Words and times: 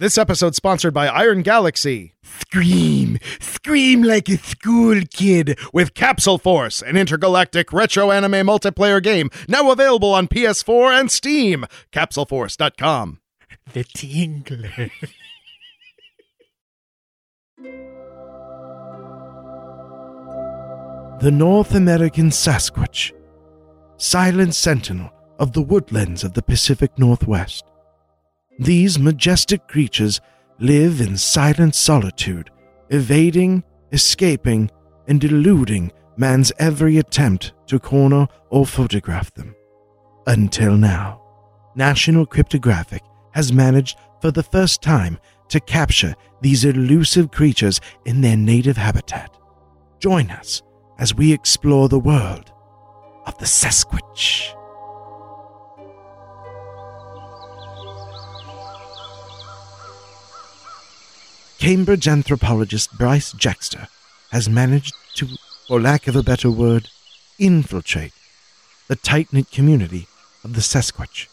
This 0.00 0.16
episode 0.16 0.54
sponsored 0.54 0.94
by 0.94 1.08
Iron 1.08 1.42
Galaxy. 1.42 2.14
Scream, 2.22 3.18
scream 3.40 4.04
like 4.04 4.28
a 4.28 4.36
school 4.36 5.00
kid. 5.12 5.58
With 5.72 5.94
Capsule 5.94 6.38
Force, 6.38 6.82
an 6.82 6.96
intergalactic 6.96 7.72
retro 7.72 8.12
anime 8.12 8.46
multiplayer 8.46 9.02
game 9.02 9.28
now 9.48 9.72
available 9.72 10.14
on 10.14 10.28
PS4 10.28 11.00
and 11.00 11.10
Steam. 11.10 11.64
CapsuleForce.com. 11.90 13.18
The 13.72 13.82
tingler. 13.82 14.92
The 21.20 21.32
North 21.32 21.74
American 21.74 22.30
Sasquatch, 22.30 23.10
silent 23.96 24.54
sentinel 24.54 25.10
of 25.40 25.52
the 25.52 25.62
woodlands 25.62 26.22
of 26.22 26.34
the 26.34 26.42
Pacific 26.42 26.96
Northwest. 26.96 27.64
These 28.58 28.98
majestic 28.98 29.68
creatures 29.68 30.20
live 30.58 31.00
in 31.00 31.16
silent 31.16 31.76
solitude, 31.76 32.50
evading, 32.90 33.62
escaping, 33.92 34.70
and 35.06 35.22
eluding 35.22 35.92
man's 36.16 36.52
every 36.58 36.98
attempt 36.98 37.52
to 37.68 37.78
corner 37.78 38.26
or 38.50 38.66
photograph 38.66 39.32
them. 39.34 39.54
Until 40.26 40.76
now, 40.76 41.22
National 41.76 42.26
Cryptographic 42.26 43.02
has 43.32 43.52
managed 43.52 43.96
for 44.20 44.32
the 44.32 44.42
first 44.42 44.82
time 44.82 45.18
to 45.48 45.60
capture 45.60 46.14
these 46.42 46.64
elusive 46.64 47.30
creatures 47.30 47.80
in 48.04 48.20
their 48.20 48.36
native 48.36 48.76
habitat. 48.76 49.30
Join 50.00 50.30
us 50.32 50.62
as 50.98 51.14
we 51.14 51.32
explore 51.32 51.88
the 51.88 51.98
world 51.98 52.52
of 53.26 53.38
the 53.38 53.46
Sasquatch. 53.46 54.57
Cambridge 61.58 62.06
anthropologist 62.06 62.96
Bryce 62.96 63.32
Jackster 63.32 63.88
has 64.30 64.48
managed 64.48 64.94
to, 65.16 65.26
for 65.66 65.80
lack 65.80 66.06
of 66.06 66.14
a 66.14 66.22
better 66.22 66.50
word, 66.50 66.88
infiltrate 67.36 68.12
the 68.86 68.94
tight 68.94 69.32
knit 69.32 69.50
community 69.50 70.06
of 70.44 70.54
the 70.54 70.60
Sasquatch. 70.60 71.26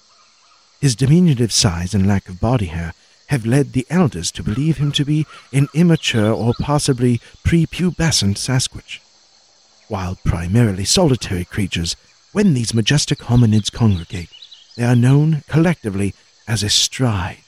His 0.81 0.95
diminutive 0.95 1.53
size 1.53 1.93
and 1.93 2.07
lack 2.07 2.27
of 2.27 2.39
body 2.39 2.65
hair 2.65 2.93
have 3.27 3.45
led 3.45 3.73
the 3.73 3.85
elders 3.91 4.31
to 4.31 4.43
believe 4.43 4.77
him 4.77 4.91
to 4.93 5.05
be 5.05 5.27
an 5.53 5.67
immature 5.75 6.31
or 6.31 6.55
possibly 6.59 7.21
prepubescent 7.45 8.37
Sasquatch. 8.37 8.99
While 9.89 10.17
primarily 10.25 10.85
solitary 10.85 11.45
creatures, 11.45 11.95
when 12.31 12.55
these 12.55 12.73
majestic 12.73 13.19
hominids 13.19 13.71
congregate, 13.71 14.29
they 14.75 14.83
are 14.83 14.95
known 14.95 15.43
collectively 15.47 16.15
as 16.47 16.63
a 16.63 16.69
stride. 16.69 17.44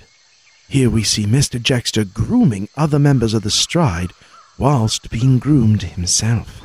Here 0.69 0.89
we 0.89 1.03
see 1.03 1.25
Mr. 1.25 1.59
Jackster 1.61 2.03
grooming 2.11 2.67
other 2.75 2.99
members 2.99 3.33
of 3.33 3.43
the 3.43 3.49
stride 3.49 4.11
whilst 4.57 5.09
being 5.09 5.39
groomed 5.39 5.81
himself. 5.83 6.61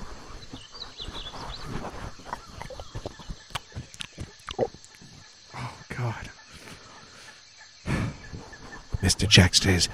Oh, 5.54 5.74
God. 5.96 6.30
Mr. 9.00 9.28
Jackster 9.28 9.72
is 9.72 9.88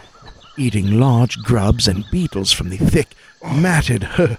eating 0.56 0.98
large 0.98 1.36
grubs 1.42 1.86
and 1.86 2.04
beetles 2.10 2.50
from 2.50 2.70
the 2.70 2.78
thick, 2.78 3.14
matted, 3.44 4.08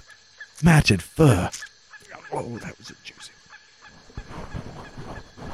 matted 0.63 1.03
fur. 1.03 1.51
Oh, 2.31 2.57
that 2.57 2.77
was 2.77 2.89
a 2.89 2.95
juicy. 3.03 3.31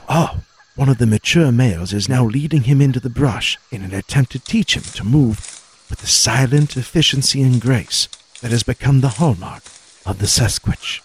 Oh, 0.07 0.39
one 0.75 0.89
of 0.89 0.97
the 0.97 1.07
mature 1.07 1.51
males 1.51 1.93
is 1.93 2.09
now 2.09 2.25
leading 2.25 2.63
him 2.63 2.81
into 2.81 2.99
the 2.99 3.09
brush 3.09 3.57
in 3.71 3.81
an 3.81 3.93
attempt 3.93 4.31
to 4.31 4.39
teach 4.39 4.75
him 4.75 4.83
to 4.83 5.03
move 5.03 5.61
with 5.89 5.99
the 5.99 6.07
silent 6.07 6.75
efficiency 6.75 7.41
and 7.41 7.61
grace 7.61 8.07
that 8.41 8.51
has 8.51 8.63
become 8.63 9.01
the 9.01 9.15
hallmark 9.19 9.63
of 10.05 10.19
the 10.19 10.25
Sasquatch. 10.25 11.01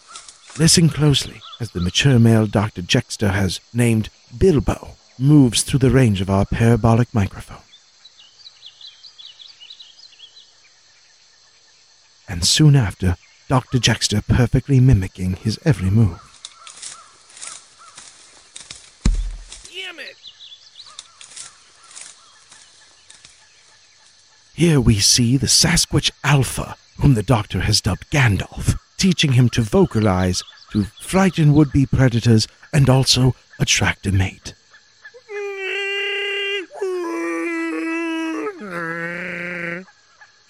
Listen 0.58 0.88
closely 0.88 1.40
as 1.60 1.70
the 1.70 1.80
mature 1.80 2.18
male 2.18 2.46
Dr. 2.46 2.82
Jexter 2.82 3.28
has 3.28 3.60
named 3.72 4.08
Bilbo 4.36 4.96
moves 5.18 5.62
through 5.62 5.78
the 5.78 5.90
range 5.90 6.20
of 6.20 6.30
our 6.30 6.44
parabolic 6.46 7.14
microphone. 7.14 7.58
And 12.28 12.44
soon 12.44 12.76
after, 12.76 13.16
Dr. 13.48 13.78
Jexter 13.78 14.22
perfectly 14.22 14.80
mimicking 14.80 15.34
his 15.34 15.58
every 15.64 15.90
move. 15.90 16.20
Damn 19.72 19.98
it! 19.98 20.16
Here 24.60 24.78
we 24.78 24.98
see 24.98 25.38
the 25.38 25.46
Sasquatch 25.46 26.10
Alpha, 26.22 26.76
whom 26.98 27.14
the 27.14 27.22
doctor 27.22 27.60
has 27.60 27.80
dubbed 27.80 28.10
Gandalf, 28.10 28.78
teaching 28.98 29.32
him 29.32 29.48
to 29.56 29.62
vocalize, 29.62 30.42
to 30.72 30.84
frighten 31.00 31.54
would 31.54 31.72
be 31.72 31.86
predators, 31.86 32.46
and 32.70 32.90
also 32.90 33.34
attract 33.58 34.06
a 34.06 34.12
mate. 34.12 34.52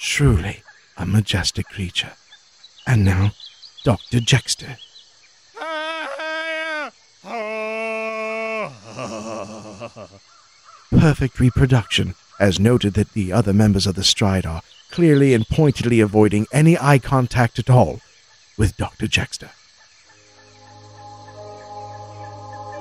Truly 0.01 0.65
a 0.97 1.07
majestic 1.07 1.67
creature. 1.67 2.15
And 2.89 3.05
now, 3.05 3.31
Dr. 3.85 4.19
Jexter. 4.19 4.77
Perfect 10.91 11.39
reproduction, 11.39 12.15
as 12.39 12.59
noted 12.59 12.95
that 12.95 13.13
the 13.13 13.33
other 13.33 13.53
members 13.53 13.87
of 13.87 13.95
the 13.95 14.03
stride 14.03 14.45
are 14.45 14.63
clearly 14.91 15.35
and 15.35 15.49
pointedly 15.49 16.01
avoiding 16.01 16.47
any 16.53 16.77
eye 16.79 16.99
contact 16.99 17.59
at 17.59 17.71
all 17.71 18.01
with 18.59 18.77
Dr. 18.77 19.07
Jexter. 19.07 19.51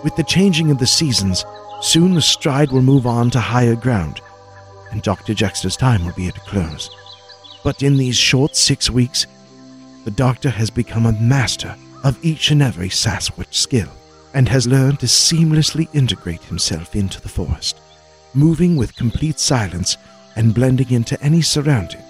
With 0.04 0.16
the 0.16 0.24
changing 0.24 0.72
of 0.72 0.80
the 0.80 0.88
seasons, 0.88 1.46
soon 1.82 2.14
the 2.14 2.22
stride 2.22 2.72
will 2.72 2.82
move 2.82 3.06
on 3.06 3.30
to 3.32 3.40
higher 3.40 3.76
ground, 3.76 4.22
and 4.92 5.02
Dr. 5.04 5.34
Jexter's 5.34 5.78
time 5.78 6.06
will 6.06 6.14
be 6.14 6.28
at 6.28 6.38
a 6.38 6.42
close. 6.42 6.90
But 7.64 7.84
in 7.84 7.98
these 7.98 8.18
short 8.18 8.56
six 8.56 8.90
weeks, 8.90 9.28
the 10.06 10.12
doctor 10.12 10.50
has 10.50 10.70
become 10.70 11.06
a 11.06 11.12
master 11.22 11.76
of 12.04 12.18
each 12.26 12.50
and 12.50 12.62
every 12.62 12.90
Sasquatch 12.90 13.54
skill, 13.54 13.90
and 14.34 14.48
has 14.48 14.68
learned 14.68 15.00
to 15.02 15.06
seamlessly 15.06 15.88
integrate 15.94 16.44
himself 16.44 16.96
into 16.96 17.22
the 17.22 17.30
forest, 17.30 17.80
moving 18.34 18.76
with 18.76 18.96
complete 18.96 19.40
silence 19.40 19.98
and 20.36 20.54
blending 20.54 20.92
into 20.92 21.20
any 21.22 21.42
surrounding. 21.42 22.02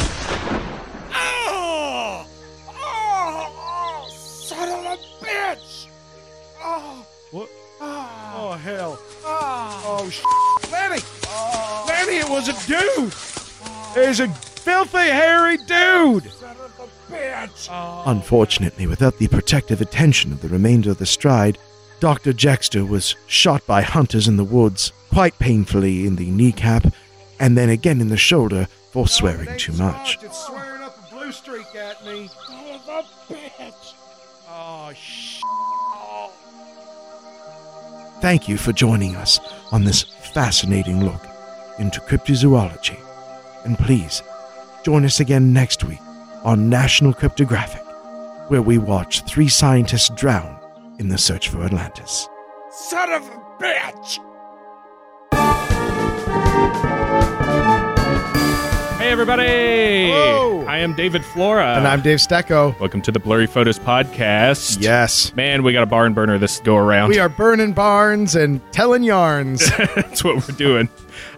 Oh! 0.00 2.26
Oh! 2.68 3.52
oh 3.56 4.08
son 4.10 4.68
of 4.68 4.84
a 4.84 4.96
bitch! 5.24 5.86
Oh! 6.62 7.06
What? 7.30 7.48
Oh! 7.80 8.52
Hell. 8.62 8.98
Oh! 9.24 10.00
Oh, 10.00 10.10
sh- 10.10 10.22
Lenny! 10.72 11.00
Lenny, 11.88 12.18
it 12.18 12.28
was 12.28 12.48
a 12.48 12.66
dude! 12.66 13.12
It 13.96 14.08
was 14.08 14.20
a 14.20 14.28
filthy, 14.28 14.98
hairy 14.98 15.56
dude! 15.58 16.30
Son 16.32 16.56
of 16.56 16.90
bitch! 17.10 17.68
Unfortunately, 18.06 18.86
without 18.86 19.18
the 19.18 19.28
protective 19.28 19.80
attention 19.80 20.32
of 20.32 20.40
the 20.40 20.48
remainder 20.48 20.90
of 20.90 20.98
the 20.98 21.06
stride, 21.06 21.58
Dr. 22.00 22.32
Jexter 22.32 22.84
was 22.84 23.14
shot 23.26 23.66
by 23.66 23.82
hunters 23.82 24.28
in 24.28 24.36
the 24.36 24.44
woods, 24.44 24.92
quite 25.12 25.38
painfully 25.38 26.06
in 26.06 26.16
the 26.16 26.30
kneecap, 26.30 26.86
and 27.40 27.56
then 27.56 27.68
again 27.68 28.00
in 28.00 28.08
the 28.08 28.16
shoulder 28.16 28.66
for 28.92 29.06
swearing 29.06 29.56
too 29.58 29.72
much. 29.72 30.18
It's 30.22 30.46
swearing 30.46 30.82
up 30.82 30.96
a 31.10 31.14
blue 31.14 31.32
streak 31.32 31.74
at 31.74 32.04
me. 32.04 32.28
Son 32.46 32.74
of 32.74 32.88
a 32.88 33.32
bitch! 33.32 33.94
Oh, 34.48 34.92
sh- 34.94 35.40
Thank 38.20 38.48
you 38.48 38.56
for 38.56 38.72
joining 38.72 39.14
us 39.14 39.38
on 39.70 39.84
this 39.84 40.02
fascinating 40.34 41.04
look 41.04 41.24
into 41.78 42.00
cryptozoology. 42.00 42.98
And 43.64 43.78
please, 43.78 44.22
join 44.84 45.04
us 45.04 45.20
again 45.20 45.52
next 45.52 45.84
week 45.84 46.00
on 46.42 46.68
National 46.68 47.12
Cryptographic, 47.12 47.84
where 48.48 48.62
we 48.62 48.76
watch 48.78 49.22
three 49.24 49.48
scientists 49.48 50.10
drown 50.16 50.58
in 50.98 51.08
the 51.08 51.18
search 51.18 51.48
for 51.48 51.62
Atlantis. 51.62 52.28
Son 52.72 53.12
of 53.12 53.22
a 53.22 53.62
bitch! 53.62 54.18
Hey, 58.98 59.12
everybody! 59.12 60.10
Hello. 60.10 60.64
I 60.66 60.78
am 60.78 60.92
David 60.94 61.24
Flora. 61.24 61.76
And 61.76 61.88
I'm 61.88 62.02
Dave 62.02 62.18
Stecco. 62.18 62.78
Welcome 62.78 63.00
to 63.02 63.10
the 63.10 63.18
Blurry 63.18 63.46
Photos 63.46 63.78
Podcast. 63.78 64.82
Yes. 64.82 65.34
Man, 65.34 65.62
we 65.62 65.72
got 65.72 65.82
a 65.82 65.86
barn 65.86 66.12
burner 66.12 66.36
this 66.36 66.60
go 66.60 66.76
around. 66.76 67.08
We 67.08 67.18
are 67.18 67.30
burning 67.30 67.72
barns 67.72 68.34
and 68.36 68.60
telling 68.72 69.02
yarns. 69.02 69.66
That's 69.96 70.22
what 70.22 70.36
we're 70.36 70.54
doing. 70.56 70.90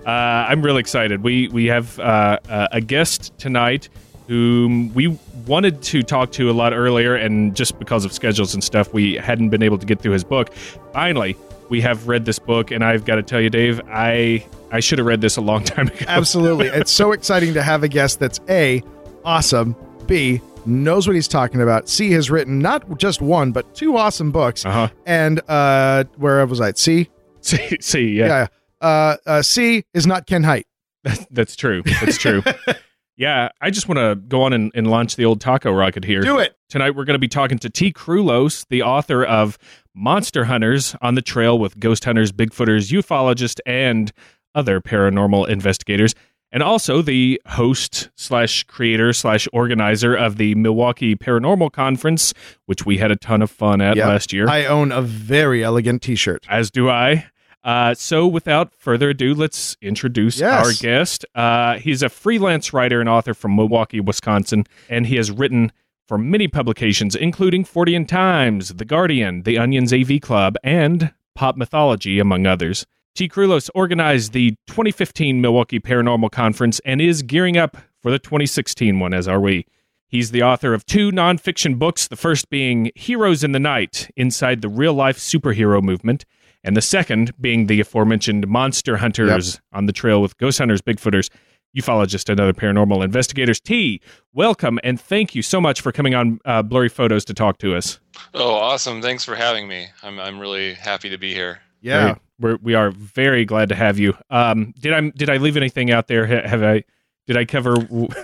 Uh, 0.05 0.11
I'm 0.11 0.63
really 0.63 0.81
excited. 0.81 1.23
We 1.23 1.47
we 1.49 1.67
have 1.67 1.99
uh, 2.01 2.39
uh, 2.49 2.69
a 2.73 2.81
guest 2.81 3.33
tonight 3.39 3.89
whom 4.27 4.93
we 4.95 5.17
wanted 5.47 5.83
to 5.83 6.03
talk 6.03 6.33
to 6.33 6.51
a 6.51 6.53
lot 6.53 6.73
earlier, 6.73 7.15
and 7.15 7.55
just 7.55 7.79
because 7.79 8.05
of 8.05 8.13
schedules 8.13 8.55
and 8.55 8.65
stuff, 8.65 8.93
we 8.93 9.15
hadn't 9.15 9.51
been 9.51 9.63
able 9.63 9.79
to 9.79 9.87
get 9.87 10.01
through 10.01 10.13
his 10.13 10.25
book. 10.25 10.53
Finally, 10.93 11.37
we 11.71 11.81
have 11.81 12.09
read 12.09 12.27
this 12.27 12.39
book, 12.39 12.71
and 12.71 12.85
I've 12.85 13.05
got 13.05 13.15
to 13.15 13.23
tell 13.23 13.41
you, 13.41 13.49
Dave, 13.49 13.81
I 13.89 14.45
I 14.71 14.81
should 14.81 14.99
have 14.99 15.07
read 15.07 15.23
this 15.23 15.37
a 15.37 15.41
long 15.41 15.65
time 15.65 15.89
ago. 15.89 16.05
Absolutely. 16.07 16.67
it's 16.67 16.91
so 16.91 17.13
exciting 17.13 17.55
to 17.55 17.63
have 17.63 17.83
a 17.83 17.89
guest 17.89 18.19
that's 18.19 18.41
A, 18.51 18.83
awesome, 19.25 19.75
B, 20.07 20.43
knows 20.67 21.07
what 21.07 21.15
he's 21.15 21.29
talking 21.29 21.63
about, 21.63 21.89
C, 21.89 22.11
has 22.13 22.31
written 22.31 22.59
not 22.59 22.99
just 22.99 23.23
one, 23.23 23.53
but 23.53 23.75
two 23.75 23.97
awesome 23.97 24.31
books. 24.33 24.67
Uh 24.67 24.73
huh. 24.73 24.89
And 25.07 25.41
uh, 25.49 26.05
where 26.17 26.45
was 26.47 26.61
I? 26.61 26.73
C? 26.73 27.09
See, 27.43 27.79
see, 27.81 28.09
yeah, 28.09 28.27
Yeah. 28.27 28.47
Uh, 28.83 29.17
uh, 29.25 29.43
C 29.43 29.85
is 29.95 30.07
not 30.07 30.27
Ken 30.27 30.43
Height. 30.43 30.67
That's, 31.05 31.27
that's 31.31 31.57
true. 31.57 31.83
That's 31.83 32.19
true. 32.19 32.43
yeah, 33.17 33.49
I 33.63 33.71
just 33.71 33.89
want 33.89 33.99
to 33.99 34.17
go 34.17 34.43
on 34.43 34.53
and, 34.53 34.71
and 34.75 34.91
launch 34.91 35.17
the 35.17 35.25
old 35.25 35.41
taco 35.41 35.73
rocket 35.73 36.05
here. 36.05 36.21
Do 36.21 36.39
it. 36.39 36.55
Tonight 36.69 36.95
we're 36.95 37.07
going 37.07 37.15
to 37.15 37.19
be 37.19 37.29
talking 37.29 37.59
to 37.61 37.71
Tea 37.71 37.95
Krulos, 37.95 38.67
the 38.69 38.83
author 38.83 39.25
of 39.25 39.57
Monster 39.95 40.45
Hunters 40.45 40.95
on 41.03 41.15
the 41.15 41.23
Trail 41.23 41.59
with 41.59 41.79
Ghost 41.79 42.05
Hunters, 42.05 42.33
Bigfooters, 42.33 42.91
ufologists, 42.93 43.59
and 43.67 44.13
other 44.55 44.81
paranormal 44.81 45.49
investigators, 45.49 46.15
and 46.53 46.63
also 46.63 47.03
the 47.03 47.41
host 47.47 48.11
slash 48.17 48.65
creator 48.65 49.13
slash 49.13 49.47
organizer 49.53 50.15
of 50.15 50.37
the 50.37 50.55
Milwaukee 50.57 51.15
Paranormal 51.15 51.73
Conference, 51.73 52.35
which 52.67 52.85
we 52.85 52.99
had 52.99 53.11
a 53.11 53.17
ton 53.17 53.43
of 53.43 53.51
fun 53.51 53.81
at 53.81 53.97
Yep. 53.97 54.07
last 54.07 54.33
year. 54.33 54.49
I 54.49 54.65
own 54.67 54.91
a 54.93 55.03
very 55.03 55.63
elegant 55.63 56.03
t 56.03 56.15
shirt. 56.17 56.45
as 56.49 56.71
do 56.71 56.89
I. 56.89 57.27
Uh, 57.63 57.93
so, 57.93 58.27
without 58.27 58.75
further 58.75 59.11
ado, 59.11 59.35
let's 59.35 59.77
introduce 59.83 60.41
Yes. 60.41 60.65
our 60.67 60.73
guest. 60.73 61.27
Uh, 61.35 61.75
he's 61.79 62.03
a 62.03 62.09
freelance 62.09 62.73
writer 62.73 63.01
and 63.01 63.09
author 63.09 63.35
from 63.35 63.55
Milwaukee, 63.55 64.01
Wisconsin, 64.01 64.65
and 64.89 65.07
he 65.07 65.17
has 65.17 65.31
written 65.31 65.71
for 66.11 66.19
many 66.19 66.49
publications, 66.49 67.15
including 67.15 67.65
Fortean 67.65 68.05
Times, 68.05 68.71
The 68.71 68.85
Guardian, 68.85 69.45
The 69.45 69.61
Onion's 69.61 69.93
AV 69.93 70.21
Club, 70.21 70.57
and 70.65 71.15
Pop 71.37 71.57
Mythology, 71.57 72.19
among 72.19 72.49
others. 72.49 72.85
Tea 73.15 73.29
Krulos 73.29 73.71
organized 73.77 74.33
the 74.33 74.57
2015 74.67 75.41
Milwaukee 75.41 75.79
Paranormal 75.79 76.33
Conference 76.33 76.81
and 76.85 77.01
is 77.01 77.23
gearing 77.23 77.57
up 77.57 77.77
for 78.03 78.11
the 78.11 78.19
2016 78.19 78.99
one, 78.99 79.15
as 79.15 79.29
are 79.29 79.39
we. 79.39 79.67
He's 80.09 80.33
the 80.33 80.43
author 80.43 80.75
of 80.75 80.85
two 80.85 81.13
nonfiction 81.13 81.79
books, 81.79 82.09
the 82.09 82.17
first 82.17 82.51
being 82.51 82.91
Heroes 82.97 83.45
in 83.45 83.53
the 83.53 83.61
Night 83.61 84.11
Inside 84.17 84.63
the 84.63 84.69
Real 84.69 84.95
Life 84.95 85.19
Superhero 85.19 85.81
Movement, 85.81 86.25
and 86.65 86.77
the 86.77 86.83
second 86.83 87.41
being 87.41 87.69
the 87.69 87.79
aforementioned 87.79 88.49
Monster 88.49 88.97
Hunters 88.97 89.61
on 89.73 89.87
the 89.87 89.93
Trail 89.93 90.21
with 90.21 90.37
Ghost 90.39 90.59
Hunters, 90.59 90.83
Bigfooters, 90.83 91.31
Ufologist, 91.77 92.29
and 92.29 92.41
other 92.41 92.53
paranormal 92.53 93.05
investigators. 93.05 93.61
Tea, 93.61 94.01
welcome 94.33 94.79
and 94.83 95.01
thank 95.01 95.35
you 95.35 95.43
so 95.43 95.61
much 95.61 95.81
for 95.81 95.93
coming 95.93 96.15
on 96.15 96.39
uh, 96.45 96.63
Blurry 96.63 96.89
Photos 96.89 97.25
to 97.27 97.35
talk 97.35 97.59
to 97.59 97.75
us. 97.75 98.01
Oh, 98.35 98.55
awesome! 98.55 99.03
Thanks 99.03 99.25
for 99.25 99.35
having 99.35 99.69
me. 99.69 99.89
I'm 100.03 100.19
I'm 100.19 100.39
really 100.39 100.75
happy 100.75 101.11
to 101.11 101.19
be 101.19 101.33
here. 101.35 101.61
Yeah. 101.81 102.05
Great. 102.05 102.17
We're, 102.41 102.57
we 102.63 102.75
are 102.75 102.91
very 102.91 103.45
glad 103.45 103.69
to 103.69 103.75
have 103.75 103.99
you. 103.99 104.17
Um, 104.31 104.73
did 104.81 104.93
I 104.93 105.11
did 105.11 105.31
I 105.31 105.37
leave 105.37 105.57
anything 105.57 105.91
out 105.91 106.09
there? 106.09 106.27
Have 106.27 106.63
I? 106.63 106.85
Did 107.27 107.37
I 107.37 107.45
cover? 107.45 107.77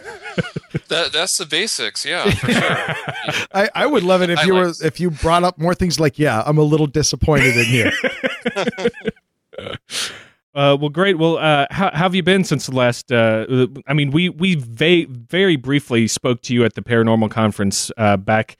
That 0.89 1.13
that's 1.13 1.39
the 1.39 1.47
basics, 1.47 2.05
yeah, 2.05 2.31
for 2.31 2.53
sure. 2.53 3.47
I, 3.55 3.71
I 3.75 3.87
would 3.87 4.03
love 4.03 4.23
it 4.23 4.31
if 4.31 4.39
I 4.39 4.45
you 4.45 4.55
were 4.55 4.73
if 4.83 5.01
you 5.01 5.11
brought 5.11 5.43
up 5.45 5.59
more 5.59 5.75
things 5.75 5.99
like, 5.99 6.19
yeah, 6.19 6.43
I'm 6.45 6.59
a 6.59 6.63
little 6.63 6.87
disappointed 6.87 7.57
in 7.57 7.65
here. 7.65 7.93
Uh, 10.57 10.77
well, 10.81 10.89
great. 10.89 11.19
Well, 11.19 11.37
uh, 11.39 11.67
how, 11.71 11.91
how 11.91 11.99
have 12.05 12.15
you 12.15 12.23
been 12.23 12.43
since 12.43 12.67
the 12.67 12.75
last? 12.75 13.13
Uh, 13.13 13.67
I 13.87 13.93
mean, 13.93 14.11
we 14.11 14.31
we 14.31 14.55
va- 14.57 15.07
very 15.09 15.57
briefly 15.57 16.09
spoke 16.09 16.41
to 16.43 16.55
you 16.55 16.65
at 16.65 16.75
the 16.75 16.83
paranormal 16.83 17.31
conference 17.31 17.93
uh, 17.99 18.17
back 18.17 18.57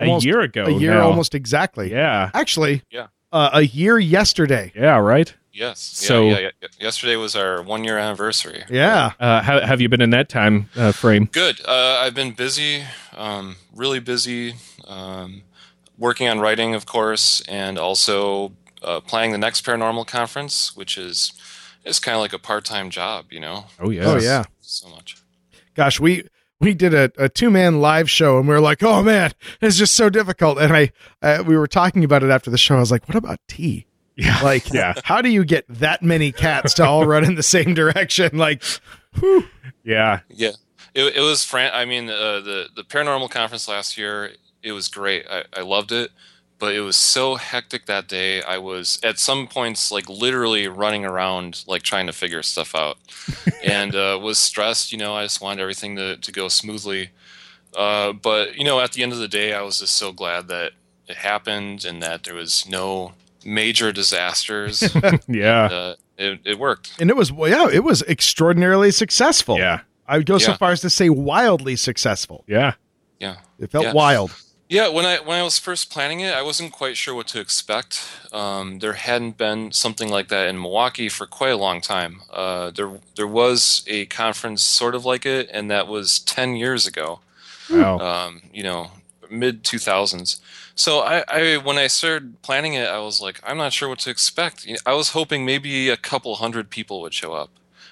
Almost 0.00 0.24
a 0.24 0.28
year 0.28 0.40
ago. 0.40 0.64
a 0.64 0.70
year 0.72 0.94
now. 0.94 1.06
almost 1.06 1.34
exactly. 1.34 1.90
Yeah. 1.92 2.30
Actually, 2.34 2.82
Yeah. 2.90 3.08
uh, 3.30 3.50
a 3.52 3.62
year 3.62 3.98
yesterday. 3.98 4.72
Yeah. 4.74 4.96
Right. 4.98 5.34
Yes. 5.52 6.00
Yeah, 6.02 6.08
So- 6.08 6.28
yeah, 6.30 6.38
yeah. 6.40 6.68
yesterday 6.80 7.14
was 7.16 7.36
our 7.36 7.62
one 7.62 7.84
year 7.84 7.96
anniversary. 7.98 8.64
Yeah. 8.68 9.12
Uh, 9.20 9.40
how 9.42 9.60
have 9.60 9.80
you 9.80 9.88
been 9.88 10.00
in 10.00 10.10
that 10.10 10.28
time 10.28 10.68
uh, 10.76 10.90
frame? 10.92 11.26
Good. 11.30 11.60
Uh, 11.64 12.00
I've 12.02 12.14
been 12.14 12.32
busy, 12.32 12.82
um, 13.16 13.54
really 13.72 14.00
busy, 14.00 14.54
um, 14.88 15.42
working 15.96 16.26
on 16.28 16.40
writing, 16.40 16.74
of 16.74 16.86
course, 16.86 17.40
and 17.42 17.78
also 17.78 18.50
uh, 18.84 19.00
planning 19.00 19.32
the 19.32 19.38
next 19.38 19.64
paranormal 19.64 20.06
conference, 20.06 20.76
which 20.76 20.96
is 20.98 21.32
is 21.84 21.98
kind 21.98 22.14
of 22.14 22.20
like 22.20 22.32
a 22.32 22.38
part 22.38 22.64
time 22.64 22.90
job, 22.90 23.26
you 23.30 23.40
know. 23.40 23.64
Oh 23.80 23.90
yeah. 23.90 24.04
Oh 24.04 24.18
yeah. 24.18 24.44
So 24.60 24.88
much. 24.88 25.16
Gosh, 25.74 25.98
we 26.00 26.28
we 26.60 26.72
did 26.74 26.94
a, 26.94 27.10
a 27.18 27.28
two 27.28 27.50
man 27.50 27.80
live 27.80 28.08
show 28.08 28.38
and 28.38 28.48
we 28.48 28.54
were 28.54 28.60
like, 28.60 28.82
oh 28.82 29.02
man, 29.02 29.32
it's 29.60 29.76
just 29.76 29.94
so 29.94 30.08
difficult. 30.08 30.58
And 30.58 30.72
I 30.76 30.92
uh, 31.22 31.42
we 31.46 31.56
were 31.56 31.66
talking 31.66 32.04
about 32.04 32.22
it 32.22 32.30
after 32.30 32.50
the 32.50 32.58
show. 32.58 32.76
I 32.76 32.80
was 32.80 32.90
like, 32.90 33.08
what 33.08 33.16
about 33.16 33.40
Tea? 33.48 33.86
Yeah. 34.16 34.38
Like, 34.42 34.72
Yeah. 34.72 34.94
how 35.02 35.20
do 35.22 35.28
you 35.28 35.44
get 35.44 35.64
that 35.68 36.00
many 36.02 36.30
cats 36.30 36.74
to 36.74 36.84
all 36.84 37.04
run 37.04 37.24
in 37.24 37.34
the 37.34 37.42
same 37.42 37.74
direction? 37.74 38.38
Like, 38.38 38.62
Yeah. 39.82 40.20
Yeah, 40.28 40.52
it, 40.94 41.16
it 41.16 41.20
was. 41.20 41.44
Fran- 41.44 41.72
I 41.74 41.84
mean, 41.84 42.08
uh, 42.08 42.40
the 42.40 42.68
the 42.74 42.84
paranormal 42.84 43.30
conference 43.30 43.68
last 43.68 43.98
year, 43.98 44.30
it 44.62 44.72
was 44.72 44.88
great. 44.88 45.26
I, 45.28 45.44
I 45.52 45.62
loved 45.62 45.92
it, 45.92 46.10
but 46.64 46.74
it 46.74 46.80
was 46.80 46.96
so 46.96 47.34
hectic 47.34 47.84
that 47.86 48.08
day. 48.08 48.42
I 48.42 48.56
was 48.56 48.98
at 49.02 49.18
some 49.18 49.46
points 49.46 49.92
like 49.92 50.08
literally 50.08 50.66
running 50.66 51.04
around, 51.04 51.62
like 51.66 51.82
trying 51.82 52.06
to 52.06 52.12
figure 52.12 52.42
stuff 52.42 52.74
out, 52.74 52.96
and 53.62 53.94
uh, 53.94 54.18
was 54.22 54.38
stressed. 54.38 54.90
You 54.90 54.96
know, 54.98 55.14
I 55.14 55.24
just 55.24 55.42
wanted 55.42 55.60
everything 55.60 55.96
to 55.96 56.16
to 56.16 56.32
go 56.32 56.48
smoothly. 56.48 57.10
Uh, 57.76 58.12
but 58.14 58.56
you 58.56 58.64
know, 58.64 58.80
at 58.80 58.92
the 58.92 59.02
end 59.02 59.12
of 59.12 59.18
the 59.18 59.28
day, 59.28 59.52
I 59.52 59.60
was 59.62 59.80
just 59.80 59.96
so 59.96 60.10
glad 60.12 60.48
that 60.48 60.72
it 61.06 61.16
happened 61.16 61.84
and 61.84 62.02
that 62.02 62.24
there 62.24 62.34
was 62.34 62.66
no 62.66 63.12
major 63.44 63.92
disasters. 63.92 64.82
Yeah. 65.28 65.64
uh, 65.66 65.94
it, 66.16 66.40
it 66.44 66.58
worked. 66.58 66.92
and 67.00 67.10
it 67.10 67.16
was 67.16 67.30
well, 67.30 67.50
yeah, 67.50 67.68
it 67.70 67.84
was 67.84 68.02
extraordinarily 68.08 68.90
successful. 68.90 69.58
Yeah. 69.58 69.80
I 70.08 70.16
would 70.16 70.26
go 70.26 70.38
so 70.38 70.54
far 70.54 70.70
as 70.72 70.80
to 70.82 70.88
say 70.90 71.10
wildly 71.10 71.76
successful. 71.76 72.44
Yeah. 72.46 72.74
Yeah. 73.20 73.36
It 73.58 73.70
felt 73.70 73.84
Yeah. 73.84 73.92
wild. 73.92 74.30
Yeah, 74.74 74.88
when 74.88 75.06
I 75.06 75.20
when 75.20 75.38
I 75.38 75.44
was 75.44 75.60
first 75.60 75.88
planning 75.88 76.18
it, 76.18 76.34
I 76.34 76.42
wasn't 76.42 76.72
quite 76.72 76.96
sure 76.96 77.14
what 77.14 77.28
to 77.28 77.38
expect. 77.38 78.02
Um, 78.32 78.80
there 78.80 78.94
hadn't 78.94 79.38
been 79.38 79.70
something 79.70 80.08
like 80.08 80.26
that 80.30 80.48
in 80.48 80.60
Milwaukee 80.60 81.08
for 81.08 81.26
quite 81.28 81.52
a 81.52 81.56
long 81.56 81.80
time. 81.80 82.22
Uh, 82.28 82.72
there 82.72 82.98
there 83.14 83.28
was 83.28 83.84
a 83.86 84.06
conference 84.06 84.64
sort 84.64 84.96
of 84.96 85.04
like 85.04 85.24
it, 85.24 85.48
and 85.52 85.70
that 85.70 85.86
was 85.86 86.18
ten 86.18 86.56
years 86.56 86.88
ago. 86.88 87.20
Wow. 87.70 87.98
Um, 88.00 88.42
you 88.52 88.64
know, 88.64 88.90
mid 89.30 89.62
two 89.62 89.78
thousands. 89.78 90.40
So 90.74 90.98
I, 91.02 91.22
I 91.28 91.56
when 91.58 91.78
I 91.78 91.86
started 91.86 92.42
planning 92.42 92.74
it, 92.74 92.88
I 92.88 92.98
was 92.98 93.20
like, 93.20 93.40
I'm 93.46 93.58
not 93.58 93.72
sure 93.72 93.88
what 93.88 94.00
to 94.00 94.10
expect. 94.10 94.66
I 94.84 94.94
was 94.94 95.10
hoping 95.10 95.46
maybe 95.46 95.88
a 95.88 95.96
couple 95.96 96.34
hundred 96.34 96.68
people 96.68 97.00
would 97.02 97.14
show 97.14 97.32
up. 97.32 97.50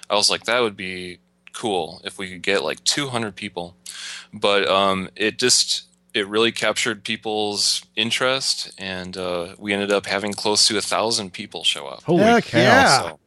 I 0.09 0.15
was 0.15 0.29
like, 0.29 0.43
that 0.43 0.59
would 0.59 0.75
be 0.75 1.19
cool 1.53 2.01
if 2.03 2.17
we 2.17 2.29
could 2.29 2.41
get 2.41 2.61
like 2.61 2.83
200 2.83 3.37
people. 3.37 3.77
But 4.33 4.67
um, 4.67 5.07
it 5.15 5.39
just 5.39 5.83
it 6.13 6.27
really 6.27 6.51
captured 6.51 7.03
people's 7.03 7.83
interest, 7.95 8.71
and 8.77 9.17
uh, 9.17 9.55
we 9.57 9.73
ended 9.73 9.91
up 9.91 10.05
having 10.05 10.33
close 10.33 10.67
to 10.67 10.77
a 10.77 10.81
thousand 10.81 11.33
people 11.33 11.63
show 11.63 11.87
up. 11.87 12.03
Holy 12.03 12.21
Heck 12.23 12.45
cow. 12.45 12.57
yeah. 12.59 12.99
So, 13.01 13.19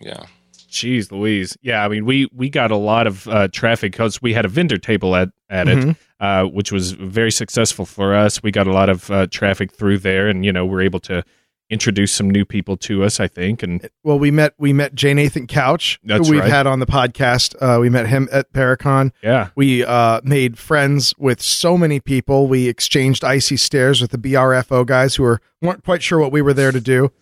yeah. 0.00 0.22
Jeez 0.70 1.10
Louise. 1.10 1.56
Yeah, 1.62 1.84
I 1.84 1.88
mean 1.88 2.04
we 2.04 2.28
we 2.34 2.50
got 2.50 2.70
a 2.70 2.76
lot 2.76 3.06
of 3.06 3.26
uh, 3.28 3.48
traffic 3.48 3.92
because 3.92 4.20
we 4.20 4.34
had 4.34 4.44
a 4.44 4.48
vendor 4.48 4.76
table 4.76 5.16
at 5.16 5.30
at 5.48 5.66
Mhm. 5.68 5.90
it, 5.92 5.96
uh, 6.20 6.44
which 6.44 6.70
was 6.70 6.92
very 6.92 7.30
successful 7.30 7.86
for 7.86 8.14
us. 8.14 8.42
We 8.42 8.50
got 8.50 8.66
a 8.66 8.72
lot 8.72 8.88
of 8.90 9.10
uh, 9.10 9.26
traffic 9.28 9.72
through 9.72 9.98
there, 9.98 10.28
and 10.28 10.44
you 10.44 10.52
know 10.52 10.66
we're 10.66 10.82
able 10.82 11.00
to 11.00 11.22
introduce 11.70 12.12
some 12.12 12.30
new 12.30 12.44
people 12.44 12.76
to 12.78 13.04
us. 13.04 13.20
I 13.20 13.28
think, 13.28 13.62
and 13.62 13.88
Well, 14.02 14.18
we 14.18 14.30
met 14.30 14.54
we 14.58 14.72
met 14.72 14.94
J. 14.94 15.14
Nathan 15.14 15.46
Couch, 15.46 15.98
That's 16.04 16.26
who 16.26 16.34
we've 16.34 16.40
right. 16.40 16.50
had 16.50 16.66
on 16.66 16.80
the 16.80 16.86
podcast. 16.86 17.54
Uh, 17.60 17.80
we 17.80 17.88
met 17.88 18.06
him 18.06 18.28
at 18.32 18.52
Paracon. 18.52 19.12
yeah, 19.22 19.50
We 19.54 19.84
uh, 19.84 20.20
made 20.24 20.58
friends 20.58 21.14
with 21.18 21.40
so 21.40 21.76
many 21.76 22.00
people. 22.00 22.46
We 22.46 22.68
exchanged 22.68 23.24
icy 23.24 23.56
stares 23.56 24.00
with 24.00 24.10
the 24.10 24.18
BFRO 24.18 24.86
guys 24.86 25.16
who 25.16 25.24
were 25.24 25.40
weren't 25.60 25.84
quite 25.84 26.02
sure 26.02 26.18
what 26.18 26.32
we 26.32 26.42
were 26.42 26.54
there 26.54 26.72
to 26.72 26.80
do. 26.80 27.12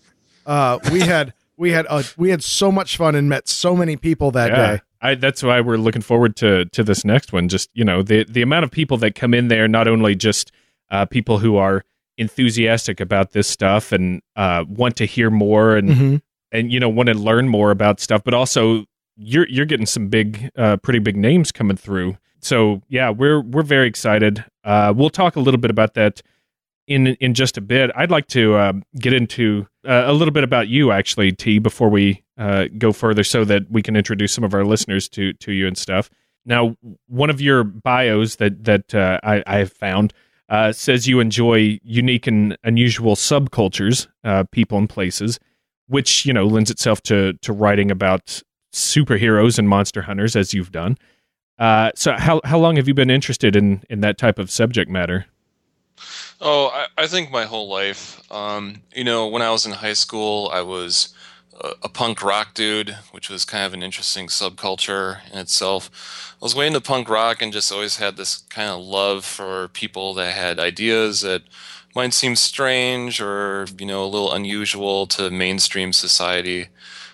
Uh, 0.46 0.78
we 0.92 1.00
had 1.00 1.32
we 1.56 1.70
had 1.70 1.86
uh, 1.88 2.02
we 2.16 2.30
had 2.30 2.42
so 2.42 2.70
much 2.70 2.96
fun 2.96 3.14
and 3.14 3.28
met 3.28 3.48
so 3.48 3.76
many 3.76 3.96
people 3.96 4.30
that 4.32 4.50
yeah. 4.50 4.76
day. 4.76 4.80
I, 5.00 5.14
that's 5.14 5.42
why 5.42 5.60
we're 5.60 5.76
looking 5.76 6.02
forward 6.02 6.36
to 6.36 6.64
to 6.66 6.82
this 6.82 7.04
next 7.04 7.32
one. 7.32 7.48
Just 7.48 7.70
you 7.74 7.84
know 7.84 8.02
the 8.02 8.24
the 8.24 8.42
amount 8.42 8.64
of 8.64 8.70
people 8.70 8.96
that 8.98 9.14
come 9.14 9.34
in 9.34 9.48
there, 9.48 9.68
not 9.68 9.86
only 9.88 10.14
just 10.14 10.52
uh, 10.90 11.06
people 11.06 11.38
who 11.38 11.56
are 11.56 11.84
enthusiastic 12.18 13.00
about 13.00 13.32
this 13.32 13.46
stuff 13.48 13.92
and 13.92 14.20
uh, 14.36 14.64
want 14.68 14.96
to 14.96 15.04
hear 15.04 15.30
more 15.30 15.76
and 15.76 15.88
Mhm. 15.90 16.22
and 16.52 16.72
you 16.72 16.78
know 16.80 16.88
want 16.88 17.08
to 17.08 17.14
learn 17.14 17.48
more 17.48 17.70
about 17.70 18.00
stuff, 18.00 18.22
but 18.24 18.34
also 18.34 18.84
you're 19.16 19.46
you're 19.48 19.66
getting 19.66 19.86
some 19.86 20.08
big, 20.08 20.50
uh, 20.56 20.76
pretty 20.78 20.98
big 20.98 21.16
names 21.16 21.52
coming 21.52 21.76
through. 21.76 22.16
So 22.40 22.82
yeah, 22.88 23.10
we're 23.10 23.40
we're 23.40 23.62
very 23.62 23.86
excited. 23.86 24.44
Uh, 24.64 24.92
we'll 24.96 25.10
talk 25.10 25.36
a 25.36 25.40
little 25.40 25.60
bit 25.60 25.70
about 25.70 25.94
that 25.94 26.22
in 26.86 27.08
in 27.20 27.34
just 27.34 27.56
a 27.56 27.60
bit. 27.60 27.90
I'd 27.96 28.10
like 28.10 28.26
to 28.28 28.54
uh, 28.54 28.72
get 29.00 29.12
into 29.12 29.66
uh, 29.86 30.04
a 30.06 30.12
little 30.12 30.32
bit 30.32 30.44
about 30.44 30.68
you 30.68 30.90
actually, 30.92 31.32
Tea, 31.32 31.58
before 31.58 31.88
we 31.88 32.22
uh, 32.36 32.66
go 32.78 32.92
further, 32.92 33.24
so 33.24 33.44
that 33.44 33.70
we 33.70 33.82
can 33.82 33.96
introduce 33.96 34.32
some 34.32 34.44
of 34.44 34.52
our 34.54 34.64
listeners 34.64 35.08
to 35.10 35.32
to 35.34 35.52
you 35.52 35.66
and 35.66 35.78
stuff. 35.78 36.10
Now, 36.46 36.76
one 37.06 37.30
of 37.30 37.40
your 37.40 37.64
bios 37.64 38.36
that 38.36 38.64
that 38.64 38.94
uh, 38.94 39.18
I, 39.22 39.42
I 39.46 39.58
have 39.58 39.72
found 39.72 40.12
uh, 40.48 40.72
says 40.72 41.06
you 41.06 41.20
enjoy 41.20 41.78
unique 41.82 42.26
and 42.26 42.56
unusual 42.64 43.16
subcultures, 43.16 44.06
uh, 44.24 44.44
people 44.50 44.78
and 44.78 44.88
places, 44.88 45.38
which 45.88 46.26
you 46.26 46.32
know 46.32 46.46
lends 46.46 46.70
itself 46.70 47.02
to 47.02 47.32
to 47.34 47.52
writing 47.52 47.90
about 47.90 48.42
superheroes 48.72 49.58
and 49.58 49.68
monster 49.68 50.02
hunters, 50.02 50.36
as 50.36 50.52
you've 50.52 50.72
done. 50.72 50.98
Uh, 51.58 51.90
so, 51.94 52.12
how 52.12 52.40
how 52.44 52.58
long 52.58 52.76
have 52.76 52.88
you 52.88 52.94
been 52.94 53.10
interested 53.10 53.56
in 53.56 53.82
in 53.88 54.00
that 54.00 54.18
type 54.18 54.38
of 54.38 54.50
subject 54.50 54.90
matter? 54.90 55.26
Oh, 56.40 56.68
I, 56.74 57.04
I 57.04 57.06
think 57.06 57.30
my 57.30 57.44
whole 57.44 57.68
life. 57.68 58.20
Um, 58.30 58.82
you 58.94 59.04
know, 59.04 59.28
when 59.28 59.40
I 59.42 59.50
was 59.50 59.64
in 59.64 59.72
high 59.72 59.92
school, 59.92 60.50
I 60.52 60.62
was 60.62 61.14
a, 61.60 61.72
a 61.84 61.88
punk 61.88 62.22
rock 62.22 62.54
dude, 62.54 62.96
which 63.10 63.28
was 63.28 63.44
kind 63.44 63.64
of 63.64 63.74
an 63.74 63.82
interesting 63.82 64.26
subculture 64.26 65.18
in 65.32 65.38
itself. 65.38 66.34
I 66.40 66.44
was 66.44 66.54
way 66.54 66.66
into 66.66 66.80
punk 66.80 67.08
rock 67.08 67.42
and 67.42 67.52
just 67.52 67.72
always 67.72 67.96
had 67.96 68.16
this 68.16 68.38
kind 68.48 68.70
of 68.70 68.80
love 68.80 69.24
for 69.24 69.68
people 69.68 70.14
that 70.14 70.34
had 70.34 70.58
ideas 70.58 71.20
that 71.20 71.42
might 71.94 72.12
seem 72.12 72.36
strange 72.36 73.20
or 73.20 73.66
you 73.78 73.86
know 73.86 74.04
a 74.04 74.06
little 74.06 74.32
unusual 74.32 75.06
to 75.06 75.30
mainstream 75.30 75.92
society. 75.92 76.68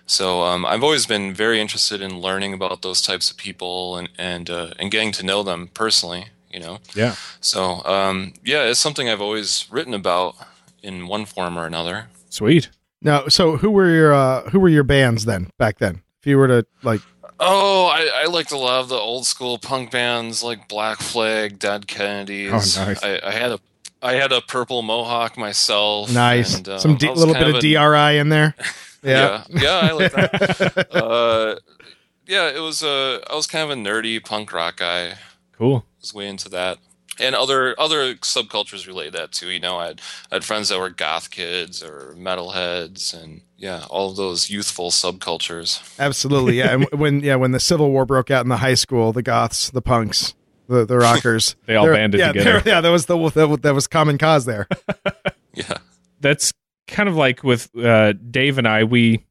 So 0.07 0.43
um, 0.43 0.67
I've 0.67 0.83
always 0.83 1.07
been 1.07 1.33
very 1.33 1.61
interested 1.61 2.01
in 2.01 2.21
learning 2.21 2.53
about 2.53 2.83
those 2.83 3.01
types 3.01 3.31
of 3.31 3.37
people 3.37 3.97
and 3.97 4.09
and 4.19 4.51
uh, 4.51 4.71
and 4.79 4.91
getting 4.91 5.13
to 5.13 5.25
know 5.25 5.43
them 5.43 5.69
personally. 5.75 6.27
You 6.51 6.61
know. 6.61 6.79
Yeah. 6.95 7.15
So 7.41 7.85
um, 7.85 8.33
yeah, 8.45 8.65
it's 8.65 8.81
something 8.81 9.09
I've 9.09 9.21
always 9.21 9.67
written 9.71 9.95
about 9.95 10.35
in 10.83 11.07
one 11.07 11.27
form 11.27 11.59
or 11.59 11.67
another. 11.67 12.09
Sweet. 12.31 12.71
Now, 13.03 13.29
so 13.29 13.57
who 13.57 13.71
were 13.71 13.89
your 13.89 14.13
uh, 14.13 14.51
who 14.51 14.61
were 14.61 14.69
your 14.69 14.85
bands 14.85 15.25
then 15.25 15.51
back 15.59 15.79
then? 15.79 16.03
If 16.21 16.27
you 16.27 16.37
were 16.39 16.49
to 16.49 16.67
like, 16.83 17.01
Oh, 17.39 17.87
I, 17.87 18.25
I 18.25 18.27
liked 18.27 18.53
a 18.53 18.59
lot 18.59 18.81
of 18.81 18.91
the 18.91 18.97
old 18.97 19.27
school 19.27 19.57
punk 19.57 19.91
bands 19.91 20.43
like 20.43 20.69
Black 20.69 20.99
Flag, 20.99 21.59
Dead 21.59 21.87
Kennedys. 21.87 22.77
Oh, 22.79 22.85
nice. 22.85 23.03
I, 23.03 23.19
I 23.25 23.31
had 23.31 23.53
a 23.53 23.61
I 24.03 24.13
had 24.15 24.33
a 24.33 24.41
purple 24.43 24.83
mohawk 24.83 25.37
myself. 25.39 26.13
nice, 26.13 26.57
and, 26.57 26.69
uh, 26.69 26.79
some 26.79 26.97
d- 26.97 27.09
I 27.09 27.13
little 27.13 27.35
bit 27.35 27.49
of 27.49 27.55
a- 27.57 27.61
DRI 27.61 28.19
in 28.19 28.29
there. 28.29 28.55
Yeah, 29.03 29.45
yeah, 29.49 29.81
I 29.83 29.93
like 29.93 30.13
that. 30.13 30.89
uh, 30.95 31.57
yeah, 32.27 32.51
it 32.55 32.61
was 32.61 32.83
uh, 32.83 33.21
I 33.31 33.35
was 33.35 33.47
kind 33.47 33.65
of 33.65 33.79
a 33.79 33.81
nerdy 33.81 34.23
punk 34.23 34.53
rock 34.53 34.77
guy. 34.77 35.15
Cool. 35.53 35.87
was 36.03 36.13
way 36.13 36.29
into 36.29 36.51
that. 36.51 36.77
And 37.21 37.35
other 37.35 37.79
other 37.79 38.15
subcultures 38.17 38.87
relate 38.87 39.13
that 39.13 39.33
too. 39.33 39.51
You 39.51 39.61
know, 39.61 39.77
I 39.77 39.87
had, 39.89 40.01
I 40.33 40.37
had 40.37 40.45
friends 40.45 40.71
that 40.71 40.79
were 40.79 40.89
goth 40.89 41.31
kids 41.31 41.83
or 41.83 42.15
metalheads, 42.17 43.13
and 43.13 43.43
yeah, 43.57 43.85
all 43.91 44.11
of 44.11 44.17
those 44.17 44.49
youthful 44.49 44.91
subcultures. 44.91 45.83
Absolutely, 45.99 46.59
yeah. 46.59 46.73
And 46.73 46.89
when 46.93 47.21
yeah, 47.21 47.37
when 47.37 47.53
the 47.53 47.61
Civil 47.61 47.91
War 47.91 48.07
broke 48.07 48.31
out 48.31 48.45
in 48.45 48.49
the 48.49 48.57
high 48.57 48.75
school, 48.75 49.13
the 49.13 49.23
goths, 49.23 49.71
the 49.71 49.83
punks, 49.83 50.35
the 50.69 50.87
the 50.87 50.97
rockers, 50.97 51.57
They 51.67 51.77
all 51.77 51.87
banded 51.87 52.21
yeah, 52.21 52.33
together. 52.33 52.63
Yeah, 52.65 52.81
that 52.81 52.91
was 52.91 53.07
the 53.07 53.17
that, 53.31 53.63
that 53.63 53.75
was 53.75 53.87
common 53.87 54.19
cause 54.19 54.45
there. 54.47 54.67
Yeah. 55.53 55.79
that's 56.21 56.53
kind 56.87 57.09
of 57.09 57.17
like 57.17 57.43
with 57.43 57.77
uh, 57.77 58.13
Dave 58.13 58.57
and 58.57 58.69
I. 58.69 58.85
We 58.85 59.27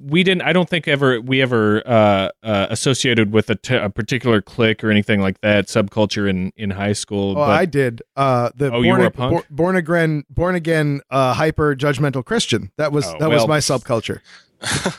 we 0.00 0.22
didn't. 0.22 0.42
I 0.42 0.52
don't 0.52 0.68
think 0.68 0.86
ever 0.88 1.20
we 1.20 1.42
ever 1.42 1.82
uh, 1.86 2.30
uh, 2.42 2.66
associated 2.70 3.32
with 3.32 3.50
a, 3.50 3.54
t- 3.56 3.74
a 3.74 3.90
particular 3.90 4.40
clique 4.40 4.84
or 4.84 4.90
anything 4.90 5.20
like 5.20 5.40
that 5.40 5.66
subculture 5.66 6.28
in 6.28 6.52
in 6.56 6.70
high 6.70 6.92
school. 6.92 7.34
Well, 7.34 7.46
but 7.46 7.58
I 7.58 7.64
did. 7.64 8.02
Uh, 8.16 8.50
the 8.54 8.72
Oh, 8.72 8.82
you 8.82 8.90
born, 8.90 9.00
were 9.00 9.06
a 9.06 9.10
punk? 9.10 9.46
born 9.50 9.76
again, 9.76 10.24
born 10.30 10.54
again, 10.54 11.00
uh, 11.10 11.34
hyper 11.34 11.74
judgmental 11.74 12.24
Christian. 12.24 12.70
That 12.76 12.92
was 12.92 13.06
Oh, 13.06 13.16
that 13.18 13.28
was 13.30 13.46
my 13.48 13.58
subculture. 13.58 14.20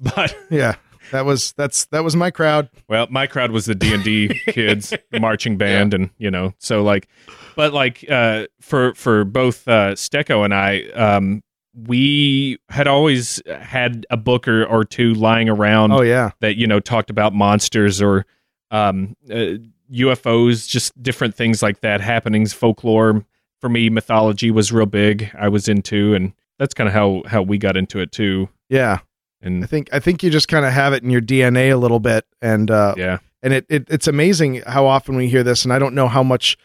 but 0.00 0.36
Yeah, 0.50 0.76
that 1.12 1.24
was 1.24 1.52
that's 1.52 1.86
that 1.86 2.04
was 2.04 2.16
my 2.16 2.30
crowd. 2.30 2.68
well, 2.88 3.06
my 3.10 3.26
crowd 3.26 3.50
was 3.50 3.66
the 3.66 3.74
D 3.74 3.92
and 3.94 4.04
D 4.04 4.28
kids, 4.48 4.94
the 5.10 5.20
marching 5.20 5.56
band, 5.56 5.94
and 5.94 6.10
you 6.18 6.30
know, 6.30 6.54
so 6.58 6.82
like, 6.82 7.08
but 7.56 7.72
like 7.72 8.04
uh, 8.10 8.46
for 8.60 8.94
for 8.94 9.24
both 9.24 9.66
uh, 9.68 9.92
Stecco 9.92 10.44
and 10.44 10.54
I, 10.54 10.82
um, 10.94 11.42
we 11.74 12.58
had 12.68 12.86
always 12.86 13.42
had 13.46 14.06
a 14.10 14.16
book 14.16 14.46
or, 14.46 14.64
or 14.64 14.84
two 14.84 15.14
lying 15.14 15.48
around 15.48 15.92
Oh 15.92 16.02
yeah, 16.02 16.30
that 16.40 16.56
you 16.56 16.66
know 16.66 16.80
talked 16.80 17.10
about 17.10 17.34
monsters 17.34 18.00
or 18.00 18.26
um, 18.70 19.16
uh, 19.30 19.58
UFOs, 19.92 20.68
just 20.68 21.00
different 21.02 21.34
things 21.34 21.62
like 21.62 21.80
that, 21.80 22.00
happenings, 22.00 22.52
folklore. 22.52 23.24
For 23.60 23.68
me, 23.68 23.88
mythology 23.88 24.50
was 24.50 24.72
real 24.72 24.86
big. 24.86 25.30
I 25.38 25.48
was 25.48 25.68
into, 25.68 26.14
and 26.14 26.32
that's 26.58 26.74
kind 26.74 26.88
of 26.88 26.94
how 26.94 27.22
how 27.26 27.42
we 27.42 27.58
got 27.58 27.76
into 27.76 28.00
it 28.00 28.12
too. 28.12 28.48
yeah. 28.68 28.98
and 29.40 29.64
I 29.64 29.66
think 29.66 29.88
I 29.92 30.00
think 30.00 30.22
you 30.22 30.30
just 30.30 30.48
kind 30.48 30.66
of 30.66 30.72
have 30.72 30.92
it 30.92 31.02
in 31.02 31.10
your 31.10 31.22
DNA 31.22 31.72
a 31.72 31.76
little 31.76 32.00
bit, 32.00 32.26
and 32.42 32.70
uh, 32.70 32.94
yeah, 32.96 33.18
and 33.44 33.52
it, 33.52 33.66
it 33.68 33.86
it's 33.88 34.08
amazing 34.08 34.62
how 34.66 34.86
often 34.86 35.14
we 35.14 35.28
hear 35.28 35.44
this 35.44 35.62
and 35.64 35.72
i 35.72 35.78
don't 35.78 35.94
know 35.94 36.08
how 36.08 36.24
much 36.24 36.56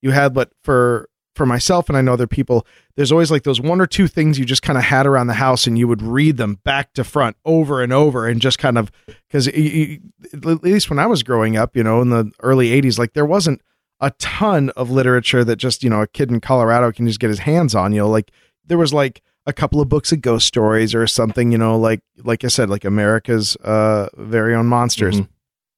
you 0.00 0.12
had 0.12 0.32
but 0.32 0.50
for 0.62 1.07
for 1.38 1.46
myself 1.46 1.88
and 1.88 1.96
i 1.96 2.02
know 2.02 2.12
other 2.12 2.26
people 2.26 2.66
there's 2.96 3.10
always 3.10 3.30
like 3.30 3.44
those 3.44 3.60
one 3.60 3.80
or 3.80 3.86
two 3.86 4.06
things 4.06 4.38
you 4.38 4.44
just 4.44 4.60
kind 4.60 4.76
of 4.76 4.84
had 4.84 5.06
around 5.06 5.28
the 5.28 5.34
house 5.34 5.66
and 5.66 5.78
you 5.78 5.88
would 5.88 6.02
read 6.02 6.36
them 6.36 6.56
back 6.64 6.92
to 6.92 7.02
front 7.02 7.36
over 7.46 7.82
and 7.82 7.92
over 7.92 8.28
and 8.28 8.42
just 8.42 8.58
kind 8.58 8.76
of 8.76 8.90
because 9.28 9.48
at 9.48 10.62
least 10.62 10.90
when 10.90 10.98
i 10.98 11.06
was 11.06 11.22
growing 11.22 11.56
up 11.56 11.74
you 11.76 11.82
know 11.82 12.02
in 12.02 12.10
the 12.10 12.30
early 12.42 12.68
80s 12.82 12.98
like 12.98 13.14
there 13.14 13.24
wasn't 13.24 13.62
a 14.00 14.10
ton 14.18 14.68
of 14.70 14.90
literature 14.90 15.42
that 15.44 15.56
just 15.56 15.82
you 15.82 15.88
know 15.88 16.02
a 16.02 16.06
kid 16.06 16.30
in 16.30 16.40
colorado 16.40 16.92
can 16.92 17.06
just 17.06 17.20
get 17.20 17.30
his 17.30 17.38
hands 17.40 17.74
on 17.74 17.92
you 17.92 18.00
know 18.00 18.08
like 18.10 18.30
there 18.66 18.78
was 18.78 18.92
like 18.92 19.22
a 19.46 19.52
couple 19.52 19.80
of 19.80 19.88
books 19.88 20.12
of 20.12 20.20
ghost 20.20 20.46
stories 20.46 20.94
or 20.94 21.06
something 21.06 21.50
you 21.52 21.58
know 21.58 21.78
like 21.78 22.00
like 22.24 22.44
i 22.44 22.48
said 22.48 22.68
like 22.68 22.84
america's 22.84 23.56
uh 23.64 24.08
very 24.16 24.54
own 24.54 24.66
monsters 24.66 25.20
Mhm. 25.20 25.28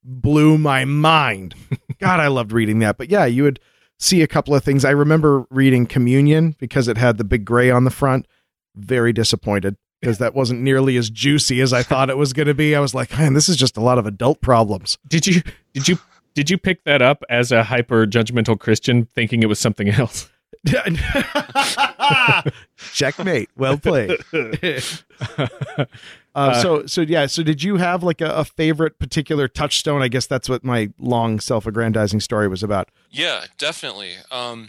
blew 0.02 0.56
my 0.56 0.86
mind. 0.86 1.54
God, 1.98 2.20
I 2.20 2.28
loved 2.28 2.52
reading 2.52 2.78
that. 2.78 2.96
But 2.96 3.10
yeah, 3.10 3.26
you 3.26 3.42
would 3.42 3.60
see 4.00 4.22
a 4.22 4.26
couple 4.26 4.54
of 4.54 4.64
things. 4.64 4.84
I 4.84 4.90
remember 4.90 5.46
reading 5.50 5.86
Communion 5.86 6.56
because 6.58 6.88
it 6.88 6.96
had 6.96 7.18
the 7.18 7.24
big 7.24 7.44
gray 7.44 7.70
on 7.70 7.84
the 7.84 7.90
front. 7.90 8.26
Very 8.74 9.12
disappointed 9.12 9.76
because 10.00 10.18
that 10.18 10.34
wasn't 10.34 10.62
nearly 10.62 10.96
as 10.96 11.10
juicy 11.10 11.60
as 11.60 11.72
I 11.72 11.82
thought 11.82 12.10
it 12.10 12.16
was 12.16 12.32
going 12.32 12.48
to 12.48 12.54
be. 12.54 12.74
I 12.74 12.80
was 12.80 12.94
like, 12.94 13.16
man, 13.16 13.34
this 13.34 13.48
is 13.48 13.56
just 13.56 13.76
a 13.76 13.80
lot 13.80 13.98
of 13.98 14.06
adult 14.06 14.40
problems. 14.40 14.98
did 15.06 15.26
you 15.26 15.42
did 15.74 15.88
you 15.88 15.98
did 16.34 16.50
you 16.50 16.58
pick 16.58 16.84
that 16.84 17.02
up 17.02 17.22
as 17.28 17.52
a 17.52 17.64
hyper 17.64 18.06
judgmental 18.06 18.58
Christian, 18.58 19.06
thinking 19.14 19.42
it 19.42 19.46
was 19.46 19.58
something 19.58 19.88
else? 19.88 20.30
Checkmate. 22.92 23.50
Well 23.56 23.78
played. 23.78 24.18
Uh, 26.34 26.62
so 26.62 26.86
so 26.86 27.00
yeah. 27.00 27.26
So 27.26 27.42
did 27.42 27.62
you 27.62 27.76
have 27.76 28.02
like 28.02 28.20
a, 28.20 28.30
a 28.30 28.44
favorite 28.44 28.98
particular 28.98 29.48
touchstone? 29.48 30.02
I 30.02 30.08
guess 30.08 30.26
that's 30.26 30.48
what 30.48 30.64
my 30.64 30.90
long 30.98 31.40
self-aggrandizing 31.40 32.20
story 32.20 32.46
was 32.48 32.62
about. 32.62 32.90
Yeah, 33.10 33.46
definitely. 33.58 34.12
Um, 34.30 34.68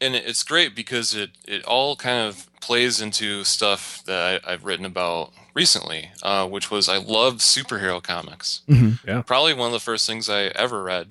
and 0.00 0.14
it's 0.14 0.42
great 0.42 0.76
because 0.76 1.14
it, 1.14 1.30
it 1.46 1.64
all 1.64 1.96
kind 1.96 2.28
of 2.28 2.48
plays 2.60 3.00
into 3.00 3.44
stuff 3.44 4.02
that 4.06 4.42
I, 4.46 4.52
I've 4.52 4.64
written 4.64 4.84
about 4.86 5.32
recently, 5.54 6.10
uh, 6.22 6.46
which 6.46 6.70
was 6.70 6.88
I 6.88 6.98
loved 6.98 7.40
superhero 7.40 8.02
comics. 8.02 8.62
Mhm. 8.68 9.26
Probably 9.26 9.54
one 9.54 9.66
of 9.66 9.72
the 9.72 9.80
first 9.80 10.06
things 10.06 10.28
I 10.28 10.44
ever 10.44 10.82
read 10.82 11.10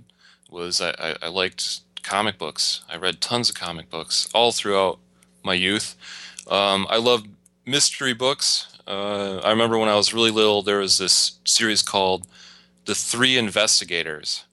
was 0.50 0.80
I, 0.82 0.92
I, 1.00 1.16
I 1.24 1.28
liked 1.28 1.82
comic 2.04 2.38
books. 2.38 2.84
I 2.90 2.98
read 2.98 3.22
tons 3.22 3.50
of 3.50 3.56
comic 3.56 3.90
books 3.90 4.30
all 4.34 4.52
throughout 4.52 5.00
my 5.44 5.54
youth. 5.54 5.96
Um, 6.50 6.86
I 6.90 6.98
loved 6.98 7.28
mystery 7.66 8.14
books. 8.14 8.73
Uh, 8.86 9.38
I 9.38 9.50
remember 9.50 9.78
when 9.78 9.90
I 9.90 9.96
was 9.96 10.14
really 10.14 10.32
little, 10.32 10.62
there 10.62 10.80
was 10.80 10.98
this 10.98 11.40
series 11.46 11.82
called 11.82 12.28
The 12.86 12.96
Three 12.96 13.38
Investigators. 13.38 14.44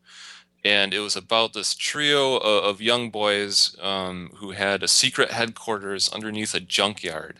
And 0.64 0.92
it 0.92 1.00
was 1.00 1.16
about 1.16 1.52
this 1.52 1.74
trio 1.74 2.36
of, 2.36 2.64
of 2.64 2.80
young 2.82 3.10
boys 3.10 3.74
um, 3.80 4.30
who 4.36 4.50
had 4.50 4.82
a 4.82 4.88
secret 4.88 5.30
headquarters 5.30 6.08
underneath 6.10 6.54
a 6.54 6.60
junkyard, 6.60 7.38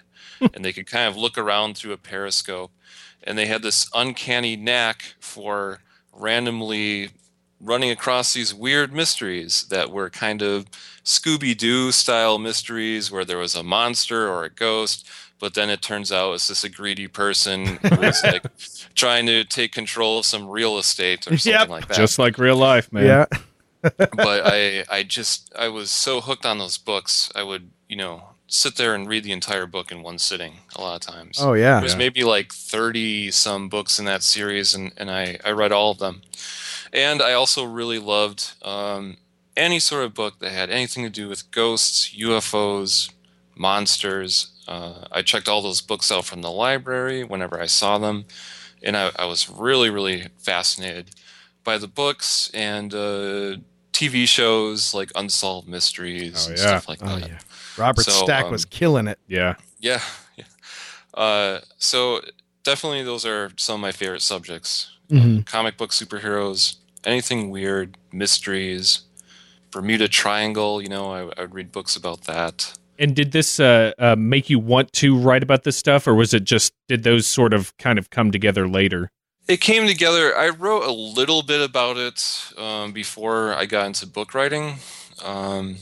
and 0.55 0.65
they 0.65 0.73
could 0.73 0.87
kind 0.87 1.07
of 1.07 1.17
look 1.17 1.37
around 1.37 1.77
through 1.77 1.93
a 1.93 1.99
periscope, 1.99 2.73
and 3.23 3.37
they 3.37 3.47
had 3.47 3.63
this 3.63 3.91
uncanny 3.95 4.57
knack 4.57 5.15
for 5.21 5.83
randomly 6.13 7.11
running 7.61 7.91
across 7.91 8.33
these 8.33 8.55
weird 8.55 8.93
mysteries 8.93 9.67
that 9.69 9.91
were 9.91 10.09
kind 10.09 10.41
of 10.41 10.65
Scooby 11.05 11.57
Doo 11.57 11.93
style 11.93 12.39
mysteries 12.39 13.11
where 13.11 13.25
there 13.25 13.37
was 13.37 13.55
a 13.55 13.63
monster 13.63 14.29
or 14.29 14.45
a 14.45 14.51
ghost. 14.51 15.07
But 15.41 15.55
then 15.55 15.71
it 15.71 15.83
turns 15.83 16.13
out 16.13 16.35
it's 16.35 16.49
just 16.49 16.63
a 16.65 16.69
greedy 16.69 17.09
person 17.09 17.67
who 17.83 17.97
was 17.97 18.23
like 18.23 18.45
trying 18.95 19.27
to 19.27 19.43
take 19.45 19.73
control 19.73 20.19
of 20.21 20.27
some 20.27 20.49
real 20.49 20.79
estate 20.79 21.27
or 21.27 21.37
something 21.39 21.53
Yep. 21.61 21.69
like 21.71 21.89
that 21.89 21.97
Just 21.97 22.19
like 22.19 22.39
real 22.39 22.57
life, 22.57 22.93
man. 22.93 23.07
Yeah. 23.07 23.27
but 23.97 24.43
I 24.45 24.85
I 24.91 25.03
just 25.03 25.51
I 25.59 25.69
was 25.69 25.91
so 25.91 26.21
hooked 26.21 26.45
on 26.45 26.59
those 26.59 26.77
books. 26.79 27.33
I 27.35 27.43
would 27.43 27.71
you 27.89 27.97
know 27.97 28.25
sit 28.47 28.77
there 28.77 28.95
and 28.95 29.09
read 29.09 29.25
the 29.25 29.33
entire 29.33 29.65
book 29.65 29.91
in 29.91 30.03
one 30.03 30.19
sitting 30.19 30.55
a 30.77 30.81
lot 30.83 30.97
of 30.97 31.15
times. 31.15 31.39
Oh 31.41 31.55
yeah. 31.55 31.81
There's 31.81 31.97
maybe 31.97 32.23
like 32.23 32.53
thirty 32.53 33.31
some 33.31 33.71
books 33.71 33.99
in 33.99 34.05
that 34.05 34.23
series, 34.23 34.75
and 34.75 34.93
and 34.99 35.11
I 35.11 35.39
I 35.45 35.51
read 35.53 35.73
all 35.73 35.91
of 35.93 35.99
them. 35.99 36.21
And 36.93 37.23
I 37.23 37.33
also 37.33 37.65
really 37.65 37.99
loved 38.01 38.53
um, 38.63 39.17
any 39.57 39.79
sort 39.79 40.05
of 40.05 40.13
book 40.13 40.41
that 40.41 40.51
had 40.53 40.69
anything 40.69 41.05
to 41.05 41.11
do 41.11 41.29
with 41.29 41.51
ghosts, 41.53 42.15
UFOs, 42.19 43.11
monsters. 43.57 44.49
Uh, 44.71 45.05
I 45.11 45.23
checked 45.23 45.49
all 45.49 45.61
those 45.63 45.81
books 45.81 46.13
out 46.13 46.25
from 46.25 46.43
the 46.43 46.51
library 46.51 47.25
whenever 47.25 47.61
I 47.61 47.67
saw 47.67 47.99
them, 47.99 48.25
and 48.83 48.97
I, 48.97 49.11
I 49.17 49.25
was 49.27 49.51
really 49.51 49.91
really 49.91 50.29
fascinated 50.39 51.11
by 51.65 51.77
the 51.77 51.89
books 51.89 52.51
and 52.55 52.95
uh, 52.95 53.57
TV 53.93 54.27
shows 54.29 54.95
like 54.95 55.11
Unsolved 55.17 55.69
Mysteries 55.69 56.47
Oh, 56.47 56.51
and 56.51 56.59
yeah. 56.59 56.65
stuff 56.67 56.89
like 56.89 57.01
that. 57.01 57.11
Oh 57.11 57.19
that. 57.19 57.29
yeah, 57.29 57.39
Robert 57.77 58.05
So, 58.05 58.13
Stack 58.25 58.45
um, 58.47 58.53
was 58.53 58.65
killing 58.65 59.09
it. 59.09 59.19
Yeah. 59.27 59.57
Yeah. 59.81 60.01
yeah. 60.37 60.45
Uh, 61.13 61.61
so 61.79 62.21
definitely 62.63 63.03
those 63.03 63.27
are 63.27 63.51
some 63.57 63.75
of 63.75 63.81
my 63.81 63.93
favorite 63.93 64.23
subjects. 64.23 64.97
Mhm. 65.11 65.45
Comic 65.45 65.77
book 65.77 65.91
superheroes, 65.91 66.77
anything 67.05 67.51
weird, 67.51 67.97
mysteries, 68.13 69.01
Bermuda 69.73 70.07
Triangle, 70.09 70.81
you 70.81 70.89
know, 70.89 71.11
I, 71.13 71.21
I 71.37 71.41
would 71.43 71.55
read 71.55 71.73
books 71.73 71.97
about 71.97 72.23
that. 72.27 72.73
And 73.01 73.17
did 73.17 73.33
this 73.33 73.59
uh, 73.59 73.93
uh, 73.99 74.15
make 74.15 74.51
you 74.51 74.59
want 74.59 74.93
to 74.93 75.17
write 75.17 75.43
about 75.43 75.65
this 75.65 75.77
stuff, 75.77 76.07
or 76.07 76.15
was 76.15 76.35
it 76.35 76.45
just 76.45 76.75
did 76.87 77.03
those 77.03 77.27
sort 77.27 77.55
of 77.55 77.75
kind 77.79 77.99
of 77.99 78.11
come 78.11 78.31
together 78.31 78.69
later? 78.69 79.11
It 79.49 79.63
came 79.63 79.87
together. 79.87 80.37
I 80.37 80.51
wrote 80.51 80.85
a 80.85 80.93
little 80.93 81.43
bit 81.43 81.63
about 81.63 81.97
it 81.97 82.53
um, 82.59 82.93
before 82.93 83.55
I 83.55 83.65
got 83.65 83.87
into 83.87 84.07
book 84.07 84.35
writing. 84.35 84.75
Um, 85.25 85.79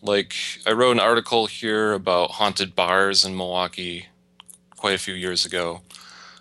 like, 0.00 0.34
I 0.66 0.72
wrote 0.72 0.92
an 0.92 1.00
article 1.00 1.46
here 1.46 1.92
about 1.92 2.32
haunted 2.32 2.74
bars 2.74 3.26
in 3.26 3.36
Milwaukee 3.36 4.06
quite 4.74 4.94
a 4.94 4.98
few 4.98 5.14
years 5.14 5.44
ago. 5.44 5.82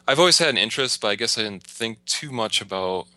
I've 0.07 0.19
always 0.19 0.39
had 0.39 0.49
an 0.49 0.57
interest, 0.57 1.01
but 1.01 1.09
I 1.09 1.15
guess 1.15 1.37
I 1.37 1.43
didn't 1.43 1.63
think 1.63 2.03
too 2.05 2.31
much 2.31 2.61
about 2.61 3.07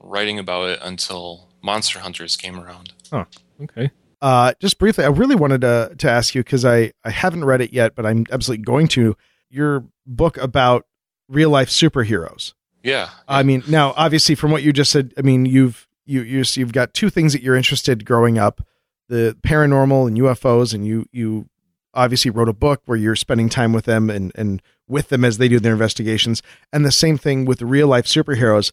writing 0.00 0.38
about 0.38 0.70
it 0.70 0.80
until 0.82 1.48
Monster 1.62 2.00
Hunters 2.00 2.34
came 2.36 2.58
around. 2.58 2.92
Oh, 3.12 3.26
okay. 3.62 3.90
Uh, 4.26 4.52
just 4.58 4.80
briefly, 4.80 5.04
I 5.04 5.08
really 5.08 5.36
wanted 5.36 5.60
to 5.60 5.94
to 5.98 6.10
ask 6.10 6.34
you 6.34 6.42
because 6.42 6.64
I 6.64 6.92
I 7.04 7.10
haven't 7.10 7.44
read 7.44 7.60
it 7.60 7.72
yet, 7.72 7.94
but 7.94 8.04
I'm 8.04 8.26
absolutely 8.32 8.64
going 8.64 8.88
to. 8.88 9.16
Your 9.50 9.84
book 10.04 10.36
about 10.38 10.84
real 11.28 11.50
life 11.50 11.68
superheroes. 11.68 12.52
Yeah. 12.82 13.10
I 13.28 13.44
mean, 13.44 13.62
now 13.68 13.94
obviously 13.96 14.34
from 14.34 14.50
what 14.50 14.64
you 14.64 14.72
just 14.72 14.90
said, 14.90 15.14
I 15.16 15.22
mean 15.22 15.46
you've 15.46 15.86
you 16.06 16.22
you 16.22 16.42
you've 16.54 16.72
got 16.72 16.92
two 16.92 17.08
things 17.08 17.34
that 17.34 17.42
you're 17.42 17.54
interested 17.54 18.04
growing 18.04 18.36
up: 18.36 18.66
the 19.08 19.36
paranormal 19.42 20.08
and 20.08 20.18
UFOs, 20.18 20.74
and 20.74 20.84
you 20.84 21.06
you 21.12 21.48
obviously 21.94 22.32
wrote 22.32 22.48
a 22.48 22.52
book 22.52 22.82
where 22.86 22.98
you're 22.98 23.14
spending 23.14 23.48
time 23.48 23.72
with 23.72 23.84
them 23.84 24.10
and 24.10 24.32
and 24.34 24.60
with 24.88 25.08
them 25.08 25.24
as 25.24 25.38
they 25.38 25.46
do 25.46 25.60
their 25.60 25.74
investigations, 25.74 26.42
and 26.72 26.84
the 26.84 26.90
same 26.90 27.16
thing 27.16 27.44
with 27.44 27.60
the 27.60 27.66
real 27.66 27.86
life 27.86 28.06
superheroes. 28.06 28.72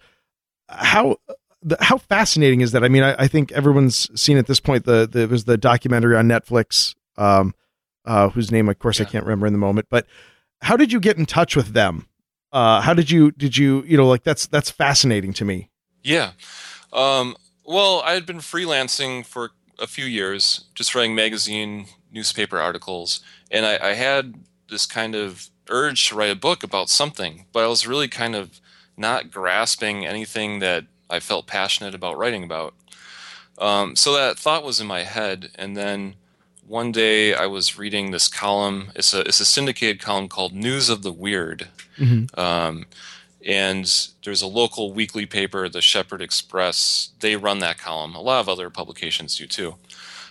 How 0.68 1.18
the, 1.64 1.78
how 1.80 1.98
fascinating 1.98 2.62
is 2.62 2.72
that? 2.72 2.84
I 2.84 2.88
mean, 2.88 3.04
I, 3.04 3.16
I 3.18 3.28
think 3.28 3.52
everyone's 3.52 4.10
seen 4.20 4.38
at 4.38 4.48
this 4.48 4.60
point 4.60 4.86
the, 4.86 5.08
the 5.10 5.22
it 5.22 5.30
was 5.30 5.46
the 5.46 5.58
documentary 5.58 6.16
on 6.16 6.28
Netflix, 6.28 6.96
um, 7.18 7.54
uh, 8.06 8.30
whose 8.30 8.52
name, 8.52 8.70
of 8.70 8.80
course, 8.80 9.00
I 9.00 9.06
can't 9.06 9.26
remember 9.26 9.48
in 9.48 9.54
the 9.54 9.60
moment. 9.60 9.88
But 9.90 10.08
how 10.62 10.78
did 10.78 10.92
you 10.92 11.00
get 11.00 11.18
in 11.18 11.26
touch 11.26 11.56
with 11.56 11.74
them? 11.74 12.08
Uh, 12.52 12.82
how 12.82 12.94
did 12.94 13.10
you 13.10 13.32
did 13.32 13.58
you 13.58 13.84
you 13.88 13.98
know 13.98 14.08
like 14.08 14.24
that's 14.24 14.46
that's 14.46 14.70
fascinating 14.70 15.34
to 15.34 15.46
me. 15.46 15.70
Yeah. 16.04 16.32
Um, 16.92 17.36
well, 17.66 18.02
I 18.06 18.14
had 18.14 18.26
been 18.26 18.38
freelancing 18.38 19.26
for 19.26 19.52
a 19.80 19.88
few 19.88 20.06
years, 20.06 20.66
just 20.76 20.94
writing 20.94 21.16
magazine, 21.16 21.88
newspaper 22.12 22.60
articles, 22.60 23.22
and 23.50 23.66
I, 23.66 23.90
I 23.90 23.94
had 23.94 24.36
this 24.70 24.86
kind 24.86 25.16
of 25.16 25.50
urge 25.70 26.10
to 26.10 26.16
write 26.16 26.30
a 26.30 26.36
book 26.36 26.64
about 26.64 26.90
something, 26.90 27.46
but 27.52 27.64
I 27.64 27.68
was 27.68 27.88
really 27.88 28.08
kind 28.08 28.36
of 28.36 28.62
not 28.96 29.32
grasping 29.32 30.06
anything 30.06 30.60
that 30.60 30.86
I 31.14 31.20
felt 31.20 31.48
passionate 31.48 31.96
about 31.96 32.18
writing 32.18 32.44
about. 32.44 32.74
Um, 33.58 33.96
so 33.96 34.14
that 34.14 34.40
thought 34.40 34.64
was 34.64 34.80
in 34.82 34.88
my 34.88 35.04
head, 35.04 35.52
and 35.56 35.78
then 35.78 36.16
one 36.68 36.92
day 36.92 37.34
I 37.36 37.46
was 37.46 37.78
reading 37.78 38.12
this 38.12 38.28
column. 38.28 38.92
It's 38.96 39.14
a 39.14 39.22
it's 39.22 39.40
a 39.40 39.46
syndicated 39.46 40.02
column 40.02 40.28
called 40.28 40.54
News 40.54 40.90
of 40.90 41.04
the 41.04 41.14
Weird. 41.14 41.68
Um, 42.38 42.86
and 43.46 43.86
there's 44.24 44.42
a 44.42 44.48
local 44.48 44.94
weekly 44.94 45.26
paper, 45.26 45.70
the 45.70 45.82
Shepherd 45.82 46.22
Express. 46.22 47.10
They 47.20 47.36
run 47.36 47.60
that 47.60 47.78
column. 47.78 48.16
A 48.16 48.22
lot 48.22 48.40
of 48.40 48.50
other 48.50 48.70
publications 48.70 49.38
do 49.38 49.46
too. 49.46 49.76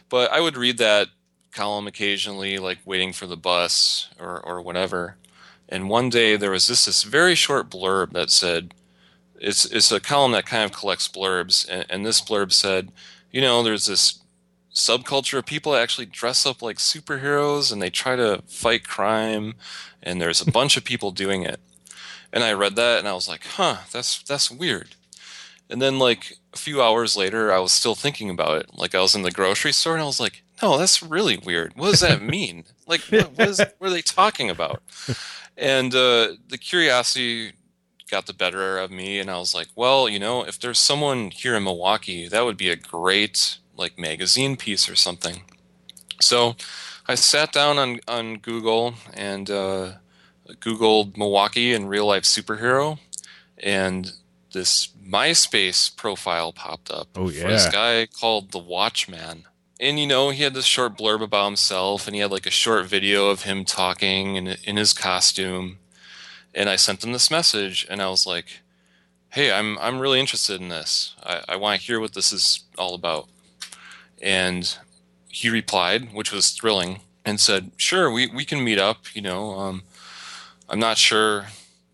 But 0.08 0.32
I 0.32 0.40
would 0.40 0.56
read 0.56 0.78
that 0.78 1.08
column 1.52 1.86
occasionally, 1.86 2.58
like 2.58 2.78
waiting 2.84 3.12
for 3.12 3.26
the 3.26 3.36
bus 3.36 4.08
or, 4.18 4.40
or 4.40 4.62
whatever. 4.62 5.16
And 5.68 5.88
one 5.88 6.08
day 6.10 6.36
there 6.36 6.50
was 6.50 6.66
this 6.66 6.86
this 6.86 7.02
very 7.02 7.34
short 7.34 7.70
blurb 7.70 8.12
that 8.12 8.30
said, 8.30 8.74
it's 9.42 9.64
it's 9.64 9.90
a 9.90 10.00
column 10.00 10.32
that 10.32 10.46
kind 10.46 10.64
of 10.64 10.76
collects 10.76 11.08
blurbs, 11.08 11.68
and, 11.68 11.84
and 11.90 12.06
this 12.06 12.22
blurb 12.22 12.52
said, 12.52 12.92
you 13.30 13.40
know, 13.40 13.62
there's 13.62 13.86
this 13.86 14.20
subculture 14.72 15.38
of 15.38 15.44
people 15.44 15.72
that 15.72 15.82
actually 15.82 16.06
dress 16.06 16.46
up 16.46 16.62
like 16.62 16.78
superheroes 16.78 17.70
and 17.70 17.82
they 17.82 17.90
try 17.90 18.16
to 18.16 18.42
fight 18.46 18.86
crime, 18.86 19.54
and 20.02 20.20
there's 20.20 20.40
a 20.40 20.50
bunch 20.50 20.76
of 20.76 20.84
people 20.84 21.10
doing 21.10 21.42
it. 21.42 21.60
And 22.32 22.44
I 22.44 22.52
read 22.52 22.76
that 22.76 23.00
and 23.00 23.08
I 23.08 23.12
was 23.12 23.28
like, 23.28 23.44
huh, 23.44 23.78
that's 23.92 24.22
that's 24.22 24.50
weird. 24.50 24.94
And 25.68 25.82
then 25.82 25.98
like 25.98 26.38
a 26.54 26.58
few 26.58 26.80
hours 26.80 27.16
later, 27.16 27.52
I 27.52 27.58
was 27.58 27.72
still 27.72 27.94
thinking 27.94 28.30
about 28.30 28.58
it. 28.58 28.70
Like 28.74 28.94
I 28.94 29.00
was 29.00 29.14
in 29.14 29.22
the 29.22 29.30
grocery 29.30 29.72
store 29.72 29.94
and 29.94 30.02
I 30.02 30.06
was 30.06 30.20
like, 30.20 30.44
no, 30.62 30.78
that's 30.78 31.02
really 31.02 31.36
weird. 31.36 31.72
What 31.74 31.90
does 31.90 32.00
that 32.00 32.22
mean? 32.36 32.64
like, 32.86 33.00
what, 33.02 33.38
what, 33.38 33.48
is, 33.48 33.58
what 33.78 33.88
are 33.88 33.90
they 33.90 34.02
talking 34.02 34.50
about? 34.50 34.82
And 35.56 35.94
uh, 35.94 36.34
the 36.48 36.58
curiosity 36.58 37.52
got 38.12 38.26
the 38.26 38.34
better 38.34 38.78
of 38.78 38.90
me, 38.90 39.18
and 39.18 39.30
I 39.30 39.38
was 39.38 39.54
like, 39.54 39.68
well, 39.74 40.06
you 40.06 40.18
know, 40.18 40.44
if 40.44 40.60
there's 40.60 40.78
someone 40.78 41.30
here 41.30 41.56
in 41.56 41.64
Milwaukee, 41.64 42.28
that 42.28 42.44
would 42.44 42.58
be 42.58 42.68
a 42.68 42.76
great 42.76 43.56
like 43.74 43.98
magazine 43.98 44.54
piece 44.56 44.86
or 44.88 44.94
something. 44.94 45.42
So 46.20 46.54
I 47.08 47.14
sat 47.16 47.52
down 47.52 47.78
on 47.78 48.00
on 48.06 48.36
Google 48.38 48.94
and 49.14 49.50
uh, 49.50 49.92
Googled 50.60 51.16
Milwaukee 51.16 51.72
and 51.72 51.88
real 51.88 52.06
life 52.06 52.24
superhero, 52.24 52.98
and 53.58 54.12
this 54.52 54.88
MySpace 55.02 55.96
profile 55.96 56.52
popped 56.52 56.90
up 56.90 57.08
Oh, 57.16 57.28
for 57.28 57.48
this 57.48 57.66
guy 57.72 58.06
called 58.06 58.52
the 58.52 58.58
Watchman. 58.58 59.44
And 59.80 59.98
you 59.98 60.06
know, 60.06 60.28
he 60.30 60.42
had 60.42 60.54
this 60.54 60.66
short 60.66 60.98
blurb 60.98 61.22
about 61.22 61.46
himself, 61.46 62.06
and 62.06 62.14
he 62.14 62.20
had 62.20 62.30
like 62.30 62.46
a 62.46 62.50
short 62.50 62.86
video 62.86 63.30
of 63.30 63.42
him 63.44 63.64
talking 63.64 64.36
in 64.36 64.46
in 64.64 64.76
his 64.76 64.92
costume. 64.92 65.78
And 66.54 66.68
I 66.68 66.76
sent 66.76 67.02
him 67.04 67.12
this 67.12 67.30
message, 67.30 67.86
and 67.88 68.02
I 68.02 68.08
was 68.08 68.26
like, 68.26 68.60
"Hey, 69.30 69.52
I'm 69.52 69.78
I'm 69.78 69.98
really 69.98 70.20
interested 70.20 70.60
in 70.60 70.68
this. 70.68 71.14
I, 71.22 71.42
I 71.48 71.56
want 71.56 71.80
to 71.80 71.86
hear 71.86 72.00
what 72.00 72.14
this 72.14 72.32
is 72.32 72.64
all 72.78 72.94
about." 72.94 73.28
And 74.20 74.76
he 75.28 75.48
replied, 75.48 76.12
which 76.12 76.32
was 76.32 76.50
thrilling, 76.50 77.00
and 77.24 77.40
said, 77.40 77.72
"Sure, 77.76 78.10
we 78.10 78.26
we 78.28 78.44
can 78.44 78.62
meet 78.64 78.78
up. 78.78 79.14
You 79.14 79.22
know, 79.22 79.58
um, 79.58 79.82
I'm 80.68 80.80
not 80.80 80.98
sure 80.98 81.46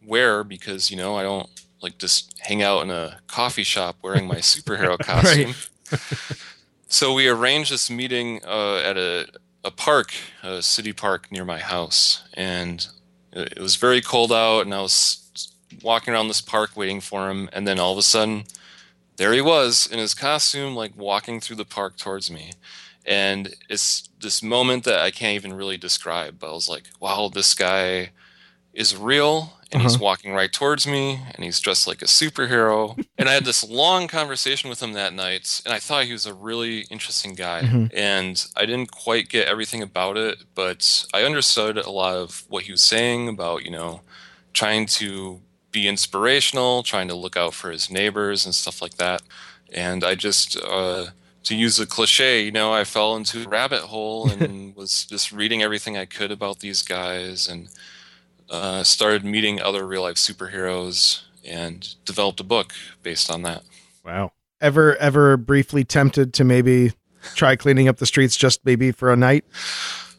where 0.05 0.43
because 0.45 0.91
you 0.91 0.97
know 0.97 1.17
I 1.17 1.23
don't 1.23 1.49
like 1.81 1.99
just 1.99 2.37
hang 2.41 2.63
out 2.63 2.83
in 2.83 2.91
a 2.91 3.21
coffee 3.29 3.63
shop 3.63 3.97
wearing 4.03 4.27
my 4.27 4.37
superhero 4.53 4.99
costume." 4.99 5.55
So 6.91 7.13
we 7.13 7.29
arranged 7.29 7.71
this 7.71 7.91
meeting 7.91 8.41
uh, 8.47 8.77
at 8.77 8.97
a, 8.97 9.29
a 9.63 9.71
park, 9.71 10.15
a 10.43 10.63
city 10.63 10.95
park 10.95 11.31
near 11.31 11.45
my 11.45 11.59
house, 11.59 12.23
and 12.33 12.89
it 13.39 13.61
was 13.61 13.77
very 13.77 14.01
cold 14.01 14.33
out, 14.33 14.63
and 14.63 14.75
I 14.75 14.81
was 14.81 15.53
walking 15.83 16.13
around 16.13 16.29
this 16.29 16.41
park 16.41 16.77
waiting 16.77 17.01
for 17.01 17.31
him, 17.31 17.49
and 17.53 17.67
then 17.67 17.79
all 17.79 17.93
of 17.93 17.99
a 17.99 18.03
sudden, 18.03 18.45
there 19.17 19.33
he 19.33 19.41
was 19.41 19.87
in 19.87 19.99
his 19.99 20.15
costume, 20.15 20.75
like 20.75 20.97
walking 20.97 21.41
through 21.41 21.57
the 21.57 21.65
park 21.65 21.97
towards 21.97 22.31
me, 22.31 22.53
and 23.07 23.55
it's 23.69 24.09
this 24.21 24.43
moment 24.43 24.85
that 24.85 25.01
I 25.01 25.11
can't 25.11 25.35
even 25.35 25.53
really 25.55 25.77
describe. 25.77 26.39
But 26.39 26.51
I 26.51 26.53
was 26.53 26.69
like, 26.69 26.85
"Wow, 27.01 27.31
this 27.33 27.55
guy 27.55 28.11
is 28.73 28.97
real." 28.97 29.58
And 29.71 29.83
he's 29.83 29.99
walking 29.99 30.33
right 30.33 30.51
towards 30.51 30.87
me, 30.87 31.21
and 31.35 31.45
he's 31.45 31.61
dressed 31.61 31.87
like 31.87 32.01
a 32.01 32.07
superhero. 32.07 32.97
and 33.19 33.29
I 33.29 33.35
had 33.35 33.45
this 33.45 33.69
long 33.69 34.09
conversation 34.09 34.71
with 34.71 34.83
him 34.83 34.95
that 34.95 35.13
night, 35.13 35.61
and 35.65 35.75
I 35.75 35.79
thought 35.79 36.05
he 36.05 36.13
was 36.13 36.25
a 36.25 36.33
really 36.33 36.87
interesting 36.91 37.35
guy. 37.35 37.61
And 37.93 38.47
I 38.57 38.65
didn't 38.65 38.91
quite 38.91 39.29
get 39.29 39.47
everything 39.47 39.83
about 39.83 40.17
it, 40.17 40.39
but 40.55 41.05
I 41.13 41.23
understood 41.23 41.77
a 41.77 41.91
lot 41.91 42.15
of 42.15 42.45
what 42.49 42.65
he 42.65 42.73
was 42.73 42.81
saying 42.81 43.29
about, 43.29 43.65
you 43.65 43.71
know, 43.71 44.01
trying 44.55 44.87
to 44.87 45.43
be 45.71 45.87
inspirational, 45.87 46.83
trying 46.83 47.09
to 47.09 47.15
look 47.15 47.37
out 47.37 47.55
for 47.55 47.71
his 47.71 47.91
neighbors 47.91 48.47
and 48.47 48.55
stuff 48.55 48.81
like 48.81 48.95
that. 48.95 49.23
And 49.73 50.03
I 50.03 50.15
just, 50.15 50.57
uh, 50.57 51.09
to 51.45 51.55
use 51.55 51.79
a 51.79 51.87
cliche, 51.87 52.43
you 52.43 52.51
know, 52.51 52.73
I 52.73 52.85
fell 52.85 53.17
into 53.17 53.45
a 53.45 53.49
rabbit 53.49 53.83
hole 53.83 54.31
and 54.41 54.75
was 54.75 55.05
just 55.05 55.33
reading 55.33 55.63
everything 55.63 55.97
I 55.97 56.05
could 56.05 56.31
about 56.31 56.61
these 56.61 56.83
guys 56.83 57.49
and 57.49 57.69
uh, 58.51 58.83
started 58.83 59.25
meeting 59.25 59.61
other 59.61 59.87
real 59.87 60.03
life 60.03 60.17
superheroes 60.17 61.23
and 61.45 61.95
developed 62.05 62.41
a 62.41 62.45
book 62.45 62.73
based 63.03 63.31
on 63.31 63.43
that. 63.43 63.63
Wow. 64.05 64.33
Ever 64.61 64.97
ever 64.97 65.37
briefly 65.37 65.85
tempted 65.85 66.35
to 66.35 66.45
maybe 66.45 66.93
try 67.35 67.57
cleaning 67.57 67.89
up 67.89 67.99
the 67.99 68.07
streets 68.07 68.37
just 68.37 68.65
maybe 68.65 68.91
for 68.91 69.13
a 69.13 69.17
night? 69.17 69.45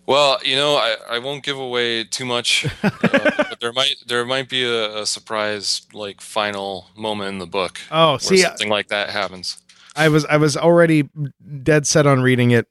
Well, 0.05 0.39
you 0.43 0.55
know, 0.55 0.75
I, 0.75 0.95
I 1.07 1.19
won't 1.19 1.43
give 1.43 1.59
away 1.59 2.03
too 2.03 2.25
much, 2.25 2.65
uh, 2.83 2.89
but 3.01 3.59
there 3.59 3.73
might 3.73 3.95
there 4.07 4.25
might 4.25 4.49
be 4.49 4.63
a, 4.63 5.01
a 5.01 5.05
surprise 5.05 5.81
like 5.93 6.21
final 6.21 6.87
moment 6.95 7.29
in 7.29 7.39
the 7.39 7.45
book 7.45 7.79
Oh, 7.91 8.17
see, 8.17 8.37
something 8.37 8.69
like 8.69 8.87
that 8.87 9.09
happens. 9.09 9.57
I 9.95 10.09
was 10.09 10.25
I 10.25 10.37
was 10.37 10.55
already 10.55 11.09
dead 11.63 11.87
set 11.87 12.05
on 12.05 12.21
reading 12.21 12.51
it, 12.51 12.67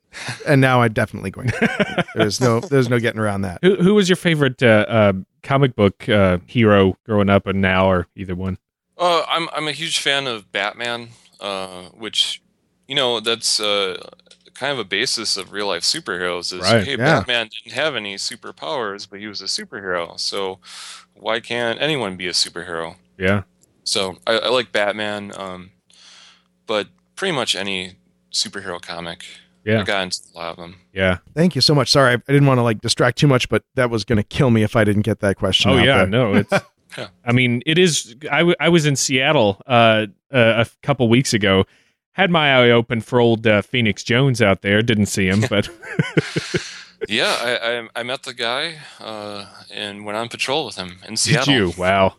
and 0.47 0.61
now 0.61 0.83
I'm 0.83 0.93
definitely 0.93 1.31
going. 1.31 1.49
to. 1.49 2.05
There's 2.15 2.41
no 2.41 2.61
there's 2.61 2.89
no 2.89 2.99
getting 2.99 3.21
around 3.21 3.43
that. 3.43 3.59
Who 3.63 3.77
who 3.77 3.95
was 3.95 4.09
your 4.09 4.17
favorite 4.17 4.63
uh, 4.63 4.87
uh, 4.89 5.13
comic 5.43 5.75
book 5.75 6.09
uh, 6.09 6.39
hero 6.47 6.97
growing 7.05 7.29
up 7.29 7.47
and 7.47 7.61
now, 7.61 7.91
or 7.91 8.07
either 8.17 8.35
one? 8.35 8.59
Uh, 8.97 9.23
I'm 9.29 9.49
I'm 9.53 9.69
a 9.69 9.73
huge 9.73 10.01
fan 10.01 10.27
of 10.27 10.51
Batman, 10.53 11.09
uh, 11.41 11.85
which 11.91 12.43
you 12.87 12.95
know 12.95 13.21
that's 13.21 13.61
uh, 13.61 14.11
kind 14.55 14.73
of 14.73 14.79
a 14.79 14.85
basis 14.85 15.37
of 15.37 15.53
real 15.53 15.69
life 15.69 15.83
superheroes. 15.83 16.53
Is 16.53 16.61
Right, 16.63 16.85
hey, 16.85 16.93
yeah. 16.93 17.21
Batman 17.21 17.49
didn't 17.49 17.75
have 17.75 17.95
any 17.95 18.17
superpowers, 18.17 19.09
but 19.09 19.21
he 19.21 19.27
was 19.27 19.41
a 19.41 19.47
superhero. 19.47 20.19
So 20.19 20.59
why 21.15 21.41
can't 21.41 21.81
anyone 21.81 22.17
be 22.17 22.27
a 22.27 22.33
superhero? 22.33 22.97
Yeah. 23.19 23.43
So 23.85 24.19
I, 24.27 24.39
I 24.39 24.49
like 24.49 24.73
Batman, 24.73 25.33
um, 25.37 25.71
but 26.67 26.89
pretty 27.19 27.33
much 27.33 27.55
any 27.55 27.97
superhero 28.33 28.81
comic. 28.81 29.25
Yeah. 29.65 29.81
I 29.81 29.83
got 29.83 30.03
into 30.05 30.19
a 30.35 30.39
lot 30.39 30.51
of 30.53 30.57
them. 30.57 30.77
Yeah. 30.95 31.19
Thank 31.35 31.55
you 31.55 31.61
so 31.61 31.75
much. 31.75 31.91
Sorry, 31.91 32.13
I, 32.13 32.15
I 32.15 32.33
didn't 32.33 32.47
want 32.47 32.59
to 32.59 32.63
like 32.63 32.81
distract 32.81 33.19
too 33.19 33.27
much, 33.27 33.49
but 33.49 33.65
that 33.75 33.91
was 33.91 34.05
going 34.05 34.17
to 34.17 34.23
kill 34.23 34.51
me 34.51 34.63
if 34.63 34.77
I 34.77 34.85
didn't 34.85 35.03
get 35.03 35.21
that 35.21 35.37
question. 35.37 35.71
Oh 35.71 35.79
out 35.79 35.85
yeah, 35.85 35.97
there. 35.99 36.07
no, 36.07 36.35
it's. 36.35 36.53
Yeah. 36.97 37.09
I 37.23 37.33
mean, 37.33 37.63
it 37.67 37.79
is. 37.79 38.17
I, 38.33 38.39
w- 38.39 38.57
I 38.59 38.71
was 38.71 38.87
in 38.87 38.97
Seattle 38.97 39.61
uh, 39.67 40.07
uh, 40.33 40.65
a 40.65 40.67
couple 40.83 41.07
weeks 41.11 41.35
ago. 41.35 41.67
Had 42.13 42.31
my 42.31 42.51
eye 42.55 42.71
open 42.71 43.03
for 43.03 43.21
old 43.21 43.47
uh, 43.47 43.61
Phoenix 43.61 44.03
Jones 44.03 44.41
out 44.41 44.63
there. 44.63 44.81
Didn't 44.81 45.07
see 45.07 45.29
him, 45.29 45.43
but 45.51 45.69
Yeah, 47.09 47.37
I, 47.41 47.79
I, 47.79 47.89
I 48.01 48.03
met 48.03 48.25
the 48.25 48.35
guy 48.35 48.79
uh, 49.01 49.47
and 49.71 50.05
went 50.05 50.17
on 50.17 50.29
patrol 50.29 50.65
with 50.67 50.77
him 50.77 50.99
in 51.05 51.11
did 51.11 51.19
Seattle. 51.19 51.55
you? 51.55 51.73
Wow. 51.77 52.17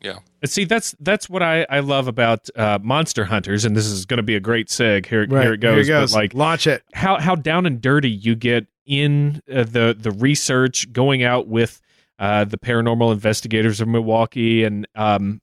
Yeah. 0.00 0.18
See, 0.44 0.64
that's 0.64 0.94
that's 1.00 1.28
what 1.28 1.42
I, 1.42 1.66
I 1.68 1.80
love 1.80 2.08
about 2.08 2.48
uh, 2.56 2.78
Monster 2.82 3.26
Hunters, 3.26 3.64
and 3.64 3.76
this 3.76 3.86
is 3.86 4.06
going 4.06 4.18
to 4.18 4.22
be 4.22 4.34
a 4.34 4.40
great 4.40 4.68
seg. 4.68 5.06
Here, 5.06 5.26
Right, 5.26 5.42
here 5.42 5.52
it 5.54 5.60
goes. 5.60 5.86
Here 5.86 5.96
it 5.96 6.00
goes. 6.00 6.12
But 6.12 6.18
like 6.18 6.34
launch 6.34 6.66
it. 6.66 6.82
how 6.94 7.18
how 7.20 7.34
down 7.34 7.66
and 7.66 7.80
dirty 7.80 8.10
you 8.10 8.34
get 8.34 8.66
in 8.86 9.42
uh, 9.52 9.64
the 9.64 9.94
the 9.98 10.10
research, 10.10 10.90
going 10.92 11.22
out 11.22 11.48
with 11.48 11.80
uh, 12.18 12.44
the 12.44 12.56
paranormal 12.58 13.12
investigators 13.12 13.80
of 13.80 13.88
Milwaukee, 13.88 14.64
and 14.64 14.86
um, 14.94 15.40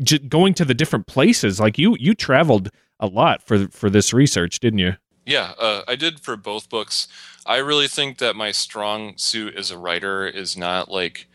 j- 0.00 0.18
going 0.18 0.54
to 0.54 0.64
the 0.64 0.74
different 0.74 1.06
places. 1.06 1.58
Like 1.58 1.76
you 1.76 1.96
you 1.98 2.14
traveled 2.14 2.70
a 3.00 3.06
lot 3.06 3.42
for 3.42 3.66
for 3.68 3.90
this 3.90 4.12
research, 4.12 4.60
didn't 4.60 4.78
you? 4.78 4.96
Yeah, 5.24 5.54
uh, 5.58 5.82
I 5.88 5.96
did 5.96 6.20
for 6.20 6.36
both 6.36 6.68
books. 6.68 7.08
I 7.44 7.56
really 7.56 7.88
think 7.88 8.18
that 8.18 8.36
my 8.36 8.52
strong 8.52 9.16
suit 9.16 9.56
as 9.56 9.72
a 9.72 9.78
writer 9.78 10.26
is 10.26 10.56
not 10.56 10.88
like 10.88 11.26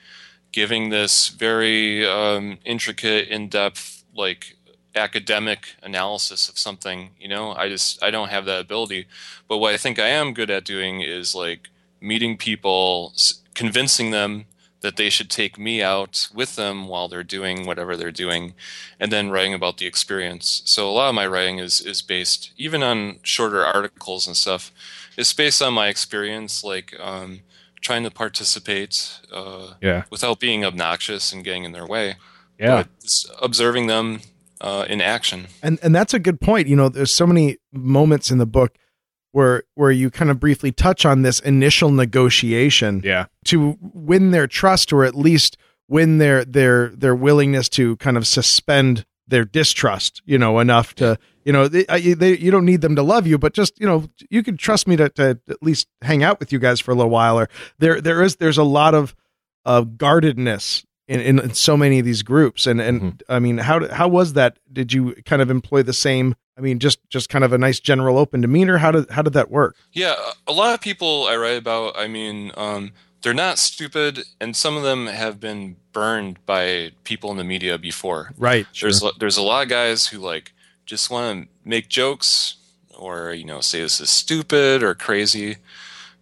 giving 0.52 0.90
this 0.90 1.30
very 1.30 2.06
um, 2.06 2.58
intricate, 2.66 3.28
in-depth, 3.30 4.04
like 4.16 4.58
academic 4.96 5.76
analysis 5.82 6.50
of 6.50 6.58
something. 6.58 7.12
You 7.20 7.30
know, 7.30 7.54
I 7.54 7.70
just 7.70 8.04
I 8.04 8.12
don't 8.12 8.30
have 8.30 8.46
that 8.46 8.62
ability. 8.62 9.08
But 9.48 9.58
what 9.58 9.74
I 9.74 9.78
think 9.78 10.00
I 10.00 10.08
am 10.08 10.34
good 10.34 10.50
at 10.50 10.66
doing 10.66 11.02
is 11.02 11.34
like 11.36 11.70
meeting 12.00 12.38
people, 12.38 13.14
convincing 13.54 14.12
them 14.12 14.46
that 14.82 14.98
they 14.98 15.10
should 15.10 15.30
take 15.30 15.60
me 15.60 15.82
out 15.82 16.28
with 16.34 16.56
them 16.56 16.88
while 16.88 17.08
they're 17.08 17.24
doing 17.24 17.66
whatever 17.68 17.96
they're 17.96 18.12
doing 18.12 18.54
and 19.00 19.12
then 19.12 19.30
writing 19.30 19.54
about 19.54 19.78
the 19.78 19.86
experience. 19.86 20.64
So 20.66 20.90
a 20.90 20.92
lot 20.92 21.10
of 21.10 21.16
my 21.16 21.28
writing 21.28 21.60
is 21.60 21.82
is 21.82 22.02
based 22.02 22.52
even 22.58 22.84
on 22.84 23.20
shorter 23.24 23.64
articles 23.64 24.28
and 24.28 24.36
stuff. 24.36 24.72
It's 25.18 25.34
based 25.34 25.62
on 25.62 25.74
my 25.74 25.88
experience, 25.88 26.64
like 26.64 26.96
um, 27.00 27.42
trying 27.82 28.04
to 28.04 28.12
participate 28.12 29.20
uh, 29.34 29.74
Yeah, 29.82 30.04
without 30.10 30.40
being 30.40 30.64
obnoxious 30.64 31.34
and 31.34 31.44
getting 31.44 31.64
in 31.64 31.72
their 31.72 31.86
way. 31.86 32.16
yeah, 32.60 32.84
But 32.84 33.26
observing 33.42 33.88
them 33.88 34.22
uh, 34.62 34.86
in 34.88 35.02
action. 35.02 35.48
And 35.64 35.80
and 35.82 35.94
that's 35.96 36.14
a 36.14 36.20
good 36.20 36.40
point. 36.40 36.68
You 36.68 36.76
know, 36.76 36.90
there's 36.90 37.14
so 37.14 37.26
many 37.28 37.58
moments 37.74 38.32
in 38.32 38.38
the 38.38 38.46
book 38.46 38.78
where 39.32 39.64
where 39.76 39.92
you 39.92 40.12
kind 40.12 40.30
of 40.30 40.40
briefly 40.40 40.72
touch 40.72 41.06
on 41.06 41.22
this 41.24 41.40
initial 41.40 41.90
negotiation 41.92 43.02
yeah, 43.04 43.26
to 43.46 43.78
win 43.82 44.32
their 44.32 44.48
trust 44.48 44.94
or 44.94 45.04
at 45.04 45.16
least 45.16 45.58
win 45.88 46.20
their 46.20 46.46
their 46.46 46.90
their 46.90 47.16
willingness 47.16 47.68
to 47.70 47.96
kind 47.98 48.18
of 48.18 48.28
suspend 48.28 49.06
their 49.32 49.44
distrust 49.44 50.22
you 50.26 50.38
know 50.38 50.60
enough 50.60 50.94
to 50.94 51.18
you 51.44 51.52
know 51.52 51.68
they, 51.68 51.84
they 52.14 52.38
you 52.38 52.52
don't 52.52 52.66
need 52.66 52.82
them 52.82 52.96
to 52.96 53.02
love 53.02 53.26
you 53.26 53.38
but 53.40 53.54
just 53.54 53.80
you 53.80 53.88
know 53.88 54.08
you 54.30 54.44
can 54.44 54.56
trust 54.58 54.88
me 54.88 54.96
to, 54.96 55.10
to 55.10 55.40
at 55.50 55.64
least 55.64 55.88
hang 56.04 56.24
out 56.24 56.40
with 56.40 56.52
you 56.54 56.60
guys 56.60 56.80
for 56.80 56.92
a 56.92 56.96
little 56.96 57.10
while 57.10 57.40
or 57.40 57.50
there 57.80 58.00
there 58.00 58.22
is 58.22 58.36
there's 58.36 58.60
a 58.60 58.64
lot 58.64 58.94
of 58.94 59.16
of 59.66 59.98
guardedness 59.98 60.86
in, 61.08 61.20
in, 61.20 61.40
in 61.40 61.54
so 61.54 61.76
many 61.76 62.00
of 62.00 62.06
these 62.06 62.24
groups. 62.24 62.66
And 62.68 62.80
and 62.80 63.02
Mhm. 63.02 63.22
i 63.30 63.40
mean 63.40 63.58
how 63.58 63.88
how 63.94 64.08
was 64.08 64.34
that? 64.34 64.58
Did 64.72 64.94
you 64.94 65.16
kind 65.26 65.42
of 65.42 65.50
employ 65.50 65.84
the 65.84 65.94
same 65.94 66.36
i 66.58 66.62
mean 66.62 66.80
just 66.80 67.00
just 67.10 67.28
kind 67.30 67.44
of 67.44 67.52
a 67.54 67.58
nice 67.58 67.80
general 67.80 68.18
open 68.18 68.42
demeanor? 68.42 68.78
How 68.78 68.92
did 68.92 69.10
how 69.12 69.22
did 69.22 69.34
that 69.34 69.50
work? 69.52 69.76
Yeah, 69.94 70.16
a 70.48 70.54
lot 70.54 70.74
of 70.74 70.82
people 70.82 71.28
I 71.30 71.36
write 71.36 71.58
about, 71.58 71.98
I 71.98 72.08
mean, 72.08 72.52
um, 72.56 72.92
they're 73.22 73.34
not 73.34 73.60
stupid, 73.60 74.24
and 74.40 74.56
some 74.56 74.76
of 74.76 74.84
them 74.84 75.08
have 75.08 75.40
been 75.40 75.76
burned 75.94 76.44
by 76.46 76.92
people 77.04 77.32
in 77.32 77.38
the 77.38 77.44
media 77.44 77.78
before. 77.78 78.34
right 78.38 78.66
There's 78.80 79.04
there's 79.20 79.38
a 79.38 79.42
lot 79.42 79.64
of 79.64 79.70
guys 79.70 80.08
who 80.08 80.18
like 80.18 80.54
just 80.86 81.10
want 81.10 81.44
to 81.44 81.50
make 81.64 81.88
jokes 81.88 82.56
or 82.98 83.32
you 83.34 83.46
know 83.46 83.62
say 83.62 83.82
this 83.82 84.00
is 84.00 84.10
stupid 84.10 84.84
or 84.84 84.96
crazy. 84.96 85.58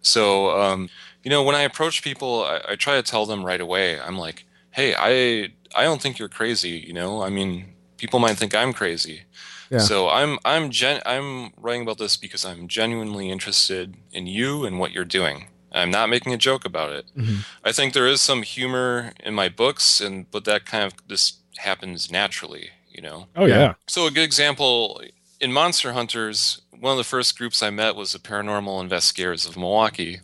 So 0.02 0.50
um, 0.60 0.88
you 1.22 1.30
know 1.30 1.42
when 1.42 1.54
I 1.54 1.62
approach 1.62 2.02
people, 2.02 2.44
I, 2.44 2.60
I 2.70 2.76
try 2.76 2.96
to 2.96 3.02
tell 3.02 3.26
them 3.26 3.44
right 3.44 3.60
away. 3.60 3.98
I'm 4.00 4.18
like, 4.18 4.44
hey, 4.70 4.94
I 4.96 5.52
I 5.74 5.84
don't 5.84 6.02
think 6.02 6.18
you're 6.18 6.28
crazy. 6.28 6.84
You 6.86 6.92
know, 6.92 7.22
I 7.22 7.30
mean, 7.30 7.74
people 7.96 8.18
might 8.18 8.36
think 8.36 8.54
I'm 8.54 8.72
crazy. 8.72 9.22
Yeah. 9.70 9.78
So 9.78 10.08
I'm 10.08 10.38
I'm 10.44 10.70
gen 10.70 11.00
I'm 11.06 11.52
writing 11.56 11.82
about 11.82 11.98
this 11.98 12.16
because 12.16 12.44
I'm 12.44 12.66
genuinely 12.68 13.30
interested 13.30 13.96
in 14.12 14.26
you 14.26 14.64
and 14.64 14.78
what 14.78 14.92
you're 14.92 15.04
doing. 15.04 15.46
I'm 15.72 15.90
not 15.90 16.08
making 16.08 16.32
a 16.32 16.36
joke 16.36 16.64
about 16.64 16.92
it. 16.92 17.06
Mhm. 17.16 17.44
I 17.64 17.72
think 17.72 17.92
there 17.94 18.06
is 18.06 18.20
some 18.20 18.42
humor 18.42 19.12
in 19.24 19.34
my 19.34 19.48
books, 19.48 20.00
and 20.00 20.30
but 20.30 20.44
that 20.44 20.66
kind 20.66 20.84
of 20.84 20.94
this 21.08 21.34
happens 21.58 22.10
naturally, 22.10 22.70
you 22.90 23.02
know. 23.02 23.28
oh 23.36 23.46
Yeah. 23.46 23.58
yeah, 23.58 23.74
So 23.86 24.06
a 24.06 24.10
good 24.10 24.24
example 24.24 25.00
in 25.40 25.52
Monster 25.52 25.92
Hunters, 25.92 26.60
one 26.78 26.92
of 26.92 26.98
the 26.98 27.04
first 27.04 27.36
groups 27.38 27.62
I 27.62 27.70
met 27.70 27.94
was 27.96 28.12
the 28.12 28.18
paranormal 28.18 28.80
investigators 28.80 29.44
of 29.46 29.56
Milwaukee, 29.56 30.20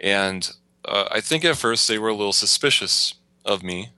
and 0.00 0.50
uh, 0.84 1.08
I 1.10 1.20
think 1.20 1.44
at 1.44 1.56
first 1.56 1.88
they 1.88 1.98
were 1.98 2.08
a 2.10 2.14
little 2.14 2.32
suspicious 2.32 3.14
of 3.44 3.62
me, 3.62 3.90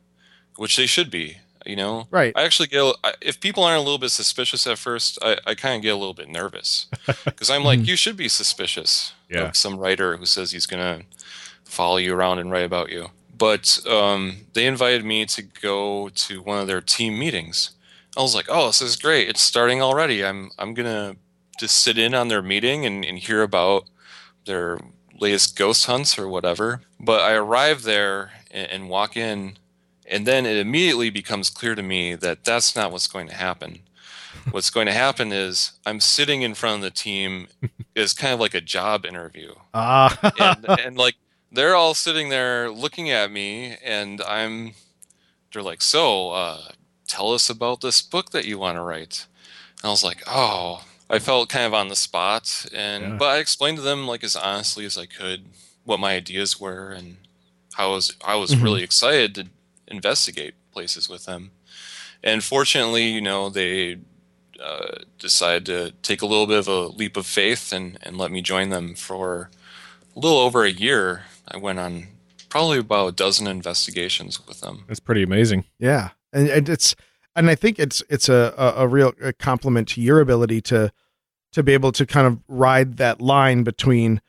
which 0.57 0.77
they 0.77 0.87
should 0.87 1.11
be. 1.11 1.39
You 1.67 1.77
know, 1.77 2.07
right 2.11 2.33
I 2.37 2.45
actually 2.45 2.69
get 2.69 2.95
if 3.21 3.41
people 3.41 3.65
aren't 3.65 3.79
a 3.79 3.83
little 3.83 3.99
bit 3.99 4.11
suspicious 4.11 4.67
at 4.67 4.79
first, 4.79 5.19
I, 5.23 5.39
I 5.47 5.55
kind 5.55 5.77
of 5.77 5.83
get 5.83 5.91
a 5.95 5.97
little 5.97 6.15
bit 6.15 6.29
nervous 6.29 6.87
because 7.25 7.51
I'm 7.51 7.65
like, 7.65 7.87
you 7.87 7.97
should 7.97 8.17
be 8.17 8.29
suspicious 8.29 9.13
Yeah. 9.29 9.49
of 9.49 9.57
some 9.57 9.79
writer 9.79 10.17
who 10.17 10.27
says 10.27 10.53
he's 10.53 10.67
gonna 10.67 11.03
follow 11.65 11.97
you 11.97 12.15
around 12.15 12.39
and 12.39 12.51
write 12.51 12.65
about 12.65 12.91
you. 12.91 13.09
But 13.37 13.81
um, 13.87 14.47
they 14.55 14.67
invited 14.67 15.05
me 15.05 15.27
to 15.27 15.43
go 15.43 16.09
to 16.09 16.41
one 16.41 16.59
of 16.61 16.67
their 16.67 16.81
team 16.81 17.19
meetings. 17.19 17.73
I 18.17 18.23
was 18.23 18.35
like, 18.35 18.47
oh, 18.49 18.69
this 18.69 18.81
is 18.81 18.97
great! 18.97 19.29
It's 19.29 19.43
starting 19.43 19.83
already. 19.83 20.25
I'm 20.25 20.51
I'm 20.59 20.73
gonna 20.73 21.17
just 21.59 21.83
sit 21.83 21.99
in 21.99 22.15
on 22.15 22.29
their 22.29 22.43
meeting 22.43 22.87
and, 22.87 23.05
and 23.05 23.19
hear 23.19 23.43
about 23.43 23.85
their 24.47 24.79
latest 25.19 25.57
ghost 25.57 25.87
hunts 25.87 26.19
or 26.19 26.29
whatever. 26.29 26.81
But 27.01 27.21
I 27.21 27.33
arrive 27.35 27.83
there 27.83 28.33
and, 28.51 28.71
and 28.71 28.89
walk 28.89 29.17
in, 29.17 29.59
and 30.09 30.27
then 30.27 30.47
it 30.47 30.57
immediately 30.57 31.11
becomes 31.11 31.51
clear 31.51 31.75
to 31.75 31.83
me 31.83 32.15
that 32.15 32.45
that's 32.45 32.75
not 32.77 32.93
what's 32.93 33.07
going 33.07 33.29
to 33.29 33.35
happen. 33.35 33.81
What's 34.51 34.71
going 34.71 34.87
to 34.87 34.93
happen 34.93 35.33
is 35.33 35.73
I'm 35.85 36.01
sitting 36.01 36.43
in 36.43 36.55
front 36.55 36.77
of 36.77 36.83
the 36.83 36.91
team 36.91 37.49
is 37.95 38.13
kind 38.13 38.33
of 38.35 38.41
like 38.41 38.55
a 38.55 38.61
job 38.61 39.05
interview. 39.05 39.55
ah 39.75 40.33
And, 40.39 40.67
and 40.79 40.97
like 40.97 41.17
they're 41.51 41.75
all 41.75 41.95
sitting 41.95 42.29
there 42.29 42.71
looking 42.71 43.11
at 43.11 43.31
me 43.31 43.77
and 43.85 44.21
I'm 44.23 44.75
they're 45.53 45.63
like, 45.63 45.83
"So, 45.83 46.31
uh 46.31 46.69
tell 47.09 47.33
us 47.33 47.49
about 47.49 47.81
this 47.81 48.03
book 48.03 48.31
that 48.31 48.45
you 48.47 48.59
want 48.59 48.77
to 48.77 48.83
write." 48.83 49.27
And 49.83 49.89
I 49.89 49.91
was 49.91 50.05
like, 50.05 50.23
"Oh, 50.27 50.85
I 51.09 51.19
felt 51.19 51.49
kind 51.49 51.65
of 51.67 51.75
on 51.75 51.89
the 51.89 51.97
spot 51.97 52.67
and 52.75 53.03
Yeah. 53.05 53.17
but 53.19 53.29
I 53.37 53.39
explained 53.39 53.79
to 53.79 53.83
them 53.83 54.07
like 54.07 54.23
as 54.25 54.37
honestly 54.37 54.85
as 54.85 54.99
I 54.99 55.07
could 55.07 55.47
what 55.85 56.01
my 56.01 56.15
ideas 56.17 56.61
were 56.61 56.91
and 56.91 57.17
how 57.75 57.89
I 57.91 57.93
was 57.93 58.13
I 58.25 58.35
was 58.37 58.55
Mhm. 58.55 58.63
really 58.63 58.83
excited 58.83 59.35
to 59.37 59.47
investigate 59.89 60.55
places 60.73 61.09
with 61.09 61.25
them. 61.27 61.53
And 62.23 62.43
fortunately, 62.43 63.09
you 63.09 63.21
know, 63.21 63.49
they 63.49 63.99
uh, 64.61 64.99
decided 65.19 65.67
to 65.67 65.93
take 66.03 66.23
a 66.23 66.27
little 66.27 66.47
bit 66.47 66.59
of 66.59 66.69
a 66.69 66.89
leap 66.89 67.17
of 67.17 67.27
faith 67.27 67.73
and, 67.73 67.99
and 68.03 68.17
let 68.17 68.31
me 68.31 68.43
join 68.43 68.71
them 68.71 68.95
for 68.95 69.51
a 70.15 70.19
little 70.19 70.39
over 70.39 70.65
a 70.65 70.71
year. 70.71 71.25
I 71.49 71.59
went 71.59 71.79
on 71.79 72.09
probably 72.49 72.79
about 72.79 73.09
a 73.09 73.13
dozen 73.13 73.47
investigations 73.47 74.47
with 74.47 74.61
them. 74.61 74.85
that's 74.89 75.01
pretty 75.01 75.23
amazing. 75.23 75.65
Yeah, 75.79 76.11
and, 76.33 76.49
and 76.49 76.69
it's 76.69 76.97
and 77.35 77.51
I 77.51 77.55
think 77.55 77.79
it's 77.79 78.03
it's 78.09 78.29
a 78.29 78.55
a, 78.57 78.85
a 78.85 78.89
real 78.89 79.13
a 79.21 79.33
compliment 79.33 79.89
to 79.89 80.01
your 80.01 80.21
ability 80.21 80.63
to 80.63 80.93
to 81.53 81.63
be 81.63 81.75
able 81.75 81.93
to 81.93 82.07
kind 82.07 82.27
of 82.27 82.41
ride 82.49 82.97
that 82.97 83.21
line 83.21 83.63
between, 83.63 84.21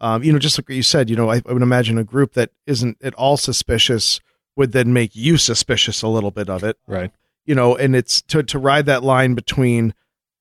um, 0.00 0.22
you 0.22 0.32
know, 0.32 0.38
just 0.38 0.58
like 0.58 0.68
you 0.68 0.82
said. 0.82 1.10
You 1.10 1.16
know, 1.16 1.30
I, 1.30 1.42
I 1.46 1.52
would 1.52 1.62
imagine 1.62 1.98
a 1.98 2.04
group 2.04 2.34
that 2.34 2.50
isn't 2.66 2.98
at 3.02 3.14
all 3.14 3.36
suspicious 3.36 4.20
would 4.56 4.72
then 4.72 4.92
make 4.92 5.14
you 5.16 5.36
suspicious 5.36 6.02
a 6.02 6.08
little 6.08 6.30
bit 6.30 6.48
of 6.50 6.62
it. 6.62 6.76
Right. 6.86 7.10
You 7.46 7.54
know, 7.54 7.76
and 7.76 7.96
it's 7.96 8.22
to 8.22 8.42
to 8.42 8.58
ride 8.58 8.86
that 8.86 9.02
line 9.02 9.34
between. 9.34 9.94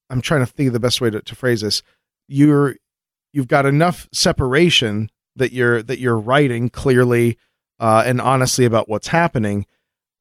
I'm 0.09 0.21
trying 0.21 0.41
to 0.41 0.45
think 0.45 0.67
of 0.67 0.73
the 0.73 0.79
best 0.79 0.99
way 0.99 1.09
to, 1.09 1.21
to 1.21 1.35
phrase 1.35 1.61
this. 1.61 1.81
You're 2.27 2.75
you've 3.33 3.47
got 3.47 3.65
enough 3.65 4.07
separation 4.11 5.09
that 5.37 5.53
you're 5.53 5.81
that 5.83 5.99
you're 5.99 6.19
writing 6.19 6.69
clearly 6.69 7.37
uh, 7.79 8.03
and 8.05 8.19
honestly 8.21 8.65
about 8.65 8.89
what's 8.89 9.07
happening, 9.07 9.65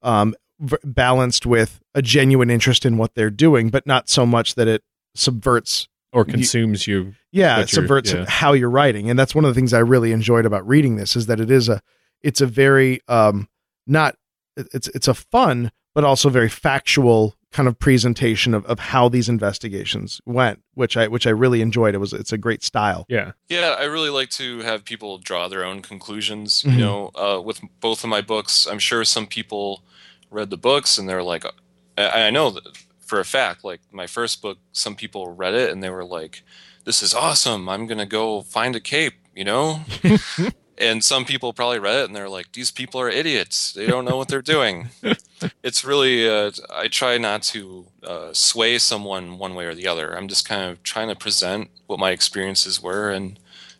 um, 0.03 0.35
v- 0.61 0.76
balanced 0.85 1.44
with 1.44 1.81
a 1.94 2.00
genuine 2.03 2.50
interest 2.50 2.87
in 2.87 2.96
what 2.96 3.14
they're 3.14 3.31
doing, 3.31 3.68
but 3.68 3.87
not 3.87 4.09
so 4.09 4.24
much 4.24 4.55
that 4.55 4.68
it 4.68 4.83
subverts 5.14 5.88
or 6.12 6.24
consumes 6.24 6.87
you. 6.87 7.14
yeah 7.33 7.57
it 7.57 7.72
you're- 7.72 7.83
subverts 7.83 8.12
yeah. 8.12 8.24
how 8.29 8.53
you're 8.53 8.70
writing 8.70 9.09
and 9.11 9.18
that's 9.18 9.35
one 9.35 9.44
of 9.44 9.50
the 9.50 9.55
things 9.55 9.72
i 9.72 9.79
really 9.79 10.11
enjoyed 10.11 10.44
about 10.44 10.66
reading 10.66 10.96
this 10.96 11.14
is 11.14 11.26
that 11.26 11.38
it 11.38 11.50
is 11.53 11.68
a 11.68 11.81
it's 12.20 12.40
a 12.40 12.46
very 12.46 13.00
um 13.07 13.48
not 13.87 14.16
it's 14.57 14.88
it's 14.88 15.09
a 15.09 15.14
fun 15.14 15.71
but 15.95 16.05
also 16.05 16.29
very 16.29 16.49
factual 16.49 17.35
kind 17.53 17.66
of 17.69 17.77
presentation 17.81 18.55
of, 18.55 18.64
of 18.66 18.79
how 18.79 19.09
these 19.09 19.29
investigations 19.29 20.21
went 20.25 20.62
which 20.75 20.97
i 20.97 21.09
which 21.09 21.27
i 21.27 21.31
really 21.31 21.61
enjoyed 21.61 21.95
it 21.95 21.99
was 21.99 22.12
it's 22.12 22.33
a 22.33 22.38
great 22.38 22.62
style 22.62 23.05
Yeah, 23.09 23.33
Yeah, 23.49 23.75
I 23.79 23.85
really 23.85 24.11
like 24.11 24.31
to 24.31 24.61
have 24.61 24.85
people 24.85 25.19
draw 25.19 25.49
their 25.49 25.64
own 25.64 25.83
conclusions. 25.83 26.62
Mhm. 26.62 26.73
You 26.73 26.79
know, 26.79 27.11
uh, 27.14 27.40
with 27.40 27.61
both 27.81 28.05
of 28.05 28.11
my 28.11 28.21
books, 28.21 28.66
I'm 28.71 28.79
sure 28.79 29.05
some 29.05 29.27
people 29.27 29.83
read 30.31 30.51
the 30.51 30.57
books 30.57 30.97
and 30.99 31.09
they're 31.09 31.25
like, 31.25 31.45
I, 31.99 32.27
I 32.27 32.31
know 32.31 32.51
that 32.51 32.62
for 33.01 33.19
a 33.19 33.25
fact, 33.25 33.64
like 33.64 33.81
my 33.90 34.07
first 34.07 34.40
book, 34.40 34.59
some 34.73 34.95
people 34.95 35.35
read 35.35 35.55
it 35.55 35.71
and 35.73 35.83
they 35.83 35.90
were 35.90 36.05
like, 36.05 36.45
"This 36.85 37.03
is 37.03 37.12
awesome! 37.12 37.69
I'm 37.69 37.88
gonna 37.88 38.07
go 38.07 38.43
find 38.43 38.77
a 38.77 38.81
cape," 38.81 39.14
you 39.35 39.43
know. 39.45 39.81
and 40.81 41.05
some 41.05 41.25
people 41.25 41.53
probably 41.53 41.79
read 41.79 41.97
it 41.97 42.05
and 42.07 42.16
they're 42.16 42.29
like, 42.29 42.53
"These 42.53 42.71
people 42.71 43.01
are 43.01 43.09
idiots. 43.11 43.73
They 43.73 43.87
don't 43.87 44.05
know 44.05 44.16
what 44.16 44.29
they're 44.29 44.43
doing." 44.43 44.88
it's 45.62 45.85
really, 45.85 46.29
uh, 46.29 46.51
I 46.75 46.88
try 46.88 47.19
not 47.19 47.43
to 47.45 47.87
uh, 48.03 48.31
sway 48.33 48.79
someone 48.79 49.38
one 49.38 49.55
way 49.55 49.66
or 49.66 49.75
the 49.75 49.87
other. 49.87 50.16
I'm 50.16 50.27
just 50.29 50.49
kind 50.49 50.71
of 50.71 50.83
trying 50.83 51.09
to 51.09 51.14
present 51.16 51.71
what 51.87 51.99
my 51.99 52.11
experiences 52.11 52.83
were 52.83 53.11
and 53.11 53.38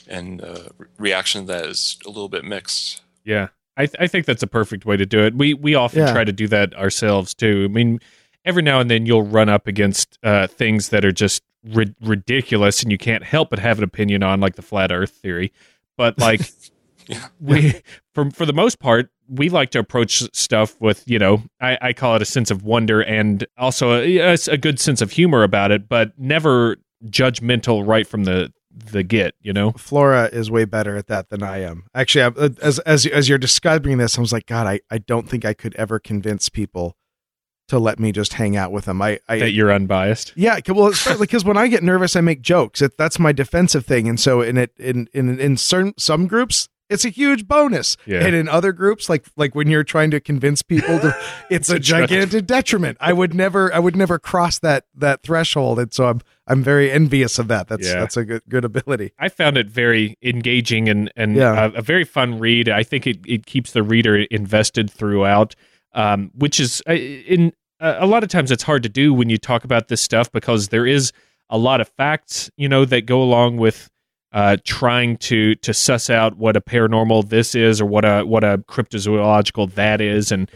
and 0.09 0.43
uh, 0.43 0.69
re- 0.79 0.87
reaction 0.99 1.43
to 1.47 1.53
that 1.53 1.65
is 1.67 1.97
a 2.05 2.09
little 2.09 2.29
bit 2.29 2.45
mixed. 2.45 3.03
yeah. 3.25 3.49
I 3.77 3.87
th- 3.87 3.97
I 3.99 4.09
think 4.09 4.27
that's 4.27 4.43
a 4.43 4.47
perfect 4.49 4.85
way 4.85 4.97
to 4.99 5.07
do 5.07 5.21
it. 5.25 5.35
We 5.35 5.55
we 5.55 5.75
often 5.75 6.01
Yeah. 6.01 6.13
try 6.13 6.25
to 6.25 6.33
do 6.33 6.49
that 6.49 6.75
ourselves 6.75 7.33
too. 7.35 7.67
I 7.71 7.73
mean, 7.73 8.01
every 8.45 8.63
now 8.63 8.79
and 8.81 8.91
then 8.91 9.07
you'll 9.07 9.23
run 9.23 9.49
up 9.49 9.67
against 9.67 10.19
uh, 10.23 10.49
things 10.49 10.91
that 10.91 11.03
are 11.05 11.13
just 11.13 11.43
ri- 11.65 11.95
ridiculous, 12.03 12.83
and 12.83 12.93
you 12.93 12.99
can't 12.99 13.23
help 13.25 13.49
but 13.49 13.59
have 13.59 13.79
an 13.79 13.85
opinion 13.85 14.23
on, 14.23 14.41
like 14.41 14.57
the 14.57 14.63
flat 14.63 14.93
Earth 14.93 15.13
theory. 15.13 15.53
But 15.97 16.19
like, 16.19 16.41
Yeah. 17.11 17.27
we 17.41 17.83
for 18.15 18.31
for 18.31 18.47
the 18.47 18.53
most 18.53 18.79
part, 18.79 19.11
we 19.29 19.49
like 19.49 19.71
to 19.71 19.79
approach 19.79 20.23
stuff 20.35 20.81
with 20.81 21.03
you 21.07 21.19
know, 21.19 21.43
I, 21.61 21.79
I 21.81 21.93
call 21.93 22.17
it 22.17 22.23
a 22.23 22.27
sense 22.27 22.51
of 22.51 22.63
wonder 22.63 23.01
and 23.01 23.47
also 23.59 23.93
a, 23.93 24.19
a, 24.19 24.57
good 24.57 24.79
sense 24.79 25.03
of 25.03 25.11
humor 25.11 25.43
about 25.43 25.73
it, 25.73 25.89
but 25.89 26.13
never 26.19 26.77
judgmental 27.07 27.87
right 27.87 28.07
from 28.07 28.25
the 28.25 28.53
the 28.73 29.03
get. 29.03 29.35
You 29.41 29.53
know, 29.53 29.73
Flora 29.73 30.29
is 30.33 30.51
way 30.51 30.65
better 30.65 30.97
at 30.97 31.09
that 31.09 31.31
than 31.31 31.43
I 31.43 31.59
am. 31.63 31.85
Actually, 31.95 32.23
I, 32.23 32.27
uh, 32.29 32.49
as 32.63 32.79
as 32.81 33.07
as 33.07 33.29
you're 33.29 33.39
describing 33.39 33.99
this, 33.99 34.17
I 34.17 34.21
was 34.21 34.33
like, 34.33 34.47
God, 34.47 34.67
I, 34.67 34.81
I 34.91 34.99
don't 34.99 35.29
think 35.29 35.45
I 35.45 35.55
could 35.55 35.75
ever 35.75 35.99
convince 35.99 36.49
people 36.49 36.97
to 37.71 37.79
let 37.79 38.01
me 38.01 38.11
just 38.11 38.33
hang 38.35 38.57
out 38.57 38.73
with 38.73 38.85
them. 38.85 39.01
I, 39.01 39.21
I 39.29 39.39
that 39.39 39.53
you're 39.53 39.73
unbiased. 39.73 40.33
yeah, 40.37 40.59
well, 40.69 40.89
especially 40.89 41.27
because 41.27 41.45
when 41.45 41.57
I 41.57 41.69
get 41.69 41.83
nervous, 41.83 42.17
I 42.17 42.21
make 42.21 42.43
jokes. 42.43 42.83
It, 42.83 42.99
that's 42.99 43.19
my 43.19 43.33
defensive 43.33 43.87
thing, 43.87 44.09
and 44.09 44.19
so 44.19 44.41
in 44.43 44.59
it 44.59 44.73
in 44.79 45.09
in 45.13 45.39
in 45.39 45.57
certain 45.57 45.95
some 45.97 46.27
groups. 46.27 46.69
It's 46.91 47.05
a 47.05 47.09
huge 47.09 47.47
bonus, 47.49 47.97
Yeah. 48.05 48.25
and 48.27 48.35
in 48.35 48.49
other 48.49 48.73
groups, 48.73 49.09
like 49.09 49.25
like 49.37 49.55
when 49.55 49.69
you're 49.69 49.85
trying 49.85 50.11
to 50.11 50.21
convince 50.21 50.61
people, 50.63 50.99
to, 50.99 51.17
it's 51.51 51.71
a 51.71 51.79
gigantic 51.79 52.47
detriment. 52.47 52.99
I 53.01 53.13
would 53.13 53.33
never, 53.33 53.73
I 53.73 53.79
would 53.79 53.97
never 53.97 54.19
cross 54.19 54.59
that 54.59 54.85
that 54.97 55.23
threshold, 55.23 55.79
and 55.79 55.95
so 55.95 56.09
I'm 56.09 56.21
I'm 56.47 56.63
very 56.63 56.91
envious 56.91 57.39
of 57.39 57.49
that. 57.49 57.69
That's 57.69 57.87
Yeah. 57.87 58.01
that's 58.01 58.17
a 58.17 58.25
good 58.25 58.43
good 58.49 58.65
ability. 58.65 59.13
I 59.19 59.29
found 59.31 59.57
it 59.57 59.71
very 59.71 60.17
engaging 60.21 60.89
and 60.89 61.11
and 61.17 61.37
Yeah. 61.37 61.67
a, 61.67 61.79
a 61.79 61.83
very 61.83 62.05
fun 62.05 62.39
read. 62.41 62.69
I 62.69 62.83
think 62.83 63.07
it, 63.07 63.19
it 63.27 63.47
keeps 63.47 63.73
the 63.73 63.83
reader 63.85 64.17
invested 64.17 64.91
throughout, 64.91 65.55
um, 65.95 66.31
which 66.35 66.59
is 66.59 66.83
uh, 66.89 66.93
in 66.95 67.53
uh, 67.81 67.97
a 67.99 68.07
lot 68.07 68.23
of 68.25 68.29
times 68.29 68.51
it's 68.51 68.65
hard 68.65 68.83
to 68.83 68.89
do 68.89 69.15
when 69.15 69.31
you 69.31 69.39
talk 69.39 69.65
about 69.65 69.89
this 69.89 70.03
stuff 70.03 70.31
because 70.33 70.69
there 70.69 70.87
is 70.87 71.13
a 71.49 71.57
lot 71.59 71.81
of 71.81 71.89
facts, 71.97 72.51
you 72.57 72.69
know, 72.69 72.85
that 72.85 73.07
go 73.07 73.23
along 73.23 73.57
with 73.57 73.89
uh, 74.33 74.57
trying 74.65 75.17
to 75.19 75.55
to 75.57 75.75
suss 75.75 76.09
out 76.11 76.37
what 76.37 76.57
a 76.57 76.61
paranormal 76.61 77.29
this 77.29 77.55
is 77.55 77.81
or 77.81 77.87
what 77.87 78.05
a 78.05 78.23
what 78.25 78.45
a 78.45 78.59
cryptozoological 78.69 79.73
that 79.75 80.01
is, 80.01 80.31
and 80.33 80.51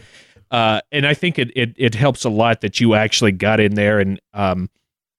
uh, 0.51 0.79
and 0.91 1.05
I 1.05 1.13
think 1.13 1.37
it, 1.39 1.51
it 1.55 1.73
it 1.77 1.95
helps 1.95 2.23
a 2.23 2.29
lot 2.29 2.61
that 2.61 2.79
you 2.79 2.95
actually 2.95 3.31
got 3.33 3.59
in 3.59 3.75
there 3.75 3.99
and 3.99 4.19
um, 4.33 4.69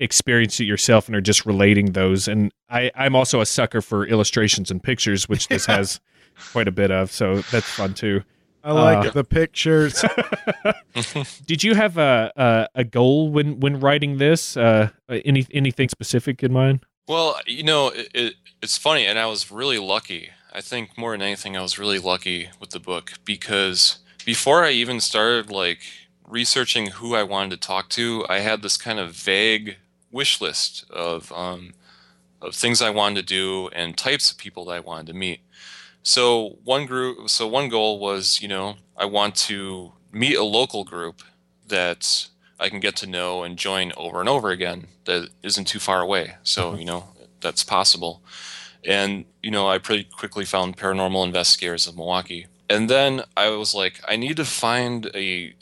experienced 0.01 0.61
it 0.61 0.65
yourself 0.65 1.07
and 1.09 1.17
are 1.17 1.21
just 1.21 1.45
relating 1.47 1.93
those. 1.93 2.29
And 2.29 2.53
I 2.71 2.91
I'm 2.95 3.15
also 3.15 3.41
a 3.41 3.47
sucker 3.47 3.83
for 3.83 4.07
illustrations 4.07 4.71
and 4.71 4.83
pictures, 4.83 5.29
which 5.29 5.49
this 5.49 5.67
has 5.67 6.01
quite 6.53 6.69
a 6.69 6.73
bit 6.73 6.91
of, 6.91 7.11
so 7.13 7.37
that's 7.51 7.69
fun 7.69 7.95
too. 7.95 8.23
I 8.65 8.73
like 8.73 9.07
Uh, 9.09 9.11
the 9.11 9.25
pictures. 9.25 10.05
Did 11.47 11.63
you 11.63 11.75
have 11.75 11.99
a 11.99 12.33
a, 12.37 12.69
a 12.81 12.85
goal 12.85 13.31
when 13.31 13.61
when 13.61 13.81
writing 13.81 14.19
this? 14.19 14.57
Uh, 14.57 14.89
any 15.09 15.47
anything 15.53 15.89
specific 15.89 16.43
in 16.43 16.53
mind? 16.53 16.85
Well, 17.09 17.39
you 17.47 17.63
know, 17.63 17.89
it, 17.89 18.09
it, 18.15 18.35
it's 18.61 18.77
funny, 18.77 19.07
and 19.07 19.19
I 19.19 19.27
was 19.27 19.53
really 19.53 19.79
lucky. 19.79 20.31
I 20.53 20.61
think 20.61 20.99
more 20.99 21.13
than 21.13 21.23
anything, 21.23 21.57
I 21.57 21.63
was 21.63 21.79
really 21.79 22.01
lucky 22.01 22.51
with 22.59 22.71
the 22.71 22.81
book 22.81 23.13
because 23.25 23.99
before 24.25 24.65
I 24.65 24.71
even 24.71 25.01
started 25.01 25.51
like 25.51 25.79
researching 26.27 26.89
who 26.89 27.15
I 27.15 27.23
wanted 27.23 27.51
to 27.51 27.67
talk 27.69 27.89
to, 27.91 28.27
I 28.29 28.41
had 28.41 28.63
this 28.63 28.77
kind 28.77 28.99
of 28.99 29.13
vague 29.13 29.77
wish 30.11 30.41
list 30.41 30.85
of 30.91 31.31
um, 31.33 31.75
of 32.43 32.55
things 32.55 32.83
I 32.83 32.91
wanted 32.91 33.21
to 33.21 33.35
do 33.35 33.69
and 33.69 33.97
types 33.97 34.31
of 34.31 34.39
people 34.39 34.65
that 34.65 34.73
I 34.73 34.81
wanted 34.81 35.07
to 35.09 35.15
meet. 35.15 35.41
So 36.03 36.59
one 36.65 36.87
group, 36.87 37.29
so 37.31 37.47
one 37.47 37.69
goal 37.69 37.99
was, 38.01 38.41
you 38.41 38.49
know, 38.49 38.77
I 38.97 39.05
want 39.05 39.37
to 39.47 39.93
meet 40.11 40.37
a 40.37 40.45
local 40.45 40.85
group 40.85 41.23
that 41.69 42.29
I 42.59 42.69
can 42.69 42.81
get 42.81 42.97
to 42.97 43.07
know 43.07 43.43
and 43.43 43.57
join 43.59 43.93
over 43.97 44.21
and 44.21 44.29
over 44.29 44.51
again 44.51 44.87
that 45.05 45.29
isn't 45.43 45.67
too 45.67 45.79
far 45.79 46.01
away. 46.01 46.37
So, 46.43 46.75
you 46.75 46.85
know, 46.85 47.09
that's 47.41 47.63
possible. 47.65 48.23
And, 48.85 49.25
you 49.43 49.51
know, 49.51 49.69
I 49.69 49.79
pretty 49.79 50.05
quickly 50.05 50.45
found 50.45 50.77
Paranormal 50.77 51.25
Investigators 51.27 51.87
of 51.87 51.97
Milwaukee. 51.97 52.47
And 52.71 52.89
then 52.91 53.23
I 53.37 53.51
was 53.51 53.75
like, 53.75 54.01
I 54.09 54.17
need 54.17 54.37
to 54.39 54.45
find 54.45 55.11
a 55.15 55.55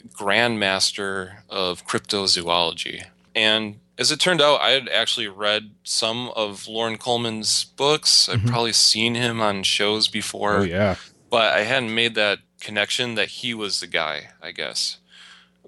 grandmaster 0.49 1.37
of 1.49 1.85
cryptozoology. 1.87 3.03
And 3.35 3.79
as 3.97 4.11
it 4.11 4.19
turned 4.19 4.41
out, 4.41 4.61
I 4.61 4.71
had 4.71 4.89
actually 4.89 5.27
read 5.27 5.71
some 5.83 6.29
of 6.35 6.67
Loren 6.67 6.97
Coleman's 6.97 7.63
books. 7.65 8.27
I've 8.29 8.41
Mhm. 8.41 8.47
probably 8.49 8.73
seen 8.73 9.15
him 9.15 9.41
on 9.41 9.63
shows 9.63 10.07
before 10.07 10.57
Oh 10.59 10.63
yeah, 10.63 10.95
but 11.29 11.53
I 11.53 11.61
hadn't 11.63 11.93
made 11.93 12.15
that 12.15 12.39
connection 12.59 13.15
that 13.15 13.29
he 13.29 13.53
was 13.53 13.79
the 13.79 13.87
guy, 13.87 14.29
I 14.41 14.51
guess. 14.51 14.97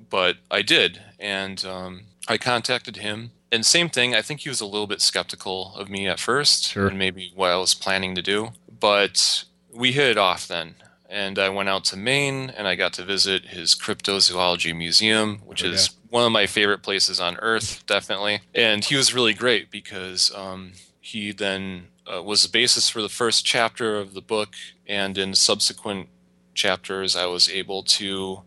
But 0.10 0.38
I 0.52 0.62
did, 0.62 1.02
and 1.20 1.64
um, 1.66 2.02
I 2.28 2.38
contacted 2.38 2.98
him. 2.98 3.32
And 3.52 3.66
same 3.66 3.90
thing, 3.90 4.14
I 4.14 4.22
think 4.22 4.42
he 4.42 4.50
was 4.50 4.62
a 4.62 4.66
little 4.66 4.88
bit 4.88 5.02
skeptical 5.02 5.74
of 5.76 5.90
me 5.90 6.08
at 6.08 6.20
first, 6.20 6.66
Sure. 6.66 6.88
and 6.88 6.98
maybe 7.00 7.32
what 7.36 7.50
I 7.52 7.56
was 7.58 7.74
planning 7.74 8.14
to 8.16 8.22
do. 8.22 8.50
But 8.80 9.46
we 9.74 9.94
hit 9.94 10.10
it 10.12 10.18
off 10.18 10.48
then, 10.48 10.76
and 11.10 11.40
I 11.40 11.50
went 11.50 11.70
out 11.70 11.86
to 11.86 11.98
Maine, 11.98 12.50
and 12.50 12.68
I 12.68 12.76
got 12.76 12.94
to 12.94 13.06
visit 13.06 13.46
his 13.48 13.74
cryptozoology 13.76 14.76
museum, 14.76 15.40
which 15.46 15.64
Oh, 15.64 15.68
is 15.70 15.92
one 16.10 16.26
of 16.26 16.32
my 16.32 16.46
favorite 16.46 16.84
places 16.84 17.20
on 17.20 17.38
Earth, 17.38 17.84
definitely. 17.88 18.42
And 18.54 18.84
he 18.84 18.96
was 18.96 19.14
really 19.14 19.34
great 19.34 19.72
because 19.72 20.32
um, 20.36 20.74
he 21.00 21.32
then 21.32 21.88
uh, 22.06 22.22
was 22.22 22.44
the 22.44 22.50
basis 22.50 22.90
for 22.90 23.02
the 23.02 23.10
first 23.10 23.46
chapter 23.46 23.98
of 23.98 24.14
the 24.14 24.22
book, 24.22 24.56
and 24.86 25.18
in 25.18 25.34
subsequent 25.36 26.10
chapters, 26.54 27.16
I 27.16 27.26
was 27.28 27.50
able 27.50 27.84
to 27.84 28.42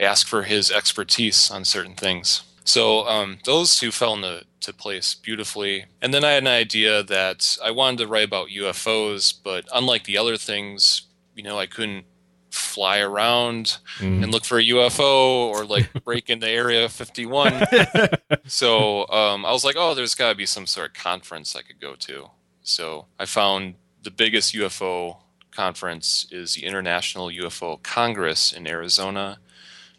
ask 0.00 0.26
for 0.26 0.42
his 0.42 0.70
expertise 0.70 1.50
on 1.50 1.64
certain 1.64 1.94
things. 1.94 2.42
So 2.64 3.06
um, 3.08 3.38
those 3.44 3.76
two 3.78 3.90
fell 3.90 4.14
into 4.14 4.44
to 4.60 4.72
place 4.74 5.14
beautifully. 5.14 5.86
And 6.02 6.12
then 6.12 6.24
I 6.24 6.32
had 6.32 6.42
an 6.42 6.46
idea 6.48 7.02
that 7.04 7.56
I 7.64 7.70
wanted 7.70 7.98
to 8.00 8.06
write 8.06 8.24
about 8.26 8.48
UFOs, 8.48 9.32
but 9.42 9.64
unlike 9.72 10.04
the 10.04 10.18
other 10.18 10.36
things, 10.36 11.02
you 11.34 11.42
know, 11.42 11.58
I 11.58 11.66
couldn't 11.66 12.04
fly 12.50 12.98
around 12.98 13.78
Mm. 13.98 14.22
and 14.22 14.32
look 14.32 14.44
for 14.44 14.58
a 14.58 14.64
UFO 14.64 15.48
or 15.48 15.64
like 15.64 15.88
break 16.04 16.28
into 16.28 16.48
Area 16.48 16.88
51. 16.88 17.62
so 18.46 19.08
um, 19.08 19.46
I 19.46 19.52
was 19.52 19.64
like, 19.64 19.76
oh, 19.78 19.94
there's 19.94 20.14
got 20.14 20.30
to 20.30 20.34
be 20.34 20.46
some 20.46 20.66
sort 20.66 20.88
of 20.88 20.94
conference 21.02 21.56
I 21.56 21.62
could 21.62 21.80
go 21.80 21.94
to. 21.96 22.30
So 22.62 23.06
I 23.18 23.24
found 23.26 23.74
the 24.02 24.10
biggest 24.10 24.54
UFO 24.54 25.18
conference 25.50 26.26
is 26.30 26.54
the 26.54 26.64
International 26.64 27.28
UFO 27.28 27.82
Congress 27.82 28.52
in 28.52 28.66
Arizona. 28.66 29.38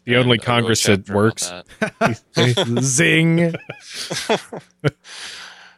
The 0.04 0.16
only 0.16 0.20
And 0.20 0.26
I 0.28 0.30
wrote 0.30 0.42
a 0.42 0.44
Congress 0.44 0.82
that 0.84 1.10
works. 1.10 1.52
that. 1.98 2.78
Zing. 2.82 3.54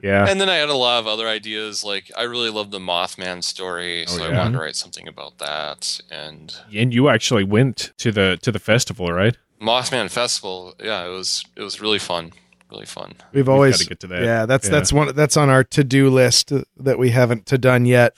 Yeah, 0.02 0.26
And 0.28 0.38
then 0.38 0.50
I 0.50 0.56
had 0.56 0.68
a 0.68 0.74
lot 0.74 0.98
of 0.98 1.06
other 1.06 1.26
ideas. 1.26 1.82
Like 1.82 2.10
I 2.14 2.24
really 2.24 2.50
love 2.50 2.70
the 2.70 2.78
Mothman 2.78 3.42
story, 3.42 4.04
so 4.06 4.20
Oh, 4.22 4.26
I 4.26 4.30
yeah. 4.32 4.36
wanted 4.38 4.52
to 4.52 4.58
write 4.58 4.76
something 4.76 5.08
about 5.08 5.38
that. 5.38 5.98
And 6.10 6.54
and 6.74 6.92
you 6.92 7.08
actually 7.08 7.44
went 7.44 7.94
to 7.98 8.12
the 8.12 8.38
to 8.42 8.52
the 8.52 8.58
festival, 8.58 9.10
right? 9.10 9.34
Mothman 9.62 10.10
Festival, 10.10 10.74
yeah, 10.82 11.06
it 11.06 11.10
was 11.10 11.42
it 11.56 11.62
was 11.62 11.80
really 11.80 11.98
fun, 11.98 12.32
really 12.70 12.84
fun. 12.84 13.14
We've 13.32 13.46
We've 13.46 13.48
always 13.48 13.76
gotta 13.78 13.88
get 13.88 14.00
to 14.00 14.06
that. 14.08 14.22
Yeah, 14.24 14.44
that's 14.44 14.66
Yeah. 14.66 14.72
that's 14.72 14.92
one 14.92 15.14
that's 15.14 15.38
on 15.38 15.48
our 15.48 15.64
to 15.64 15.82
do 15.82 16.10
list 16.10 16.52
that 16.76 16.98
we 16.98 17.08
haven't 17.10 17.46
to 17.46 17.56
done 17.56 17.86
yet. 17.86 18.14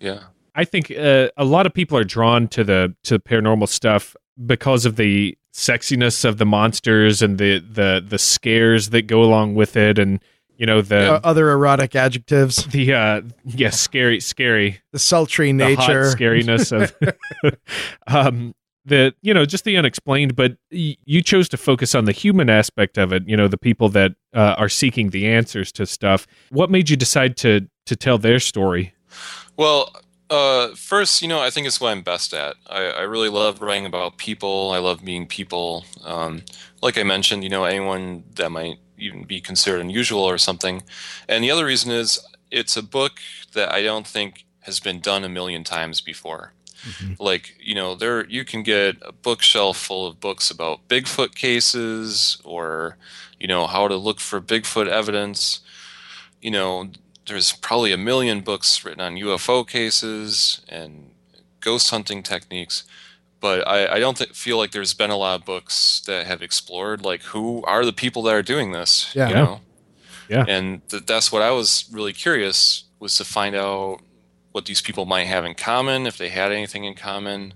Yeah. 0.00 0.20
I 0.56 0.64
think 0.64 0.90
uh, 0.90 1.28
a 1.36 1.44
lot 1.44 1.64
of 1.64 1.72
people 1.72 1.96
are 1.96 2.02
drawn 2.02 2.48
to 2.48 2.64
the 2.64 2.92
to 3.04 3.20
paranormal 3.20 3.68
stuff 3.68 4.16
because 4.46 4.86
of 4.86 4.96
the 4.96 5.36
sexiness 5.52 6.24
of 6.24 6.38
the 6.38 6.46
monsters 6.46 7.22
and 7.22 7.38
the 7.38 7.58
the 7.58 8.04
the 8.06 8.18
scares 8.18 8.90
that 8.90 9.02
go 9.06 9.22
along 9.22 9.54
with 9.54 9.76
it, 9.76 9.98
and 9.98 10.20
You 10.56 10.66
know 10.66 10.82
the 10.82 11.14
Uh, 11.14 11.20
other 11.24 11.50
erotic 11.50 11.96
adjectives, 11.96 12.64
the 12.72 12.92
uh 12.94 13.22
yeah 13.44 13.70
scary 13.70 14.20
scary. 14.20 14.80
The 14.92 14.98
sultry 14.98 15.52
nature, 15.52 15.76
the 15.76 16.10
hot 16.10 16.18
scariness 16.18 16.70
of 16.72 16.94
um 18.06 18.54
the 18.86 19.14
you 19.22 19.34
know 19.34 19.44
just 19.44 19.64
the 19.64 19.76
unexplained 19.76 20.34
but 20.36 20.56
y- 20.72 20.96
you 21.04 21.22
chose 21.22 21.48
to 21.50 21.56
focus 21.56 21.94
on 21.94 22.04
the 22.06 22.12
human 22.12 22.48
aspect 22.48 22.96
of 22.98 23.12
it 23.12 23.22
you 23.28 23.36
know 23.36 23.46
the 23.48 23.58
people 23.58 23.88
that 23.90 24.12
uh, 24.34 24.54
are 24.56 24.68
seeking 24.70 25.10
the 25.10 25.26
answers 25.26 25.70
to 25.72 25.84
stuff. 25.86 26.26
What 26.50 26.70
made 26.70 26.88
you 26.90 26.96
decide 26.96 27.36
to 27.38 27.68
to 27.86 27.96
tell 27.96 28.18
their 28.18 28.38
story? 28.38 28.94
Well, 29.56 29.92
uh, 30.30 30.74
first, 30.76 31.22
you 31.22 31.28
know, 31.28 31.40
I 31.40 31.50
think 31.50 31.66
it's 31.66 31.80
what 31.80 31.90
I'm 31.90 32.02
best 32.02 32.32
at. 32.32 32.56
I, 32.68 32.84
I 32.84 33.02
really 33.02 33.28
love 33.28 33.60
writing 33.60 33.86
about 33.86 34.16
people. 34.16 34.70
I 34.70 34.78
love 34.78 35.02
meeting 35.02 35.26
people. 35.26 35.84
Um, 36.04 36.42
like 36.80 36.96
I 36.96 37.02
mentioned, 37.02 37.42
you 37.42 37.50
know, 37.50 37.64
anyone 37.64 38.22
that 38.36 38.50
might 38.50 38.78
even 38.96 39.24
be 39.24 39.40
considered 39.40 39.80
unusual 39.80 40.22
or 40.22 40.38
something. 40.38 40.82
And 41.28 41.42
the 41.42 41.50
other 41.50 41.64
reason 41.64 41.90
is 41.90 42.20
it's 42.50 42.76
a 42.76 42.82
book 42.82 43.20
that 43.54 43.72
I 43.72 43.82
don't 43.82 44.06
think 44.06 44.44
has 44.60 44.78
been 44.78 45.00
done 45.00 45.24
a 45.24 45.28
million 45.28 45.64
times 45.64 46.00
before. 46.00 46.52
Like, 47.18 47.56
you 47.60 47.74
know, 47.74 47.94
there 47.94 48.24
you 48.26 48.44
can 48.44 48.62
get 48.62 48.96
a 49.02 49.12
bookshelf 49.12 49.76
full 49.76 50.06
of 50.06 50.20
books 50.20 50.50
about 50.50 50.88
Bigfoot 50.88 51.34
cases 51.34 52.38
or, 52.44 52.96
you 53.38 53.48
know, 53.48 53.66
how 53.66 53.88
to 53.88 53.96
look 53.96 54.20
for 54.20 54.40
Bigfoot 54.40 54.86
evidence. 54.86 55.60
You 56.40 56.52
know, 56.52 56.90
there's 57.30 57.52
probably 57.52 57.92
a 57.92 57.96
million 57.96 58.40
books 58.40 58.84
written 58.84 59.00
on 59.00 59.14
UFO 59.14 59.66
cases 59.66 60.60
and 60.68 61.10
ghost 61.60 61.90
hunting 61.90 62.22
techniques, 62.22 62.84
but 63.40 63.66
I, 63.66 63.94
I 63.94 63.98
don't 64.00 64.16
th- 64.16 64.30
feel 64.32 64.58
like 64.58 64.72
there's 64.72 64.94
been 64.94 65.10
a 65.10 65.16
lot 65.16 65.38
of 65.40 65.46
books 65.46 66.02
that 66.06 66.26
have 66.26 66.42
explored 66.42 67.02
like 67.04 67.22
who 67.22 67.62
are 67.64 67.84
the 67.84 67.92
people 67.92 68.22
that 68.24 68.34
are 68.34 68.42
doing 68.42 68.72
this. 68.72 69.12
Yeah. 69.14 69.28
you 69.28 69.34
Yeah. 69.34 69.44
know? 69.44 69.60
Yeah. 70.28 70.44
and 70.48 70.88
th- 70.88 71.06
that's 71.06 71.32
what 71.32 71.42
I 71.42 71.50
was 71.52 71.88
really 71.92 72.12
curious 72.12 72.84
was 72.98 73.16
to 73.16 73.24
find 73.24 73.54
out 73.56 74.00
what 74.52 74.64
these 74.66 74.80
people 74.82 75.06
might 75.06 75.24
have 75.26 75.44
in 75.44 75.54
common, 75.54 76.06
if 76.06 76.18
they 76.18 76.28
had 76.28 76.50
anything 76.52 76.84
in 76.84 76.94
common, 76.94 77.54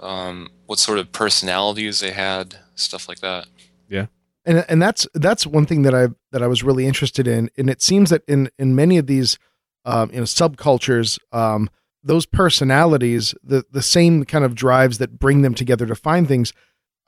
um, 0.00 0.48
what 0.66 0.78
sort 0.78 0.98
of 0.98 1.12
personalities 1.12 2.00
they 2.00 2.10
had, 2.12 2.56
stuff 2.74 3.08
like 3.08 3.20
that. 3.20 3.46
And 4.44 4.64
and 4.68 4.82
that's 4.82 5.06
that's 5.14 5.46
one 5.46 5.66
thing 5.66 5.82
that 5.82 5.94
I 5.94 6.08
that 6.32 6.42
I 6.42 6.46
was 6.46 6.62
really 6.62 6.86
interested 6.86 7.28
in, 7.28 7.50
and 7.56 7.70
it 7.70 7.82
seems 7.82 8.10
that 8.10 8.22
in 8.26 8.50
in 8.58 8.74
many 8.74 8.98
of 8.98 9.06
these 9.06 9.38
um, 9.84 10.10
you 10.10 10.18
know 10.18 10.24
subcultures, 10.24 11.18
um, 11.32 11.70
those 12.02 12.26
personalities, 12.26 13.34
the 13.42 13.64
the 13.70 13.82
same 13.82 14.24
kind 14.24 14.44
of 14.44 14.54
drives 14.54 14.98
that 14.98 15.18
bring 15.18 15.42
them 15.42 15.54
together 15.54 15.86
to 15.86 15.94
find 15.94 16.26
things. 16.26 16.52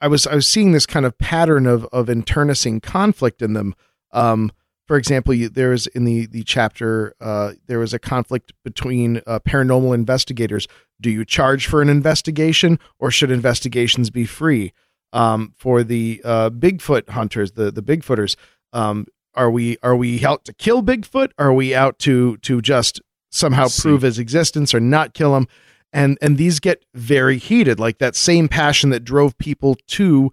I 0.00 0.08
was 0.08 0.26
I 0.26 0.34
was 0.34 0.46
seeing 0.46 0.72
this 0.72 0.86
kind 0.86 1.06
of 1.06 1.18
pattern 1.18 1.66
of 1.66 1.84
of 1.86 2.08
internecine 2.08 2.80
conflict 2.80 3.42
in 3.42 3.54
them. 3.54 3.74
Um, 4.12 4.52
for 4.86 4.96
example, 4.96 5.32
you, 5.32 5.48
there 5.48 5.72
is 5.72 5.86
in 5.88 6.04
the 6.04 6.26
the 6.26 6.44
chapter 6.44 7.14
uh, 7.20 7.52
there 7.66 7.78
was 7.78 7.94
a 7.94 7.98
conflict 7.98 8.52
between 8.62 9.22
uh, 9.26 9.40
paranormal 9.40 9.94
investigators. 9.94 10.68
Do 11.00 11.10
you 11.10 11.24
charge 11.24 11.66
for 11.66 11.82
an 11.82 11.88
investigation, 11.88 12.78
or 12.98 13.10
should 13.10 13.30
investigations 13.30 14.10
be 14.10 14.24
free? 14.24 14.72
Um, 15.14 15.54
for 15.56 15.82
the 15.82 16.20
uh, 16.24 16.50
Bigfoot 16.50 17.08
hunters, 17.08 17.52
the 17.52 17.70
the 17.70 17.82
Bigfooters. 17.82 18.36
Um, 18.74 19.06
are 19.34 19.50
we 19.50 19.78
are 19.82 19.96
we 19.96 20.24
out 20.24 20.44
to 20.44 20.52
kill 20.52 20.82
Bigfoot? 20.82 21.30
Are 21.38 21.54
we 21.54 21.74
out 21.74 21.98
to 22.00 22.36
to 22.38 22.60
just 22.60 23.00
somehow 23.30 23.68
See. 23.68 23.82
prove 23.82 24.02
his 24.02 24.18
existence 24.18 24.74
or 24.74 24.80
not 24.80 25.14
kill 25.14 25.34
him? 25.36 25.48
And 25.92 26.18
and 26.20 26.36
these 26.36 26.60
get 26.60 26.84
very 26.92 27.38
heated, 27.38 27.80
like 27.80 27.98
that 27.98 28.16
same 28.16 28.48
passion 28.48 28.90
that 28.90 29.04
drove 29.04 29.38
people 29.38 29.76
to 29.88 30.32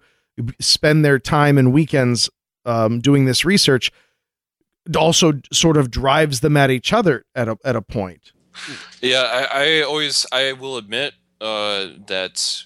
spend 0.60 1.04
their 1.04 1.18
time 1.18 1.56
and 1.56 1.72
weekends 1.72 2.28
um, 2.64 3.00
doing 3.00 3.24
this 3.24 3.44
research 3.44 3.90
also 4.96 5.34
sort 5.52 5.76
of 5.76 5.90
drives 5.90 6.40
them 6.40 6.56
at 6.56 6.70
each 6.70 6.92
other 6.92 7.24
at 7.34 7.48
a 7.48 7.56
at 7.64 7.76
a 7.76 7.82
point. 7.82 8.32
Yeah, 9.00 9.22
I, 9.22 9.78
I 9.78 9.82
always 9.82 10.26
I 10.32 10.52
will 10.52 10.76
admit 10.76 11.14
uh, 11.40 11.88
that 12.06 12.64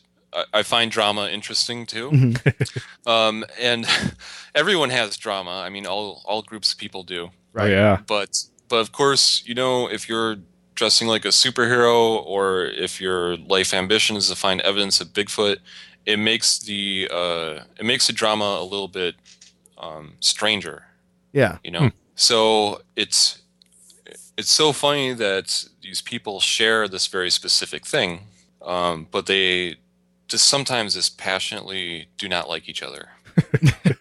I, 0.52 0.62
find 0.62 0.90
drama 0.90 1.28
interesting 1.28 1.86
too. 1.86 2.10
Mhm. 2.10 2.82
Um, 3.06 3.44
and 3.60 3.86
everyone 4.54 4.90
has 4.90 5.16
drama. 5.16 5.62
I 5.66 5.70
mean, 5.70 5.86
all 5.86 6.22
all 6.24 6.42
groups 6.42 6.72
of 6.72 6.78
people 6.78 7.02
do. 7.04 7.30
oh 7.56 7.64
yeah 7.66 7.98
But 8.06 8.44
but 8.68 8.76
of 8.80 8.90
course, 8.90 9.42
you 9.46 9.54
know, 9.54 9.88
if 9.88 10.08
you're 10.08 10.36
dressing 10.74 11.08
like 11.08 11.24
a 11.24 11.32
superhero 11.32 12.22
or 12.26 12.64
if 12.66 13.00
your 13.00 13.36
life 13.36 13.72
ambition 13.72 14.16
is 14.16 14.28
to 14.28 14.34
find 14.36 14.60
evidence 14.60 15.00
of 15.00 15.12
Bigfoot, 15.12 15.58
it 16.04 16.18
makes 16.18 16.58
the 16.58 17.08
uh, 17.12 17.64
it 17.78 17.84
makes 17.84 18.06
the 18.06 18.12
drama 18.12 18.58
a 18.60 18.64
little 18.64 18.88
bit 18.88 19.14
um, 19.78 20.14
stranger 20.20 20.84
Yeah, 21.32 21.58
you 21.64 21.70
know 21.70 21.90
so 22.14 22.80
it's 22.96 23.42
it's 24.36 24.50
so 24.50 24.72
funny 24.72 25.14
that 25.14 25.64
these 25.82 26.02
people 26.02 26.40
share 26.40 26.88
this 26.88 27.06
very 27.06 27.30
specific 27.30 27.86
thing 27.86 28.20
um, 28.62 29.06
but 29.10 29.26
they 29.26 29.76
just 30.28 30.48
sometimes 30.48 30.94
just 30.94 31.18
passionately 31.18 32.08
do 32.18 32.28
not 32.28 32.48
like 32.48 32.68
each 32.68 32.82
other. 32.82 33.10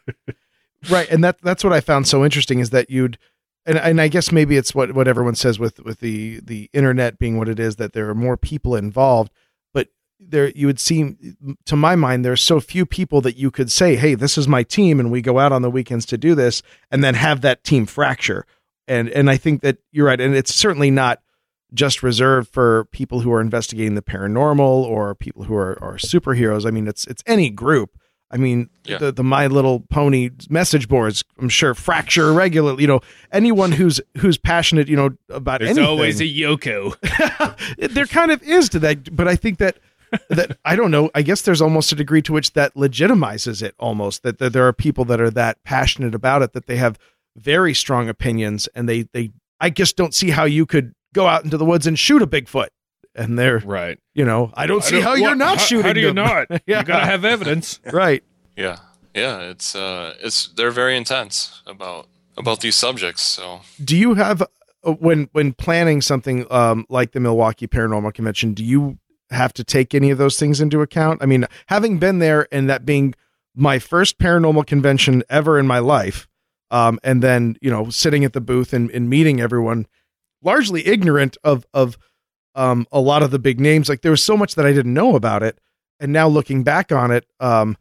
Right 0.89 1.09
and 1.09 1.23
that 1.23 1.41
that's 1.41 1.63
what 1.63 1.73
i 1.73 1.81
found 1.81 2.07
so 2.07 2.23
interesting 2.23 2.59
is 2.59 2.69
that 2.71 2.89
you'd 2.89 3.17
and, 3.65 3.77
and 3.77 4.01
i 4.01 4.07
guess 4.07 4.31
maybe 4.31 4.57
it's 4.57 4.75
what 4.75 4.93
what 4.93 5.07
everyone 5.07 5.35
says 5.35 5.59
with 5.59 5.79
with 5.79 5.99
the 5.99 6.39
the 6.43 6.69
internet 6.73 7.17
being 7.17 7.37
what 7.37 7.49
it 7.49 7.59
is 7.59 7.77
that 7.77 7.93
there 7.93 8.09
are 8.09 8.15
more 8.15 8.37
people 8.37 8.75
involved 8.75 9.31
but 9.73 9.87
there 10.19 10.49
you 10.49 10.67
would 10.67 10.79
seem 10.79 11.35
to 11.65 11.75
my 11.75 11.95
mind 11.95 12.23
there's 12.23 12.41
so 12.41 12.59
few 12.59 12.85
people 12.85 13.21
that 13.21 13.37
you 13.37 13.51
could 13.51 13.71
say 13.71 13.95
hey 13.95 14.15
this 14.15 14.37
is 14.37 14.47
my 14.47 14.63
team 14.63 14.99
and 14.99 15.11
we 15.11 15.21
go 15.21 15.39
out 15.39 15.51
on 15.51 15.61
the 15.61 15.71
weekends 15.71 16.05
to 16.05 16.17
do 16.17 16.35
this 16.35 16.61
and 16.91 17.03
then 17.03 17.15
have 17.15 17.41
that 17.41 17.63
team 17.63 17.85
fracture. 17.85 18.45
And 18.87 19.09
and 19.09 19.31
i 19.31 19.37
think 19.37 19.61
that 19.61 19.79
you're 19.91 20.05
right 20.05 20.21
and 20.21 20.35
it's 20.35 20.53
certainly 20.53 20.91
not 20.91 21.19
just 21.73 22.03
reserved 22.03 22.49
for 22.53 22.85
people 22.91 23.21
who 23.21 23.31
are 23.33 23.41
investigating 23.41 23.95
the 23.95 24.01
paranormal 24.01 24.59
or 24.59 25.13
people 25.15 25.43
who 25.43 25.55
are, 25.55 25.81
are 25.83 25.95
superheroes 25.97 26.65
i 26.65 26.71
mean 26.71 26.87
it's 26.87 27.05
it's 27.07 27.23
any 27.25 27.49
group 27.49 27.97
I 28.31 28.37
mean, 28.37 28.69
Yeah. 28.85 28.97
the 28.97 29.11
the 29.11 29.23
My 29.23 29.45
Little 29.45 29.81
Pony 29.81 30.31
message 30.49 30.89
boards, 30.89 31.23
I'm 31.39 31.47
sure 31.47 31.75
fracture 31.75 32.33
regularly. 32.33 32.81
You 32.81 32.87
know, 32.87 32.99
anyone 33.31 33.71
who's 33.79 34.01
who's 34.17 34.35
passionate, 34.37 34.87
you 34.89 34.95
know, 34.95 35.11
about 35.29 35.59
there's 35.59 35.77
anything. 35.77 35.85
always 35.87 36.19
a 36.19 36.23
yoko 36.23 36.95
there 37.93 38.07
kind 38.07 38.31
of 38.31 38.41
is 38.41 38.67
to 38.69 38.79
that, 38.79 39.15
but 39.15 39.27
I 39.27 39.35
think 39.35 39.59
that 39.59 39.77
that 40.31 40.57
I 40.65 40.75
don't 40.75 40.89
know. 40.89 41.11
I 41.13 41.21
guess 41.21 41.43
there's 41.43 41.61
almost 41.61 41.91
a 41.91 41.95
degree 41.95 42.23
to 42.23 42.33
which 42.33 42.53
that 42.53 42.73
legitimizes 42.73 43.61
it 43.61 43.75
almost 43.79 44.23
that, 44.23 44.39
that 44.39 44.53
there 44.53 44.67
are 44.67 44.73
people 44.73 45.05
that 45.05 45.21
are 45.21 45.29
that 45.31 45.63
passionate 45.63 46.15
about 46.15 46.41
it 46.41 46.53
that 46.53 46.65
they 46.65 46.77
have 46.77 46.97
very 47.37 47.75
strong 47.75 48.09
opinions 48.09 48.67
and 48.73 48.89
they 48.89 49.03
they 49.13 49.31
I 49.61 49.69
just 49.69 49.95
don't 49.97 50.15
see 50.15 50.31
how 50.31 50.45
you 50.45 50.65
could 50.65 50.94
go 51.15 51.27
out 51.27 51.43
into 51.43 51.57
the 51.57 51.65
woods 51.65 51.87
and 51.87 51.97
shoot 51.97 52.21
a 52.21 52.27
Bigfoot. 52.27 52.67
And 53.17 53.39
they're, 53.39 53.59
right 53.59 53.97
you 54.13 54.25
know, 54.25 54.51
I 54.53 54.67
don't 54.67 54.83
see 54.83 54.99
how 54.99 55.13
you're 55.13 55.35
not 55.35 55.61
shooting. 55.61 55.85
how 55.85 55.93
do 55.93 56.01
you 56.01 56.07
them. 56.07 56.15
not 56.15 56.47
Yeah. 56.49 56.59
you 56.79 56.83
gotta 56.83 57.05
have 57.05 57.23
evidence 57.23 57.79
right. 57.93 58.21
yeah 58.57 58.79
yeah 59.13 59.39
it's 59.39 59.73
uh 59.73 60.15
it's 60.19 60.49
they're 60.49 60.69
very 60.69 60.97
intense 60.97 61.61
about 61.65 62.07
about 62.35 62.59
these 62.59 62.75
subjects 62.75 63.21
so 63.21 63.61
do 63.81 63.95
you 63.95 64.15
have 64.15 64.41
uh, 64.85 64.91
when 64.93 65.29
when 65.31 65.53
planning 65.53 66.01
something 66.01 66.45
um, 66.51 66.85
like 66.89 67.11
the 67.11 67.19
Milwaukee 67.19 67.67
Paranormal 67.67 68.13
Convention? 68.13 68.53
Do 68.53 68.63
you 68.63 68.99
have 69.31 69.53
to 69.53 69.63
take 69.63 69.95
any 69.95 70.11
of 70.11 70.17
those 70.17 70.37
things 70.37 70.61
into 70.61 70.81
account? 70.81 71.23
I 71.23 71.25
mean, 71.25 71.45
having 71.67 71.97
been 71.97 72.19
there 72.19 72.47
and 72.51 72.69
that 72.69 72.85
being 72.85 73.15
my 73.55 73.79
first 73.79 74.19
paranormal 74.19 74.67
convention 74.67 75.23
ever 75.29 75.57
in 75.57 75.65
my 75.65 75.79
life, 75.79 76.27
um, 76.69 76.99
and 77.03 77.23
then 77.23 77.57
you 77.61 77.71
know 77.71 77.89
sitting 77.89 78.23
at 78.23 78.33
the 78.33 78.41
booth 78.41 78.73
and, 78.73 78.91
and 78.91 79.09
meeting 79.09 79.41
everyone, 79.41 79.87
largely 80.45 80.87
ignorant 80.87 81.35
of 81.43 81.65
of 81.73 81.97
um, 82.55 82.87
a 82.91 83.01
lot 83.01 83.23
of 83.23 83.31
the 83.31 83.39
big 83.39 83.59
names. 83.59 83.89
Like 83.89 84.01
there 84.01 84.11
was 84.11 84.23
so 84.23 84.37
much 84.37 84.55
that 84.55 84.65
I 84.65 84.71
didn't 84.71 84.93
know 84.93 85.15
about 85.17 85.43
it, 85.43 85.59
and 85.99 86.13
now 86.13 86.27
looking 86.29 86.63
back 86.63 86.91
on 86.91 87.11
it, 87.11 87.25
um, 87.41 87.75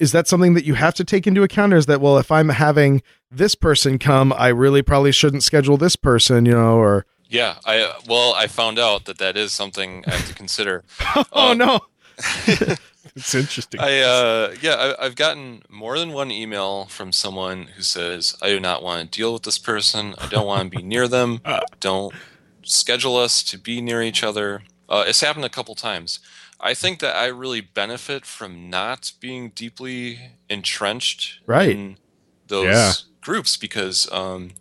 is 0.00 0.10
that 0.12 0.26
something 0.26 0.54
that 0.54 0.64
you 0.64 0.74
have 0.74 0.94
to 0.94 1.04
take 1.04 1.28
into 1.28 1.44
account, 1.44 1.72
or 1.72 1.76
is 1.76 1.86
that 1.86 2.00
well, 2.00 2.18
if 2.18 2.32
I'm 2.32 2.48
having 2.48 3.02
this 3.30 3.54
person 3.54 3.98
come, 3.98 4.32
I 4.32 4.48
really 4.48 4.82
probably 4.82 5.12
shouldn't 5.12 5.42
schedule 5.44 5.76
this 5.76 5.94
person, 5.96 6.46
you 6.46 6.52
know, 6.52 6.76
or? 6.78 7.06
Yeah 7.28 7.56
i 7.66 7.92
well 8.08 8.34
i 8.34 8.46
found 8.46 8.78
out 8.78 9.06
that 9.06 9.18
that 9.18 9.36
is 9.36 9.52
something 9.52 10.04
i 10.06 10.10
have 10.14 10.28
to 10.28 10.34
consider. 10.34 10.84
Oh 11.32 11.50
Um, 11.50 11.58
no, 11.58 11.80
it's 13.16 13.34
interesting 13.34 13.80
I 13.80 14.00
uh 14.00 14.54
yeah, 14.60 14.74
I, 14.98 15.06
I've 15.06 15.16
gotten 15.16 15.62
more 15.70 15.98
than 15.98 16.12
one 16.12 16.30
email 16.30 16.84
from 16.86 17.10
someone 17.12 17.68
who 17.74 17.82
says, 17.82 18.36
"I 18.42 18.48
do 18.48 18.60
not 18.60 18.82
want 18.82 19.10
to 19.10 19.18
deal 19.18 19.32
with 19.32 19.42
this 19.44 19.58
person. 19.58 20.14
I 20.18 20.28
don't 20.28 20.46
want 20.46 20.70
to 20.70 20.76
be 20.78 20.82
near 20.84 21.08
them. 21.08 21.40
Don't 21.80 22.14
schedule 22.62 23.16
us 23.16 23.42
to 23.44 23.58
be 23.58 23.80
near 23.80 24.02
each 24.02 24.22
other." 24.22 24.62
Uh, 24.88 25.04
it's 25.06 25.20
happened 25.20 25.44
a 25.44 25.48
couple 25.48 25.74
times. 25.74 26.20
I 26.60 26.72
think 26.74 27.00
that 27.00 27.16
I 27.16 27.26
really 27.26 27.60
benefit 27.60 28.24
from 28.24 28.70
not 28.70 29.12
being 29.20 29.50
deeply 29.50 30.20
entrenched 30.48 31.40
Right. 31.46 31.70
in 31.70 31.98
those 32.46 32.64
Yeah. 32.64 32.92
groups 33.20 33.56
because 33.56 34.10
um, 34.12 34.52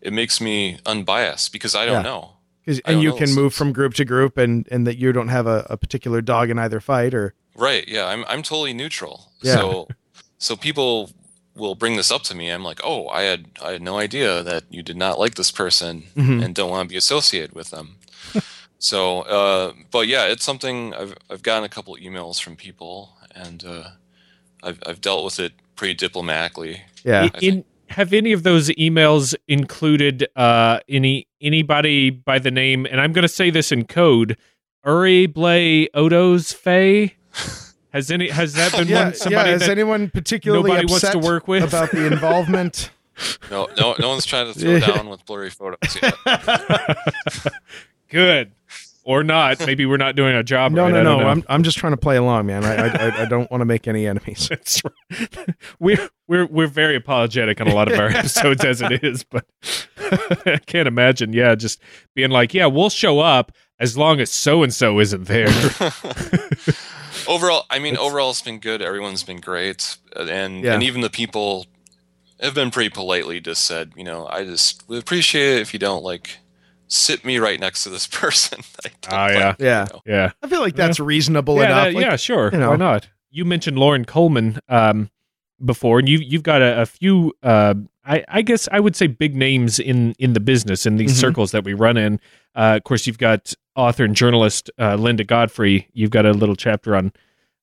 it 0.00 0.12
makes 0.12 0.40
me 0.40 0.78
unbiased 0.86 1.52
because 1.52 1.74
I 1.74 1.86
don't 1.86 2.04
Yeah. 2.04 2.10
know. 2.10 2.32
and 2.66 2.80
don't 2.86 3.00
you 3.02 3.08
know. 3.10 3.16
can 3.16 3.34
move 3.34 3.52
from 3.54 3.72
group 3.72 3.94
to 3.94 4.04
group, 4.04 4.36
and 4.38 4.66
and 4.70 4.86
that 4.86 4.96
you 4.98 5.12
don't 5.12 5.28
have 5.28 5.46
a, 5.46 5.66
a 5.70 5.76
particular 5.76 6.20
dog 6.20 6.50
in 6.50 6.58
either 6.58 6.78
fight, 6.80 7.14
or 7.14 7.34
Right. 7.60 7.86
Yeah. 7.86 8.06
I'm 8.06 8.24
I'm 8.28 8.42
totally 8.42 8.72
neutral. 8.72 9.30
Yeah. 9.42 9.54
So 9.56 9.88
so 10.38 10.56
people 10.56 11.10
will 11.56 11.74
bring 11.74 11.96
this 11.96 12.10
up 12.10 12.22
to 12.22 12.34
me, 12.34 12.48
I'm 12.48 12.64
like, 12.64 12.80
oh, 12.82 13.08
I 13.08 13.22
had 13.22 13.46
I 13.62 13.72
had 13.72 13.82
no 13.82 13.98
idea 13.98 14.42
that 14.42 14.64
you 14.70 14.82
did 14.82 14.96
not 14.96 15.18
like 15.18 15.34
this 15.34 15.50
person 15.50 16.04
Mhm. 16.16 16.42
and 16.44 16.54
don't 16.54 16.70
want 16.70 16.88
to 16.88 16.92
be 16.92 16.96
associated 16.96 17.52
with 17.54 17.70
them. 17.70 17.96
so, 18.78 19.22
uh, 19.22 19.72
but 19.90 20.06
yeah, 20.08 20.24
it's 20.26 20.44
something 20.44 20.94
I've 20.94 21.14
I've 21.30 21.42
gotten 21.42 21.64
a 21.64 21.68
couple 21.68 21.94
emails 21.96 22.40
from 22.42 22.56
people, 22.56 23.16
and 23.34 23.64
uh, 23.64 23.88
I've 24.62 24.78
I've 24.86 25.00
dealt 25.00 25.24
with 25.24 25.38
it 25.38 25.52
pretty 25.76 25.94
diplomatically. 25.94 26.82
Yeah. 27.04 27.28
In, 27.42 27.64
have 27.88 28.12
any 28.12 28.32
of 28.32 28.42
those 28.44 28.68
emails 28.70 29.34
included 29.48 30.28
uh, 30.36 30.78
any 30.88 31.26
anybody 31.42 32.10
by 32.10 32.38
the 32.38 32.50
name? 32.52 32.86
And 32.86 33.00
I'm 33.00 33.12
going 33.12 33.22
to 33.22 33.28
say 33.40 33.50
this 33.50 33.72
in 33.72 33.84
code: 33.84 34.36
Uri 34.86 35.26
Blay 35.26 35.88
Odos 35.94 36.54
Fay. 36.54 37.16
Has 37.92 38.08
any 38.12 38.28
has 38.28 38.52
that 38.54 38.70
been 38.72 38.86
Yeah, 38.88 39.04
one 39.06 39.14
somebody 39.14 39.50
yeah. 39.50 39.54
Is 39.56 39.62
that 39.62 39.70
anyone 39.70 40.10
particularly 40.10 40.68
nobody 40.70 40.86
wants 40.86 41.10
to 41.10 41.18
work 41.18 41.48
with? 41.48 41.64
about 41.64 41.90
the 41.90 42.06
involvement? 42.12 42.90
No, 43.50 43.68
no, 43.76 43.96
no 43.98 44.08
one's 44.10 44.24
trying 44.24 44.52
to 44.52 44.58
throw 44.58 44.78
down 44.78 45.08
with 45.08 45.26
blurry 45.26 45.50
photos 45.50 45.78
yet. 46.00 46.14
good 48.08 48.52
or 49.02 49.24
not? 49.24 49.58
Maybe 49.66 49.86
we're 49.86 49.96
not 49.96 50.14
doing 50.14 50.36
a 50.36 50.42
job. 50.44 50.70
no, 50.72 50.84
right. 50.84 50.92
no, 50.92 51.02
no. 51.02 51.18
know. 51.18 51.26
I'm 51.26 51.42
I'm 51.48 51.62
just 51.64 51.78
trying 51.78 51.92
to 51.92 51.96
play 51.96 52.16
along, 52.16 52.46
man. 52.46 52.64
I 52.64 52.74
I, 52.76 52.86
I- 53.08 53.22
I 53.22 53.24
don't 53.24 53.50
want 53.50 53.60
to 53.60 53.64
make 53.64 53.88
any 53.88 54.06
enemies. 54.06 54.46
That's 54.48 54.82
right. 54.84 55.48
We're 55.80 56.08
we're 56.28 56.46
we're 56.46 56.66
very 56.68 56.94
apologetic 56.94 57.60
on 57.60 57.66
a 57.66 57.74
lot 57.74 57.90
of 57.90 57.98
our 57.98 58.06
episodes 58.06 58.64
as 58.64 58.80
it 58.82 59.02
is, 59.02 59.24
but 59.24 59.44
I 60.46 60.60
can't 60.64 60.86
imagine. 60.86 61.32
Yeah, 61.32 61.56
just 61.56 61.80
being 62.14 62.30
like, 62.30 62.54
yeah, 62.54 62.66
we'll 62.66 62.88
show 62.90 63.18
up 63.18 63.50
as 63.80 63.96
long 63.98 64.20
as 64.20 64.30
so 64.30 64.62
and 64.62 64.72
so 64.72 65.00
isn't 65.00 65.24
there. 65.24 65.48
Overall, 67.30 67.64
I 67.70 67.78
mean, 67.78 67.96
overall, 67.96 68.30
it's 68.30 68.42
been 68.42 68.58
good. 68.58 68.82
Everyone's 68.82 69.22
been 69.22 69.40
great, 69.40 69.96
and 70.16 70.64
Yeah. 70.64 70.74
and 70.74 70.82
even 70.82 71.00
the 71.00 71.08
people 71.10 71.66
have 72.42 72.54
been 72.54 72.70
pretty 72.70 72.90
politely 72.90 73.38
just 73.40 73.64
said, 73.64 73.92
you 73.96 74.02
know, 74.04 74.26
I 74.26 74.44
just 74.44 74.88
would 74.88 74.98
appreciate 75.00 75.56
it 75.58 75.60
if 75.62 75.72
you 75.72 75.78
don't 75.78 76.02
like 76.02 76.38
sit 76.88 77.24
me 77.24 77.38
right 77.38 77.60
next 77.60 77.84
to 77.84 77.88
this 77.88 78.06
person. 78.22 78.60
I 78.84 78.88
don't 79.00 79.12
Oh, 79.12 79.16
like, 79.16 79.34
yeah. 79.34 79.54
Yeah. 79.58 79.86
you 79.86 79.92
know. 79.94 80.02
yeah, 80.06 80.32
I 80.42 80.48
feel 80.48 80.60
like 80.60 80.74
that's 80.74 80.98
reasonable 80.98 81.56
yeah, 81.58 81.66
enough. 81.66 81.84
that- 81.84 81.94
Like, 81.94 82.04
yeah, 82.04 82.16
sure. 82.16 82.50
you 82.52 82.58
know. 82.58 82.70
Why 82.70 82.76
not? 82.76 83.08
You 83.30 83.44
mentioned 83.44 83.78
Loren 83.78 84.04
Coleman 84.04 84.58
um, 84.68 85.08
before, 85.64 85.98
and 85.98 86.08
you 86.08 86.18
you've 86.18 86.42
got 86.42 86.62
a, 86.62 86.82
a 86.82 86.86
few. 86.86 87.32
Uh, 87.42 87.74
I, 88.04 88.24
I 88.28 88.42
guess 88.42 88.68
I 88.72 88.80
would 88.80 88.96
say 88.96 89.06
big 89.06 89.34
names 89.36 89.78
in 89.78 90.14
in 90.18 90.32
the 90.32 90.40
business 90.40 90.86
in 90.86 90.96
these 90.96 91.12
Mhm. 91.12 91.20
circles 91.20 91.50
that 91.52 91.64
we 91.64 91.74
run 91.74 91.96
in. 91.96 92.20
Uh, 92.54 92.74
of 92.78 92.84
course, 92.84 93.06
you've 93.06 93.18
got 93.18 93.54
author 93.76 94.04
and 94.04 94.16
journalist 94.16 94.70
uh, 94.78 94.96
Linda 94.96 95.24
Godfrey. 95.24 95.88
You've 95.92 96.10
got 96.10 96.26
a 96.26 96.32
little 96.32 96.56
chapter 96.56 96.96
on 96.96 97.12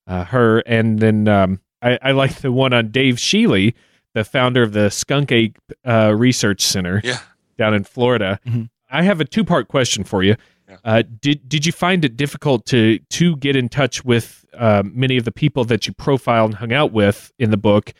uh, 0.08 0.24
her, 0.26 0.60
and 0.60 1.00
then 1.00 1.28
um, 1.28 1.60
I, 1.82 2.00
I 2.02 2.12
like 2.12 2.36
the 2.36 2.52
one 2.52 2.72
on 2.74 2.92
Dave 2.92 3.16
Shealy, 3.16 3.74
the 4.14 4.24
founder 4.24 4.64
of 4.64 4.72
the 4.74 4.90
Skunk 4.90 5.32
Ape 5.32 5.58
uh, 5.86 6.14
Research 6.16 6.62
Center 6.62 7.02
Yeah. 7.04 7.20
down 7.58 7.74
in 7.74 7.84
Florida. 7.84 8.40
Mhm. 8.48 8.70
I 8.90 9.04
have 9.04 9.20
a 9.20 9.26
two 9.26 9.44
part 9.44 9.68
question 9.68 10.04
for 10.06 10.24
you. 10.24 10.36
Yeah. 10.70 10.78
Uh, 10.86 11.04
did 11.22 11.48
did 11.50 11.66
you 11.66 11.72
find 11.74 12.06
it 12.06 12.16
difficult 12.16 12.66
to 12.68 13.00
to 13.10 13.36
get 13.38 13.56
in 13.56 13.68
touch 13.70 14.06
with 14.06 14.46
uh, 14.58 14.84
many 14.86 15.18
of 15.18 15.26
the 15.26 15.32
people 15.32 15.64
that 15.66 15.88
you 15.88 15.94
profiled 15.94 16.52
and 16.52 16.60
hung 16.60 16.74
out 16.74 16.92
with 16.92 17.32
in 17.40 17.52
the 17.52 17.58
book? 17.58 17.94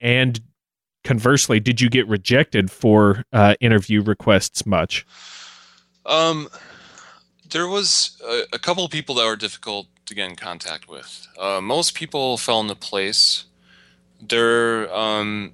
And 0.00 0.40
conversely, 1.04 1.60
did 1.60 1.80
you 1.80 1.88
get 1.88 2.06
rejected 2.08 2.70
for 2.70 3.24
uh, 3.32 3.54
interview 3.60 4.02
requests 4.02 4.66
much? 4.66 5.06
Um, 6.06 6.48
there 7.50 7.68
was 7.68 8.20
a, 8.26 8.42
a 8.54 8.58
couple 8.58 8.84
of 8.84 8.90
people 8.90 9.14
that 9.16 9.26
were 9.26 9.36
difficult 9.36 9.86
to 10.06 10.14
get 10.14 10.28
in 10.28 10.36
contact 10.36 10.88
with. 10.88 11.26
Uh, 11.38 11.60
most 11.60 11.94
people 11.94 12.36
fell 12.36 12.60
into 12.60 12.74
place. 12.74 13.44
There 14.20 14.92
um, 14.94 15.52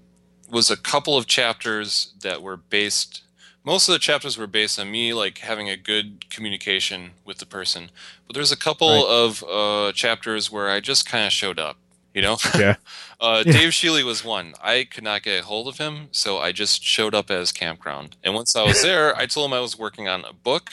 was 0.51 0.70
a 0.70 0.76
couple 0.76 1.16
of 1.16 1.26
chapters 1.26 2.14
that 2.22 2.42
were 2.42 2.57
based. 2.57 3.22
Most 3.66 3.88
of 3.88 3.92
the 3.92 3.98
chapters 3.98 4.38
were 4.38 4.46
based 4.46 4.78
on 4.78 4.90
me 4.90 5.12
like 5.12 5.38
having 5.38 5.68
a 5.68 5.76
good 5.76 6.30
communication 6.30 7.10
with 7.24 7.38
the 7.38 7.46
person, 7.46 7.90
but 8.26 8.34
there's 8.34 8.52
a 8.52 8.56
couple 8.56 8.88
Right. 8.88 9.04
of 9.24 9.44
uh, 9.44 9.92
chapters 9.92 10.50
where 10.52 10.70
I 10.70 10.80
just 10.80 11.04
kind 11.06 11.26
of 11.26 11.32
showed 11.32 11.58
up. 11.58 11.76
You 12.14 12.22
know, 12.22 12.38
Yeah. 12.58 12.76
uh, 13.20 13.42
Yeah. 13.44 13.52
Dave 13.52 13.70
Shealy 13.72 14.02
was 14.04 14.24
one. 14.24 14.54
I 14.62 14.84
could 14.90 15.04
not 15.04 15.22
get 15.22 15.40
a 15.42 15.44
hold 15.44 15.68
of 15.68 15.76
him, 15.78 16.08
so 16.12 16.38
I 16.38 16.52
just 16.52 16.82
showed 16.82 17.14
up 17.14 17.30
at 17.30 17.38
his 17.40 17.52
campground. 17.52 18.16
And 18.24 18.32
once 18.34 18.56
I 18.56 18.62
was 18.62 18.80
there, 18.82 19.14
I 19.16 19.26
told 19.26 19.50
him 19.50 19.52
I 19.54 19.60
was 19.60 19.78
working 19.78 20.08
on 20.08 20.24
a 20.24 20.32
book. 20.32 20.70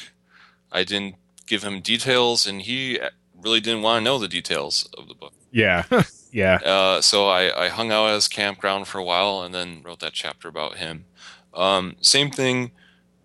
I 0.71 0.83
didn't 0.85 1.15
give 1.45 1.63
him 1.63 1.81
details, 1.81 2.47
and 2.47 2.61
he 2.61 2.97
really 3.43 3.59
didn't 3.59 3.81
want 3.81 3.99
to 3.99 4.03
know 4.05 4.19
the 4.19 4.29
details 4.29 4.87
of 4.97 5.09
the 5.09 5.15
book. 5.15 5.33
Yeah, 5.51 5.83
yeah, 6.31 6.55
Uh, 6.63 7.01
so 7.01 7.27
I, 7.27 7.65
I 7.65 7.67
hung 7.69 7.91
out 7.91 8.07
at 8.09 8.13
his 8.15 8.27
campground 8.29 8.87
for 8.87 8.99
a 8.99 9.03
while, 9.03 9.41
and 9.41 9.53
then 9.53 9.81
wrote 9.83 9.99
that 9.99 10.13
chapter 10.13 10.47
about 10.47 10.77
him. 10.77 11.05
Um, 11.53 11.97
same 12.01 12.31
thing. 12.31 12.71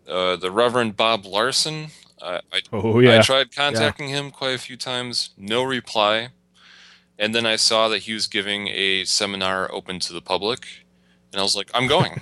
Uh, 0.08 0.36
the 0.36 0.50
Reverend 0.50 0.96
Bob 0.96 1.24
Larson. 1.26 1.88
I, 2.22 2.40
I 2.52 2.62
oh 2.72 2.98
yeah, 3.00 3.18
I 3.18 3.22
tried 3.22 3.54
contacting 3.54 4.08
him 4.08 4.30
quite 4.30 4.54
a 4.54 4.58
few 4.58 4.76
times, 4.76 5.30
no 5.36 5.62
reply. 5.62 6.30
And 7.18 7.34
then 7.34 7.46
I 7.46 7.56
saw 7.56 7.88
that 7.88 8.00
he 8.00 8.14
was 8.14 8.26
giving 8.28 8.68
a 8.68 9.04
seminar 9.04 9.70
open 9.72 9.98
to 10.00 10.12
the 10.12 10.20
public, 10.22 10.66
and 11.32 11.40
I 11.40 11.42
was 11.42 11.56
like, 11.56 11.70
I'm 11.74 11.86
going. 11.96 12.12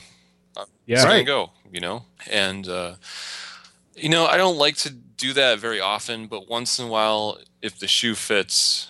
I'm 0.57 0.66
yeah. 0.87 0.97
just 0.97 1.07
gonna 1.07 1.18
Right. 1.18 1.26
go, 1.26 1.51
you 1.70 1.80
know? 1.80 2.05
And, 2.30 2.66
uh, 2.68 2.95
you 3.95 4.09
know, 4.09 4.26
I 4.26 4.37
don't 4.39 4.57
like 4.57 4.76
to 4.78 4.91
do 4.91 5.32
that 5.34 5.59
very 5.59 5.80
often, 5.80 6.26
but 6.26 6.49
once 6.49 6.78
in 6.78 6.87
a 6.87 6.89
while, 6.89 7.39
if 7.62 7.78
the 7.78 7.87
shoe 7.89 8.14
fits, 8.14 8.89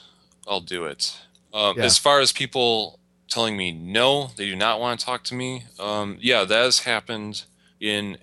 I'll 0.49 0.61
do 0.61 0.85
it. 0.85 1.17
Um, 1.53 1.77
Yeah. 1.77 1.85
As 1.85 1.99
far 1.99 2.21
as 2.21 2.33
people 2.33 3.01
telling 3.29 3.57
me 3.57 3.73
no, 3.73 4.31
they 4.37 4.47
do 4.47 4.55
not 4.57 4.81
want 4.81 5.01
to 5.01 5.07
talk 5.07 5.25
to 5.25 5.35
me, 5.35 5.65
um, 5.81 6.19
yeah, 6.21 6.45
that 6.45 6.63
has 6.65 6.81
happened 6.81 7.45
in 7.81 8.19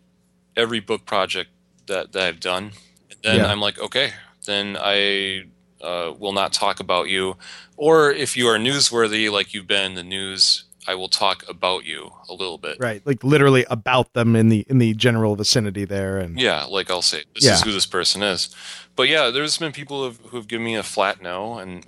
every 0.55 0.79
book 0.79 1.05
project 1.05 1.49
that, 1.87 2.11
that 2.13 2.23
I've 2.23 2.39
done. 2.39 2.71
And 3.09 3.19
then 3.23 3.35
Yeah. 3.37 3.47
I'm 3.47 3.59
like, 3.59 3.79
okay, 3.79 4.11
then 4.45 4.77
I 4.79 5.45
uh, 5.81 6.13
will 6.17 6.33
not 6.33 6.53
talk 6.53 6.79
about 6.79 7.09
you. 7.09 7.35
Or 7.77 8.11
if 8.11 8.37
you 8.37 8.47
are 8.47 8.57
newsworthy, 8.57 9.31
like 9.31 9.53
you've 9.53 9.67
been 9.67 9.83
in 9.91 9.95
the 9.95 10.03
news, 10.03 10.63
I 10.87 10.95
will 10.95 11.07
talk 11.09 11.43
about 11.49 11.85
you 11.85 12.11
a 12.29 12.33
little 12.33 12.57
bit. 12.57 12.77
Right. 12.79 13.01
Like 13.05 13.23
literally 13.23 13.65
about 13.69 14.13
them 14.13 14.35
in 14.35 14.49
the 14.49 14.65
in 14.69 14.79
the 14.79 14.93
general 14.93 15.35
vicinity 15.35 15.85
there 15.85 16.17
and 16.17 16.39
Yeah, 16.39 16.65
like 16.65 16.91
I'll 16.91 17.01
say, 17.01 17.23
this 17.33 17.45
Yeah. 17.45 17.53
is 17.53 17.61
who 17.61 17.71
this 17.71 17.85
person 17.85 18.21
is. 18.21 18.53
But 18.95 19.07
yeah, 19.09 19.29
there's 19.29 19.57
been 19.57 19.71
people 19.71 19.99
who 19.99 20.05
have, 20.05 20.17
who 20.29 20.37
have 20.37 20.47
given 20.47 20.65
me 20.65 20.75
a 20.75 20.83
flat 20.83 21.21
no, 21.21 21.57
and 21.57 21.85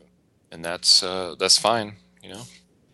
and 0.52 0.64
that's 0.64 1.04
uh, 1.04 1.36
that's 1.38 1.58
fine, 1.58 1.96
you 2.24 2.30
know. 2.30 2.44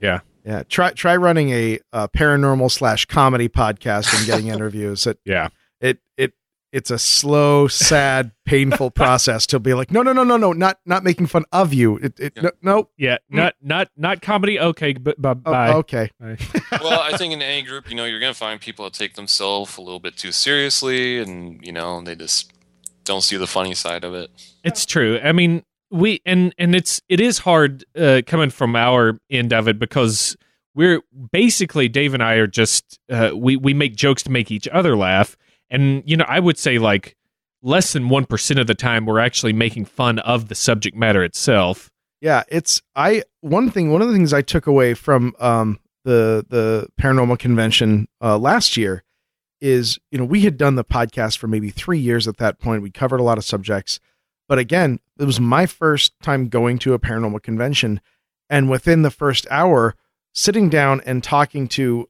yeah. 0.01 0.19
Yeah. 0.43 0.63
Try 0.67 0.91
try 0.91 1.15
running 1.15 1.51
a, 1.51 1.79
uh 1.93 2.07
paranormal 2.07 2.71
slash 2.71 3.05
comedy 3.05 3.47
podcast 3.47 4.15
and 4.17 4.25
getting 4.25 4.47
interviews. 4.55 5.05
It 5.05 5.19
yeah. 5.23 5.49
It 5.81 5.99
it 6.17 6.33
it's 6.71 6.89
a 6.89 6.97
slow, 6.97 7.67
sad, 7.67 8.31
painful 8.45 8.91
process 8.91 9.45
to 9.47 9.59
be 9.59 9.73
like, 9.73 9.91
no, 9.91 10.01
no, 10.03 10.13
no, 10.13 10.23
no, 10.23 10.37
no, 10.37 10.53
not 10.53 10.79
not 10.85 11.03
making 11.03 11.25
fun 11.27 11.43
of 11.51 11.73
you. 11.73 11.97
It, 11.97 12.17
it 12.19 12.33
Yeah. 12.37 12.41
no, 12.43 12.51
no. 12.61 12.89
Yeah, 12.97 13.17
not 13.29 13.55
not 13.61 13.89
not 13.97 14.21
comedy. 14.21 14.57
Okay, 14.59 14.93
but, 14.93 15.21
but 15.21 15.39
Oh, 15.45 15.51
bye. 15.51 15.73
okay. 15.73 16.09
well, 16.71 17.01
I 17.01 17.17
think 17.17 17.33
in 17.33 17.41
any 17.41 17.61
group, 17.63 17.89
you 17.89 17.95
know, 17.95 18.05
you're 18.05 18.21
gonna 18.21 18.33
find 18.33 18.61
people 18.61 18.85
that 18.85 18.93
take 18.93 19.15
themselves 19.15 19.77
a 19.77 19.81
little 19.81 19.99
bit 19.99 20.15
too 20.15 20.31
seriously, 20.31 21.17
and 21.19 21.59
you 21.65 21.73
know, 21.73 22.01
they 22.01 22.15
just 22.15 22.53
don't 23.03 23.21
see 23.21 23.35
the 23.35 23.47
funny 23.47 23.73
side 23.73 24.03
of 24.05 24.13
it. 24.13 24.29
It's 24.63 24.85
true. 24.85 25.19
I 25.21 25.33
mean, 25.33 25.63
we 25.89 26.21
and 26.25 26.55
and 26.57 26.73
it's 26.73 27.01
it 27.09 27.19
is 27.19 27.39
hard 27.39 27.83
uh, 27.99 28.21
coming 28.25 28.49
from 28.49 28.77
our 28.77 29.19
end 29.29 29.51
of 29.51 29.67
it 29.67 29.77
because 29.77 30.37
we're 30.73 31.01
basically 31.33 31.89
Dave 31.89 32.13
and 32.13 32.23
I 32.23 32.35
are 32.35 32.47
just 32.47 32.97
uh, 33.11 33.31
we 33.35 33.57
we 33.57 33.73
make 33.73 33.95
jokes 33.97 34.23
to 34.23 34.31
make 34.31 34.51
each 34.51 34.69
other 34.69 34.95
laugh, 34.95 35.35
and 35.71 36.03
you 36.05 36.15
know 36.15 36.25
I 36.27 36.39
would 36.39 36.59
say 36.59 36.77
like 36.77 37.15
less 37.63 37.93
than 37.93 38.09
one 38.09 38.25
percent 38.25 38.59
of 38.59 38.67
the 38.67 38.75
time 38.75 39.05
we're 39.07 39.19
actually 39.19 39.53
making 39.53 39.85
fun 39.85 40.19
of 40.19 40.49
the 40.49 40.55
subject 40.55 40.95
matter 40.95 41.23
itself. 41.23 41.89
Yeah, 42.19 42.43
it's 42.49 42.81
I 42.95 43.23
one 43.39 43.71
thing 43.71 43.91
one 43.91 44.03
of 44.03 44.07
the 44.09 44.13
things 44.13 44.33
I 44.33 44.43
took 44.43 44.67
away 44.67 44.93
from 44.93 45.33
um 45.39 45.79
the 46.03 46.45
the 46.47 46.87
paranormal 47.01 47.39
convention 47.39 48.07
uh 48.21 48.37
last 48.37 48.77
year 48.77 49.03
is 49.61 49.97
you 50.11 50.19
know 50.19 50.25
we 50.25 50.41
had 50.41 50.57
done 50.57 50.75
the 50.75 50.83
podcast 50.83 51.37
for 51.37 51.47
maybe 51.47 51.69
3 51.69 51.97
years 51.97 52.27
at 52.27 52.37
that 52.37 52.59
point. 52.59 52.83
We 52.83 52.91
covered 52.91 53.19
a 53.19 53.23
lot 53.23 53.39
of 53.39 53.45
subjects. 53.45 53.99
But 54.47 54.59
again 54.59 54.99
it 55.17 55.25
was 55.25 55.39
my 55.39 55.65
first 55.65 56.13
time 56.21 56.49
going 56.49 56.77
to 56.79 56.93
a 56.93 56.99
paranormal 56.99 57.41
convention. 57.41 58.01
And 58.49 58.69
within 58.69 59.01
the 59.01 59.11
first 59.11 59.47
hour 59.49 59.95
sitting 60.33 60.69
down 60.69 61.01
and 61.05 61.23
talking 61.23 61.67
to 61.67 62.07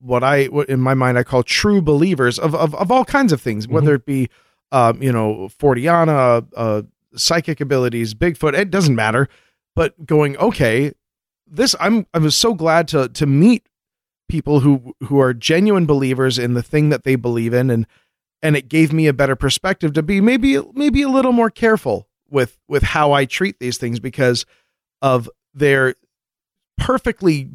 what 0.00 0.24
I 0.24 0.46
what 0.46 0.68
in 0.68 0.80
my 0.80 0.94
mind 0.94 1.18
I 1.18 1.22
call 1.22 1.42
true 1.42 1.80
believers 1.80 2.38
of 2.38 2.54
of, 2.54 2.74
of 2.74 2.90
all 2.90 3.04
kinds 3.04 3.32
of 3.32 3.40
things 3.40 3.68
whether 3.68 3.94
it 3.94 4.06
be 4.06 4.28
um 4.72 5.02
you 5.02 5.12
know 5.12 5.48
Forteana 5.58 6.46
uh 6.56 6.82
psychic 7.14 7.60
abilities, 7.60 8.14
Bigfoot, 8.14 8.54
it 8.54 8.70
doesn't 8.70 8.94
matter. 8.94 9.28
But 9.74 10.06
going, 10.06 10.36
okay, 10.38 10.92
this 11.46 11.74
I'm 11.80 12.06
I 12.12 12.18
was 12.18 12.36
so 12.36 12.54
glad 12.54 12.88
to 12.88 13.08
to 13.08 13.26
meet 13.26 13.66
people 14.28 14.60
who 14.60 14.94
who 15.04 15.20
are 15.20 15.34
genuine 15.34 15.86
believers 15.86 16.38
in 16.38 16.54
the 16.54 16.62
thing 16.62 16.88
that 16.90 17.04
they 17.04 17.16
believe 17.16 17.52
in 17.52 17.70
and 17.70 17.86
and 18.42 18.56
it 18.56 18.68
gave 18.68 18.92
me 18.92 19.06
a 19.06 19.12
better 19.12 19.36
perspective 19.36 19.92
to 19.94 20.02
be 20.02 20.20
maybe 20.20 20.60
maybe 20.72 21.02
a 21.02 21.08
little 21.08 21.32
more 21.32 21.50
careful 21.50 22.08
with 22.28 22.58
with 22.68 22.82
how 22.82 23.12
I 23.12 23.24
treat 23.24 23.58
these 23.58 23.78
things 23.78 23.98
because 23.98 24.46
of 25.02 25.28
their 25.54 25.94
perfectly 26.78 27.48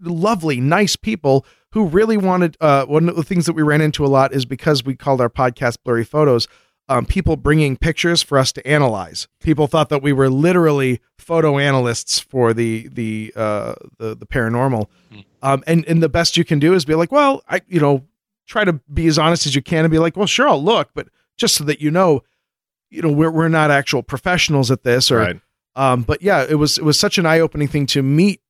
lovely, 0.00 0.60
nice 0.60 0.96
people 0.96 1.44
who 1.74 1.86
really 1.86 2.16
wanted. 2.16 2.56
Uh, 2.60 2.86
one 2.86 3.08
of 3.08 3.16
the 3.16 3.22
things 3.22 3.44
that 3.46 3.52
we 3.52 3.62
ran 3.62 3.80
into 3.82 4.04
a 4.04 4.08
lot 4.08 4.32
is 4.32 4.44
because 4.46 4.82
we 4.84 4.96
called 4.96 5.20
our 5.20 5.28
podcast 5.28 5.76
"Blurry 5.84 6.04
Photos." 6.04 6.48
Um, 6.86 7.06
people 7.06 7.36
bringing 7.36 7.78
pictures 7.78 8.22
for 8.22 8.36
us 8.36 8.52
to 8.52 8.66
analyze. 8.66 9.26
People 9.40 9.66
thought 9.66 9.88
that 9.88 10.02
we 10.02 10.12
were 10.12 10.28
literally 10.28 11.00
photo 11.18 11.58
analysts 11.58 12.18
for 12.20 12.52
the 12.54 12.88
the 12.92 13.32
uh, 13.36 13.74
the, 13.98 14.14
the 14.14 14.26
paranormal. 14.26 14.86
Um, 15.42 15.62
and 15.66 15.84
and 15.86 16.02
the 16.02 16.08
best 16.08 16.36
you 16.36 16.44
can 16.44 16.58
do 16.58 16.74
is 16.74 16.84
be 16.84 16.94
like, 16.94 17.10
well, 17.12 17.42
I 17.48 17.60
you 17.68 17.80
know 17.80 18.04
try 18.46 18.64
to 18.64 18.74
be 18.92 19.06
as 19.06 19.18
honest 19.18 19.46
as 19.46 19.54
you 19.54 19.62
can 19.62 19.84
and 19.84 19.90
be 19.90 19.98
like, 19.98 20.16
well, 20.16 20.26
sure, 20.26 20.46
I'll 20.48 20.62
look, 20.62 20.90
but 20.94 21.08
just 21.38 21.54
so 21.54 21.64
that 21.64 21.80
you 21.80 21.90
know, 21.90 22.22
you 22.90 23.00
know, 23.02 23.10
we're 23.10 23.30
we're 23.30 23.48
not 23.48 23.70
actual 23.70 24.02
professionals 24.02 24.70
at 24.70 24.82
this, 24.82 25.10
or 25.10 25.18
Right. 25.18 25.40
um, 25.76 26.02
but 26.02 26.20
yeah, 26.20 26.44
it 26.46 26.56
was 26.56 26.76
it 26.76 26.84
was 26.84 27.00
such 27.00 27.16
an 27.18 27.24
eye 27.24 27.40
opening 27.40 27.66
thing 27.68 27.86
to 27.86 28.02
meet 28.02 28.42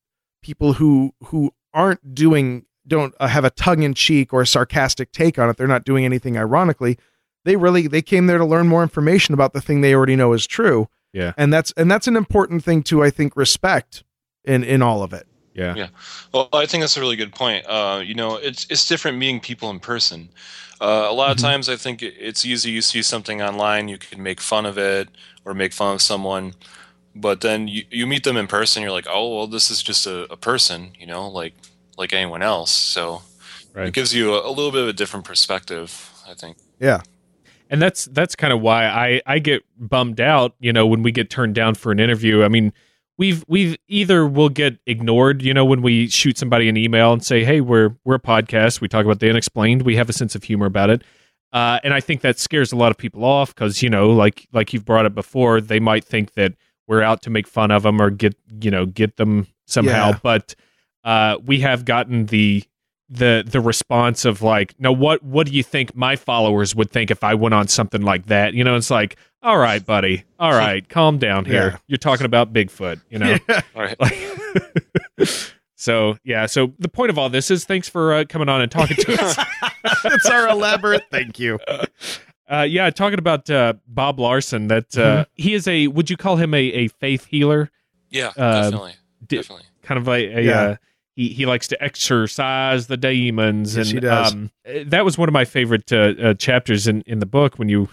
people 0.43 0.73
who 0.75 1.15
who 1.27 1.53
aren't 1.73 2.15
doing 2.17 2.65
don't 2.87 3.15
uh, 3.21 3.29
have 3.29 3.45
a 3.45 3.51
tongue 3.51 3.83
in 3.83 3.95
cheek 3.95 4.33
or 4.33 4.43
a 4.43 4.47
sarcastic 4.47 5.13
take 5.13 5.39
on 5.39 5.49
it. 5.49 5.57
They're 5.57 5.67
not 5.67 5.85
doing 5.85 6.05
anything 6.05 6.37
ironically. 6.37 6.99
They 7.45 7.57
really 7.57 7.87
they 7.87 8.03
came 8.03 8.27
there 8.27 8.39
to 8.39 8.45
learn 8.45 8.67
more 8.69 8.83
information 8.83 9.35
about 9.35 9.53
the 9.53 9.61
thing 9.61 9.81
they 9.81 9.95
already 9.95 10.17
know 10.17 10.33
is 10.33 10.47
true. 10.47 10.89
Yeah. 11.13 11.33
and 11.37 11.53
that's 11.53 11.73
and 11.77 11.89
that's 11.91 12.09
an 12.09 12.17
important 12.17 12.65
thing 12.65 12.83
to 12.85 13.03
I 13.05 13.11
think 13.11 13.37
respect 13.37 14.03
in 14.45 14.65
in 14.65 14.83
all 14.83 15.03
of 15.03 15.13
it. 15.13 15.27
Yeah. 15.55 15.75
Yeah. 15.77 15.89
Well, 16.33 16.49
I 16.53 16.67
think 16.67 16.83
that's 16.83 16.97
a 16.97 17.01
really 17.01 17.15
good 17.15 17.33
point. 17.33 17.65
Uh, 17.67 18.03
you 18.05 18.15
know, 18.15 18.37
it's 18.37 18.67
it's 18.69 18.89
different 18.89 19.19
meeting 19.19 19.39
people 19.41 19.71
in 19.71 19.79
person. 19.79 20.29
Uh, 20.81 21.07
a 21.09 21.13
lot 21.13 21.31
of 21.31 21.37
Mhm. 21.37 21.43
times, 21.43 21.69
I 21.69 21.77
think 21.77 22.03
it's 22.03 22.45
easy. 22.45 22.73
You 22.73 22.83
see 22.83 23.03
something 23.03 23.41
online, 23.41 23.87
you 23.87 23.97
can 23.97 24.21
make 24.23 24.41
fun 24.41 24.67
of 24.67 24.77
it 24.77 25.09
or 25.45 25.55
make 25.55 25.73
fun 25.73 25.95
of 25.95 26.03
someone, 26.03 26.55
but 27.15 27.41
then 27.43 27.69
you, 27.69 27.85
you 27.91 28.07
meet 28.09 28.25
them 28.25 28.37
in 28.37 28.49
person. 28.49 28.83
You're 28.83 28.91
like, 28.91 29.07
oh 29.09 29.37
well, 29.37 29.47
this 29.47 29.71
is 29.71 29.81
just 29.83 30.07
a, 30.09 30.31
a 30.33 30.37
person, 30.37 30.91
you 30.99 31.07
know, 31.07 31.29
like 31.29 31.55
like 31.97 32.13
anyone 32.13 32.43
else. 32.43 32.71
So 32.71 33.23
Right. 33.75 33.89
it 33.89 33.95
gives 33.95 34.15
you 34.15 34.35
a, 34.35 34.47
a 34.49 34.51
little 34.51 34.71
bit 34.71 34.83
of 34.83 34.89
a 34.89 34.93
different 34.93 35.25
perspective. 35.25 36.11
I 36.29 36.35
think. 36.35 36.57
Yeah, 36.81 37.03
and 37.71 37.83
that's 37.83 38.05
that's 38.07 38.37
kind 38.37 38.53
of 38.53 38.61
why 38.61 38.87
I 38.87 39.21
I 39.27 39.39
get 39.41 39.63
bummed 39.79 40.21
out, 40.21 40.55
you 40.61 40.73
know, 40.73 40.87
when 40.87 41.03
we 41.03 41.11
get 41.13 41.29
turned 41.31 41.55
down 41.55 41.75
for 41.75 41.91
an 41.93 41.99
interview. 41.99 42.45
I 42.45 42.49
mean, 42.49 42.73
we've 43.19 43.45
we've 43.49 43.77
either 43.89 44.27
we'll 44.27 44.49
get 44.49 44.79
ignored, 44.87 45.43
you 45.43 45.53
know, 45.53 45.65
when 45.65 45.83
we 45.83 46.09
shoot 46.09 46.39
somebody 46.39 46.69
an 46.69 46.77
email 46.77 47.13
and 47.13 47.25
say, 47.25 47.45
"Hey, 47.45 47.61
we're 47.61 47.97
we're 48.05 48.15
a 48.17 48.21
podcast. 48.21 48.81
We 48.81 48.89
talk 48.89 49.05
about 49.05 49.19
the 49.21 49.29
unexplained. 49.29 49.83
We 49.83 49.97
have 49.97 50.09
a 50.09 50.13
sense 50.13 50.35
of 50.35 50.45
humor 50.45 50.67
about 50.67 50.91
it." 50.91 51.03
Uh, 51.53 51.79
and 51.85 51.95
I 51.95 52.01
think 52.01 52.21
that 52.23 52.39
scares 52.39 52.73
a 52.73 52.77
lot 52.77 52.91
of 52.91 52.97
people 52.99 53.25
off 53.25 53.55
because 53.55 53.83
you 53.83 53.91
know, 53.91 54.11
like 54.11 54.47
like 54.53 54.73
you've 54.73 54.85
brought 54.85 55.07
up 55.07 55.15
before, 55.15 55.61
they 55.61 55.81
might 55.81 56.05
think 56.05 56.35
that 56.35 56.55
we're 56.87 57.03
out 57.03 57.23
to 57.23 57.31
make 57.31 57.47
fun 57.49 57.71
of 57.71 57.83
them 57.85 58.01
or 58.01 58.11
get 58.11 58.37
you 58.61 58.71
know 58.71 58.87
get 58.87 59.17
them 59.17 59.47
somehow. 59.67 60.11
Yeah. 60.11 60.19
But 60.23 60.55
uh, 61.05 61.39
we 61.45 61.61
have 61.61 61.85
gotten 61.85 62.27
the 62.27 62.65
the 63.09 63.45
the 63.47 63.61
response 63.61 64.25
of 64.25 64.43
like, 64.43 64.75
now 64.79 64.93
what 64.93 65.23
what 65.23 65.47
do 65.47 65.53
you 65.53 65.63
think 65.63 65.95
my 65.95 66.17
followers 66.17 66.75
would 66.75 66.91
think 66.91 67.11
if 67.11 67.23
I 67.23 67.35
went 67.35 67.55
on 67.55 67.69
something 67.69 68.03
like 68.03 68.27
that? 68.27 68.55
You 68.55 68.65
know, 68.65 68.77
it's 68.77 68.91
like, 68.91 69.17
all 69.43 69.59
right, 69.59 69.85
buddy, 69.85 70.25
all 70.39 70.53
right, 70.53 70.89
calm 70.89 71.19
down 71.19 71.45
here. 71.45 71.73
Yeah. 71.73 71.77
You're 71.87 71.99
talking 71.99 72.27
about 72.27 72.53
Bigfoot, 72.53 73.01
you 73.11 73.19
know. 73.19 73.37
All 73.77 73.83
right. 73.83 74.01
Like, 74.01 74.19
so 75.77 76.17
yeah, 76.25 76.47
so 76.47 76.73
the 76.79 76.89
point 76.89 77.11
of 77.11 77.19
all 77.19 77.29
this 77.29 77.51
is 77.51 77.65
thanks 77.65 77.89
for 77.89 78.15
uh, 78.15 78.25
coming 78.29 78.49
on 78.49 78.63
and 78.63 78.71
talking 78.71 78.97
to 78.97 79.23
us. 79.23 79.39
it's 80.05 80.27
our 80.27 80.49
elaborate 80.49 81.05
thank 81.11 81.39
you. 81.39 81.59
Uh, 82.49 82.63
yeah, 82.63 82.91
talking 82.91 83.19
about 83.19 83.49
uh, 83.51 83.75
Bob 83.87 84.19
Larson. 84.19 84.69
That 84.69 84.97
uh, 84.97 85.25
he 85.35 85.55
is 85.55 85.67
a. 85.69 85.87
Would 85.89 86.11
you 86.11 86.17
call 86.17 86.37
him 86.37 86.53
a, 86.55 86.59
a 86.59 86.89
faith 86.89 87.27
healer? 87.27 87.71
Yeah. 88.11 88.33
Uh, 88.37 88.63
definitely. 88.63 88.95
di- 89.27 89.37
definitely. 89.37 89.65
Kind 89.83 89.99
of 89.99 90.09
a. 90.09 90.13
a 90.13 90.41
Yeah. 90.43 90.77
He 91.15 91.29
he 91.29 91.47
likes 91.47 91.69
to 91.69 91.83
exercise 91.83 92.87
the 92.87 92.97
demons, 92.97 93.77
Yes, 93.77 93.87
and 93.87 93.95
he 93.95 94.01
does. 94.01 94.33
Um, 94.33 94.51
that 94.87 95.05
was 95.05 95.17
one 95.19 95.29
of 95.29 95.33
my 95.33 95.45
favorite 95.45 95.93
uh, 95.93 96.15
uh, 96.23 96.35
chapters 96.35 96.87
in 96.87 97.03
in 97.07 97.19
the 97.19 97.27
book 97.27 97.59
when 97.59 97.69
you 97.69 97.89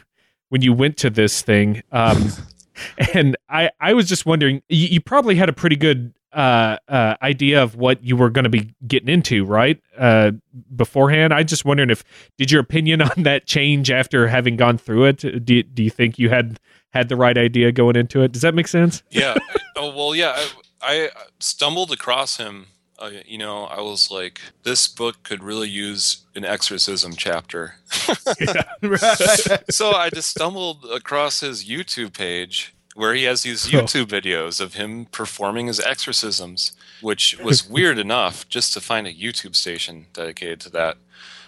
when 0.50 0.62
you 0.62 0.74
went 0.74 0.98
to 0.98 1.10
this 1.10 1.42
thing. 1.42 1.84
Um, 1.92 2.30
and 3.14 3.38
I 3.50 3.70
I 3.80 3.94
was 3.94 4.08
just 4.08 4.26
wondering, 4.26 4.62
you, 4.70 4.88
you 4.88 5.02
probably 5.02 5.36
had 5.36 5.50
a 5.50 5.54
pretty 5.54 5.76
good 5.76 6.14
uh, 6.34 6.78
uh, 6.88 7.16
idea 7.22 7.62
of 7.62 7.76
what 7.76 8.04
you 8.04 8.16
were 8.16 8.30
going 8.30 8.44
to 8.44 8.50
be 8.50 8.74
getting 8.88 9.10
into, 9.10 9.44
right? 9.44 9.82
Uh, 9.98 10.32
beforehand, 10.76 11.34
I 11.34 11.44
just 11.44 11.66
wondering 11.66 11.90
if 11.90 12.04
did 12.38 12.52
your 12.52 12.62
opinion 12.62 13.02
on 13.02 13.12
that 13.24 13.46
change 13.46 13.92
after 13.92 14.28
having 14.28 14.56
gone 14.56 14.78
through 14.78 15.06
it? 15.06 15.46
Do 15.46 15.64
do 15.64 15.84
you 15.84 15.90
think 15.90 16.18
you 16.18 16.30
had 16.30 16.60
had 16.92 17.10
the 17.10 17.16
right 17.16 17.38
idea 17.38 17.72
going 17.72 17.96
into 17.96 18.22
it? 18.22 18.32
Does 18.32 18.42
that 18.42 18.56
make 18.56 18.68
sense? 18.68 19.04
yeah. 19.10 19.36
Oh 19.78 19.96
well, 19.96 20.14
yeah. 20.14 20.34
I, 20.82 21.06
I 21.06 21.10
stumbled 21.40 21.92
across 21.92 22.38
him. 22.38 22.68
Uh, 23.02 23.10
you 23.26 23.40
know, 23.40 23.64
I 23.64 23.82
was 23.82 24.12
like, 24.12 24.40
this 24.62 24.88
book 24.88 25.24
could 25.24 25.42
really 25.42 25.68
use 25.68 26.24
an 26.36 26.46
exorcism 26.46 27.14
chapter. 27.16 27.76
so 29.72 29.92
I 29.92 30.12
just 30.14 30.30
stumbled 30.30 30.86
across 30.86 31.40
his 31.40 31.66
YouTube 31.66 32.14
page 32.16 32.76
where 32.94 33.16
he 33.16 33.24
has 33.24 33.42
these 33.42 33.68
YouTube 33.68 34.06
videos 34.06 34.62
of 34.62 34.76
him 34.76 35.06
performing 35.06 35.68
his 35.68 35.80
exorcisms, 35.80 36.74
which 37.02 37.40
was 37.40 37.68
weird 37.70 37.98
enough 37.98 38.48
just 38.50 38.74
to 38.74 38.82
find 38.82 39.08
a 39.08 39.14
YouTube 39.14 39.56
station 39.56 40.06
dedicated 40.14 40.60
to 40.62 40.70
that. 40.70 40.98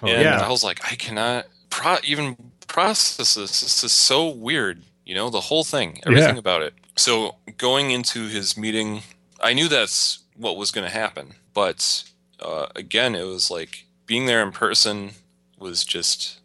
and 0.01 0.23
yeah. 0.23 0.41
I 0.41 0.49
was 0.49 0.63
like, 0.63 0.79
I 0.91 0.95
cannot 0.95 1.45
pro- 1.69 1.97
even 2.03 2.35
process 2.67 3.35
this. 3.35 3.61
This 3.61 3.83
is 3.83 3.93
so 3.93 4.27
weird. 4.27 4.81
You 5.05 5.13
know, 5.15 5.29
the 5.29 5.41
whole 5.41 5.63
thing, 5.63 5.99
everything 6.05 6.37
about 6.37 6.61
it. 6.61 6.73
So 6.95 7.35
going 7.57 7.91
into 7.91 8.27
his 8.27 8.57
meeting, 8.57 9.03
I 9.41 9.53
knew 9.53 9.67
that's 9.67 10.19
what 10.35 10.57
was 10.57 10.71
going 10.71 10.87
to 10.87 10.93
happen. 10.93 11.33
But 11.53 12.03
uh, 12.39 12.67
again, 12.75 13.15
it 13.15 13.23
was 13.25 13.49
like 13.51 13.85
being 14.05 14.25
there 14.25 14.43
in 14.43 14.51
person 14.51 15.11
was 15.57 15.83
just 15.85 16.39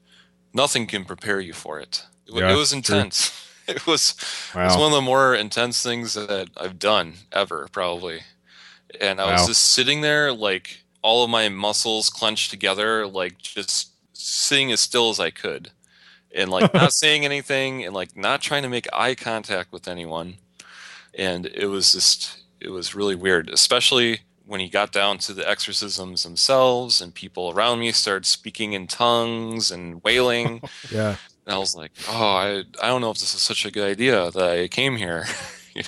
nothing 0.55 0.87
can 0.87 1.05
prepare 1.05 1.41
you 1.41 1.53
for 1.53 1.81
it. 1.81 2.07
It, 2.27 2.35
Yeah, 2.35 2.53
it 2.53 2.57
was 2.57 2.71
true. 2.71 2.77
intense. 2.99 3.33
It 3.69 3.87
was 3.87 4.15
Wow. 4.55 4.65
it's 4.67 4.77
one 4.79 4.87
of 4.87 4.97
the 4.97 5.03
more 5.03 5.35
intense 5.35 5.83
things 5.83 6.15
that 6.15 6.49
I've 6.57 6.79
done 6.79 7.15
ever, 7.33 7.69
probably. 7.71 8.21
And 9.01 9.21
I 9.21 9.27
Wow. 9.27 9.33
was 9.33 9.47
just 9.47 9.63
sitting 9.73 10.01
there, 10.01 10.33
like 10.33 10.85
all 11.03 11.25
of 11.25 11.31
my 11.31 11.49
muscles 11.49 12.11
clenched 12.11 12.51
together, 12.51 13.07
like 13.07 13.39
just 13.39 13.93
sitting 14.15 14.73
as 14.73 14.81
still 14.81 15.11
as 15.11 15.21
I 15.21 15.31
could, 15.31 15.71
and 16.35 16.51
like 16.51 16.75
not 16.75 16.93
saying 16.95 17.25
anything, 17.25 17.85
and 17.85 17.95
like 17.95 18.17
not 18.17 18.43
trying 18.43 18.63
to 18.65 18.69
make 18.71 18.87
eye 18.93 19.15
contact 19.15 19.73
with 19.73 19.89
anyone. 19.89 20.39
And 21.15 21.47
it 21.47 21.67
was 21.67 21.93
just, 21.93 22.43
it 22.61 22.71
was 22.71 22.95
really 22.95 23.15
weird, 23.15 23.51
especially 23.51 24.21
when 24.49 24.61
he 24.61 24.69
got 24.69 24.91
down 24.91 25.19
to 25.19 25.35
the 25.35 25.49
exorcisms 25.49 26.23
themselves, 26.23 27.03
and 27.03 27.15
people 27.15 27.51
around 27.51 27.81
me 27.81 27.93
started 27.93 28.25
speaking 28.25 28.73
in 28.73 28.87
tongues 28.87 29.71
and 29.71 30.03
wailing. 30.03 30.63
Yeah. 30.91 31.17
And 31.45 31.55
I 31.55 31.59
was 31.59 31.75
like, 31.75 31.93
oh, 32.09 32.35
I, 32.35 32.65
I 32.83 32.89
don't 32.89 33.01
know 33.01 33.11
if 33.11 33.19
this 33.19 33.35
is 33.35 33.41
such 33.41 33.65
a 33.65 33.71
good 33.71 33.87
idea 33.91 34.31
that 34.31 34.51
I 34.51 34.69
came 34.69 34.97
here. 34.97 35.25
you 35.75 35.83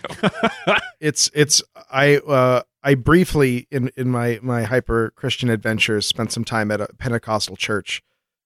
know? 0.67 0.77
it's 1.01 1.31
it's 1.35 1.63
I 1.91 2.17
uh 2.17 2.63
I 2.83 2.95
briefly 2.95 3.67
in 3.71 3.91
in 3.97 4.11
my 4.11 4.39
my 4.43 4.63
hyper 4.63 5.11
Christian 5.17 5.51
adventures 5.51 6.07
spent 6.07 6.33
some 6.33 6.45
time 6.45 6.71
at 6.71 6.81
a 6.81 6.89
Pentecostal 6.99 7.57
church 7.57 8.03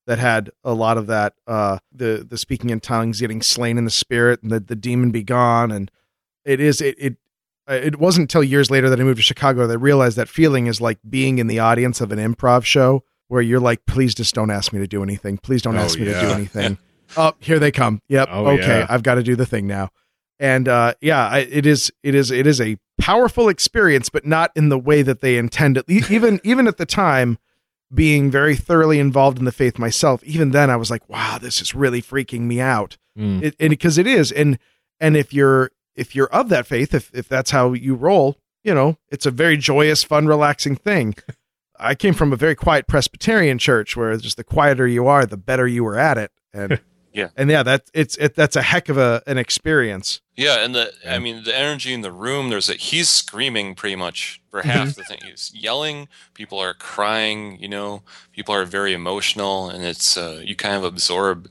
that 0.07 0.19
had 0.19 0.51
a 0.63 0.75
lot 0.75 0.99
of 0.99 1.07
that 1.07 1.35
uh 1.47 1.79
the 1.93 2.27
the 2.29 2.39
speaking 2.39 2.71
in 2.71 2.81
tongues 2.81 3.21
getting 3.21 3.43
slain 3.43 3.79
in 3.79 3.85
the 3.85 3.91
spirit 3.91 4.43
and 4.43 4.51
the 4.51 4.61
the 4.61 4.77
demon 4.77 5.11
be 5.11 5.23
gone 5.23 5.71
and 5.71 5.91
it 6.45 6.61
is 6.61 6.81
it 6.81 6.97
it 6.99 7.17
it 7.69 7.99
wasn't 7.99 8.25
until 8.25 8.43
years 8.45 8.71
later 8.71 8.91
that 8.91 9.01
I 9.01 9.05
moved 9.05 9.19
to 9.19 9.23
Chicago 9.23 9.67
that 9.67 9.73
I 9.73 9.77
realized 9.77 10.17
that 10.17 10.29
feeling 10.29 10.67
is 10.67 10.81
like 10.81 10.99
being 11.09 11.39
in 11.39 11.47
the 11.47 11.59
audience 11.59 12.01
of 12.01 12.13
an 12.13 12.19
improv 12.19 12.65
show 12.65 13.05
where 13.29 13.43
you're 13.43 13.61
like 13.61 13.87
please 13.87 14.15
just 14.15 14.35
don't 14.35 14.51
ask 14.51 14.73
me 14.73 14.79
to 14.81 14.87
do 14.87 15.03
anything 15.03 15.39
please 15.39 15.63
don't 15.63 15.77
Oh, 15.77 15.81
ask 15.81 15.99
me 15.99 16.05
to 16.05 16.13
do 16.21 16.27
anything 16.29 16.79
oh 17.17 17.33
here 17.41 17.59
they 17.59 17.71
come 17.71 18.01
yep 18.09 18.29
Oh, 18.31 18.47
okay 18.49 18.81
yeah. 18.81 18.87
I've 18.89 19.03
got 19.03 19.15
to 19.17 19.23
do 19.23 19.35
the 19.37 19.47
thing 19.47 19.67
now 19.67 19.91
and 20.41 20.67
uh, 20.69 20.95
yeah, 21.01 21.29
I, 21.29 21.39
it 21.39 21.65
is 21.65 21.93
it 22.03 22.15
is 22.15 22.33
it 22.33 22.45
is 22.47 22.61
a 22.61 22.77
powerful 22.99 23.49
experience, 23.49 24.09
but 24.09 24.27
not 24.27 24.51
in 24.57 24.69
the 24.69 24.79
way 24.79 25.01
that 25.03 25.21
they 25.21 25.39
intended. 25.39 25.85
Even 25.89 26.41
even 26.43 26.67
at 26.67 26.77
the 26.77 26.85
time, 26.85 27.39
being 27.95 28.33
very 28.33 28.57
thoroughly 28.57 28.99
involved 28.99 29.39
in 29.39 29.45
the 29.45 29.53
faith 29.53 29.79
myself, 29.79 30.25
even 30.25 30.51
then 30.51 30.71
I 30.71 30.77
was 30.77 30.91
like, 30.91 31.09
wow, 31.09 31.39
this 31.41 31.63
is 31.63 31.73
really 31.73 32.03
freaking 32.03 32.41
me 32.43 32.61
out. 32.61 32.99
Mm. 33.17 33.45
It, 33.45 33.57
and 33.61 33.71
because 33.71 33.97
it 33.97 34.09
is, 34.09 34.33
and 34.33 34.59
and 34.99 35.17
if 35.17 35.33
you're 35.33 35.71
if 35.97 36.15
you're 36.15 36.29
of 36.29 36.49
that 36.49 36.67
faith, 36.67 36.95
if 36.95 37.11
if 37.15 37.29
that's 37.29 37.51
how 37.51 37.73
you 37.73 37.95
roll, 37.95 38.39
you 38.63 38.75
know, 38.75 38.99
it's 39.11 39.27
a 39.27 39.31
very 39.31 39.57
joyous, 39.57 40.03
fun, 40.05 40.27
relaxing 40.27 40.77
thing. 40.77 41.15
I 41.79 41.95
came 41.95 42.15
from 42.15 42.33
a 42.33 42.37
very 42.37 42.55
quiet 42.55 42.87
Presbyterian 42.87 43.59
church 43.59 43.97
where 43.97 44.17
just 44.17 44.37
the 44.37 44.45
quieter 44.45 44.87
you 44.87 45.07
are, 45.07 45.27
the 45.27 45.37
better 45.37 45.67
you 45.67 45.83
were 45.85 45.99
at 45.99 46.19
it, 46.19 46.31
and 46.53 46.81
Yeah. 47.15 47.29
and 47.37 47.49
yeah, 47.49 47.63
that 47.63 47.89
it's 47.95 48.17
it, 48.17 48.35
that's 48.35 48.57
a 48.57 48.63
heck 48.63 48.89
of 48.89 48.99
a 48.99 49.23
an 49.29 49.39
experience. 49.39 50.21
Yeah, 50.35 50.65
and 50.65 50.75
the 50.75 50.93
I 51.09 51.21
mean 51.21 51.45
the 51.45 51.57
energy 51.57 51.93
in 51.95 52.01
the 52.01 52.11
room. 52.11 52.49
There's 52.51 52.69
a 52.69 52.75
he's 52.75 53.09
screaming 53.09 53.77
pretty 53.77 53.95
much 53.95 54.43
for 54.51 54.63
half 54.63 54.97
the 54.97 55.05
thing. 55.05 55.19
He's 55.25 55.53
yelling. 55.55 56.09
People 56.35 56.59
are 56.59 56.75
crying. 56.75 57.57
You 57.61 57.69
know, 57.69 58.03
people 58.33 58.53
are 58.53 58.65
very 58.65 58.93
emotional, 58.93 59.69
and 59.71 59.85
it's 59.85 60.17
uh, 60.17 60.41
you 60.45 60.57
kind 60.57 60.75
of 60.75 60.83
absorb 60.83 61.49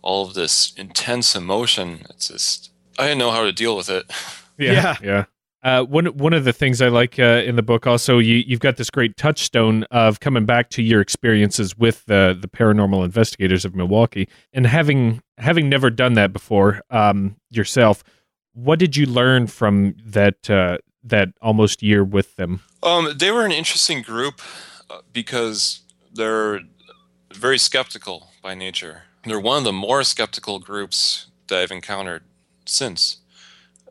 all 0.00 0.24
of 0.26 0.32
this 0.32 0.72
intense 0.78 1.36
emotion. 1.36 2.06
It's 2.08 2.28
just 2.28 2.70
I 2.98 3.04
didn't 3.04 3.18
know 3.18 3.30
how 3.30 3.44
to 3.44 3.52
deal 3.52 3.76
with 3.76 3.88
it. 3.90 4.10
Yeah, 4.58 4.72
Yeah. 4.72 4.96
yeah. 5.02 5.24
Uh, 5.62 5.82
one 5.82 6.06
one 6.06 6.32
of 6.32 6.44
the 6.44 6.52
things 6.52 6.80
I 6.80 6.88
like 6.88 7.18
uh, 7.18 7.42
in 7.44 7.56
the 7.56 7.62
book 7.62 7.86
also 7.86 8.18
you 8.18 8.36
you've 8.36 8.60
got 8.60 8.76
this 8.76 8.88
great 8.88 9.16
touchstone 9.16 9.82
of 9.90 10.20
coming 10.20 10.46
back 10.46 10.70
to 10.70 10.82
your 10.82 11.00
experiences 11.00 11.76
with 11.76 12.04
the 12.06 12.38
the 12.40 12.46
paranormal 12.46 13.04
investigators 13.04 13.64
of 13.64 13.74
Milwaukee 13.74 14.28
and 14.52 14.66
having 14.66 15.22
having 15.38 15.68
never 15.68 15.90
done 15.90 16.14
that 16.14 16.32
before 16.32 16.82
um, 16.90 17.36
yourself. 17.50 18.04
What 18.52 18.78
did 18.78 18.96
you 18.96 19.06
learn 19.06 19.48
from 19.48 19.96
that 20.04 20.48
uh, 20.48 20.78
that 21.02 21.30
almost 21.42 21.82
year 21.82 22.04
with 22.04 22.36
them? 22.36 22.62
Um, 22.82 23.12
they 23.16 23.32
were 23.32 23.44
an 23.44 23.52
interesting 23.52 24.02
group 24.02 24.40
uh, 24.88 25.00
because 25.12 25.80
they're 26.14 26.60
very 27.34 27.58
skeptical 27.58 28.28
by 28.40 28.54
nature. 28.54 29.02
They're 29.24 29.40
one 29.40 29.58
of 29.58 29.64
the 29.64 29.72
more 29.72 30.04
skeptical 30.04 30.60
groups 30.60 31.26
that 31.48 31.58
I've 31.60 31.72
encountered 31.72 32.22
since. 32.68 33.18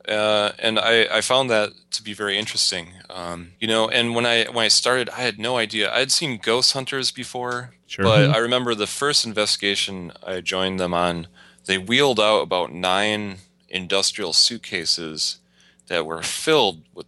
Uh, 0.07 0.51
and 0.59 0.77
I, 0.77 1.07
I 1.11 1.21
found 1.21 1.49
that 1.49 1.71
to 1.91 2.03
be 2.03 2.13
very 2.13 2.37
interesting. 2.37 2.89
Um, 3.09 3.53
you 3.59 3.67
know, 3.67 3.89
and 3.89 4.13
when 4.13 4.25
I 4.25 4.45
when 4.45 4.63
I 4.65 4.67
started, 4.67 5.09
I 5.09 5.21
had 5.21 5.39
no 5.39 5.57
idea. 5.57 5.91
I 5.91 5.99
had 5.99 6.11
seen 6.11 6.37
ghost 6.37 6.73
hunters 6.73 7.09
before, 7.11 7.71
Sure. 7.87 8.05
but 8.05 8.29
I 8.29 8.37
remember 8.37 8.75
the 8.75 8.85
first 8.87 9.25
investigation 9.25 10.11
I 10.25 10.41
joined 10.41 10.79
them 10.79 10.93
on. 10.93 11.27
They 11.65 11.79
wheeled 11.79 12.19
out 12.19 12.41
about 12.41 12.71
nine 12.71 13.37
industrial 13.67 14.33
suitcases 14.33 15.39
that 15.87 16.05
were 16.05 16.21
filled 16.21 16.83
with 16.93 17.07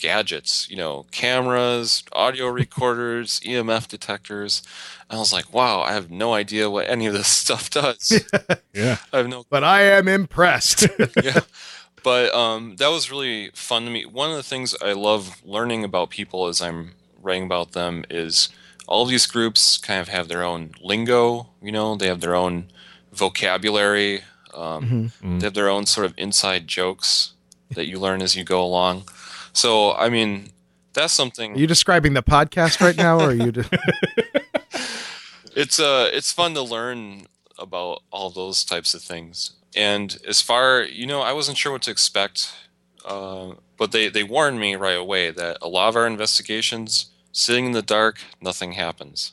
gadgets. 0.00 0.68
You 0.70 0.76
know, 0.76 1.06
cameras, 1.12 2.02
audio 2.12 2.46
recorders, 2.62 3.40
EMF 3.40 3.86
detectors. 3.88 4.62
I 5.08 5.16
was 5.18 5.32
like, 5.32 5.52
wow, 5.52 5.80
I 5.82 5.92
have 5.92 6.10
no 6.10 6.34
idea 6.34 6.70
what 6.70 6.88
any 6.88 7.06
of 7.06 7.12
this 7.12 7.28
stuff 7.42 7.70
does. 7.70 8.22
Yeah. 8.72 8.98
I 9.12 9.18
have 9.18 9.28
no 9.28 9.44
But 9.50 9.64
I 9.64 9.82
am 9.82 10.06
impressed. 10.08 10.86
yeah. 11.22 11.40
But 12.04 12.32
um, 12.34 12.76
that 12.76 12.88
was 12.88 13.10
really 13.10 13.50
fun 13.54 13.84
to 13.84 13.90
me. 13.90 14.06
One 14.06 14.30
of 14.30 14.36
the 14.36 14.42
things 14.44 14.74
I 14.80 14.92
love 14.92 15.42
learning 15.44 15.84
about 15.84 16.10
people 16.10 16.46
as 16.46 16.62
I'm 16.62 16.92
writing 17.20 17.44
about 17.44 17.72
them 17.72 18.04
is 18.08 18.48
all 18.86 19.04
these 19.06 19.26
groups 19.26 19.76
kind 19.76 20.00
of 20.00 20.08
have 20.08 20.28
their 20.28 20.42
own 20.44 20.70
lingo. 20.80 21.48
You 21.60 21.72
know, 21.72 21.96
they 21.96 22.06
have 22.06 22.20
their 22.20 22.34
own 22.36 22.68
vocabulary. 23.12 24.22
Um, 24.54 25.12
Mhm. 25.22 25.40
They 25.40 25.46
have 25.46 25.54
their 25.54 25.68
own 25.68 25.86
sort 25.86 26.06
of 26.06 26.14
inside 26.16 26.66
jokes 26.66 27.32
that 27.72 27.86
you 27.86 27.98
learn 28.00 28.22
as 28.22 28.34
you 28.36 28.44
go 28.44 28.62
along. 28.62 29.04
So, 29.52 29.92
I 29.92 30.08
mean, 30.08 30.50
that's 30.92 31.12
something. 31.12 31.54
Are 31.54 31.58
you 31.58 31.66
describing 31.66 32.14
the 32.14 32.22
podcast 32.22 32.80
right 32.80 32.96
now, 32.96 33.18
or 33.18 33.30
are 33.30 33.32
you? 33.34 33.52
Just, 33.52 33.72
it's 35.56 35.80
uh 35.80 36.08
it's 36.12 36.32
fun 36.32 36.54
to 36.54 36.62
learn 36.62 37.22
about 37.58 38.02
all 38.10 38.30
those 38.30 38.64
types 38.64 38.94
of 38.94 39.02
things 39.02 39.52
and 39.76 40.18
as 40.26 40.40
far 40.40 40.82
you 40.82 41.06
know 41.06 41.20
i 41.20 41.32
wasn't 41.32 41.56
sure 41.56 41.72
what 41.72 41.82
to 41.82 41.90
expect 41.90 42.52
uh, 43.04 43.52
but 43.76 43.92
they 43.92 44.08
they 44.08 44.22
warned 44.22 44.60
me 44.60 44.76
right 44.76 44.96
away 44.96 45.30
that 45.30 45.58
a 45.60 45.68
lot 45.68 45.88
of 45.88 45.96
our 45.96 46.06
investigations 46.06 47.06
sitting 47.32 47.66
in 47.66 47.72
the 47.72 47.82
dark 47.82 48.18
nothing 48.40 48.72
happens 48.72 49.32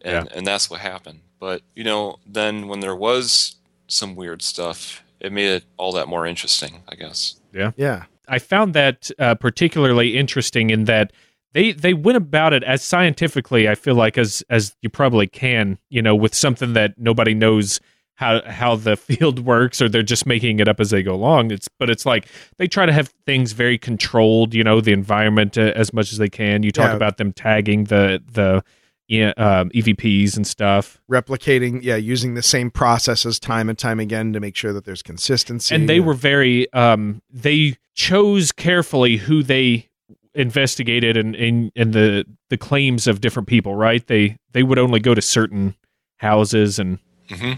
and 0.00 0.30
and 0.32 0.46
that's 0.46 0.70
what 0.70 0.80
happened 0.80 1.20
but 1.40 1.62
you 1.74 1.84
know 1.84 2.16
then 2.26 2.68
when 2.68 2.80
there 2.80 2.96
was 2.96 3.56
some 3.88 4.14
weird 4.14 4.40
stuff 4.40 5.02
it 5.20 5.32
made 5.32 5.48
it 5.48 5.64
all 5.76 5.92
that 5.92 6.08
more 6.08 6.26
interesting 6.26 6.82
i 6.88 6.94
guess 6.94 7.36
Yeah. 7.52 7.72
yeah. 7.76 8.04
I 8.28 8.38
found 8.38 8.74
that 8.74 9.10
uh, 9.18 9.34
particularly 9.34 10.16
interesting 10.16 10.70
in 10.70 10.84
that 10.84 11.12
they 11.52 11.72
they 11.72 11.94
went 11.94 12.16
about 12.16 12.52
it 12.52 12.64
as 12.64 12.82
scientifically. 12.82 13.68
I 13.68 13.74
feel 13.74 13.94
like 13.94 14.18
as 14.18 14.42
as 14.50 14.74
you 14.82 14.88
probably 14.90 15.26
can, 15.26 15.78
you 15.90 16.02
know, 16.02 16.14
with 16.16 16.34
something 16.34 16.72
that 16.72 16.94
nobody 16.98 17.34
knows 17.34 17.80
how 18.16 18.42
how 18.48 18.76
the 18.76 18.96
field 19.08 19.40
works, 19.40 19.80
or 19.82 19.88
they're 19.88 20.02
just 20.02 20.26
making 20.26 20.58
it 20.60 20.68
up 20.68 20.80
as 20.80 20.90
they 20.90 21.02
go 21.02 21.14
along. 21.14 21.50
It's 21.50 21.68
but 21.78 21.90
it's 21.90 22.06
like 22.06 22.26
they 22.58 22.66
try 22.66 22.86
to 22.86 22.92
have 22.92 23.12
things 23.26 23.52
very 23.52 23.78
controlled. 23.78 24.54
You 24.54 24.64
know, 24.64 24.80
the 24.80 24.92
environment 24.92 25.56
uh, 25.58 25.72
as 25.76 25.92
much 25.92 26.12
as 26.12 26.18
they 26.18 26.28
can. 26.28 26.62
You 26.62 26.70
talk 26.72 26.90
Yeah. 26.90 26.96
about 26.96 27.18
them 27.18 27.32
tagging 27.32 27.84
the 27.84 28.22
the 28.32 28.64
yeah, 29.08 29.32
um, 29.36 29.70
EVPs 29.70 30.36
and 30.36 30.46
stuff. 30.46 31.00
Replicating, 31.10 31.80
yeah, 31.82 31.96
using 31.96 32.34
the 32.34 32.42
same 32.42 32.70
processes 32.70 33.38
time 33.38 33.68
and 33.68 33.78
time 33.78 34.00
again 34.00 34.32
to 34.32 34.40
make 34.40 34.56
sure 34.56 34.72
that 34.72 34.84
there's 34.84 35.02
consistency. 35.02 35.74
and 35.74 35.88
they 35.88 36.00
were 36.00 36.14
very 36.14 36.72
um 36.72 37.20
they 37.30 37.76
chose 37.94 38.50
carefully 38.52 39.16
who 39.18 39.42
they 39.42 39.88
investigated 40.34 41.16
and 41.16 41.34
and, 41.36 41.70
and 41.76 41.92
the 41.92 42.24
the 42.50 42.56
claims 42.56 43.06
of 43.06 43.20
different 43.20 43.48
people 43.48 43.74
right 43.76 44.06
they 44.08 44.36
they 44.52 44.62
would 44.62 44.78
only 44.78 44.98
go 45.00 45.14
to 45.14 45.22
certain 45.22 45.74
houses 46.18 46.78
and 46.78 46.98
hmm 47.30 47.52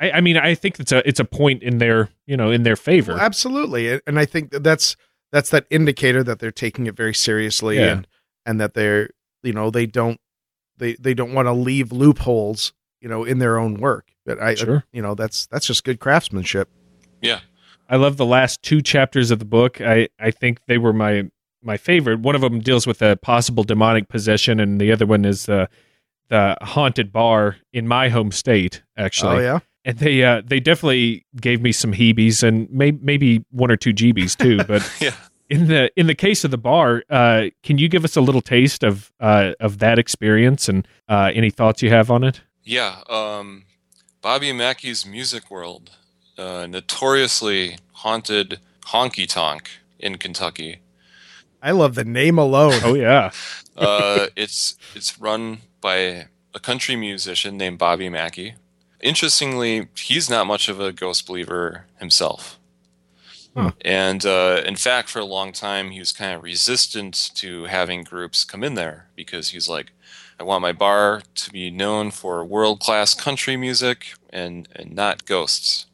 I, 0.00 0.10
I 0.12 0.20
mean 0.20 0.36
i 0.36 0.54
think 0.54 0.78
it's 0.80 0.92
a 0.92 1.06
it's 1.08 1.20
a 1.20 1.24
point 1.24 1.62
in 1.62 1.78
their 1.78 2.08
you 2.26 2.36
know 2.36 2.50
in 2.50 2.62
their 2.62 2.76
favor 2.76 3.12
Well, 3.14 3.20
absolutely, 3.22 4.00
and 4.06 4.18
I 4.18 4.24
think 4.24 4.50
that 4.50 4.62
that's 4.62 4.96
that's 5.32 5.50
that 5.50 5.66
indicator 5.70 6.22
that 6.24 6.38
they're 6.38 6.50
taking 6.52 6.86
it 6.86 6.94
very 6.96 7.14
seriously, 7.14 7.78
Yeah. 7.78 7.92
and 7.92 8.06
and 8.46 8.60
that 8.60 8.74
they're 8.74 9.10
you 9.42 9.52
know 9.52 9.70
they 9.70 9.86
don't 9.86 10.20
they 10.82 10.94
they 10.94 11.14
don't 11.14 11.32
want 11.32 11.46
to 11.46 11.52
leave 11.52 11.92
loopholes 11.92 12.72
you 13.00 13.08
know 13.08 13.24
in 13.24 13.38
their 13.38 13.58
own 13.58 13.74
work. 13.74 14.08
But 14.26 14.40
I 14.40 14.54
Sure. 14.54 14.84
you 14.92 15.00
know 15.02 15.14
that's 15.14 15.46
that's 15.46 15.66
just 15.66 15.84
good 15.84 16.00
craftsmanship. 16.00 16.68
yeah 17.20 17.40
I 17.88 17.96
love 17.96 18.16
the 18.16 18.26
last 18.26 18.62
two 18.62 18.80
chapters 18.80 19.30
of 19.30 19.38
the 19.38 19.44
book. 19.44 19.80
I, 19.80 20.08
I 20.18 20.30
think 20.30 20.60
they 20.66 20.78
were 20.78 20.92
my 20.94 21.30
my 21.62 21.76
favorite. 21.76 22.20
One 22.20 22.34
of 22.34 22.40
them 22.40 22.60
deals 22.60 22.86
with 22.86 23.02
a 23.02 23.16
possible 23.16 23.64
demonic 23.64 24.08
possession, 24.08 24.60
and 24.60 24.80
the 24.80 24.90
other 24.92 25.04
one 25.06 25.24
is 25.24 25.46
the 25.46 25.68
the 26.28 26.56
haunted 26.62 27.12
bar 27.12 27.56
in 27.72 27.86
my 27.86 28.08
home 28.08 28.32
state. 28.32 28.82
Actually, 28.96 29.38
oh 29.38 29.40
yeah, 29.40 29.58
and 29.84 29.98
they 29.98 30.22
uh, 30.24 30.40
they 30.44 30.58
definitely 30.60 31.26
gave 31.40 31.60
me 31.60 31.70
some 31.72 31.92
heebies 31.92 32.42
and 32.42 32.70
may- 32.70 32.92
maybe 33.02 33.44
one 33.50 33.70
or 33.70 33.76
two 33.76 33.92
GBs 33.92 34.36
too. 34.38 34.64
But 34.68 34.82
yeah 35.00 35.14
in 35.52 35.66
the 35.66 35.90
in 35.96 36.06
the 36.06 36.14
case 36.14 36.44
of 36.44 36.50
the 36.50 36.58
bar, 36.58 37.04
uh, 37.10 37.50
can 37.62 37.76
you 37.76 37.88
give 37.88 38.04
us 38.04 38.16
a 38.16 38.22
little 38.22 38.40
taste 38.40 38.82
of 38.82 39.12
uh, 39.20 39.52
of 39.60 39.78
that 39.78 39.98
experience 39.98 40.66
and 40.66 40.88
uh, 41.10 41.30
any 41.34 41.50
thoughts 41.50 41.82
you 41.82 41.90
have 41.90 42.10
on 42.10 42.24
it? 42.24 42.40
Yeah, 42.64 43.02
um, 43.08 43.64
Bobby 44.22 44.52
Mackey's 44.52 45.04
Music 45.04 45.50
World, 45.50 45.90
uh, 46.38 46.66
notoriously 46.66 47.76
haunted 47.92 48.60
honky 48.86 49.28
tonk 49.28 49.68
in 49.98 50.16
Kentucky. 50.16 50.80
I 51.62 51.72
love 51.72 51.96
the 51.96 52.04
name 52.04 52.38
alone. 52.38 52.80
Oh 52.82 52.94
yeah, 52.94 53.30
Uh, 53.76 54.26
it's 54.36 54.76
it's 54.94 55.18
run 55.18 55.58
by 55.80 56.28
a 56.54 56.60
country 56.60 56.96
musician 56.96 57.56
named 57.58 57.78
Bobby 57.78 58.08
Mackey. 58.08 58.54
Interestingly, 59.00 59.88
he's 59.96 60.30
not 60.30 60.46
much 60.46 60.68
of 60.68 60.78
a 60.80 60.92
ghost 60.92 61.26
believer 61.26 61.86
himself. 61.98 62.58
Huh. 63.54 63.72
And 63.82 64.24
uh, 64.24 64.62
in 64.64 64.76
fact, 64.76 65.10
for 65.10 65.18
a 65.18 65.24
long 65.24 65.52
time, 65.52 65.90
he 65.90 65.98
was 65.98 66.12
kind 66.12 66.34
of 66.34 66.42
resistant 66.42 67.30
to 67.34 67.64
having 67.64 68.02
groups 68.02 68.44
come 68.44 68.64
in 68.64 68.74
there 68.74 69.08
because 69.14 69.50
he's 69.50 69.68
like, 69.68 69.92
I 70.40 70.44
want 70.44 70.62
my 70.62 70.72
bar 70.72 71.22
to 71.34 71.50
be 71.50 71.70
known 71.70 72.10
for 72.10 72.44
world 72.44 72.80
class 72.80 73.14
country 73.14 73.56
music 73.56 74.14
and, 74.30 74.68
and 74.74 74.94
not 74.94 75.26
ghosts. 75.26 75.86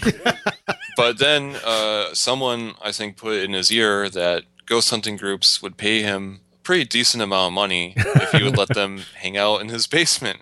but 0.96 1.18
then 1.18 1.56
uh, 1.64 2.14
someone, 2.14 2.74
I 2.80 2.92
think, 2.92 3.16
put 3.16 3.42
in 3.42 3.52
his 3.52 3.70
ear 3.70 4.08
that 4.08 4.44
ghost 4.66 4.90
hunting 4.90 5.16
groups 5.16 5.60
would 5.60 5.76
pay 5.76 6.02
him 6.02 6.40
a 6.54 6.56
pretty 6.58 6.84
decent 6.84 7.22
amount 7.22 7.48
of 7.48 7.52
money 7.52 7.94
if 7.96 8.30
he 8.32 8.42
would 8.42 8.56
let 8.56 8.68
them 8.74 9.02
hang 9.16 9.36
out 9.36 9.60
in 9.60 9.68
his 9.68 9.86
basement 9.86 10.38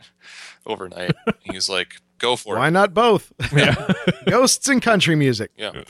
overnight. 0.66 1.14
He 1.42 1.52
was 1.52 1.68
like, 1.68 1.96
go 2.18 2.36
for 2.36 2.56
it. 2.56 2.58
Why 2.58 2.70
not 2.70 2.94
both? 2.94 3.32
yeah. 3.52 3.92
Ghosts 4.28 4.68
and 4.68 4.80
country 4.80 5.16
music. 5.16 5.50
Yeah. 5.56 5.82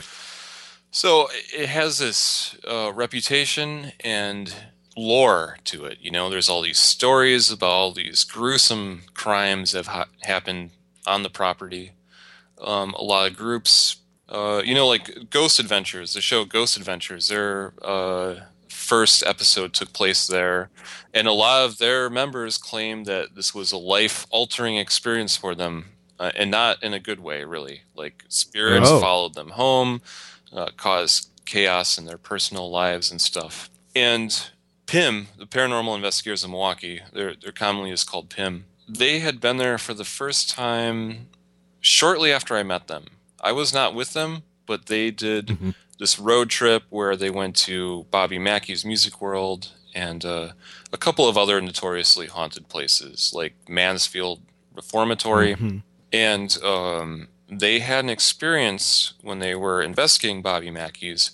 So 0.91 1.29
it 1.53 1.69
has 1.69 1.99
this 1.99 2.55
uh, 2.69 2.91
reputation 2.93 3.93
and 4.01 4.53
lore 4.97 5.57
to 5.65 5.85
it. 5.85 5.99
You 6.01 6.11
know, 6.11 6.29
there's 6.29 6.49
all 6.49 6.61
these 6.61 6.79
stories 6.79 7.49
about 7.49 7.69
all 7.69 7.91
these 7.93 8.23
gruesome 8.25 9.03
crimes 9.13 9.71
that 9.71 9.85
have 9.85 9.87
ha- 9.87 10.09
happened 10.23 10.71
on 11.07 11.23
the 11.23 11.29
property. 11.29 11.91
Um, 12.59 12.93
a 12.95 13.03
lot 13.03 13.31
of 13.31 13.37
groups, 13.37 13.97
uh, 14.29 14.61
you 14.65 14.75
know, 14.75 14.87
like 14.87 15.29
Ghost 15.29 15.59
Adventures, 15.59 16.13
the 16.13 16.21
show 16.21 16.43
Ghost 16.43 16.75
Adventures, 16.75 17.29
their 17.29 17.73
uh, 17.81 18.35
first 18.67 19.23
episode 19.25 19.73
took 19.73 19.93
place 19.93 20.27
there. 20.27 20.69
And 21.13 21.25
a 21.25 21.31
lot 21.31 21.63
of 21.63 21.77
their 21.77 22.09
members 22.09 22.57
claim 22.57 23.05
that 23.05 23.33
this 23.35 23.55
was 23.55 23.71
a 23.71 23.77
life 23.77 24.27
altering 24.29 24.75
experience 24.75 25.37
for 25.37 25.55
them. 25.55 25.85
Uh, 26.19 26.31
and 26.35 26.51
not 26.51 26.83
in 26.83 26.93
a 26.93 26.99
good 26.99 27.19
way, 27.19 27.43
really. 27.43 27.81
Like 27.95 28.25
spirits 28.27 28.87
Oh. 28.87 28.99
followed 28.99 29.33
them 29.33 29.49
home, 29.49 30.03
uh, 30.53 30.69
caused 30.77 31.29
chaos 31.45 31.97
in 31.97 32.05
their 32.05 32.17
personal 32.17 32.69
lives 32.69 33.11
and 33.11 33.19
stuff. 33.21 33.69
And 33.95 34.49
PIM, 34.85 35.27
the 35.37 35.45
Paranormal 35.45 35.95
Investigators 35.95 36.43
of 36.43 36.49
Milwaukee, 36.49 37.01
they're, 37.13 37.35
they're 37.35 37.51
commonly 37.51 37.91
just 37.91 38.09
called 38.09 38.29
PIM, 38.29 38.65
they 38.87 39.19
had 39.19 39.39
been 39.39 39.57
there 39.57 39.77
for 39.77 39.93
the 39.93 40.03
first 40.03 40.49
time 40.49 41.27
shortly 41.79 42.31
after 42.31 42.55
I 42.55 42.63
met 42.63 42.87
them. 42.87 43.05
I 43.39 43.51
was 43.53 43.73
not 43.73 43.95
with 43.95 44.13
them, 44.13 44.43
but 44.65 44.85
they 44.87 45.11
did 45.11 45.47
Mhm. 45.47 45.75
this 45.97 46.19
road 46.19 46.49
trip 46.49 46.83
where 46.89 47.15
they 47.15 47.29
went 47.29 47.55
to 47.57 48.05
Bobby 48.11 48.37
Mackey's 48.37 48.83
Music 48.85 49.21
World 49.21 49.69
and 49.93 50.23
uh, 50.25 50.49
a 50.93 50.97
couple 50.97 51.27
of 51.27 51.37
other 51.37 51.59
notoriously 51.61 52.27
haunted 52.27 52.67
places 52.69 53.31
like 53.33 53.53
Mansfield 53.67 54.41
Reformatory. 54.73 55.55
Mhm. 55.55 55.83
And 56.13 56.57
um, 56.63 57.27
they 57.51 57.79
had 57.79 58.03
an 58.05 58.09
experience 58.09 59.13
when 59.21 59.39
they 59.39 59.53
were 59.55 59.81
investigating 59.81 60.41
Bobby 60.41 60.69
Mackey's 60.71 61.31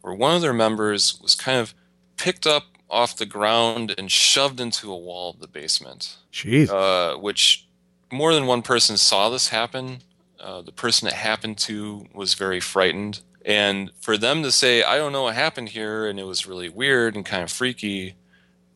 where 0.00 0.14
one 0.14 0.34
of 0.34 0.40
their 0.42 0.52
members 0.54 1.20
was 1.20 1.34
kind 1.34 1.58
of 1.58 1.74
picked 2.16 2.46
up 2.46 2.64
off 2.88 3.16
the 3.16 3.26
ground 3.26 3.94
and 3.98 4.10
shoved 4.10 4.60
into 4.60 4.90
a 4.90 4.96
wall 4.96 5.30
of 5.30 5.40
the 5.40 5.46
basement 5.46 6.16
Jeez. 6.32 6.70
uh, 6.70 7.18
which 7.18 7.66
more 8.10 8.32
than 8.32 8.46
one 8.46 8.62
person 8.62 8.96
saw 8.96 9.28
this 9.28 9.48
happen. 9.48 9.98
Uh, 10.40 10.62
the 10.62 10.72
person 10.72 11.06
it 11.08 11.14
happened 11.14 11.58
to 11.58 12.06
was 12.14 12.34
very 12.34 12.60
frightened. 12.60 13.20
And 13.44 13.90
for 14.00 14.16
them 14.16 14.42
to 14.42 14.52
say, 14.52 14.82
I 14.82 14.96
don't 14.96 15.12
know 15.12 15.24
what 15.24 15.34
happened 15.34 15.70
here, 15.70 16.06
and 16.06 16.18
it 16.18 16.24
was 16.24 16.46
really 16.46 16.68
weird 16.68 17.16
and 17.16 17.24
kind 17.26 17.42
of 17.42 17.50
freaky, 17.50 18.14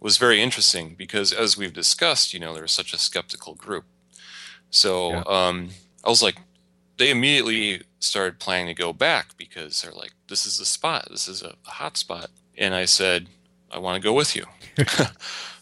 was 0.01 0.18
very 0.18 0.43
interesting 0.43 0.95
because, 0.99 1.32
as 1.32 1.57
we've 1.57 1.72
discussed, 1.72 2.34
you 2.34 2.40
know, 2.40 2.53
they're 2.53 2.66
such 2.66 2.93
a 2.93 2.99
skeptical 2.99 3.55
group. 3.55 3.84
So 4.70 5.11
Yeah. 5.11 5.22
um, 5.26 5.70
I 6.05 6.09
was 6.09 6.22
like, 6.22 6.36
they 6.99 7.11
immediately 7.11 7.82
started 8.01 8.38
planning 8.38 8.74
to 8.74 8.74
go 8.74 8.93
back 8.93 9.36
because 9.36 9.82
they're 9.82 9.93
like, 9.93 10.12
this 10.28 10.47
is 10.47 10.59
the 10.59 10.64
spot, 10.64 11.09
this 11.11 11.28
is 11.28 11.43
a 11.43 11.55
hot 11.64 11.97
spot. 11.97 12.30
And 12.57 12.74
I 12.74 12.84
said, 12.84 13.28
I 13.70 13.78
want 13.78 14.01
to 14.01 14.07
go 14.07 14.12
with 14.12 14.36
you. 14.36 14.45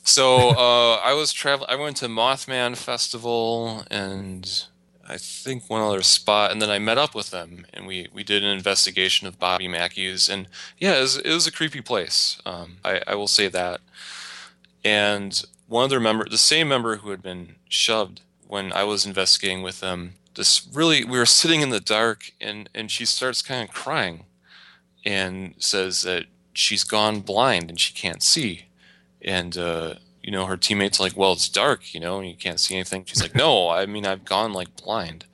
so 0.03 0.51
uh, 0.51 0.97
I 0.97 1.15
was 1.15 1.33
traveling. 1.33 1.71
I 1.71 1.77
went 1.77 1.97
to 1.99 2.09
Mothman 2.09 2.77
Festival 2.77 3.85
and 3.91 4.65
I 5.07 5.17
think 5.17 5.69
one 5.69 5.83
other 5.83 6.03
spot, 6.03 6.53
and 6.53 6.63
then 6.63 6.71
I 6.71 6.79
met 6.79 6.99
up 6.99 7.15
with 7.15 7.31
them 7.31 7.67
and 7.73 7.87
we, 7.87 8.09
we 8.13 8.23
did 8.23 8.45
an 8.45 8.51
investigation 8.51 9.27
of 9.27 9.41
Bobby 9.41 9.67
Mackey's, 9.67 10.29
and 10.29 10.47
yeah, 10.79 10.99
it 10.99 11.01
was, 11.01 11.17
it 11.17 11.33
was 11.33 11.47
a 11.47 11.53
creepy 11.53 11.81
place. 11.81 12.41
Um, 12.47 12.77
I, 12.85 13.03
I 13.07 13.15
will 13.17 13.29
say 13.29 13.49
that. 13.49 13.81
And 14.85 15.43
one 15.67 15.85
other 15.85 16.01
member, 16.01 16.29
the 16.29 16.39
same 16.39 16.69
member 16.69 16.97
who 16.97 17.11
had 17.11 17.23
been 17.23 17.57
shoved 17.69 18.21
when 18.47 18.73
I 18.73 18.85
was 18.85 19.07
investigating 19.07 19.63
with 19.63 19.81
them, 19.81 20.15
this 20.35 20.67
really 20.73 21.05
we 21.05 21.19
were 21.19 21.27
sitting 21.27 21.61
in 21.61 21.71
the 21.71 21.81
dark, 21.81 22.33
and 22.41 22.69
and 22.75 22.91
she 22.91 23.05
starts 23.05 23.43
kind 23.43 23.69
of 23.69 23.75
crying, 23.75 24.25
and 25.05 25.55
says 25.59 26.03
that 26.03 26.27
she's 26.53 26.85
gone 26.85 27.21
blind 27.21 27.71
and 27.71 27.81
she 27.81 27.95
can't 27.95 28.23
see. 28.23 28.67
And 29.23 29.57
uh, 29.57 29.95
you 30.23 30.31
know 30.31 30.47
her 30.47 30.57
teammates 30.57 31.01
are 31.01 31.05
like 31.05 31.17
well 31.17 31.33
it's 31.33 31.49
dark 31.49 31.95
you 31.95 32.01
know 32.01 32.19
and 32.19 32.29
you 32.29 32.37
can't 32.37 32.61
see 32.61 32.75
anything. 32.75 33.05
She's 33.05 33.23
like 33.23 33.35
no 33.47 33.69
i 33.69 33.87
mean 33.87 34.07
i've 34.07 34.25
gone 34.25 34.53
like 34.53 34.77
blind. 34.77 35.27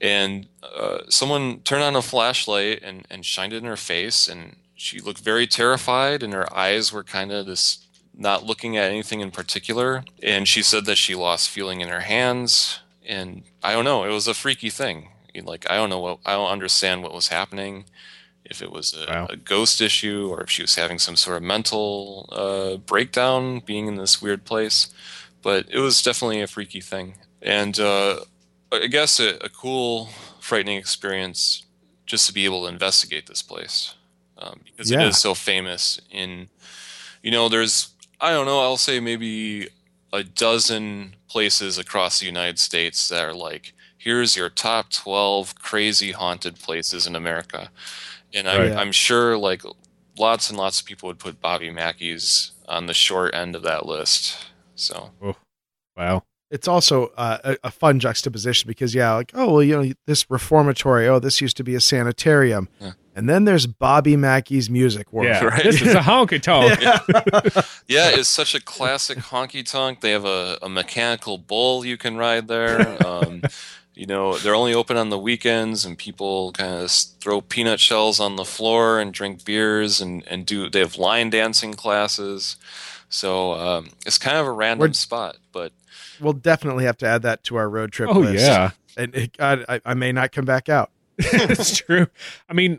And 0.00 0.46
uh, 0.62 1.00
someone 1.08 1.60
turned 1.60 1.82
on 1.82 1.96
a 1.96 2.02
flashlight 2.02 2.82
and, 2.84 3.04
and 3.10 3.26
shined 3.26 3.52
it 3.52 3.56
in 3.56 3.64
her 3.64 3.76
face 3.76 4.28
and 4.28 4.54
she 4.76 5.00
looked 5.00 5.18
very 5.18 5.48
terrified 5.48 6.22
and 6.22 6.32
her 6.32 6.52
eyes 6.56 6.92
were 6.92 7.02
kind 7.02 7.32
of 7.32 7.46
this 7.46 7.84
not 8.16 8.44
looking 8.44 8.76
at 8.76 8.90
anything 8.90 9.20
in 9.20 9.32
particular. 9.32 10.04
And 10.22 10.46
she 10.46 10.62
said 10.62 10.84
that 10.84 10.98
she 10.98 11.16
lost 11.16 11.50
feeling 11.50 11.80
in 11.80 11.88
her 11.88 12.00
hands 12.00 12.80
and 13.08 13.42
i 13.62 13.72
don't 13.72 13.84
know 13.84 14.04
it 14.04 14.10
was 14.10 14.28
a 14.28 14.34
freaky 14.34 14.70
thing 14.70 15.08
like 15.44 15.64
i 15.70 15.76
don't 15.76 15.88
know 15.90 16.00
what 16.00 16.18
i 16.26 16.32
don't 16.32 16.50
understand 16.50 17.02
what 17.02 17.14
was 17.14 17.28
happening 17.28 17.84
if 18.44 18.62
it 18.62 18.70
was 18.72 18.94
a, 18.94 19.06
Wow. 19.10 19.26
a 19.30 19.36
ghost 19.36 19.80
issue 19.80 20.28
or 20.30 20.42
if 20.42 20.50
she 20.50 20.62
was 20.62 20.74
having 20.74 20.98
some 20.98 21.16
sort 21.16 21.36
of 21.36 21.42
mental 21.42 22.28
uh, 22.32 22.76
breakdown 22.78 23.60
being 23.64 23.86
in 23.88 23.96
this 23.96 24.22
weird 24.22 24.44
place. 24.44 24.88
But 25.42 25.66
it 25.70 25.78
was 25.80 26.00
definitely 26.02 26.40
a 26.40 26.46
freaky 26.46 26.80
thing. 26.80 27.16
And 27.42 27.78
uh, 27.78 28.20
I 28.72 28.86
guess 28.86 29.20
a, 29.20 29.36
a 29.44 29.50
cool, 29.50 30.08
frightening 30.40 30.78
experience 30.78 31.66
just 32.06 32.26
to 32.28 32.32
be 32.32 32.46
able 32.46 32.62
to 32.62 32.72
investigate 32.72 33.26
this 33.26 33.42
place 33.42 33.94
um, 34.38 34.60
because 34.64 34.90
Yeah. 34.90 35.02
it 35.02 35.08
is 35.08 35.20
so 35.20 35.34
famous. 35.34 36.00
In, 36.10 36.48
you 37.22 37.30
know, 37.30 37.50
there's, 37.50 37.90
I 38.18 38.30
don't 38.30 38.46
know, 38.46 38.60
I'll 38.60 38.78
say 38.78 38.98
maybe 38.98 39.68
a 40.12 40.24
dozen 40.24 41.14
places 41.28 41.78
across 41.78 42.20
the 42.20 42.26
United 42.26 42.58
States 42.58 43.08
that 43.08 43.24
are 43.24 43.34
like, 43.34 43.72
here's 43.98 44.36
your 44.36 44.48
top 44.48 44.90
12 44.90 45.54
crazy 45.56 46.12
haunted 46.12 46.56
places 46.56 47.06
in 47.06 47.14
America. 47.14 47.70
And 48.34 48.48
I'm. 48.48 48.76
I'm 48.78 48.92
sure 48.92 49.36
like 49.36 49.62
lots 50.18 50.50
and 50.50 50.58
lots 50.58 50.80
of 50.80 50.86
people 50.86 51.06
would 51.08 51.18
put 51.18 51.40
Bobby 51.40 51.70
Mackey's 51.70 52.52
on 52.68 52.86
the 52.86 52.94
short 52.94 53.34
end 53.34 53.56
of 53.56 53.62
that 53.62 53.86
list. 53.86 54.36
So 54.74 55.10
Wow. 55.96 56.24
it's 56.50 56.68
also 56.68 57.06
uh, 57.16 57.38
a, 57.44 57.56
a 57.64 57.70
fun 57.70 57.98
juxtaposition 58.00 58.68
because 58.68 58.94
yeah, 58.94 59.14
like 59.14 59.32
oh 59.34 59.54
well, 59.54 59.62
you 59.62 59.82
know 59.82 59.92
this 60.06 60.30
reformatory. 60.30 61.08
Oh, 61.08 61.18
this 61.18 61.40
used 61.40 61.56
to 61.56 61.64
be 61.64 61.74
a 61.74 61.80
sanitarium, 61.80 62.68
Yeah. 62.80 62.92
And 63.18 63.28
then 63.28 63.44
there's 63.44 63.66
Bobby 63.66 64.16
Mackey's 64.16 64.70
Music 64.70 65.12
World. 65.12 65.26
Yeah. 65.28 65.44
Right. 65.44 65.64
This 65.64 65.82
is 65.82 65.92
a 65.92 66.00
honky 66.00 66.40
tonk. 66.40 66.80
yeah, 67.88 68.10
it's 68.10 68.28
such 68.28 68.54
a 68.54 68.60
classic 68.60 69.18
honky 69.18 69.68
tonk. 69.68 70.00
They 70.00 70.12
have 70.12 70.24
a, 70.24 70.56
a 70.62 70.68
mechanical 70.68 71.36
bull 71.36 71.84
you 71.84 71.96
can 71.96 72.16
ride 72.16 72.46
there. 72.48 72.96
Um, 73.04 73.42
you 73.94 74.06
know, 74.06 74.38
they're 74.38 74.54
only 74.54 74.72
open 74.72 74.96
on 74.96 75.10
the 75.10 75.18
weekends, 75.18 75.84
and 75.84 75.98
people 75.98 76.52
kind 76.52 76.72
of 76.84 76.90
throw 76.90 77.40
peanut 77.40 77.80
shells 77.80 78.20
on 78.20 78.36
the 78.36 78.44
floor 78.44 79.00
and 79.00 79.12
drink 79.12 79.44
beers 79.44 80.00
and, 80.00 80.22
and 80.28 80.46
do. 80.46 80.70
They 80.70 80.78
have 80.78 80.96
line 80.96 81.30
dancing 81.30 81.74
classes, 81.74 82.54
so 83.08 83.54
um, 83.54 83.88
it's 84.06 84.16
kind 84.18 84.36
of 84.36 84.46
a 84.46 84.52
random 84.52 84.82
We're- 84.82 84.92
spot. 84.94 85.36
But 85.52 85.72
We'll 86.20 86.32
definitely 86.32 86.84
have 86.84 86.96
to 86.98 87.06
add 87.06 87.22
that 87.22 87.42
to 87.44 87.56
our 87.56 87.68
road 87.68 87.90
trip. 87.90 88.10
Oh 88.12 88.20
list. 88.20 88.44
yeah, 88.46 88.70
and 88.96 89.12
it, 89.16 89.36
I, 89.40 89.64
I- 89.68 89.80
I 89.84 89.94
may 89.94 90.12
not 90.12 90.30
come 90.30 90.44
back 90.44 90.68
out. 90.68 90.90
it's 91.18 91.78
true. 91.78 92.06
I 92.48 92.52
mean, 92.52 92.78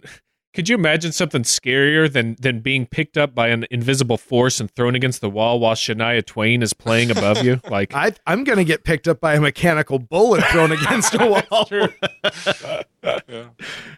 could 0.53 0.67
you 0.67 0.75
imagine 0.75 1.11
something 1.11 1.43
scarier 1.43 2.11
than 2.11 2.35
than 2.39 2.59
being 2.59 2.85
picked 2.85 3.17
up 3.17 3.35
by 3.35 3.49
an 3.49 3.65
invisible 3.69 4.17
force 4.17 4.59
and 4.59 4.69
thrown 4.71 4.95
against 4.95 5.21
the 5.21 5.29
wall 5.29 5.59
while 5.59 5.75
Shania 5.75 6.25
Twain 6.25 6.61
is 6.63 6.73
playing 6.73 7.11
above 7.11 7.43
you? 7.43 7.61
Like, 7.69 7.93
I, 7.93 8.13
I'm 8.25 8.43
going 8.43 8.57
to 8.57 8.63
get 8.63 8.83
picked 8.83 9.07
up 9.07 9.19
by 9.19 9.35
a 9.35 9.41
mechanical 9.41 9.99
bullet 9.99 10.43
thrown 10.45 10.71
against 10.71 11.13
a 11.13 11.25
wall. 11.27 11.67
that, 13.01 13.53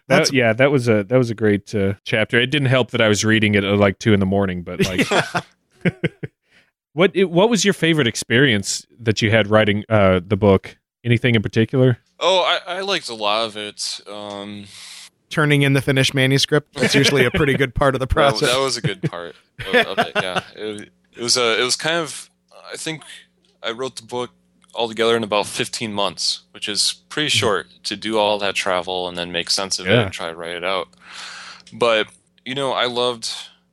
That's- 0.08 0.34
yeah, 0.34 0.52
that 0.54 0.72
was 0.72 0.90
a 0.90 1.04
that 1.06 1.18
was 1.18 1.30
a 1.30 1.36
great 1.36 1.74
uh, 1.74 1.94
chapter. 2.04 2.40
It 2.40 2.48
didn't 2.48 2.68
help 2.68 2.92
that 2.92 3.02
I 3.02 3.08
was 3.08 3.24
reading 3.24 3.56
it 3.56 3.64
at 3.64 3.78
like 3.78 4.00
two 4.00 4.14
in 4.14 4.20
the 4.20 4.26
morning, 4.26 4.64
but 4.64 4.86
like. 4.86 5.08
What 6.94 7.12
it, 7.16 7.30
what 7.30 7.50
was 7.50 7.64
your 7.64 7.74
favorite 7.74 8.06
experience 8.08 8.86
that 9.00 9.22
you 9.22 9.32
had 9.32 9.48
writing 9.48 9.86
uh, 9.88 10.20
the 10.26 10.36
book? 10.36 10.78
Anything 11.06 11.36
in 11.36 11.42
particular? 11.42 11.98
oh, 12.20 12.42
I, 12.42 12.78
I 12.78 12.82
liked 12.82 13.08
a 13.10 13.14
lot 13.16 13.46
of 13.46 13.56
it. 13.58 14.02
Um, 14.08 14.66
Turning 15.32 15.62
in 15.64 15.74
the 15.74 15.82
finished 15.82 16.14
manuscript. 16.14 16.76
That's 16.76 16.94
usually 16.94 17.26
a 17.26 17.32
pretty 17.32 17.56
good 17.56 17.74
part 17.74 17.96
of 17.96 18.00
the 18.00 18.08
process. 18.16 18.52
that 18.52 18.60
was 18.60 18.78
a 18.78 18.82
good 18.82 19.02
part 19.04 19.36
of, 19.66 19.98
it. 19.98 20.12
Yeah, 20.16 20.44
it, 20.56 20.90
it 21.18 21.24
was 21.24 21.38
a. 21.38 21.60
It 21.60 21.64
was 21.64 21.76
kind 21.76 21.98
of. 21.98 22.30
I 22.72 22.78
think 22.78 23.02
I 23.64 23.72
wrote 23.72 23.96
the 23.96 24.04
book 24.04 24.32
altogether 24.74 25.18
in 25.18 25.24
about 25.24 25.48
15 25.48 25.92
months, 25.94 26.42
which 26.52 26.70
is 26.70 27.02
pretty 27.10 27.30
short 27.30 27.68
to 27.84 27.96
do 27.98 28.18
all 28.18 28.38
that 28.40 28.56
travel 28.56 29.08
and 29.10 29.18
then 29.18 29.32
make 29.32 29.50
sense 29.50 29.80
of 29.80 29.88
it 29.88 29.94
and 29.98 30.12
try 30.14 30.30
to 30.30 30.36
write 30.36 30.56
it 30.56 30.64
out. 30.64 30.88
But 31.74 32.08
you 32.46 32.56
know, 32.56 32.72
I 32.74 32.86
loved 32.86 33.30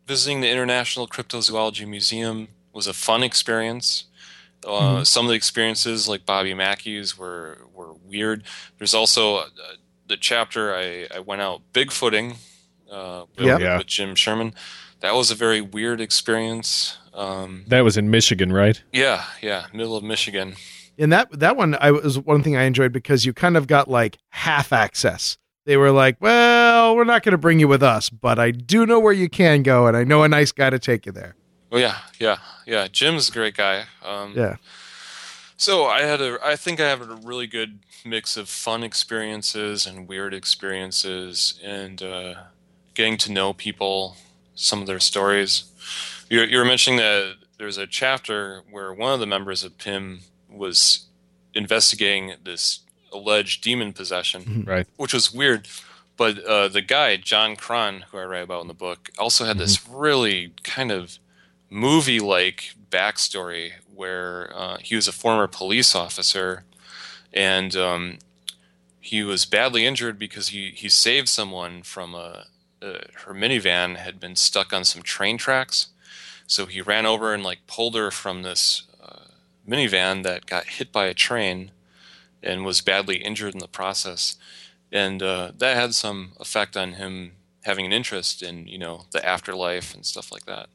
visiting 0.06 0.40
the 0.40 0.48
International 0.50 1.06
Cryptozoology 1.06 1.86
Museum. 1.86 2.48
Was 2.72 2.86
a 2.86 2.92
fun 2.94 3.22
experience. 3.24 4.04
Uh, 4.66 5.02
Some 5.04 5.24
of 5.26 5.30
the 5.30 5.34
experiences, 5.36 6.08
like 6.08 6.26
Bobby 6.26 6.54
Mackey's, 6.54 7.16
were 7.18 7.58
were 7.74 7.92
weird. 7.94 8.44
There's 8.78 8.94
also 8.94 9.36
uh, 9.36 9.46
the 10.08 10.16
chapter 10.16 10.74
I, 10.74 11.06
I 11.14 11.20
went 11.20 11.40
out 11.42 11.60
bigfooting 11.72 12.36
uh, 12.90 13.24
with, 13.36 13.46
Yeah. 13.46 13.78
with 13.78 13.86
Jim 13.86 14.14
Sherman. 14.14 14.54
That 15.00 15.14
was 15.14 15.30
a 15.30 15.34
very 15.34 15.60
weird 15.60 16.00
experience. 16.00 16.98
Um, 17.14 17.64
That 17.68 17.82
was 17.82 17.96
in 17.96 18.10
Michigan, 18.10 18.52
right? 18.52 18.82
yeah, 18.92 19.24
yeah, 19.42 19.66
middle 19.72 19.96
of 19.96 20.02
Michigan. 20.04 20.54
And 21.00 21.12
that 21.12 21.30
that 21.38 21.56
one 21.56 21.76
I 21.80 21.92
was 21.92 22.18
one 22.18 22.42
thing 22.42 22.56
I 22.56 22.64
enjoyed 22.64 22.92
because 22.92 23.24
you 23.24 23.32
kind 23.32 23.56
of 23.56 23.68
got 23.68 23.88
like 23.88 24.18
half 24.30 24.72
access. 24.72 25.38
They 25.64 25.76
were 25.76 25.92
like, 25.92 26.16
"Well, 26.20 26.96
we're 26.96 27.04
not 27.04 27.22
going 27.22 27.32
to 27.32 27.38
bring 27.38 27.60
you 27.60 27.68
with 27.68 27.82
us, 27.84 28.10
but 28.10 28.38
I 28.40 28.50
do 28.50 28.84
know 28.84 28.98
where 28.98 29.12
you 29.12 29.28
can 29.28 29.62
go, 29.62 29.86
and 29.86 29.96
I 29.96 30.02
know 30.02 30.24
a 30.24 30.28
nice 30.28 30.50
guy 30.50 30.70
to 30.70 30.78
take 30.80 31.06
you 31.06 31.12
there." 31.12 31.36
Oh 31.70 31.76
yeah, 31.78 31.98
yeah, 32.18 32.38
yeah. 32.66 32.88
Jim's 32.90 33.28
a 33.28 33.32
great 33.32 33.56
guy. 33.56 33.84
Um, 34.04 34.32
Yeah, 34.34 34.56
So 35.60 35.86
I 35.86 36.02
had 36.02 36.20
a, 36.20 36.38
I 36.42 36.54
think 36.54 36.78
I 36.80 36.88
have 36.88 37.00
a 37.02 37.16
really 37.16 37.48
good 37.48 37.80
mix 38.04 38.36
of 38.36 38.48
fun 38.48 38.84
experiences 38.84 39.86
and 39.86 40.06
weird 40.06 40.32
experiences, 40.32 41.58
and 41.64 42.00
uh, 42.00 42.34
getting 42.94 43.16
to 43.18 43.32
know 43.32 43.52
people, 43.52 44.16
some 44.54 44.80
of 44.80 44.86
their 44.86 45.00
stories. 45.00 45.64
You, 46.30 46.42
you 46.42 46.58
were 46.58 46.64
mentioning 46.64 46.98
that 47.00 47.34
there's 47.58 47.76
a 47.76 47.88
chapter 47.88 48.62
where 48.70 48.94
one 48.94 49.12
of 49.12 49.18
the 49.18 49.26
members 49.26 49.64
of 49.64 49.76
PIM 49.78 50.20
was 50.48 51.06
investigating 51.54 52.34
this 52.44 52.80
alleged 53.12 53.64
demon 53.64 53.92
possession, 53.92 54.64
Right. 54.64 54.86
which 54.96 55.12
was 55.12 55.34
weird. 55.34 55.66
But 56.16 56.38
uh, 56.44 56.68
the 56.68 56.82
guy, 56.82 57.16
John 57.16 57.56
Cron, 57.56 58.04
who 58.12 58.18
I 58.18 58.24
write 58.24 58.44
about 58.44 58.62
in 58.62 58.68
the 58.68 58.74
book, 58.74 59.10
also 59.18 59.44
had 59.44 59.58
this 59.58 59.88
really 59.88 60.52
kind 60.62 60.92
of 60.92 61.18
movie 61.68 62.20
like 62.20 62.74
backstory 62.90 63.72
where 63.98 64.52
uh, 64.54 64.76
he 64.80 64.94
was 64.94 65.08
a 65.08 65.12
former 65.12 65.48
police 65.48 65.92
officer 65.92 66.62
and 67.34 67.74
um, 67.74 68.18
he 69.00 69.24
was 69.24 69.44
badly 69.44 69.84
injured 69.84 70.20
because 70.20 70.48
he, 70.48 70.70
he 70.70 70.88
saved 70.88 71.28
someone 71.28 71.82
from 71.82 72.14
a, 72.14 72.46
uh, 72.80 72.98
her 73.24 73.34
minivan 73.34 73.96
had 73.96 74.20
been 74.20 74.36
stuck 74.36 74.72
on 74.72 74.84
some 74.84 75.02
train 75.02 75.36
tracks. 75.36 75.88
So 76.46 76.66
he 76.66 76.80
ran 76.80 77.06
over 77.06 77.34
and 77.34 77.42
like 77.42 77.66
pulled 77.66 77.96
her 77.96 78.12
from 78.12 78.42
this 78.42 78.84
uh, 79.02 79.32
minivan 79.68 80.22
that 80.22 80.46
got 80.46 80.66
hit 80.66 80.92
by 80.92 81.06
a 81.06 81.14
train 81.14 81.72
and 82.40 82.64
was 82.64 82.80
badly 82.80 83.16
injured 83.16 83.52
in 83.52 83.58
the 83.58 83.66
process. 83.66 84.36
And 84.92 85.20
uh, 85.24 85.50
that 85.58 85.76
had 85.76 85.92
some 85.94 86.34
effect 86.38 86.76
on 86.76 86.92
him 86.92 87.32
having 87.62 87.84
an 87.84 87.92
interest 87.92 88.42
in 88.42 88.68
you 88.68 88.78
know 88.78 89.06
the 89.10 89.26
afterlife 89.28 89.92
and 89.92 90.06
stuff 90.06 90.30
like 90.30 90.46
that. 90.46 90.68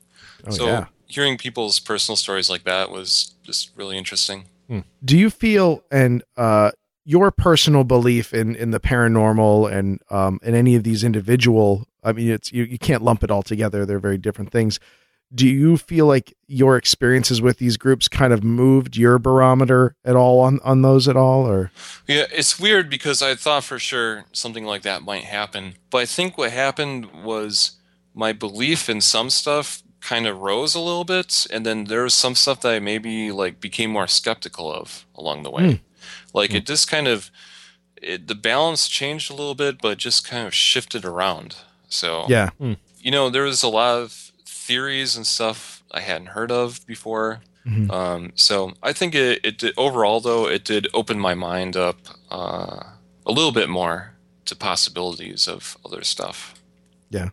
Oh, 0.45 0.51
so 0.51 0.65
yeah. 0.67 0.85
Hearing 1.13 1.37
people's 1.37 1.79
personal 1.79 2.15
stories 2.15 2.49
like 2.49 2.63
that 2.63 2.89
was 2.89 3.33
just 3.43 3.71
really 3.75 3.97
interesting. 3.97 4.45
do 5.03 5.17
you 5.17 5.29
feel 5.29 5.83
and 5.91 6.23
uh 6.37 6.71
your 7.05 7.29
personal 7.31 7.83
belief 7.83 8.33
in 8.33 8.55
in 8.55 8.71
the 8.71 8.79
paranormal 8.79 9.71
and 9.71 9.99
um 10.09 10.39
in 10.41 10.55
any 10.55 10.75
of 10.75 10.83
these 10.83 11.03
individual 11.03 11.85
i 12.03 12.11
mean 12.11 12.29
it's 12.31 12.51
you, 12.51 12.63
you 12.63 12.79
can't 12.79 13.03
lump 13.03 13.23
it 13.23 13.29
all 13.29 13.43
together 13.43 13.85
they're 13.85 13.99
very 13.99 14.17
different 14.17 14.51
things 14.51 14.79
do 15.35 15.47
you 15.47 15.77
feel 15.77 16.05
like 16.05 16.35
your 16.47 16.77
experiences 16.77 17.41
with 17.41 17.57
these 17.57 17.77
groups 17.77 18.07
kind 18.07 18.33
of 18.33 18.43
moved 18.43 18.95
your 18.95 19.17
barometer 19.17 19.95
at 20.05 20.15
all 20.15 20.39
on 20.39 20.59
on 20.63 20.81
those 20.81 21.07
at 21.07 21.17
all 21.17 21.47
or 21.47 21.71
Yeah, 22.07 22.25
it's 22.31 22.59
weird 22.59 22.89
because 22.89 23.21
I 23.21 23.35
thought 23.35 23.63
for 23.63 23.79
sure 23.79 24.25
something 24.31 24.65
like 24.65 24.83
that 24.83 25.01
might 25.01 25.23
happen. 25.23 25.75
But 25.89 25.99
I 25.99 26.05
think 26.05 26.37
what 26.37 26.51
happened 26.51 27.23
was 27.23 27.71
my 28.13 28.31
belief 28.31 28.89
in 28.89 29.01
some 29.01 29.29
stuff 29.29 29.81
kind 30.03 30.27
of 30.27 30.39
rose 30.39 30.75
a 30.75 30.79
little 30.79 31.05
bit 31.05 31.47
and 31.51 31.65
then 31.65 31.85
there 31.85 32.03
was 32.03 32.13
some 32.13 32.35
stuff 32.35 32.59
that 32.61 32.73
I 32.73 32.79
maybe 32.79 33.31
like 33.31 33.59
became 33.59 33.89
more 33.91 34.07
skeptical 34.07 34.71
of 34.71 35.05
along 35.15 35.43
the 35.43 35.51
way. 35.51 35.81
Like 36.33 36.53
it 36.53 36.65
just 36.65 36.89
kind 36.89 37.07
of 37.07 37.31
it, 38.01 38.27
the 38.27 38.35
balance 38.35 38.89
changed 38.89 39.31
a 39.31 39.33
little 39.33 39.55
bit 39.55 39.81
but 39.81 39.97
just 39.97 40.27
kind 40.27 40.45
of 40.45 40.53
shifted 40.53 41.05
around. 41.05 41.55
So 41.87 42.25
yeah 42.27 42.49
you 43.03 43.11
know, 43.11 43.29
there 43.29 43.43
was 43.43 43.61
a 43.63 43.67
lot 43.69 44.01
of 44.01 44.31
theories 44.45 45.15
and 45.15 45.27
stuff 45.27 45.83
I 45.91 45.99
hadn't 45.99 46.27
heard 46.27 46.51
of 46.51 46.85
before. 46.87 47.41
Mhm. 47.65 47.91
Um, 47.91 48.31
so 48.35 48.73
I 48.81 48.93
think 48.93 49.13
it, 49.13 49.39
it 49.43 49.57
did, 49.57 49.73
overall, 49.77 50.19
though, 50.19 50.47
it 50.47 50.63
did 50.65 50.87
open 50.93 51.19
my 51.19 51.33
mind 51.33 51.77
up 51.77 51.97
uh, 52.31 52.83
a 53.25 53.31
little 53.31 53.51
bit 53.51 53.69
more 53.69 54.15
to 54.45 54.55
possibilities 54.55 55.47
of 55.47 55.77
other 55.85 56.03
stuff. 56.03 56.55
Yeah. 57.09 57.29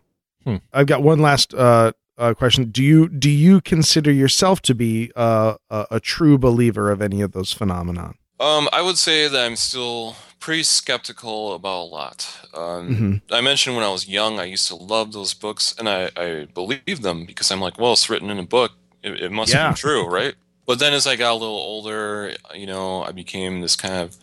I've 0.73 0.87
got 0.87 1.03
one 1.03 1.19
last 1.19 1.53
uh 1.53 1.91
uh, 2.21 2.33
question 2.35 2.71
do 2.71 2.83
you 2.83 3.09
do 3.09 3.29
you 3.29 3.61
consider 3.61 4.11
yourself 4.11 4.61
to 4.61 4.75
be 4.75 5.11
uh, 5.15 5.55
a, 5.69 5.87
a 5.93 5.99
true 5.99 6.37
believer 6.37 6.91
of 6.91 7.01
any 7.01 7.21
of 7.21 7.33
those 7.33 7.53
phenomenon 7.53 8.15
Um, 8.39 8.67
I 8.73 8.81
would 8.81 8.97
say 8.97 9.27
that 9.27 9.45
I'm 9.45 9.55
still 9.55 10.15
pretty 10.39 10.63
skeptical 10.63 11.53
about 11.53 11.81
a 11.81 11.89
lot. 11.89 12.47
Um, 12.53 13.11
Mhm. 13.13 13.21
I 13.31 13.41
mentioned 13.41 13.75
when 13.75 13.85
I 13.85 13.89
was 13.91 14.07
young, 14.07 14.39
I 14.39 14.45
used 14.45 14.67
to 14.69 14.75
love 14.75 15.11
those 15.13 15.33
books, 15.35 15.75
and 15.77 15.87
I, 15.87 16.09
I 16.17 16.45
believed 16.53 17.03
them 17.03 17.25
because 17.25 17.51
I'm 17.51 17.61
like, 17.61 17.77
well, 17.77 17.93
it's 17.93 18.09
written 18.09 18.31
in 18.31 18.39
a 18.39 18.43
book. 18.43 18.71
It, 19.03 19.21
it 19.21 19.31
must 19.31 19.51
Yeah. 19.53 19.67
be 19.69 19.73
true, 19.73 20.07
right? 20.07 20.35
But 20.65 20.79
then 20.79 20.93
as 20.93 21.05
I 21.05 21.15
got 21.15 21.33
a 21.33 21.35
little 21.41 21.55
older, 21.55 22.35
you 22.55 22.65
know, 22.65 23.03
I 23.03 23.11
became 23.11 23.61
this 23.61 23.75
kind 23.75 23.95
of 23.95 24.17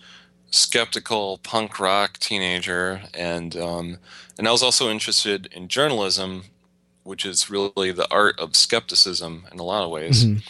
skeptical 0.50 1.38
punk 1.38 1.78
rock 1.80 2.18
teenager, 2.18 3.02
and 3.14 3.56
um, 3.56 3.98
and 4.38 4.48
I 4.48 4.52
was 4.52 4.62
also 4.62 4.90
interested 4.90 5.48
in 5.52 5.68
journalism, 5.68 6.44
which 7.08 7.24
is 7.24 7.48
really 7.48 7.90
the 7.90 8.06
art 8.10 8.38
of 8.38 8.54
skepticism 8.54 9.46
in 9.50 9.58
a 9.58 9.64
lot 9.64 9.82
of 9.82 9.90
ways. 9.90 10.24
Mhm. 10.24 10.42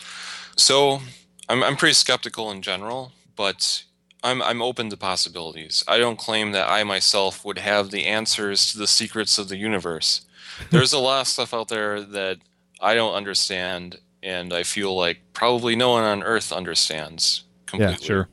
So 0.56 1.00
I'm 1.48 1.62
I'm 1.62 1.76
pretty 1.76 1.94
skeptical 1.94 2.50
in 2.50 2.62
general, 2.62 3.12
but 3.36 3.84
I'm 4.24 4.42
I'm 4.42 4.60
open 4.60 4.90
to 4.90 4.96
possibilities. 4.96 5.84
I 5.86 5.98
don't 5.98 6.18
claim 6.18 6.50
that 6.52 6.68
I 6.68 6.82
myself 6.82 7.44
would 7.44 7.58
have 7.58 7.90
the 7.90 8.06
answers 8.06 8.72
to 8.72 8.78
the 8.78 8.88
secrets 8.88 9.38
of 9.38 9.48
the 9.48 9.56
universe. 9.56 10.22
There's 10.70 10.92
a 10.92 10.98
lot 10.98 11.20
of 11.20 11.28
stuff 11.28 11.54
out 11.54 11.68
there 11.68 12.02
that 12.02 12.38
I 12.80 12.94
don't 12.94 13.14
understand 13.14 14.00
and 14.20 14.52
I 14.52 14.64
feel 14.64 14.96
like 14.96 15.18
probably 15.32 15.76
no 15.76 15.90
one 15.90 16.02
on 16.02 16.24
earth 16.24 16.50
understands 16.52 17.44
completely. 17.66 17.94
Yeah, 18.00 18.06
Sure. 18.06 18.28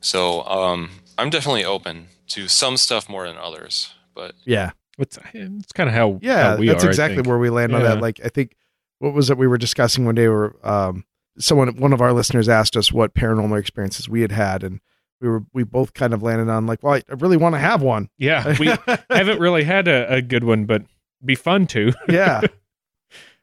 So 0.00 0.42
um 0.44 0.90
I'm 1.18 1.28
definitely 1.28 1.66
open 1.66 2.08
to 2.28 2.48
some 2.48 2.78
stuff 2.78 3.08
more 3.08 3.28
than 3.28 3.36
others. 3.36 3.92
But 4.14 4.34
yeah 4.44 4.70
It's 5.00 5.18
it's 5.32 5.72
kind 5.72 5.88
of 5.88 5.94
how 5.94 6.18
Yeah, 6.22 6.52
how 6.52 6.56
we 6.56 6.68
that's 6.68 6.84
are, 6.84 6.88
exactly 6.88 7.22
where 7.22 7.38
we 7.38 7.50
land 7.50 7.74
on 7.74 7.82
that. 7.82 8.00
Like, 8.00 8.20
I 8.24 8.28
think 8.28 8.56
what 8.98 9.14
was 9.14 9.30
it 9.30 9.38
we 9.38 9.46
were 9.46 9.58
discussing 9.58 10.04
one 10.04 10.14
day? 10.14 10.28
Where 10.28 10.54
um, 10.66 11.04
someone, 11.38 11.76
one 11.76 11.92
of 11.92 12.00
our 12.00 12.12
listeners, 12.12 12.48
asked 12.48 12.76
us 12.76 12.92
what 12.92 13.14
paranormal 13.14 13.58
experiences 13.58 14.08
we 14.08 14.20
had 14.20 14.32
had, 14.32 14.62
and 14.62 14.80
we 15.20 15.28
were 15.28 15.44
we 15.52 15.64
both 15.64 15.94
kind 15.94 16.14
of 16.14 16.22
landed 16.22 16.48
on 16.48 16.66
like, 16.66 16.82
well, 16.82 16.94
I, 16.94 17.02
I 17.08 17.14
really 17.14 17.36
want 17.36 17.54
to 17.54 17.58
have 17.58 17.82
one. 17.82 18.08
Yeah, 18.18 18.56
we 18.58 18.66
haven't 19.10 19.40
really 19.40 19.64
had 19.64 19.88
a, 19.88 20.14
a 20.14 20.22
good 20.22 20.44
one, 20.44 20.64
but 20.66 20.82
be 21.24 21.34
fun 21.34 21.66
to. 21.68 21.92
yeah, 22.08 22.42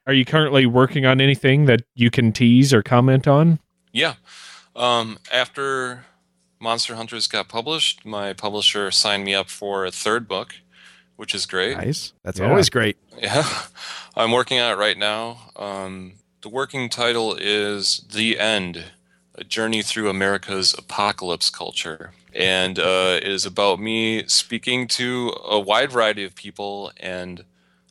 Are 0.06 0.14
you 0.14 0.24
currently 0.24 0.64
working 0.64 1.04
on 1.04 1.20
anything 1.20 1.66
that 1.66 1.82
you 1.94 2.10
can 2.10 2.32
tease 2.32 2.72
or 2.72 2.82
comment 2.82 3.28
on? 3.28 3.58
Yeah. 3.92 4.14
Um, 4.74 5.18
after 5.30 6.06
Monster 6.60 6.94
Hunters 6.94 7.26
got 7.26 7.48
published, 7.48 8.06
my 8.06 8.32
publisher 8.32 8.90
signed 8.90 9.24
me 9.24 9.34
up 9.34 9.50
for 9.50 9.84
a 9.84 9.90
third 9.90 10.26
book, 10.26 10.54
which 11.18 11.34
is 11.34 11.46
great. 11.46 11.76
nice. 11.76 12.12
That's 12.22 12.38
Yeah. 12.38 12.48
always 12.48 12.70
great. 12.70 12.96
Yeah. 13.18 13.44
I'm 14.16 14.30
working 14.30 14.58
on 14.60 14.72
it 14.72 14.76
right 14.76 14.96
now. 14.96 15.50
Um, 15.56 16.14
the 16.42 16.48
working 16.48 16.88
title 16.88 17.34
is 17.34 18.04
The 18.12 18.38
End 18.38 18.84
A 19.34 19.42
Journey 19.42 19.82
Through 19.82 20.08
America's 20.08 20.74
Apocalypse 20.78 21.50
Culture. 21.50 22.12
And 22.32 22.78
uh, 22.78 23.18
it 23.20 23.26
is 23.26 23.44
about 23.44 23.80
me 23.80 24.26
speaking 24.28 24.86
to 24.88 25.34
a 25.44 25.58
wide 25.58 25.90
variety 25.90 26.22
of 26.24 26.36
people 26.36 26.92
and 26.98 27.44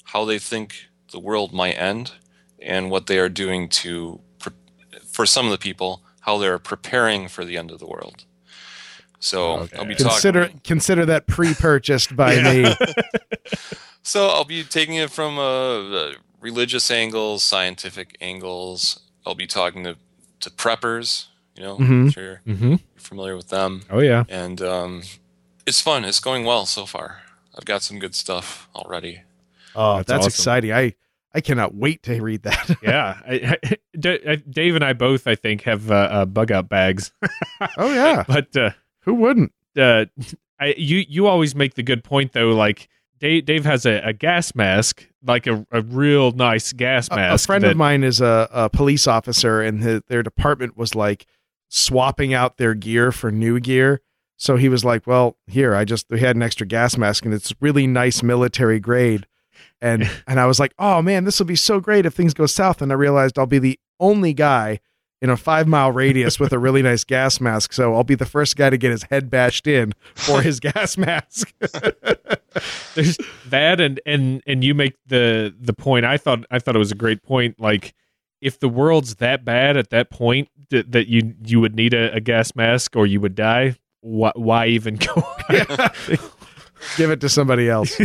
how 0.06 0.24
they 0.24 0.40
think 0.40 0.88
the 1.12 1.20
world 1.20 1.52
might 1.52 1.74
end 1.74 2.14
and 2.62 2.90
what 2.90 3.08
they 3.08 3.20
are 3.20 3.28
doing 3.30 3.68
to, 3.70 4.22
pre- 4.40 4.54
for 5.06 5.26
some 5.26 5.46
of 5.46 5.52
the 5.52 5.58
people, 5.58 6.02
how 6.22 6.38
they're 6.38 6.60
preparing 6.60 7.28
for 7.28 7.44
the 7.44 7.58
end 7.58 7.72
of 7.72 7.80
the 7.80 7.88
world. 7.88 8.24
So 9.20 9.68
I'll 9.78 9.86
be 9.86 9.96
Consider 9.96 10.46
talking. 10.46 10.62
consider 10.64 11.06
that 11.08 11.28
pre-purchased 11.28 12.16
by 12.16 12.34
Yeah. 12.34 12.54
me. 12.54 12.76
So 14.04 14.28
I'll 14.30 14.46
be 14.46 14.64
taking 14.64 14.96
it 14.96 15.10
from 15.12 15.38
uh, 15.38 16.12
religious 16.40 16.90
angles, 16.90 17.44
scientific 17.44 18.16
angles. 18.22 19.02
I'll 19.26 19.36
be 19.36 19.48
talking 19.48 19.84
to, 19.84 19.98
to 20.40 20.50
preppers, 20.50 21.26
you 21.58 21.64
know, 21.64 21.78
Mhm. 21.78 21.90
I'm 21.90 22.10
sure 22.12 22.24
you're 22.24 22.42
Mm-hmm. 22.56 22.76
familiar 22.96 23.36
with 23.36 23.50
them. 23.50 23.82
Oh 23.90 24.00
yeah. 24.00 24.24
And 24.30 24.62
um, 24.62 25.04
it's 25.66 25.82
fun. 25.82 26.06
It's 26.06 26.22
going 26.22 26.46
well 26.46 26.66
so 26.66 26.86
far. 26.86 27.24
I've 27.58 27.66
got 27.66 27.84
some 27.84 28.00
good 28.00 28.16
stuff 28.16 28.70
already. 28.74 29.24
Oh, 29.76 29.98
That's 29.98 30.08
that's, 30.08 30.20
awesome. 30.20 30.28
exciting. 30.30 30.72
I 30.72 30.94
I 31.34 31.42
cannot 31.42 31.76
wait 31.76 32.02
to 32.04 32.22
read 32.22 32.44
that. 32.44 32.78
Yeah, 32.82 33.20
I, 33.28 33.58
I, 33.64 33.76
D- 34.00 34.20
I- 34.26 34.36
Dave 34.50 34.76
and 34.76 34.86
I 34.86 34.94
both, 34.94 35.28
I 35.28 35.36
think, 35.36 35.64
have 35.64 35.92
uh, 35.92 35.96
uh, 35.96 36.26
bug 36.26 36.52
out 36.54 36.70
bags. 36.70 37.12
oh 37.78 37.94
yeah, 37.94 38.24
but 38.28 38.56
uh, 38.56 38.70
who 39.08 39.16
wouldn't? 39.16 39.52
uh, 39.76 40.06
I, 40.60 40.74
you 40.78 41.04
you 41.08 41.26
always 41.28 41.56
make 41.56 41.74
the 41.76 41.84
good 41.84 42.04
point 42.04 42.34
though. 42.34 42.50
Like 42.50 42.88
Dave, 43.20 43.46
Dave 43.46 43.66
has 43.66 43.86
a, 43.86 44.00
a 44.04 44.14
gas 44.14 44.54
mask, 44.56 45.08
like 45.26 45.48
a, 45.48 45.66
a 45.72 45.82
real 45.82 46.32
nice 46.32 46.74
gas 46.74 47.08
A- 47.12 47.16
mask. 47.16 47.46
A 47.46 47.48
friend 47.48 47.64
that- 47.64 47.72
of 47.72 47.78
mine 47.78 48.04
is 48.04 48.22
a, 48.22 48.48
a 48.52 48.70
police 48.70 49.08
officer, 49.08 49.62
and 49.62 49.82
his, 49.82 50.02
their 50.08 50.22
department 50.24 50.76
was 50.78 50.94
like 50.96 51.26
swapping 51.70 52.34
out 52.34 52.58
their 52.58 52.74
gear 52.74 53.12
for 53.12 53.32
new 53.32 53.60
gear. 53.60 54.02
So 54.38 54.56
he 54.56 54.70
was 54.70 54.84
like, 54.86 55.08
"Well, 55.08 55.38
here, 55.48 55.76
I 55.76 55.84
just 55.86 56.06
we 56.10 56.20
had 56.20 56.36
an 56.36 56.44
extra 56.44 56.66
gas 56.68 56.98
mask, 56.98 57.26
and 57.26 57.34
it's 57.34 57.54
really 57.60 57.88
nice 57.88 58.22
military 58.22 58.80
grade." 58.80 59.26
And 59.82 60.10
and 60.28 60.40
I 60.40 60.46
was 60.46 60.60
like, 60.60 60.74
"Oh 60.80 61.02
man, 61.02 61.24
this 61.24 61.40
will 61.40 61.48
be 61.48 61.56
so 61.56 61.80
great 61.80 62.06
if 62.06 62.14
things 62.14 62.34
go 62.34 62.46
south." 62.46 62.82
And 62.82 62.92
I 62.92 62.96
realized 62.96 63.38
I'll 63.40 63.46
be 63.46 63.60
the 63.60 63.80
only 64.00 64.34
guy 64.34 64.80
in 65.22 65.30
a 65.30 65.38
five 65.38 65.68
mile 65.68 65.92
radius 65.92 66.40
with 66.40 66.54
a 66.54 66.60
really 66.60 66.82
nice 66.82 67.04
gas 67.04 67.42
mask, 67.42 67.74
so 67.74 67.96
I'll 67.96 68.04
be 68.04 68.16
the 68.16 68.26
first 68.26 68.56
guy 68.56 68.70
to 68.70 68.78
get 68.78 68.92
his 68.92 69.04
head 69.04 69.30
bashed 69.30 69.68
in 69.68 69.94
for 70.16 70.42
his 70.42 70.60
gas 70.60 70.98
mask. 70.98 71.54
there's 72.96 73.18
that 73.48 73.80
and 73.82 74.00
and 74.06 74.42
and 74.46 74.64
you 74.64 74.74
make 74.74 74.96
the 75.08 75.54
the 75.60 75.74
point. 75.74 76.06
I 76.06 76.18
thought 76.18 76.46
i 76.52 76.60
thought 76.60 76.76
it 76.76 76.80
was 76.80 76.92
a 76.92 76.96
great 76.96 77.24
point. 77.24 77.60
Like 77.60 77.94
if 78.42 78.60
the 78.60 78.70
world's 78.70 79.16
that 79.16 79.44
bad 79.44 79.78
at 79.78 79.90
that 79.90 80.10
point 80.10 80.50
that, 80.70 80.92
that 80.92 81.08
you 81.08 81.34
you 81.44 81.60
would 81.60 81.76
need 81.76 81.94
a, 81.94 82.14
a 82.14 82.20
gas 82.20 82.56
mask 82.56 82.96
or 82.96 83.06
you 83.08 83.20
would 83.20 83.36
die 83.36 83.76
why, 84.02 84.32
why 84.36 84.68
even 84.68 84.96
go 85.16 85.28
Give 86.96 87.10
it 87.10 87.20
to 87.22 87.30
somebody 87.30 87.68
else. 87.70 88.00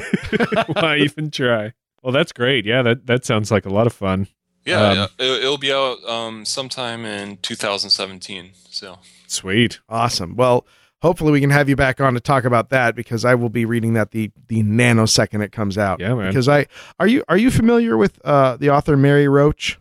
why 0.68 0.96
even 0.96 1.30
try? 1.30 1.74
Well 2.02 2.12
that's 2.12 2.32
great. 2.32 2.64
Yeah 2.64 2.82
that 2.82 3.06
that 3.06 3.24
sounds 3.24 3.50
like 3.50 3.66
a 3.66 3.70
lot 3.70 3.86
of 3.86 3.92
fun 3.92 4.28
Yeah, 4.64 4.80
Um, 4.80 4.96
yeah. 4.96 5.06
It, 5.18 5.42
it'll 5.44 5.58
be 5.58 5.72
out 5.72 6.04
um, 6.08 6.44
sometime 6.44 7.04
in 7.04 7.36
2017. 7.38 8.52
So 8.70 8.98
sweet 9.26 9.80
Awesome. 9.88 10.36
Well, 10.36 10.66
hopefully 11.00 11.32
we 11.32 11.40
can 11.40 11.50
have 11.50 11.68
you 11.68 11.76
back 11.76 12.00
on 12.00 12.14
to 12.14 12.20
talk 12.20 12.44
about 12.44 12.70
that 12.70 12.94
because 12.94 13.24
I 13.24 13.34
will 13.34 13.48
be 13.48 13.64
reading 13.64 13.94
that 13.94 14.12
the 14.12 14.30
the 14.48 14.62
nanosecond 14.62 15.42
it 15.42 15.52
comes 15.52 15.76
out. 15.76 16.00
Yeah, 16.00 16.14
man. 16.14 16.28
Because 16.28 16.48
I 16.48 16.66
are 16.98 17.06
you 17.06 17.24
are 17.28 17.36
you 17.36 17.50
familiar 17.50 17.96
with 17.96 18.20
uh, 18.24 18.56
the 18.56 18.70
author 18.70 18.96
Mary 18.96 19.28
Roach? 19.28 19.78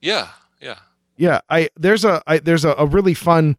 yeah, 0.00 0.28
yeah. 0.60 0.78
Yeah, 1.16 1.40
I 1.48 1.70
there's 1.76 2.04
a 2.04 2.22
I, 2.26 2.38
there's 2.38 2.64
a, 2.64 2.74
a 2.76 2.86
really 2.86 3.14
fun 3.14 3.56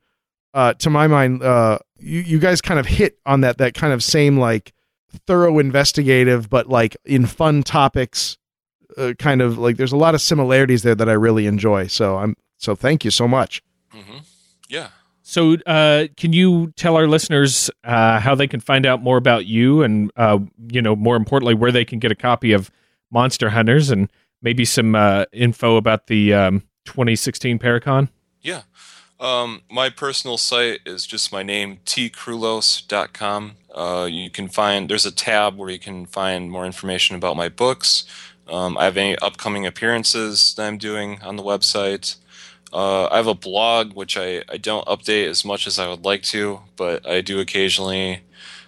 uh, 0.54 0.74
to 0.74 0.90
my 0.90 1.08
mind. 1.08 1.42
Uh, 1.42 1.80
you 1.98 2.20
you 2.20 2.40
guys 2.40 2.60
kind 2.62 2.80
of 2.80 2.86
hit 2.86 3.18
on 3.26 3.42
that 3.42 3.58
that 3.60 3.74
kind 3.74 3.94
of 3.94 4.04
same 4.04 4.38
like 4.38 4.74
thorough 5.26 5.58
investigative, 5.60 6.50
but 6.50 6.68
like 6.68 6.98
in 7.06 7.26
fun 7.26 7.64
topics. 7.64 8.38
Uh, 8.98 9.14
kind 9.20 9.42
of 9.42 9.58
like 9.58 9.78
there's 9.78 9.92
a 9.92 9.98
lot 9.98 10.16
of 10.16 10.22
similarities 10.22 10.84
there 10.84 10.96
that 10.96 11.10
I 11.10 11.14
really 11.14 11.48
enjoy. 11.48 11.88
So 11.88 12.18
I'm 12.18 12.36
so 12.58 12.76
thank 12.76 13.04
you 13.04 13.12
so 13.12 13.28
much. 13.28 13.62
hmm 13.92 14.20
Yeah. 14.70 14.90
So, 15.28 15.56
uh, 15.66 16.06
can 16.18 16.34
you 16.34 16.72
tell 16.76 16.96
our 16.96 17.08
listeners 17.08 17.72
uh, 17.84 18.20
how 18.20 18.36
they 18.36 18.46
can 18.48 18.60
find 18.60 18.86
out 18.86 19.02
more 19.02 19.18
about 19.18 19.48
you, 19.48 19.82
and 19.82 20.12
uh, 20.16 20.38
you 20.72 20.84
know, 20.84 20.96
more 20.96 21.16
importantly, 21.16 21.56
where 21.56 21.72
they 21.72 21.84
can 21.84 21.98
get 21.98 22.12
a 22.12 22.16
copy 22.16 22.52
of 22.52 22.70
Monster 23.12 23.50
Hunters, 23.50 23.90
and 23.90 24.08
maybe 24.44 24.66
some 24.66 24.94
uh, 24.94 25.26
info 25.34 25.78
about 25.78 26.06
the 26.08 26.32
um, 26.32 26.60
2016 26.86 27.58
Paracon? 27.58 28.10
Yeah. 28.42 28.62
Um, 29.20 29.64
my 29.72 29.90
personal 29.90 30.38
site 30.38 30.82
is 30.86 31.08
just 31.08 31.32
my 31.32 31.42
name, 31.42 31.80
tkrulos.com. 31.86 33.54
Uh, 33.74 34.08
you 34.10 34.30
can 34.30 34.48
find, 34.48 34.90
there's 34.90 35.06
a 35.06 35.12
tab 35.12 35.58
where 35.58 35.70
you 35.70 35.80
can 35.80 36.06
find 36.06 36.52
more 36.52 36.66
information 36.66 37.16
about 37.16 37.36
my 37.36 37.50
books. 37.50 38.04
Um, 38.48 38.78
I 38.78 38.86
have 38.86 38.98
any 38.98 39.18
upcoming 39.18 39.66
appearances 39.66 40.54
that 40.56 40.68
I'm 40.68 40.78
doing 40.78 41.22
on 41.22 41.36
the 41.36 41.44
website. 41.44 42.18
Uh, 42.72 43.08
I 43.08 43.18
have 43.18 43.28
a 43.28 43.34
blog, 43.34 43.94
which 43.94 44.18
I, 44.18 44.44
I 44.50 44.58
don't 44.58 44.86
update 44.88 45.28
as 45.28 45.46
much 45.46 45.66
as 45.66 45.80
I 45.80 45.88
would 45.88 46.04
like 46.04 46.24
to, 46.24 46.62
but 46.76 47.08
I 47.08 47.22
do 47.22 47.40
occasionally. 47.40 48.22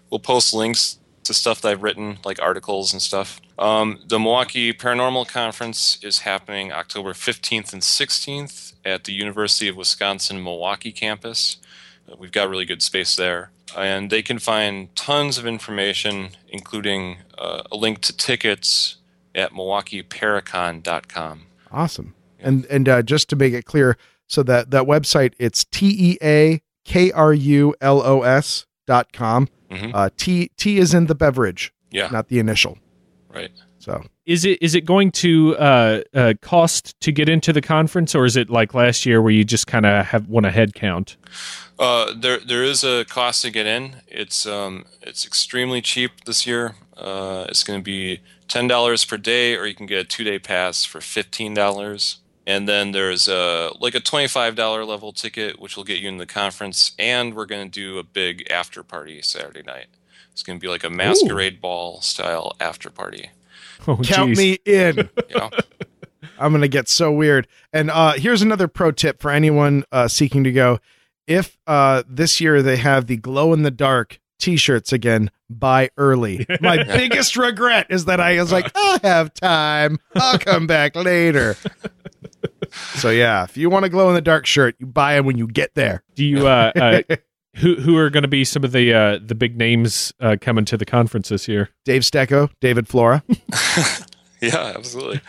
We'll 0.10 0.20
post 0.20 0.54
links 0.54 0.98
to 1.24 1.34
stuff 1.34 1.62
that 1.62 1.70
I've 1.70 1.84
written, 1.84 2.20
like 2.24 2.42
articles 2.42 2.94
and 2.94 3.02
stuff. 3.02 3.42
Um, 3.60 4.00
the 4.08 4.18
Milwaukee 4.18 4.72
Paranormal 4.72 5.28
Conference 5.28 6.00
is 6.02 6.20
happening 6.20 6.72
October 6.72 7.14
15th 7.14 7.74
and 7.74 7.82
16th 7.82 8.74
at 8.86 9.04
the 9.04 9.14
University 9.14 9.68
of 9.68 9.76
Wisconsin 9.76 10.42
Milwaukee 10.42 10.94
campus. 10.94 11.58
We've 12.18 12.32
got 12.32 12.50
really 12.50 12.66
good 12.66 12.82
space 12.82 13.16
there. 13.16 13.52
And 13.76 14.10
they 14.10 14.22
can 14.22 14.40
find 14.40 14.96
tons 14.96 15.38
of 15.38 15.46
information, 15.46 16.30
including 16.48 17.18
uh, 17.38 17.64
a 17.70 17.76
link 17.76 18.00
to 18.02 18.16
tickets 18.16 18.96
at 19.38 19.52
milwaukeeparacon.com. 19.54 21.42
Awesome. 21.72 22.16
And 22.40 22.66
and 22.66 22.88
uh, 22.88 23.02
just 23.02 23.30
to 23.30 23.36
make 23.36 23.54
it 23.54 23.66
clear, 23.66 23.98
so 24.28 24.44
that 24.44 24.72
that 24.72 24.84
website 24.84 25.34
it's 25.40 25.66
T 25.66 25.88
E 26.12 26.18
A 26.22 26.62
K 26.86 27.12
R 27.12 27.34
U 27.34 27.74
L 27.82 28.02
O 28.02 28.22
S 28.22 28.66
dot 28.86 29.12
com. 29.12 29.48
Mhm. 29.72 29.92
Uh, 29.94 30.10
T 30.18 30.52
T 30.58 30.78
is 30.78 30.94
in 30.94 31.08
the 31.08 31.16
beverage, 31.16 31.74
Yeah, 31.92 32.08
not 32.10 32.28
the 32.30 32.40
initial. 32.40 32.78
right. 33.34 33.52
So 33.80 34.04
Is 34.26 34.44
it 34.46 34.62
is 34.62 34.76
it 34.76 34.82
going 34.86 35.12
to 35.14 35.56
uh, 35.58 36.02
uh, 36.14 36.34
cost 36.42 37.00
to 37.02 37.12
get 37.12 37.28
into 37.30 37.52
the 37.54 37.62
conference, 37.62 38.14
or 38.16 38.26
is 38.26 38.36
it 38.36 38.50
like 38.50 38.74
last 38.74 39.06
year 39.06 39.22
where 39.22 39.32
you 39.32 39.44
just 39.46 39.66
kind 39.68 39.86
of 39.86 40.06
have 40.08 40.28
want 40.28 40.46
a 40.46 40.52
head 40.52 40.74
count? 40.74 41.16
Uh, 41.80 42.14
there 42.16 42.40
there 42.40 42.64
is 42.64 42.84
a 42.84 43.06
cost 43.06 43.42
to 43.44 43.50
get 43.52 43.66
in. 43.66 43.98
It's 44.08 44.46
um 44.46 44.86
it's 45.02 45.26
extremely 45.26 45.82
cheap 45.82 46.12
this 46.26 46.46
year. 46.46 46.76
Uh, 46.98 47.46
it's 47.50 47.64
going 47.64 47.80
to 47.80 47.84
be 47.84 48.20
ten 48.48 48.68
dollars 48.68 49.06
per 49.06 49.18
day, 49.18 49.56
or 49.56 49.66
you 49.66 49.76
can 49.76 49.86
get 49.86 50.00
a 50.00 50.04
two 50.04 50.24
day 50.24 50.40
pass 50.40 50.86
for 50.86 51.02
fifteen 51.02 51.54
dollars. 51.54 52.20
And 52.46 52.68
then 52.68 52.94
there's 52.94 53.28
a 53.28 53.72
like 53.80 53.96
a 53.96 54.00
twenty 54.00 54.28
five 54.28 54.56
dollar 54.56 54.86
level 54.86 55.12
ticket, 55.12 55.60
which 55.60 55.76
will 55.76 55.84
get 55.84 56.00
you 56.00 56.08
in 56.08 56.18
the 56.18 56.26
conference. 56.26 56.94
And 56.98 57.34
we're 57.34 57.46
going 57.46 57.70
to 57.70 57.72
do 57.72 58.00
a 58.00 58.04
big 58.04 58.50
after 58.50 58.84
party 58.84 59.22
Saturday 59.22 59.64
night. 59.64 59.88
It's 60.32 60.44
going 60.44 60.60
to 60.60 60.62
be 60.62 60.70
like 60.70 60.84
a 60.84 60.90
masquerade 60.90 61.60
ball 61.60 62.00
style 62.02 62.56
after 62.60 62.90
party. 62.90 63.32
Oh, 63.88 63.98
count 63.98 64.36
geez. 64.36 64.38
me 64.38 64.58
in. 64.66 65.10
You 65.30 65.38
know? 65.38 65.50
I'm 66.40 66.52
gonna 66.52 66.68
get 66.68 66.88
so 66.88 67.12
weird. 67.12 67.48
And 67.74 67.90
uh, 67.90 68.14
here's 68.14 68.42
another 68.42 68.68
pro 68.68 68.92
tip 68.92 69.22
for 69.22 69.32
anyone 69.32 69.84
uh, 69.92 70.08
seeking 70.08 70.44
to 70.44 70.52
go. 70.52 70.80
If 71.26 71.58
uh, 71.68 72.04
this 72.08 72.40
year 72.40 72.62
they 72.62 72.78
have 72.78 73.08
the 73.08 73.18
glow 73.18 73.54
in 73.54 73.64
the 73.64 73.72
dark 73.72 74.20
T-shirts 74.40 74.94
again, 74.94 75.32
buy 75.50 75.90
early. 75.98 76.46
My 76.62 76.84
biggest 76.84 77.36
regret 77.38 77.88
is 77.90 78.06
that 78.06 78.20
I 78.20 78.40
was 78.40 78.52
like, 78.52 78.72
i'll 78.76 79.00
have 79.00 79.34
time. 79.34 80.00
I'll 80.16 80.38
come 80.40 80.68
back 80.68 80.96
later. 80.96 81.56
so 82.96 83.10
yeah, 83.10 83.44
if 83.44 83.58
you 83.58 83.70
want 83.70 83.86
a 83.86 83.90
glow 83.90 84.10
in 84.10 84.16
the 84.16 84.22
dark 84.22 84.46
shirt, 84.46 84.76
you 84.80 84.86
buy 84.86 85.16
them 85.16 85.26
when 85.26 85.38
you 85.38 85.48
get 85.48 85.74
there. 85.76 86.04
Do 86.16 86.24
you 86.26 86.48
uh, 86.48 86.72
uh, 86.76 87.16
who 87.56 87.76
who 87.76 87.98
are 87.98 88.10
going 88.10 88.24
to 88.24 88.28
be 88.28 88.44
some 88.44 88.64
of 88.64 88.72
the 88.72 88.94
uh, 88.94 89.20
the 89.24 89.36
big 89.36 89.58
names 89.58 90.14
uh, 90.20 90.36
coming 90.40 90.66
to 90.66 90.78
the 90.78 90.86
conference 90.86 91.30
this 91.30 91.48
year? 91.48 91.70
Dave 91.86 92.04
Stecco, 92.04 92.50
David 92.62 92.88
Flora. 92.88 93.24
Yeah, 94.40 94.74
absolutely. 94.76 95.22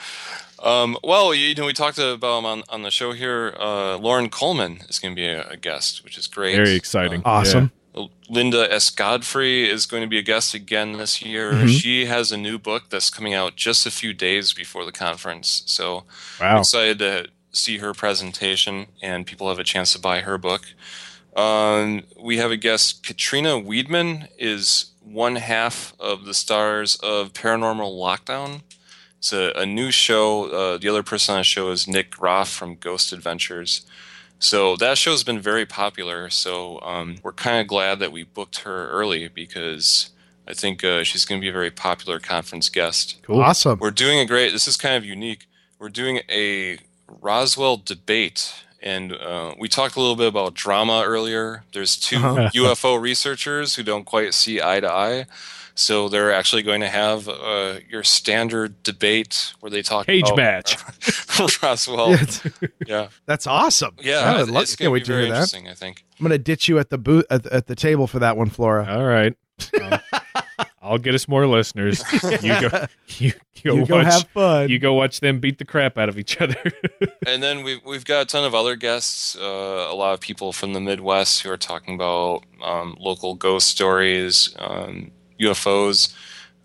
Um, 0.63 0.99
well, 1.03 1.33
you 1.35 1.55
know, 1.55 1.65
we 1.65 1.73
talked 1.73 1.99
about 1.99 2.41
him 2.41 2.45
on, 2.45 2.63
on 2.69 2.83
the 2.83 2.91
show 2.91 3.13
here. 3.13 3.55
Uh, 3.59 3.97
Loren 3.97 4.29
Coleman 4.29 4.81
is 4.89 4.99
going 4.99 5.15
to 5.15 5.17
be 5.17 5.27
a, 5.27 5.49
a 5.49 5.57
guest, 5.57 6.05
which 6.05 6.19
is 6.19 6.27
great. 6.27 6.57
Very 6.57 6.75
exciting. 6.75 7.21
Uh, 7.21 7.29
Awesome. 7.31 7.73
Linda 8.29 8.73
S. 8.73 8.91
Godfrey 8.91 9.69
is 9.69 9.87
going 9.87 10.03
to 10.03 10.09
be 10.09 10.19
a 10.19 10.23
guest 10.23 10.55
again 10.55 10.93
this 10.99 11.23
year. 11.23 11.53
Mhm. 11.53 11.81
She 11.81 12.07
has 12.07 12.31
a 12.31 12.37
new 12.37 12.59
book 12.59 12.91
that's 12.91 13.11
coming 13.11 13.35
out 13.35 13.57
just 13.57 13.87
a 13.87 13.91
few 13.91 14.13
days 14.13 14.53
before 14.53 14.85
the 14.85 14.93
conference. 14.93 15.63
So 15.67 16.05
I'm 16.41 16.59
excited 16.61 16.99
to 17.01 17.27
see 17.53 17.79
her 17.79 17.95
presentation 17.95 18.87
and 19.03 19.27
people 19.27 19.49
have 19.49 19.59
a 19.59 19.65
chance 19.65 19.93
to 19.95 19.99
buy 19.99 20.21
her 20.21 20.39
book. 20.39 20.67
Um, 21.35 22.03
we 22.21 22.37
have 22.39 22.51
a 22.51 22.57
guest, 22.57 23.03
Katrina 23.05 23.61
Weidman, 23.61 24.29
is 24.39 24.87
one 25.03 25.37
half 25.37 25.95
of 25.99 26.25
the 26.25 26.35
stars 26.35 26.97
of 26.97 27.33
Paranormal 27.33 27.91
Lockdown. 27.93 28.63
It's 29.19 29.33
a, 29.33 29.53
a 29.57 29.67
new 29.67 29.91
show. 29.91 30.51
Uh, 30.51 30.79
the 30.79 30.89
other 30.89 31.03
person 31.03 31.35
on 31.35 31.41
the 31.41 31.45
show 31.45 31.71
is 31.71 31.89
Nick 31.89 32.11
Groff 32.13 32.49
from 32.51 32.77
Ghost 32.77 33.13
Adventures. 33.13 33.83
So 34.39 34.77
that 34.77 34.99
show's 34.99 35.25
been 35.25 35.41
very 35.41 35.67
popular. 35.67 36.31
So 36.31 36.81
um, 36.83 37.17
we're 37.23 37.33
kind 37.33 37.61
of 37.61 37.67
glad 37.67 37.99
that 37.99 38.13
we 38.13 38.23
booked 38.23 38.61
her 38.61 38.89
early 38.91 39.29
because 39.29 40.11
I 40.47 40.55
think 40.55 40.85
uh, 40.85 41.03
she's 41.05 41.25
going 41.25 41.41
to 41.41 41.45
be 41.45 41.49
a 41.49 41.53
very 41.53 41.71
popular 41.71 42.21
conference 42.21 42.69
guest. 42.69 43.19
Cool. 43.23 43.41
Awesome. 43.41 43.79
We're 43.81 43.91
doing 43.91 44.19
a 44.21 44.25
great. 44.27 44.53
This 44.53 44.69
is 44.69 44.77
kind 44.77 44.97
of 44.97 45.05
unique. 45.05 45.47
We're 45.79 45.89
doing 45.89 46.21
a 46.31 46.79
Roswell 47.09 47.77
debate, 47.79 48.53
and 48.83 49.13
uh, 49.13 49.55
we 49.59 49.69
talked 49.69 49.97
a 49.97 50.01
little 50.01 50.17
bit 50.17 50.29
about 50.29 50.55
drama 50.55 51.03
earlier. 51.05 51.65
There's 51.73 51.97
2 51.97 52.17
Uh-huh. 52.17 52.51
UFO 52.55 53.01
researchers 53.01 53.75
who 53.75 53.83
don't 53.83 54.05
quite 54.05 54.35
see 54.35 54.61
eye 54.63 54.81
to 54.81 54.91
eye, 54.93 55.27
so 55.79 56.09
they're 56.09 56.33
actually 56.33 56.63
going 56.63 56.81
to 56.81 56.89
have 56.89 57.29
uh, 57.29 57.79
your 57.89 58.03
standard 58.03 58.83
debate 58.83 59.53
where 59.61 59.71
they 59.71 59.83
talk 59.83 60.07
Cage 60.07 60.25
about 60.25 60.37
match. 60.37 60.77
Roswell. 61.63 62.11
Yeah, 62.11 62.17
Yeah, 62.17 62.23
it's- 62.23 62.47
yeah, 62.87 63.09
that's 63.27 63.47
awesome. 63.47 63.95
I 64.05 64.41
would 64.41 64.51
love- 64.51 64.63
it's 64.65 64.77
can't 64.77 64.87
going 64.87 64.93
wait 64.95 64.99
to 65.01 65.05
to 65.07 65.11
be 65.11 65.15
very 65.15 65.27
hear 65.27 65.35
that. 65.35 65.71
I 65.71 65.75
think. 65.75 66.05
I'm 66.19 66.25
gonna 66.25 66.39
ditch 66.39 66.69
you 66.69 66.79
at 66.79 66.91
the 66.91 66.99
booth 66.99 67.25
at, 67.31 67.47
at 67.47 67.67
the 67.67 67.77
table 67.77 68.07
for 68.07 68.19
that 68.19 68.37
one, 68.37 68.49
Flora. 68.51 68.87
All 68.91 69.05
right. 69.07 69.35
Um, 69.81 70.01
I'll 70.83 70.99
get 70.99 71.15
us 71.15 71.29
more 71.29 71.47
listeners. 71.47 72.03
You 72.43 72.69
go. 72.69 72.87
You, 73.19 73.33
go 73.65 73.75
you 73.75 73.81
watch. 73.81 73.89
go 73.89 73.99
have 74.05 74.29
fun. 74.29 74.69
you 74.69 74.79
go 74.79 74.93
watch 74.95 75.19
them 75.19 75.41
beat 75.41 75.59
the 75.59 75.65
crap 75.65 75.99
out 75.99 76.09
of 76.09 76.17
each 76.19 76.41
other. 76.41 76.55
and 77.27 77.43
then 77.43 77.65
we've 77.65 77.81
we've 77.85 78.05
got 78.05 78.23
a 78.23 78.25
ton 78.27 78.45
of 78.45 78.55
other 78.55 78.77
guests. 78.77 79.35
Uh, 79.37 79.89
a 79.91 79.95
lot 79.95 80.15
of 80.15 80.21
people 80.21 80.53
from 80.53 80.73
the 80.75 80.81
Midwest 80.81 81.43
who 81.43 81.51
are 81.51 81.57
talking 81.57 81.95
about 81.97 82.45
um, 82.63 82.97
local 83.01 83.35
ghost 83.35 83.67
stories, 83.67 84.55
um, 84.61 85.11
UFOs. 85.41 86.15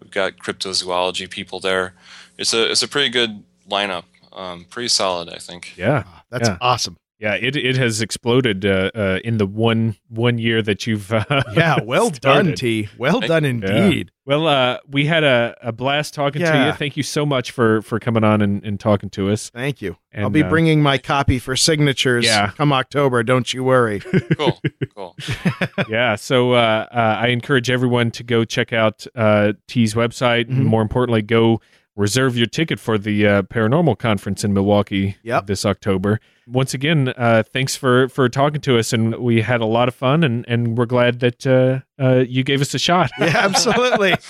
We've 0.01 0.11
got 0.11 0.37
cryptozoology 0.37 1.29
people 1.29 1.59
there. 1.59 1.93
It's 2.37 2.53
a 2.53 2.69
it's 2.71 2.83
a 2.83 2.87
pretty 2.87 3.09
good 3.09 3.43
lineup. 3.69 4.03
Um, 4.33 4.65
pretty 4.69 4.87
solid, 4.89 5.29
I 5.29 5.37
think. 5.37 5.77
yeah. 5.77 6.03
That's 6.31 6.49
Yeah. 6.49 6.57
awesome. 6.59 6.97
Yeah. 7.23 7.35
It 7.35 7.55
it 7.55 7.77
has 7.77 8.01
exploded 8.01 8.65
uh, 8.65 8.91
uh, 8.93 9.19
in 9.23 9.37
the 9.37 9.47
one 9.47 9.95
one 10.09 10.37
year 10.37 10.61
that 10.61 10.85
you've. 10.85 11.11
Uh, 11.11 11.23
Yeah, 11.55 11.79
well 11.83 12.09
done. 12.09 12.53
Tea. 12.53 12.89
Well 12.97 13.19
Thank- 13.21 13.27
done 13.29 13.45
indeed. 13.45 14.11
Well, 14.25 14.47
uh, 14.47 14.77
we 14.89 15.05
had 15.05 15.25
a, 15.25 15.53
a 15.61 15.71
blast 15.73 16.13
talking 16.13 16.41
to 16.43 16.65
you. 16.67 16.71
Thank 16.71 16.95
you 16.95 17.03
so 17.03 17.25
much 17.25 17.51
for 17.51 17.81
for 17.81 17.99
coming 17.99 18.23
on 18.23 18.41
and, 18.41 18.63
and 18.63 18.79
talking 18.79 19.09
to 19.11 19.29
us. 19.31 19.49
Thank 19.49 19.81
you. 19.81 19.97
And, 20.13 20.23
I'll 20.23 20.29
be 20.29 20.43
uh, 20.43 20.49
bringing 20.49 20.81
my 20.81 20.97
copy 20.97 21.39
for 21.39 21.55
signatures 21.57 22.25
Yeah. 22.25 22.51
come 22.51 22.71
October. 22.71 23.23
Don't 23.23 23.53
you 23.53 23.63
worry. 23.63 24.01
Cool, 24.37 24.59
cool. 24.95 25.15
yeah. 25.89 26.15
So 26.15 26.53
uh, 26.53 26.87
uh, 26.91 26.95
I 27.21 27.27
encourage 27.27 27.69
everyone 27.69 28.11
to 28.11 28.23
go 28.23 28.45
check 28.45 28.71
out 28.73 29.05
uh, 29.15 29.53
Tea's 29.67 29.93
website. 29.93 30.47
and 30.49 30.59
Mhm. 30.59 30.65
More 30.65 30.81
importantly, 30.81 31.21
go 31.21 31.59
reserve 31.95 32.35
your 32.35 32.47
ticket 32.47 32.79
for 32.79 32.97
the 32.97 33.25
uh, 33.27 33.41
paranormal 33.43 33.97
conference 33.99 34.43
in 34.43 34.53
Milwaukee 34.53 35.17
Yep. 35.23 35.47
this 35.47 35.65
October. 35.65 36.19
Once 36.45 36.73
again, 36.73 37.13
uh, 37.15 37.41
thanks 37.53 37.75
for 37.77 38.09
for 38.09 38.27
talking 38.27 38.59
to 38.59 38.77
us, 38.77 38.91
and 38.91 39.15
we 39.15 39.41
had 39.41 39.61
a 39.61 39.65
lot 39.65 39.87
of 39.87 39.95
fun, 39.95 40.23
and 40.25 40.43
and 40.47 40.77
we're 40.77 40.85
glad 40.85 41.21
that 41.21 41.47
uh, 41.47 41.79
uh, 42.03 42.17
you 42.27 42.43
gave 42.43 42.59
us 42.59 42.73
a 42.73 42.79
shot. 42.79 43.11
Yeah, 43.19 43.31
absolutely. 43.37 44.15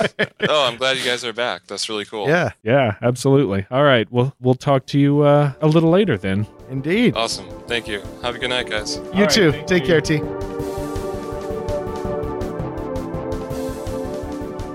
Oh, 0.47 0.68
I'm 0.68 0.78
glad 0.78 0.97
you 0.97 1.03
guys 1.05 1.24
are 1.26 1.34
back. 1.34 1.66
That's 1.68 1.88
really 1.89 2.05
cool. 2.05 2.28
yeah, 2.28 2.51
yeah, 2.64 2.97
absolutely. 3.01 3.66
All 3.72 3.84
right. 3.84 4.11
Well, 4.11 4.36
we'll 4.41 4.53
talk 4.55 4.86
to 4.88 4.99
you 4.99 5.22
uh, 5.22 5.53
a 5.61 5.68
little 5.68 5.89
later 5.89 6.18
then. 6.18 6.45
indeed. 6.70 7.16
Awesome. 7.16 7.47
Thank 7.68 7.88
you. 7.88 8.01
Have 8.22 8.36
a 8.36 8.39
good 8.39 8.49
night, 8.49 8.70
guys. 8.70 8.97
you 8.97 9.03
all 9.03 9.20
right, 9.22 9.30
too. 9.32 9.51
thank 9.53 9.68
Take 9.68 9.82
you. 9.84 9.88
care, 9.88 10.01
Tea. 10.01 10.72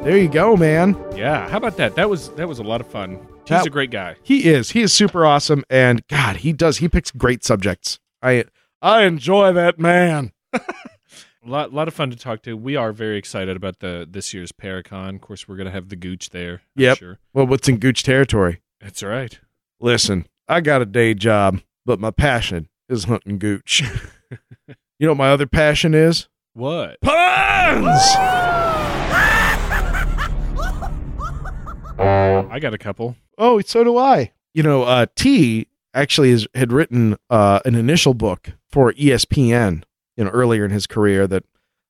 There 0.03 0.17
you 0.17 0.29
go, 0.29 0.57
man. 0.57 0.97
Yeah. 1.15 1.49
How 1.51 1.59
about 1.59 1.77
that? 1.77 1.95
That 1.97 2.09
was 2.09 2.31
that 2.31 2.49
was 2.49 2.59
a 2.59 2.63
lot 2.63 2.81
of 2.81 2.87
fun. 2.87 3.19
He's 3.41 3.49
That- 3.49 3.67
a 3.67 3.71
great 3.71 3.91
guy. 3.91 4.17
He 4.23 4.49
is. 4.49 4.71
He 4.71 4.81
is 4.81 4.93
super 4.93 5.27
awesome, 5.27 5.65
and 5.69 6.07
God, 6.09 6.37
he 6.37 6.53
does. 6.53 6.79
He 6.79 6.89
picks 6.89 7.11
great 7.11 7.45
subjects. 7.45 7.99
I 8.23 8.45
I 8.81 9.03
enjoy 9.05 9.53
that 9.53 9.79
man. 9.79 10.33
A 10.55 10.61
lot, 11.45 11.75
lot 11.75 11.89
of 11.89 11.95
fun 11.95 12.11
to 12.11 12.17
talk 12.17 12.43
to. 12.43 12.57
We 12.57 12.75
are 12.77 12.93
very 12.93 13.19
excited 13.19 13.55
about 13.57 13.81
the 13.81 14.07
this 14.11 14.33
year's 14.33 14.51
Paracon. 14.53 15.17
Of 15.17 15.21
course, 15.21 15.47
we're 15.47 15.57
going 15.57 15.67
to 15.67 15.73
have 15.73 15.89
the 15.91 15.97
Gooch 15.97 16.31
there. 16.31 16.63
Yep. 16.77 16.99
Sure. 16.99 17.19
Well, 17.35 17.47
what's 17.47 17.69
in 17.69 17.77
Gooch 17.79 18.03
territory? 18.03 18.63
That's 18.81 19.03
right. 19.03 19.39
Listen, 19.81 20.27
I 20.49 20.61
got 20.63 20.81
a 20.81 20.87
day 20.87 21.13
job, 21.15 21.61
but 21.85 22.01
my 22.01 22.11
passion 22.13 22.69
is 22.89 23.05
hunting 23.05 23.39
Gooch. 23.39 23.83
You 25.01 25.07
know 25.07 25.13
what 25.13 25.19
my 25.19 25.31
other 25.31 25.47
passion 25.47 25.95
is? 25.95 26.29
What? 26.55 27.01
Puns! 27.03 28.03
I 31.99 32.59
got 32.61 32.75
a 32.75 32.79
couple. 32.79 33.17
Oh, 33.37 33.61
so 33.61 33.85
do 33.85 33.97
I. 33.97 34.33
You 34.55 34.63
know, 34.63 34.83
uh, 34.83 35.07
Tea 35.15 35.69
actually 35.95 36.31
has, 36.31 36.47
had 36.55 36.73
written 36.73 37.17
uh, 37.31 37.61
an 37.65 37.75
initial 37.75 38.15
book 38.15 38.53
for 38.71 38.93
ESPN, 38.93 39.83
you 40.17 40.25
know, 40.25 40.31
earlier 40.31 40.65
in 40.65 40.71
his 40.71 40.87
career 40.87 41.27
that 41.27 41.45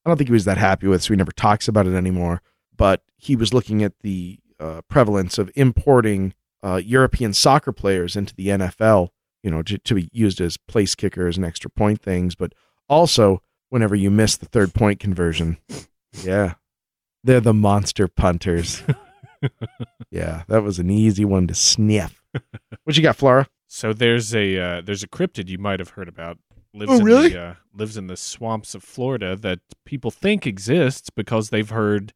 I 0.05 0.11
don't 0.11 0.17
think 0.17 0.29
he 0.29 0.33
was 0.33 0.45
that 0.45 0.59
happy 0.59 0.87
with, 0.87 1.03
so 1.03 1.13
he 1.13 1.17
never 1.17 1.33
talks 1.33 1.69
about 1.69 1.87
it 1.87 1.95
anymore. 1.95 2.43
But 2.77 3.03
he 3.17 3.37
was 3.37 3.53
looking 3.53 3.83
at 3.83 3.99
the 4.01 4.39
uh, 4.61 4.83
prevalence 4.89 5.39
of 5.39 5.51
importing 5.55 6.35
uh, 6.63 6.81
European 6.85 7.33
soccer 7.33 7.73
players 7.73 8.17
into 8.17 8.35
the 8.35 8.49
NFL, 8.49 9.09
you 9.43 9.51
know, 9.51 9.63
to, 9.63 9.79
to 9.79 9.95
be 9.95 10.09
used 10.13 10.41
as 10.41 10.57
place 10.57 10.95
kickers 10.95 11.37
and 11.37 11.47
extra 11.47 11.71
point 11.71 12.01
things, 12.01 12.35
but 12.35 12.53
also 12.89 13.43
whenever 13.69 13.95
you 13.95 14.11
miss 14.11 14.37
the 14.37 14.47
third 14.47 14.75
point 14.75 15.01
conversion. 15.01 15.59
Yeah. 16.23 16.55
They're 17.25 17.41
the 17.41 17.55
monster 17.55 18.09
punters. 18.09 18.83
yeah, 20.11 20.43
that 20.49 20.63
was 20.63 20.79
an 20.79 20.91
easy 20.91 21.25
one 21.25 21.47
to 21.47 21.55
sniff. 21.55 22.23
What 22.85 22.97
you 22.97 23.03
got, 23.03 23.17
Flora? 23.17 23.49
So 23.67 23.93
there's 23.93 24.35
a 24.35 24.59
uh, 24.59 24.81
there's 24.83 25.03
a 25.03 25.09
cryptid 25.09 25.49
you 25.49 25.59
might 25.59 25.79
have 25.81 25.91
heard 25.91 26.09
about. 26.09 26.39
Lives 26.75 26.93
Oh, 26.93 26.99
in? 26.99 27.33
The, 27.33 27.41
uh, 27.41 27.55
lives 27.75 27.97
in 27.97 28.07
the 28.09 28.17
swamps 28.17 28.75
of 28.75 28.83
Florida 28.85 29.35
that 29.37 29.61
people 29.87 30.11
think 30.11 30.47
exists 30.47 31.09
because 31.11 31.49
they've 31.51 31.71
heard 31.71 32.13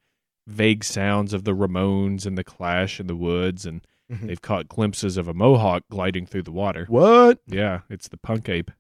vague 0.47 0.85
sounds 0.85 1.33
of 1.33 1.45
the 1.45 1.53
Ramones 1.55 2.27
and 2.27 2.37
the 2.37 2.45
Clash 2.45 3.01
in 3.01 3.07
the 3.07 3.17
woods, 3.17 3.65
and 3.65 3.87
Mhm. 4.11 4.27
they've 4.27 4.43
caught 4.43 4.69
glimpses 4.69 5.17
of 5.17 5.27
a 5.29 5.33
mohawk 5.35 5.85
gliding 5.91 6.27
through 6.27 6.43
the 6.43 6.53
water. 6.53 6.85
What? 6.89 7.39
Yeah, 7.47 7.81
it's 7.89 8.09
the 8.09 8.19
punk 8.19 8.49
ape. 8.49 8.71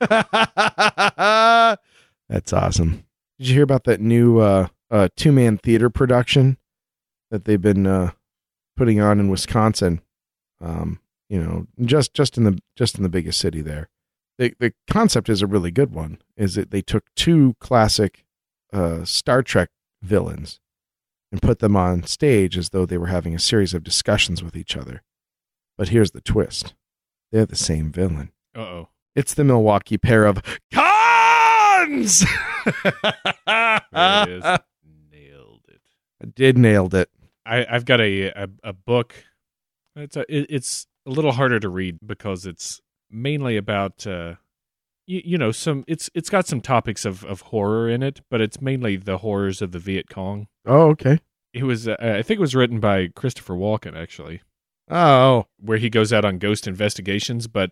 That's 2.28 2.52
awesome. 2.52 3.04
Did 3.38 3.48
you 3.48 3.54
hear 3.54 3.62
about 3.62 3.84
that 3.84 4.00
new 4.00 4.38
uh, 4.40 4.68
uh, 4.90 5.08
two 5.16 5.32
man 5.32 5.58
theater 5.58 5.90
production 5.90 6.58
that 7.30 7.44
they've 7.44 7.60
been 7.60 7.86
uh, 7.86 8.12
putting 8.76 9.00
on 9.00 9.20
in 9.20 9.28
Wisconsin? 9.28 10.00
Um, 10.60 11.00
you 11.28 11.42
know, 11.42 11.66
just 11.84 12.14
just 12.14 12.36
in 12.38 12.44
the 12.44 12.58
just 12.76 12.96
in 12.96 13.02
the 13.02 13.08
biggest 13.08 13.38
city 13.40 13.60
there. 13.60 13.88
The 14.38 14.54
the 14.58 14.72
concept 14.88 15.28
is 15.28 15.42
a 15.42 15.46
really 15.46 15.70
good 15.70 15.92
one. 15.92 16.18
Is 16.36 16.54
that 16.54 16.70
they 16.70 16.82
took 16.82 17.04
two 17.14 17.56
classic 17.60 18.24
uh, 18.72 19.04
Star 19.04 19.42
Trek 19.42 19.70
villains 20.02 20.60
and 21.32 21.42
put 21.42 21.58
them 21.58 21.76
on 21.76 22.04
stage 22.04 22.56
as 22.56 22.70
though 22.70 22.86
they 22.86 22.98
were 22.98 23.06
having 23.08 23.34
a 23.34 23.40
series 23.40 23.74
of 23.74 23.82
discussions 23.82 24.42
with 24.42 24.56
each 24.56 24.76
other. 24.76 25.02
But 25.76 25.88
here's 25.88 26.12
the 26.12 26.20
twist: 26.20 26.74
they're 27.32 27.46
the 27.46 27.56
same 27.56 27.90
villain. 27.90 28.32
Uh 28.54 28.60
oh. 28.60 28.88
It's 29.14 29.32
the 29.34 29.44
Milwaukee 29.44 29.96
pair 29.98 30.26
of 30.26 30.42
cons. 30.72 32.24
There 33.46 34.22
it 34.22 34.28
is. 34.28 34.44
Nailed 35.12 35.60
it. 35.68 35.80
I 36.22 36.26
did 36.34 36.58
nailed 36.58 36.94
it. 36.94 37.10
I, 37.46 37.66
I've 37.70 37.84
got 37.84 38.00
a, 38.00 38.28
a 38.30 38.48
a 38.64 38.72
book. 38.72 39.14
It's 39.94 40.16
a 40.16 40.20
it, 40.28 40.46
it's 40.50 40.86
a 41.06 41.10
little 41.10 41.32
harder 41.32 41.60
to 41.60 41.68
read 41.68 41.98
because 42.04 42.46
it's 42.46 42.80
mainly 43.10 43.56
about 43.56 44.06
uh, 44.06 44.34
you, 45.06 45.22
you 45.24 45.38
know 45.38 45.52
some 45.52 45.84
it's 45.86 46.10
it's 46.14 46.28
got 46.30 46.46
some 46.46 46.60
topics 46.60 47.04
of 47.04 47.24
of 47.24 47.42
horror 47.42 47.88
in 47.88 48.02
it, 48.02 48.20
but 48.30 48.40
it's 48.40 48.60
mainly 48.60 48.96
the 48.96 49.18
horrors 49.18 49.62
of 49.62 49.72
the 49.72 49.78
Viet 49.78 50.08
Cong. 50.10 50.48
Oh, 50.66 50.90
okay. 50.90 51.20
It 51.52 51.64
was 51.64 51.88
uh, 51.88 51.96
I 52.00 52.22
think 52.22 52.38
it 52.38 52.40
was 52.40 52.54
written 52.54 52.80
by 52.80 53.08
Christopher 53.14 53.54
Walken 53.54 53.96
actually, 53.96 54.42
Oh, 54.90 55.46
where 55.58 55.78
he 55.78 55.88
goes 55.88 56.12
out 56.12 56.24
on 56.24 56.38
ghost 56.38 56.66
investigations, 56.66 57.46
but 57.48 57.70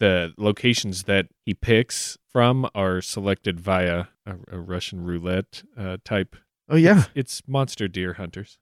the 0.00 0.32
locations 0.36 1.04
that 1.04 1.26
he 1.44 1.54
picks 1.54 2.18
from 2.28 2.68
are 2.74 3.00
selected 3.00 3.60
via 3.60 4.06
a, 4.26 4.36
a 4.52 4.58
Russian 4.58 5.04
roulette 5.04 5.62
uh, 5.76 5.96
type. 6.04 6.36
oh 6.68 6.76
yeah. 6.76 7.04
It's 7.14 7.42
monster 7.46 7.88
deer 7.88 8.14
hunters. 8.14 8.58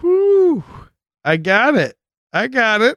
Whew. 0.00 0.64
I 1.24 1.36
got 1.36 1.74
it. 1.76 1.96
I 2.32 2.46
got 2.48 2.80
it. 2.80 2.96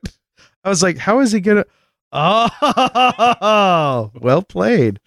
I 0.63 0.69
was 0.69 0.81
like, 0.83 0.97
how 0.97 1.19
is 1.19 1.31
he 1.31 1.39
gonna? 1.39 1.65
Oh, 2.15 4.11
well 4.21 4.41
played. 4.43 4.99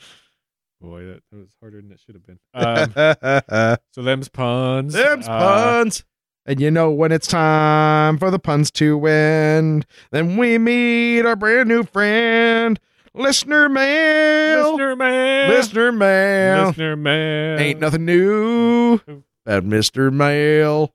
Boy, 0.80 1.04
that, 1.06 1.22
that 1.30 1.38
was 1.38 1.48
harder 1.60 1.80
than 1.80 1.90
it 1.92 2.00
should 2.04 2.14
have 2.16 2.26
been. 2.26 2.38
Um, 2.52 3.76
so 3.92 4.02
them's 4.02 4.28
puns. 4.28 4.92
Them's 4.94 5.26
Uh, 5.28 5.38
puns. 5.38 6.04
And 6.44 6.60
you 6.60 6.70
know 6.70 6.90
when 6.90 7.10
it's 7.12 7.26
time 7.26 8.18
for 8.18 8.30
the 8.30 8.38
puns 8.38 8.70
to 8.72 9.04
end, 9.06 9.84
then 10.12 10.36
we 10.36 10.58
meet 10.58 11.22
our 11.22 11.34
brand 11.34 11.68
new 11.68 11.82
friend, 11.82 12.78
listener 13.14 13.68
mail. 13.68 14.70
Listener 14.72 14.96
man. 14.96 15.50
Listener 15.50 15.92
mail. 15.92 16.66
Listener 16.66 16.96
man. 16.96 17.58
Ain't 17.58 17.80
nothing 17.80 18.04
new 18.04 19.00
about 19.44 19.64
Mr. 19.64 20.12
Mail. 20.12 20.92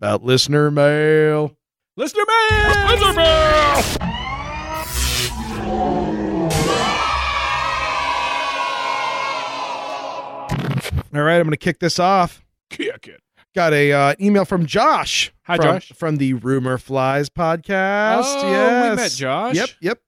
About 0.00 0.24
listener 0.24 0.70
mail. 0.70 1.56
Listener 1.96 2.24
mail! 2.26 2.88
Listener 2.88 3.12
man. 3.14 3.84
All 11.14 11.22
right, 11.22 11.36
I'm 11.36 11.44
going 11.44 11.52
to 11.52 11.56
kick 11.56 11.78
this 11.78 12.00
off. 12.00 12.44
Kick 12.70 13.06
it. 13.06 13.20
Got 13.54 13.72
a 13.72 13.92
uh, 13.92 14.14
email 14.20 14.44
from 14.44 14.66
Josh. 14.66 15.32
Hi, 15.44 15.56
from, 15.56 15.64
Josh. 15.64 15.92
From 15.94 16.16
the 16.16 16.34
Rumor 16.34 16.76
Flies 16.76 17.30
podcast. 17.30 18.24
Oh, 18.24 18.50
yes. 18.50 18.90
we 18.90 18.96
met 18.96 19.12
Josh. 19.12 19.54
Yep, 19.54 19.68
yep. 19.80 20.00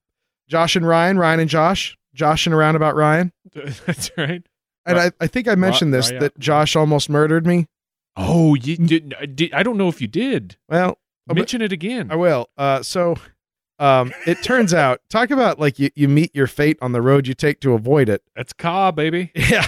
Josh 0.49 0.75
and 0.75 0.85
Ryan, 0.85 1.17
Ryan 1.17 1.39
and 1.39 1.49
Josh. 1.49 1.97
Josh 2.13 2.45
and 2.45 2.53
around 2.53 2.75
about 2.75 2.95
Ryan. 2.95 3.31
That's 3.85 4.11
right. 4.17 4.45
And 4.85 4.99
I, 4.99 5.11
I 5.21 5.27
think 5.27 5.47
I 5.47 5.55
mentioned 5.55 5.93
this 5.93 6.09
that 6.09 6.37
Josh 6.39 6.75
almost 6.75 7.09
murdered 7.09 7.45
me. 7.45 7.67
Oh, 8.17 8.55
you 8.55 8.75
did, 8.77 9.13
did. 9.35 9.53
I 9.53 9.61
don't 9.63 9.77
know 9.77 9.87
if 9.87 10.01
you 10.01 10.07
did. 10.07 10.57
Well, 10.67 10.97
Oh, 11.29 11.33
Mention 11.33 11.61
it 11.61 11.71
again. 11.73 12.07
I 12.09 12.15
will. 12.15 12.49
Uh, 12.57 12.81
so 12.81 13.15
um, 13.79 14.13
it 14.25 14.41
turns 14.43 14.73
out, 14.73 15.01
talk 15.09 15.29
about 15.29 15.59
like 15.59 15.77
you, 15.77 15.89
you 15.93 16.07
meet 16.07 16.33
your 16.33 16.47
fate 16.47 16.77
on 16.81 16.93
the 16.93 17.01
road 17.01 17.27
you 17.27 17.33
take 17.33 17.59
to 17.61 17.73
avoid 17.73 18.07
it. 18.09 18.23
That's 18.35 18.53
Ka, 18.53 18.91
baby. 18.91 19.31
Yeah. 19.35 19.67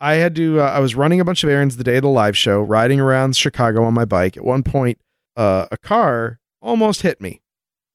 I 0.00 0.14
had 0.14 0.36
to, 0.36 0.60
uh, 0.60 0.64
I 0.64 0.78
was 0.78 0.94
running 0.94 1.18
a 1.18 1.24
bunch 1.24 1.42
of 1.42 1.50
errands 1.50 1.76
the 1.76 1.82
day 1.82 1.96
of 1.96 2.02
the 2.02 2.08
live 2.08 2.36
show, 2.36 2.60
riding 2.60 3.00
around 3.00 3.36
Chicago 3.36 3.82
on 3.82 3.94
my 3.94 4.04
bike. 4.04 4.36
At 4.36 4.44
one 4.44 4.62
point, 4.62 5.00
uh, 5.36 5.66
a 5.72 5.76
car 5.76 6.38
almost 6.62 7.02
hit 7.02 7.20
me. 7.20 7.40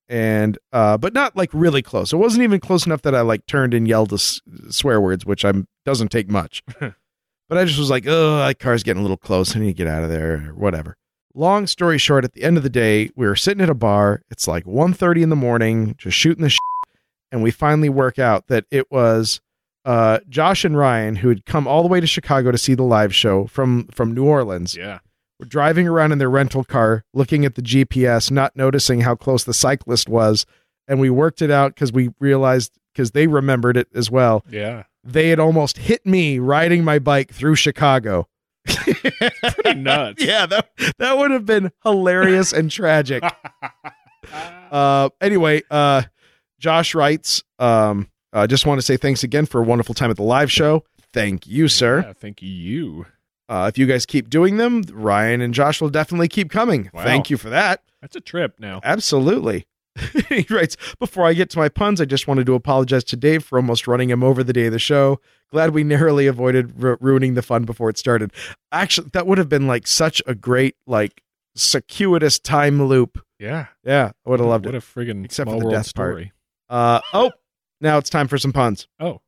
And, 0.10 0.58
uh, 0.74 0.98
but 0.98 1.14
not 1.14 1.38
like 1.38 1.50
really 1.54 1.82
close. 1.82 2.12
It 2.12 2.18
wasn't 2.18 2.44
even 2.44 2.60
close 2.60 2.86
enough 2.86 3.04
that 3.04 3.16
I 3.16 3.22
like 3.22 3.46
turned 3.46 3.74
and 3.74 3.88
yelled 3.88 4.10
the 4.10 4.16
s- 4.16 4.42
swear 4.70 5.00
words, 5.00 5.26
which 5.26 5.46
I'm, 5.46 5.66
doesn't 5.86 6.10
take 6.10 6.30
much. 6.30 6.62
but 7.54 7.62
I 7.62 7.66
just 7.66 7.78
was 7.80 7.90
like, 7.90 8.06
oh, 8.08 8.38
that 8.38 8.60
car's 8.60 8.84
getting 8.84 9.00
a 9.00 9.04
little 9.04 9.18
close. 9.18 9.56
I 9.56 9.60
need 9.60 9.68
to 9.68 9.74
get 9.74 9.88
out 9.88 10.04
of 10.04 10.10
there 10.10 10.50
or 10.50 10.56
whatever. 10.56 10.98
Long 11.36 11.66
story 11.68 11.98
short, 11.98 12.24
at 12.24 12.34
the 12.34 12.44
end 12.44 12.58
of 12.58 12.64
the 12.64 12.70
day, 12.70 13.10
we 13.16 13.26
were 13.28 13.36
sitting 13.36 13.62
at 13.62 13.70
a 13.70 13.74
bar. 13.76 14.22
It's 14.30 14.48
like 14.48 14.66
1.30 14.66 15.22
in 15.24 15.30
the 15.30 15.36
morning, 15.36 15.96
just 15.98 16.18
shooting 16.18 16.44
the 16.44 16.50
shit. 16.50 16.60
And 17.32 17.42
we 17.42 17.52
finally 17.52 17.90
work 17.90 18.20
out 18.20 18.48
that 18.48 18.66
it 18.70 18.92
was 18.92 19.42
uh, 19.86 20.20
Josh 20.30 20.64
and 20.66 20.78
Ryan, 20.78 21.18
who 21.18 21.30
had 21.30 21.46
come 21.46 21.68
all 21.68 21.82
the 21.82 21.90
way 21.90 22.00
to 22.00 22.08
Chicago 22.08 22.52
to 22.52 22.58
see 22.58 22.74
the 22.76 22.84
live 22.84 23.14
show 23.16 23.48
from 23.48 23.88
from 23.88 24.14
New 24.14 24.26
Orleans, 24.26 24.76
Yeah. 24.76 25.00
were 25.40 25.46
driving 25.48 25.88
around 25.88 26.12
in 26.12 26.20
their 26.20 26.30
rental 26.30 26.64
car, 26.64 27.04
looking 27.14 27.44
at 27.46 27.56
the 27.56 27.62
GPS, 27.64 28.30
not 28.32 28.56
noticing 28.56 29.02
how 29.02 29.16
close 29.16 29.44
the 29.44 29.54
cyclist 29.54 30.08
was, 30.08 30.46
and 30.88 31.00
we 31.00 31.10
worked 31.10 31.42
it 31.42 31.50
out 31.52 31.74
because 31.74 31.92
we 31.92 32.12
realized 32.20 32.72
because 32.94 33.12
they 33.12 33.26
remembered 33.28 33.76
it 33.76 33.88
as 33.96 34.12
well. 34.12 34.46
Yeah. 34.50 34.84
They 35.04 35.30
had 35.30 35.40
almost 35.40 35.78
hit 35.78 36.06
me 36.06 36.40
riding 36.40 36.84
my 36.84 37.00
bike 37.00 37.32
through 37.34 37.56
Chicago. 37.56 38.28
Pretty 38.66 39.74
nuts. 39.76 40.24
yeah, 40.24 40.46
that 40.46 40.70
that 40.98 41.18
would 41.18 41.32
have 41.32 41.46
been 41.46 41.72
hilarious 41.84 42.54
and 42.54 42.70
tragic. 42.72 43.24
Uh, 44.72 45.10
anyway, 45.22 45.62
uh, 45.70 46.02
Josh 46.60 46.96
writes, 46.96 47.44
um, 47.60 48.10
I 48.32 48.48
just 48.48 48.66
want 48.66 48.80
to 48.80 48.82
say 48.82 48.98
thanks 48.98 49.24
again 49.24 49.46
for 49.46 49.62
a 49.62 49.64
wonderful 49.64 49.94
time 49.94 50.10
at 50.10 50.16
the 50.18 50.24
live 50.24 50.52
show. 50.52 50.84
Thank 51.12 51.46
you, 51.46 51.68
sir. 51.68 52.02
Yeah, 52.08 52.14
thank 52.14 52.42
you. 52.42 53.06
Uh, 53.48 53.70
if 53.72 53.78
you 53.78 53.86
guys 53.86 54.08
keep 54.08 54.30
doing 54.32 54.58
them, 54.58 54.82
Ryan 54.92 55.42
and 55.42 55.54
Josh 55.54 55.80
will 55.80 55.90
definitely 55.90 56.28
keep 56.28 56.50
coming. 56.50 56.90
Wow. 56.92 57.04
Thank 57.04 57.30
you 57.30 57.38
for 57.38 57.50
that. 57.52 57.84
That's 58.02 58.16
a 58.16 58.22
trip 58.22 58.56
now. 58.60 58.80
Absolutely. 58.84 59.68
he 60.30 60.46
writes, 60.50 60.76
Before 61.00 61.26
I 61.26 61.34
get 61.34 61.50
to 61.52 61.60
my 61.60 61.70
puns, 61.70 62.02
I 62.02 62.06
just 62.06 62.28
wanted 62.28 62.46
to 62.48 62.56
apologize 62.56 63.04
to 63.06 63.16
Dave 63.16 63.44
for 63.44 63.58
almost 63.58 63.88
running 63.88 64.10
him 64.10 64.24
over 64.24 64.44
the 64.44 64.54
day 64.54 64.66
of 64.66 64.72
the 64.74 64.80
show. 64.80 65.20
Glad 65.52 65.72
we 65.72 65.84
narrowly 65.84 66.26
avoided 66.28 66.82
ru- 66.82 66.98
ruining 67.00 67.36
the 67.36 67.42
fun 67.42 67.64
before 67.66 67.90
it 67.90 67.98
started. 67.98 68.32
Actually, 68.72 69.10
that 69.14 69.28
would 69.28 69.38
have 69.38 69.50
been 69.50 69.68
like 69.68 69.86
such 69.86 70.22
a 70.26 70.34
great, 70.34 70.76
like, 70.88 71.22
circuitous 71.56 72.40
time 72.40 72.82
loop. 72.84 73.24
Yeah. 73.40 73.68
Yeah, 73.84 74.12
I 74.26 74.30
would 74.30 74.40
have 74.40 74.50
loved 74.50 74.66
what 74.66 74.74
it. 74.76 74.78
What 74.78 74.84
a 75.06 75.08
friggin' 75.14 75.26
Except 75.26 75.50
for 75.50 75.60
the 75.60 75.66
world 75.66 75.74
death 75.76 75.94
part. 75.94 76.12
story. 76.12 76.32
Uh, 76.70 77.02
oh, 77.14 77.32
now 77.82 77.98
it's 77.98 78.10
time 78.10 78.28
for 78.28 78.38
some 78.38 78.54
puns. 78.54 78.88
Oh. 79.00 79.22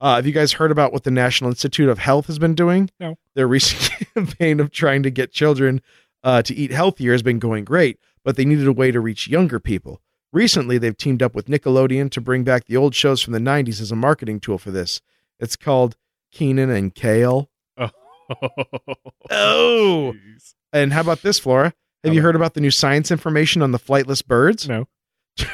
Uh, 0.00 0.14
have 0.16 0.26
you 0.26 0.32
guys 0.32 0.52
heard 0.52 0.70
about 0.70 0.92
what 0.92 1.02
the 1.02 1.10
National 1.10 1.50
Institute 1.50 1.88
of 1.88 1.98
Health 1.98 2.28
has 2.28 2.38
been 2.38 2.54
doing? 2.54 2.88
No. 3.00 3.18
Their 3.34 3.48
recent 3.48 3.92
campaign 4.14 4.60
of 4.60 4.70
trying 4.70 5.02
to 5.02 5.10
get 5.10 5.32
children 5.32 5.82
uh, 6.22 6.40
to 6.42 6.54
eat 6.54 6.70
healthier 6.70 7.12
has 7.12 7.22
been 7.22 7.40
going 7.40 7.64
great, 7.64 7.98
but 8.28 8.36
they 8.36 8.44
needed 8.44 8.66
a 8.66 8.72
way 8.74 8.90
to 8.90 9.00
reach 9.00 9.26
younger 9.26 9.58
people. 9.58 10.02
Recently, 10.34 10.76
they've 10.76 10.94
teamed 10.94 11.22
up 11.22 11.34
with 11.34 11.46
Nickelodeon 11.46 12.10
to 12.10 12.20
bring 12.20 12.44
back 12.44 12.66
the 12.66 12.76
old 12.76 12.94
shows 12.94 13.22
from 13.22 13.32
the 13.32 13.38
90s 13.38 13.80
as 13.80 13.90
a 13.90 13.96
marketing 13.96 14.38
tool 14.38 14.58
for 14.58 14.70
this. 14.70 15.00
It's 15.40 15.56
called 15.56 15.96
Keenan 16.30 16.68
and 16.68 16.94
Kale. 16.94 17.48
Oh. 18.30 18.94
oh. 19.30 20.14
jeez. 20.14 20.52
And 20.70 20.92
how 20.92 21.00
about 21.00 21.22
this, 21.22 21.38
Flora? 21.38 21.72
Have 22.04 22.12
you 22.12 22.20
heard 22.20 22.36
about 22.36 22.52
the 22.52 22.60
new 22.60 22.70
science 22.70 23.10
information 23.10 23.62
on 23.62 23.72
the 23.72 23.78
flightless 23.78 24.22
birds? 24.22 24.68
No. 24.68 24.86
I 25.38 25.46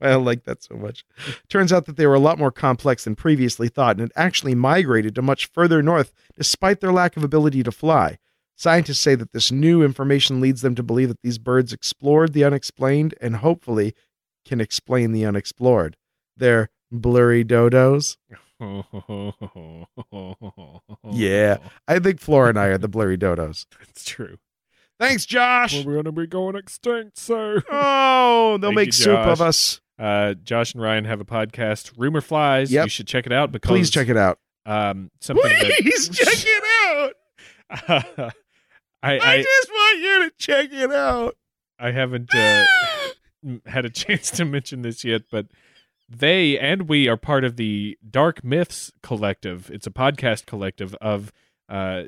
don't 0.00 0.24
like 0.24 0.42
that 0.46 0.64
so 0.64 0.74
much. 0.74 1.04
Turns 1.48 1.72
out 1.72 1.86
that 1.86 1.96
they 1.96 2.08
were 2.08 2.14
a 2.14 2.18
lot 2.18 2.40
more 2.40 2.50
complex 2.50 3.04
than 3.04 3.14
previously 3.14 3.68
thought 3.68 3.92
and 3.92 4.00
had 4.00 4.12
actually 4.16 4.56
migrated 4.56 5.14
to 5.14 5.22
much 5.22 5.46
further 5.46 5.80
north 5.80 6.12
despite 6.36 6.80
their 6.80 6.92
lack 6.92 7.16
of 7.16 7.22
ability 7.22 7.62
to 7.62 7.70
fly. 7.70 8.18
Scientists 8.60 8.98
say 8.98 9.14
that 9.14 9.32
this 9.32 9.52
new 9.52 9.84
information 9.84 10.40
leads 10.40 10.62
them 10.62 10.74
to 10.74 10.82
believe 10.82 11.06
that 11.08 11.22
these 11.22 11.38
birds 11.38 11.72
explored 11.72 12.32
the 12.32 12.42
unexplained 12.42 13.14
and 13.20 13.36
hopefully 13.36 13.94
can 14.44 14.60
explain 14.60 15.12
the 15.12 15.24
unexplored. 15.24 15.96
They're 16.36 16.68
blurry 16.90 17.44
dodos. 17.44 18.16
Yeah. 21.10 21.58
I 21.86 21.98
think 22.00 22.18
Flora 22.20 22.48
and 22.50 22.58
I 22.58 22.66
are 22.66 22.78
the 22.78 22.88
blurry 22.88 23.16
dodos. 23.16 23.66
That's 23.78 24.04
true. 24.04 24.38
Thanks, 24.98 25.24
Josh. 25.24 25.84
We're 25.84 25.94
gonna 25.96 26.10
be 26.10 26.26
going 26.26 26.56
extinct, 26.56 27.18
so 27.18 27.60
Oh, 27.70 28.58
they'll 28.60 28.70
Thank 28.70 28.76
make 28.76 28.86
you, 28.88 28.92
soup 28.92 29.18
of 29.20 29.40
us. 29.40 29.80
uh, 29.98 30.34
Josh 30.34 30.74
and 30.74 30.82
Ryan 30.82 31.04
have 31.04 31.20
a 31.20 31.24
podcast, 31.24 31.92
Rumor 31.96 32.20
Flies. 32.20 32.72
Yep. 32.72 32.86
You 32.86 32.90
should 32.90 33.06
check 33.06 33.24
it 33.26 33.32
out 33.32 33.52
because 33.52 33.68
Please 33.68 33.90
check 33.90 34.08
it 34.08 34.16
out. 34.16 34.40
Um, 34.66 35.10
something 35.20 35.44
Please 35.80 36.08
check 36.08 36.44
it 36.44 37.12
out. 37.70 38.34
I, 39.02 39.18
I, 39.18 39.32
I 39.34 39.42
just 39.42 39.70
want 39.70 40.00
you 40.00 40.28
to 40.28 40.34
check 40.38 40.72
it 40.72 40.92
out. 40.92 41.36
I 41.78 41.92
haven't 41.92 42.34
uh, 42.34 42.64
had 43.66 43.84
a 43.84 43.90
chance 43.90 44.30
to 44.32 44.44
mention 44.44 44.82
this 44.82 45.04
yet, 45.04 45.22
but 45.30 45.46
they 46.08 46.58
and 46.58 46.88
we 46.88 47.08
are 47.08 47.16
part 47.16 47.44
of 47.44 47.56
the 47.56 47.96
Dark 48.08 48.42
Myths 48.42 48.90
Collective. 49.02 49.70
It's 49.70 49.86
a 49.86 49.90
podcast 49.90 50.46
collective 50.46 50.94
of 50.96 51.32
uh, 51.68 52.04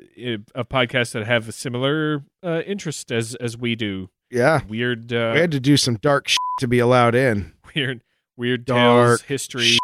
of 0.55 0.69
podcasts 0.69 1.13
that 1.13 1.25
have 1.25 1.47
a 1.47 1.51
similar 1.51 2.23
uh, 2.43 2.61
interest 2.65 3.11
as 3.11 3.35
as 3.35 3.57
we 3.57 3.75
do. 3.75 4.09
Yeah. 4.29 4.61
Weird, 4.67 5.11
uh, 5.13 5.31
we 5.33 5.39
had 5.39 5.51
to 5.51 5.59
do 5.59 5.77
some 5.77 5.95
dark 5.95 6.27
shit 6.29 6.37
to 6.59 6.67
be 6.67 6.79
allowed 6.79 7.15
in. 7.15 7.53
weird, 7.75 8.01
weird 8.37 8.65
Dark 8.65 8.79
tales, 8.79 9.21
history, 9.23 9.77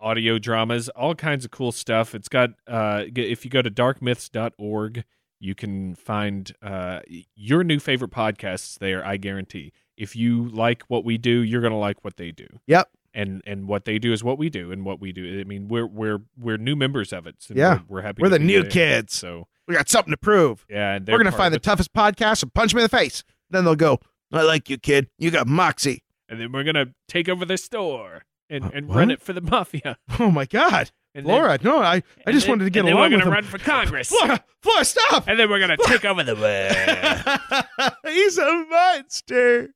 audio 0.00 0.38
dramas, 0.38 0.88
all 0.90 1.14
kinds 1.14 1.44
of 1.44 1.50
cool 1.50 1.72
stuff. 1.72 2.14
It's 2.14 2.28
got 2.28 2.50
uh, 2.66 3.04
if 3.14 3.44
you 3.44 3.50
go 3.50 3.62
to 3.62 3.70
darkmyths.org, 3.70 5.04
you 5.40 5.54
can 5.54 5.94
find 5.94 6.52
uh, 6.62 7.00
your 7.34 7.62
new 7.64 7.78
favorite 7.78 8.10
podcasts 8.10 8.78
there. 8.78 9.04
I 9.04 9.16
guarantee. 9.16 9.72
If 9.96 10.14
you 10.16 10.48
like 10.48 10.82
what 10.88 11.04
we 11.04 11.18
do, 11.18 11.40
you're 11.40 11.62
gonna 11.62 11.78
like 11.78 12.04
what 12.04 12.16
they 12.16 12.30
do. 12.30 12.46
Yep. 12.66 12.88
And 13.14 13.42
and 13.46 13.66
what 13.66 13.86
they 13.86 13.98
do 13.98 14.12
is 14.12 14.22
what 14.22 14.36
we 14.38 14.50
do, 14.50 14.70
and 14.70 14.84
what 14.84 15.00
we 15.00 15.10
do. 15.12 15.40
I 15.40 15.44
mean, 15.44 15.68
we're 15.68 15.86
we're 15.86 16.18
we're 16.38 16.58
new 16.58 16.76
members 16.76 17.12
of 17.12 17.26
it. 17.26 17.36
So 17.38 17.54
Yeah. 17.56 17.80
we're, 17.88 17.96
we're 17.96 18.02
happy. 18.02 18.22
We're 18.22 18.28
to 18.28 18.38
the 18.38 18.44
new 18.44 18.62
there. 18.62 18.70
kids. 18.70 19.14
So 19.14 19.48
We 19.66 19.74
got 19.74 19.88
something 19.88 20.10
to 20.12 20.18
prove. 20.18 20.66
yeah, 20.68 20.94
and 20.96 21.08
We're 21.08 21.16
going 21.18 21.30
to 21.30 21.36
find 21.36 21.52
the 21.54 21.58
toughest 21.58 21.92
podcast 21.94 22.42
and 22.42 22.52
punch 22.52 22.72
them 22.72 22.78
in 22.78 22.82
the 22.84 22.88
face. 22.90 23.24
Then 23.50 23.64
they'll 23.64 23.74
go, 23.74 24.00
I 24.32 24.42
like 24.42 24.68
you, 24.68 24.76
kid. 24.76 25.08
You 25.18 25.30
got 25.30 25.46
moxie. 25.46 26.02
and 26.28 26.40
then 26.40 26.52
we're 26.52 26.64
gonna 26.64 26.88
take 27.08 27.28
over 27.28 27.44
the 27.46 27.56
store 27.56 28.24
and 28.50 28.64
and 28.74 28.86
what? 28.88 28.96
run 28.98 29.10
it 29.10 29.22
for 29.22 29.32
the 29.32 29.40
mafia. 29.40 29.96
Oh, 30.20 30.30
my 30.30 30.44
God. 30.44 30.90
And 31.16 31.26
then- 31.26 31.34
Laura, 31.34 31.58
no, 31.62 31.80
I, 31.80 32.02
I 32.26 32.32
just 32.32 32.46
then- 32.46 32.52
wanted 32.52 32.64
to 32.64 32.70
get 32.70 32.80
and 32.80 32.88
then 32.88 32.94
along 32.94 33.10
we're 33.10 33.18
gonna 33.18 33.30
him. 33.30 33.32
run 33.32 33.44
for 33.44 33.58
Congress. 33.58 34.08
Flora, 34.08 34.44
Flora, 34.62 34.84
stop. 34.84 35.26
and 35.26 35.40
then 35.40 35.48
we're 35.48 35.58
gonna 35.60 35.76
take 35.86 36.04
over 36.04 36.22
the 36.22 36.34
world. 38.04 38.14
He's 38.14 38.36
a 38.38 38.64
monster. 38.70 39.70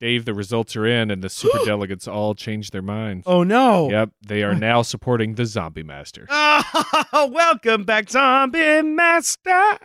Dave, 0.00 0.24
the 0.24 0.32
results 0.32 0.76
are 0.76 0.86
in, 0.86 1.10
and 1.10 1.22
the 1.22 1.28
super 1.40 1.58
delegates 1.64 2.08
all 2.08 2.34
changed 2.34 2.72
their 2.72 2.82
minds. 2.82 3.24
Oh, 3.26 3.42
no. 3.42 3.90
Yep, 3.90 4.10
they 4.26 4.42
are 4.44 4.54
now 4.54 4.80
supporting 4.82 5.34
the 5.34 5.44
Zombie 5.44 5.82
Master. 5.82 6.26
Oh, 7.10 7.26
welcome 7.32 7.84
back, 7.84 8.10
Zombie 8.10 8.82
Master. 8.82 9.78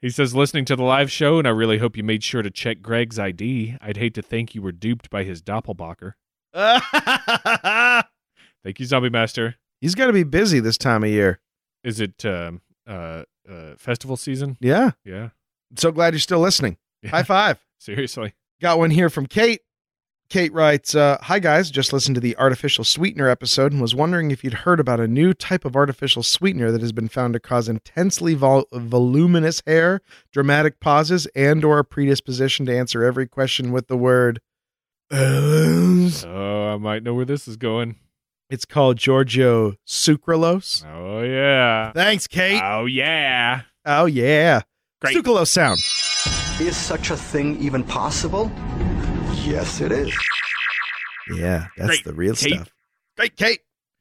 He 0.00 0.10
says, 0.10 0.34
listening 0.34 0.64
to 0.66 0.76
the 0.76 0.82
live 0.84 1.10
show, 1.10 1.38
and 1.38 1.48
I 1.48 1.50
really 1.50 1.78
hope 1.78 1.96
you 1.96 2.04
made 2.04 2.22
sure 2.22 2.42
to 2.42 2.50
check 2.50 2.80
Greg's 2.82 3.18
ID. 3.18 3.76
I'd 3.80 3.96
hate 3.96 4.14
to 4.14 4.22
think 4.22 4.54
you 4.54 4.62
were 4.62 4.72
duped 4.72 5.08
by 5.10 5.24
his 5.24 5.42
doppelbacher. 5.42 6.12
Thank 6.54 8.04
you, 8.80 8.86
Zombie 8.86 9.10
Master. 9.10 9.56
He's 9.80 9.94
got 9.94 10.06
to 10.06 10.12
be 10.12 10.24
busy 10.24 10.60
this 10.60 10.78
time 10.78 11.04
of 11.04 11.10
year. 11.10 11.40
Is 11.84 12.00
it 12.00 12.24
um, 12.24 12.62
uh, 12.86 13.24
uh, 13.48 13.74
festival 13.78 14.16
season? 14.16 14.56
Yeah. 14.60 14.92
Yeah. 15.04 15.30
So 15.76 15.92
glad 15.92 16.14
you're 16.14 16.20
still 16.20 16.40
listening. 16.40 16.76
Yeah. 17.02 17.10
High 17.10 17.22
five. 17.22 17.64
Seriously. 17.78 18.34
Got 18.60 18.78
one 18.78 18.90
here 18.90 19.10
from 19.10 19.26
Kate. 19.26 19.60
Kate 20.28 20.52
writes, 20.52 20.96
uh, 20.96 21.18
Hi 21.22 21.38
guys, 21.38 21.70
just 21.70 21.92
listened 21.92 22.16
to 22.16 22.20
the 22.20 22.36
artificial 22.36 22.82
sweetener 22.82 23.28
episode 23.28 23.70
and 23.70 23.80
was 23.80 23.94
wondering 23.94 24.32
if 24.32 24.42
you'd 24.42 24.54
heard 24.54 24.80
about 24.80 24.98
a 24.98 25.06
new 25.06 25.32
type 25.32 25.64
of 25.64 25.76
artificial 25.76 26.24
sweetener 26.24 26.72
that 26.72 26.80
has 26.80 26.90
been 26.92 27.06
found 27.06 27.34
to 27.34 27.40
cause 27.40 27.68
intensely 27.68 28.34
vol- 28.34 28.66
voluminous 28.72 29.62
hair, 29.68 30.00
dramatic 30.32 30.80
pauses, 30.80 31.26
and 31.36 31.64
or 31.64 31.78
a 31.78 31.84
predisposition 31.84 32.66
to 32.66 32.76
answer 32.76 33.04
every 33.04 33.28
question 33.28 33.70
with 33.70 33.86
the 33.86 33.96
word. 33.96 34.40
Oh, 36.26 36.70
I 36.74 36.76
might 36.76 37.04
know 37.04 37.14
where 37.14 37.24
this 37.24 37.46
is 37.46 37.56
going. 37.56 37.94
It's 38.48 38.64
called 38.64 38.96
Giorgio 38.96 39.74
sucralose. 39.86 40.84
Oh, 40.86 41.22
yeah. 41.22 41.92
Thanks, 41.92 42.26
Kate. 42.26 42.60
Oh, 42.62 42.86
yeah. 42.86 43.62
Oh 43.84 44.06
yeah. 44.06 44.62
Great. 45.00 45.16
Sucralose 45.16 45.48
sound. 45.48 45.78
Is 46.60 46.76
such 46.76 47.10
a 47.10 47.16
thing 47.16 47.56
even 47.60 47.84
possible? 47.84 48.50
Yes, 49.44 49.80
it 49.80 49.92
is. 49.92 50.12
Yeah, 51.32 51.66
that's 51.76 51.88
Great, 51.88 52.04
the 52.04 52.12
real 52.12 52.34
Kate. 52.34 52.54
stuff. 52.54 52.72
Great, 53.16 53.36
Kate. 53.36 53.60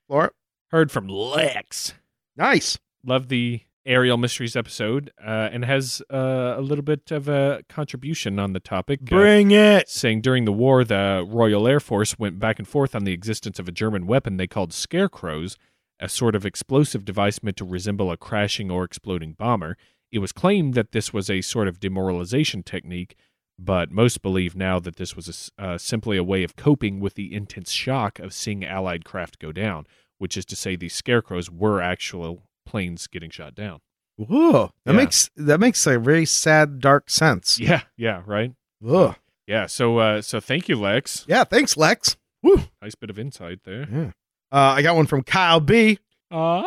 Laura. 0.09 0.31
Heard 0.71 0.91
from 0.91 1.07
Lex. 1.07 1.93
Nice. 2.35 2.79
Love 3.03 3.27
the 3.29 3.61
Aerial 3.85 4.17
Mysteries 4.17 4.55
episode 4.55 5.11
uh, 5.23 5.49
and 5.51 5.63
has 5.63 6.01
uh, 6.11 6.55
a 6.57 6.61
little 6.61 6.83
bit 6.83 7.11
of 7.11 7.27
a 7.27 7.63
contribution 7.69 8.39
on 8.39 8.53
the 8.53 8.59
topic. 8.59 8.99
uh, 9.01 9.05
Bring 9.05 9.51
it. 9.51 9.87
saying 9.87 10.21
during 10.21 10.45
the 10.45 10.51
war, 10.51 10.83
the 10.83 11.25
Royal 11.27 11.67
Air 11.67 11.79
Force 11.79 12.17
went 12.17 12.39
back 12.39 12.57
and 12.57 12.67
forth 12.67 12.95
on 12.95 13.03
the 13.03 13.13
existence 13.13 13.59
of 13.59 13.67
a 13.67 13.71
German 13.71 14.07
weapon 14.07 14.37
they 14.37 14.47
called 14.47 14.73
scarecrows, 14.73 15.57
a 15.99 16.09
sort 16.09 16.35
of 16.35 16.45
explosive 16.45 17.05
device 17.05 17.43
meant 17.43 17.57
to 17.57 17.65
resemble 17.65 18.11
a 18.11 18.17
crashing 18.17 18.71
or 18.71 18.83
exploding 18.83 19.33
bomber. 19.33 19.77
It 20.11 20.19
was 20.19 20.31
claimed 20.31 20.73
that 20.73 20.91
this 20.91 21.13
was 21.13 21.29
a 21.29 21.41
sort 21.41 21.67
of 21.67 21.79
demoralization 21.79 22.63
technique, 22.63 23.15
but 23.59 23.91
most 23.91 24.21
believe 24.21 24.55
now 24.55 24.79
that 24.79 24.95
this 24.95 25.15
was 25.15 25.51
a 25.57 25.63
uh, 25.63 25.77
simply 25.77 26.17
a 26.17 26.23
way 26.23 26.43
of 26.43 26.55
coping 26.55 26.99
with 26.99 27.13
the 27.13 27.33
intense 27.33 27.71
shock 27.71 28.19
of 28.19 28.33
seeing 28.33 28.65
Allied 28.65 29.05
craft 29.05 29.39
go 29.39 29.51
down, 29.51 29.85
which 30.17 30.35
is 30.35 30.45
to 30.45 30.55
say 30.55 30.75
these 30.75 30.95
scarecrows 30.95 31.51
were 31.51 31.81
actual 31.81 32.43
planes 32.65 33.07
getting 33.07 33.29
shot 33.29 33.55
down. 33.55 33.79
Whoa. 34.17 34.71
That 34.85 34.93
Yeah. 34.93 34.97
makes 34.97 35.29
that 35.35 35.59
makes 35.59 35.85
a 35.87 35.99
very 35.99 36.25
sad, 36.25 36.79
dark 36.79 37.09
sense. 37.09 37.59
Yeah, 37.59 37.81
yeah, 37.97 38.21
right. 38.25 38.53
Ugh. 38.87 39.15
Yeah, 39.47 39.65
so 39.67 39.97
uh, 39.99 40.21
so 40.21 40.39
thank 40.39 40.67
you, 40.69 40.75
Lex. 40.79 41.25
Yeah, 41.27 41.43
thanks, 41.43 41.77
Lex. 41.77 42.17
Woo. 42.41 42.61
Nice 42.81 42.95
bit 42.95 43.09
of 43.09 43.19
insight 43.19 43.59
there. 43.65 43.87
Yeah. 43.91 44.11
Uh, 44.51 44.73
I 44.77 44.81
got 44.81 44.95
one 44.95 45.05
from 45.07 45.23
Kyle 45.23 45.59
B. 45.59 45.99
Ah. 46.31 46.63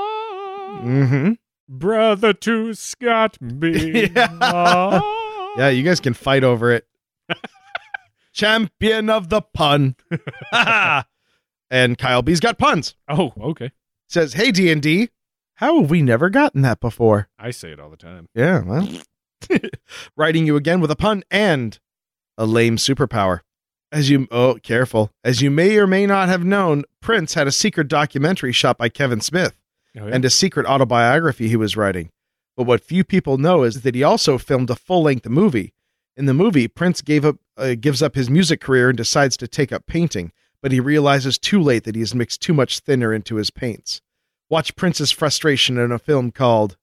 Mm-hmm. 0.82 1.32
Brother 1.68 2.32
to 2.32 2.74
Scott 2.74 3.36
B. 3.58 4.10
Yeah. 4.14 4.28
Ah. 4.40 5.54
Yeah, 5.56 5.68
you 5.70 5.82
guys 5.82 6.00
can 6.00 6.14
fight 6.14 6.44
over 6.44 6.70
it. 6.72 6.86
Champion 8.32 9.10
of 9.10 9.28
the 9.30 9.42
pun. 9.42 9.96
and 11.70 11.98
Kyle 11.98 12.22
B's 12.22 12.40
got 12.40 12.58
puns. 12.58 12.94
Oh, 13.08 13.32
okay. 13.40 13.72
Says, 14.08 14.34
"Hey 14.34 14.52
D 14.52 14.70
and 14.70 14.80
D, 14.80 15.10
how 15.58 15.80
have 15.80 15.90
we 15.90 16.02
never 16.02 16.28
gotten 16.30 16.62
that 16.62 16.80
before?" 16.80 17.28
I 17.38 17.50
say 17.52 17.70
it 17.70 17.78
all 17.80 17.90
the 17.90 17.96
time. 17.96 18.28
Yeah, 18.34 18.62
well, 18.64 18.88
writing 20.16 20.46
you 20.46 20.56
again 20.56 20.80
with 20.80 20.90
a 20.90 20.96
pun 20.96 21.22
and 21.30 21.78
a 22.36 22.46
lame 22.46 22.76
superpower. 22.76 23.40
As 23.90 24.10
you 24.10 24.28
oh, 24.30 24.58
careful. 24.62 25.10
As 25.24 25.40
you 25.40 25.50
may 25.50 25.76
or 25.78 25.86
may 25.86 26.04
not 26.06 26.28
have 26.28 26.44
known, 26.44 26.84
Prince 27.00 27.34
had 27.34 27.46
a 27.46 27.52
secret 27.52 27.88
documentary 27.88 28.52
shot 28.52 28.76
by 28.76 28.88
Kevin 28.90 29.20
Smith 29.22 29.54
Oh, 29.98 30.06
yeah. 30.06 30.14
and 30.14 30.24
a 30.24 30.30
secret 30.30 30.66
autobiography 30.66 31.48
he 31.48 31.56
was 31.56 31.76
writing. 31.76 32.10
But 32.56 32.64
what 32.66 32.82
few 32.84 33.02
people 33.02 33.38
know 33.38 33.62
is 33.62 33.80
that 33.82 33.94
he 33.94 34.02
also 34.02 34.36
filmed 34.36 34.68
a 34.68 34.76
full-length 34.76 35.26
movie. 35.28 35.72
In 36.16 36.26
the 36.26 36.34
movie, 36.34 36.68
Prince 36.68 37.00
gave 37.00 37.24
up 37.24 37.36
uh, 37.56 37.74
gives 37.80 38.02
up 38.02 38.14
his 38.14 38.28
music 38.28 38.60
career 38.60 38.90
and 38.90 38.96
decides 38.96 39.36
to 39.38 39.48
take 39.48 39.72
up 39.72 39.86
painting, 39.86 40.32
but 40.60 40.70
he 40.70 40.80
realizes 40.80 41.38
too 41.38 41.60
late 41.62 41.84
that 41.84 41.94
he 41.94 42.00
has 42.02 42.14
mixed 42.14 42.42
too 42.42 42.52
much 42.52 42.80
thinner 42.80 43.14
into 43.14 43.36
his 43.36 43.50
paints. 43.50 44.02
Watch 44.50 44.74
Prince's 44.76 45.10
frustration 45.10 45.78
in 45.78 45.92
a 45.92 45.98
film 45.98 46.30
called 46.32 46.76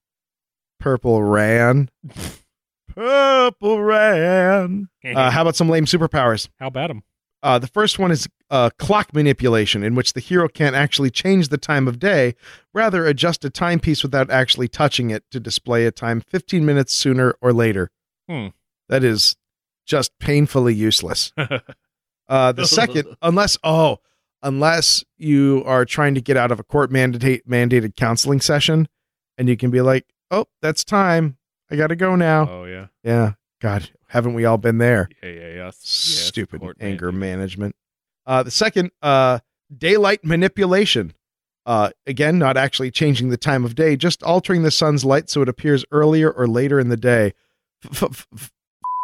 Purple 0.78 1.22
Ran. 1.22 1.90
Purple 2.94 3.82
Ran. 3.82 4.88
Uh, 5.04 5.30
how 5.30 5.42
about 5.42 5.56
some 5.56 5.68
lame 5.68 5.84
superpowers? 5.84 6.48
How 6.58 6.68
about 6.68 6.88
them? 6.88 7.02
Uh, 7.42 7.58
the 7.58 7.66
first 7.66 7.98
one 7.98 8.10
is 8.10 8.26
uh, 8.50 8.70
clock 8.78 9.14
manipulation, 9.14 9.82
in 9.82 9.94
which 9.94 10.14
the 10.14 10.20
hero 10.20 10.48
can't 10.48 10.74
actually 10.74 11.10
change 11.10 11.48
the 11.48 11.58
time 11.58 11.86
of 11.86 11.98
day, 11.98 12.34
rather 12.72 13.06
adjust 13.06 13.44
a 13.44 13.50
timepiece 13.50 14.02
without 14.02 14.30
actually 14.30 14.68
touching 14.68 15.10
it 15.10 15.24
to 15.30 15.38
display 15.38 15.86
a 15.86 15.90
time 15.90 16.20
15 16.20 16.64
minutes 16.64 16.94
sooner 16.94 17.34
or 17.40 17.52
later. 17.52 17.90
Hmm. 18.28 18.48
That 18.88 19.04
is 19.04 19.36
just 19.86 20.18
painfully 20.18 20.74
useless. 20.74 21.32
Uh, 22.28 22.50
the 22.50 22.66
second, 22.66 23.16
unless 23.22 23.56
oh, 23.62 23.98
unless 24.46 25.04
you 25.18 25.62
are 25.66 25.84
trying 25.84 26.14
to 26.14 26.20
get 26.20 26.36
out 26.36 26.52
of 26.52 26.60
a 26.60 26.62
court 26.62 26.90
mandate 26.92 27.48
mandated 27.48 27.96
counseling 27.96 28.40
session, 28.40 28.86
and 29.36 29.48
you 29.48 29.56
can 29.56 29.70
be 29.70 29.80
like, 29.80 30.06
"Oh, 30.30 30.46
that's 30.62 30.84
time. 30.84 31.36
I 31.70 31.74
got 31.76 31.88
to 31.88 31.96
go 31.96 32.14
now." 32.14 32.48
Oh 32.48 32.64
yeah, 32.64 32.86
Yeah, 33.02 33.32
God, 33.60 33.90
haven't 34.08 34.34
we 34.34 34.44
all 34.44 34.56
been 34.58 34.78
there? 34.78 35.08
yeah, 35.22 35.28
yeah, 35.30 35.48
yeah. 35.54 35.70
Stupid 35.74 36.60
court 36.60 36.76
anger 36.80 37.10
management. 37.10 37.74
Uh, 38.24 38.42
the 38.44 38.50
second, 38.50 38.90
uh, 39.02 39.40
daylight 39.76 40.24
manipulation. 40.24 41.12
Uh, 41.64 41.90
again, 42.06 42.38
not 42.38 42.56
actually 42.56 42.92
changing 42.92 43.30
the 43.30 43.36
time 43.36 43.64
of 43.64 43.74
day, 43.74 43.96
just 43.96 44.22
altering 44.22 44.62
the 44.62 44.70
sun's 44.70 45.04
light 45.04 45.28
so 45.28 45.42
it 45.42 45.48
appears 45.48 45.84
earlier 45.90 46.30
or 46.30 46.46
later 46.46 46.78
in 46.78 46.90
the 46.90 46.96
day. 46.96 47.32
F- 47.84 48.02
f- 48.04 48.26
f- 48.32 48.52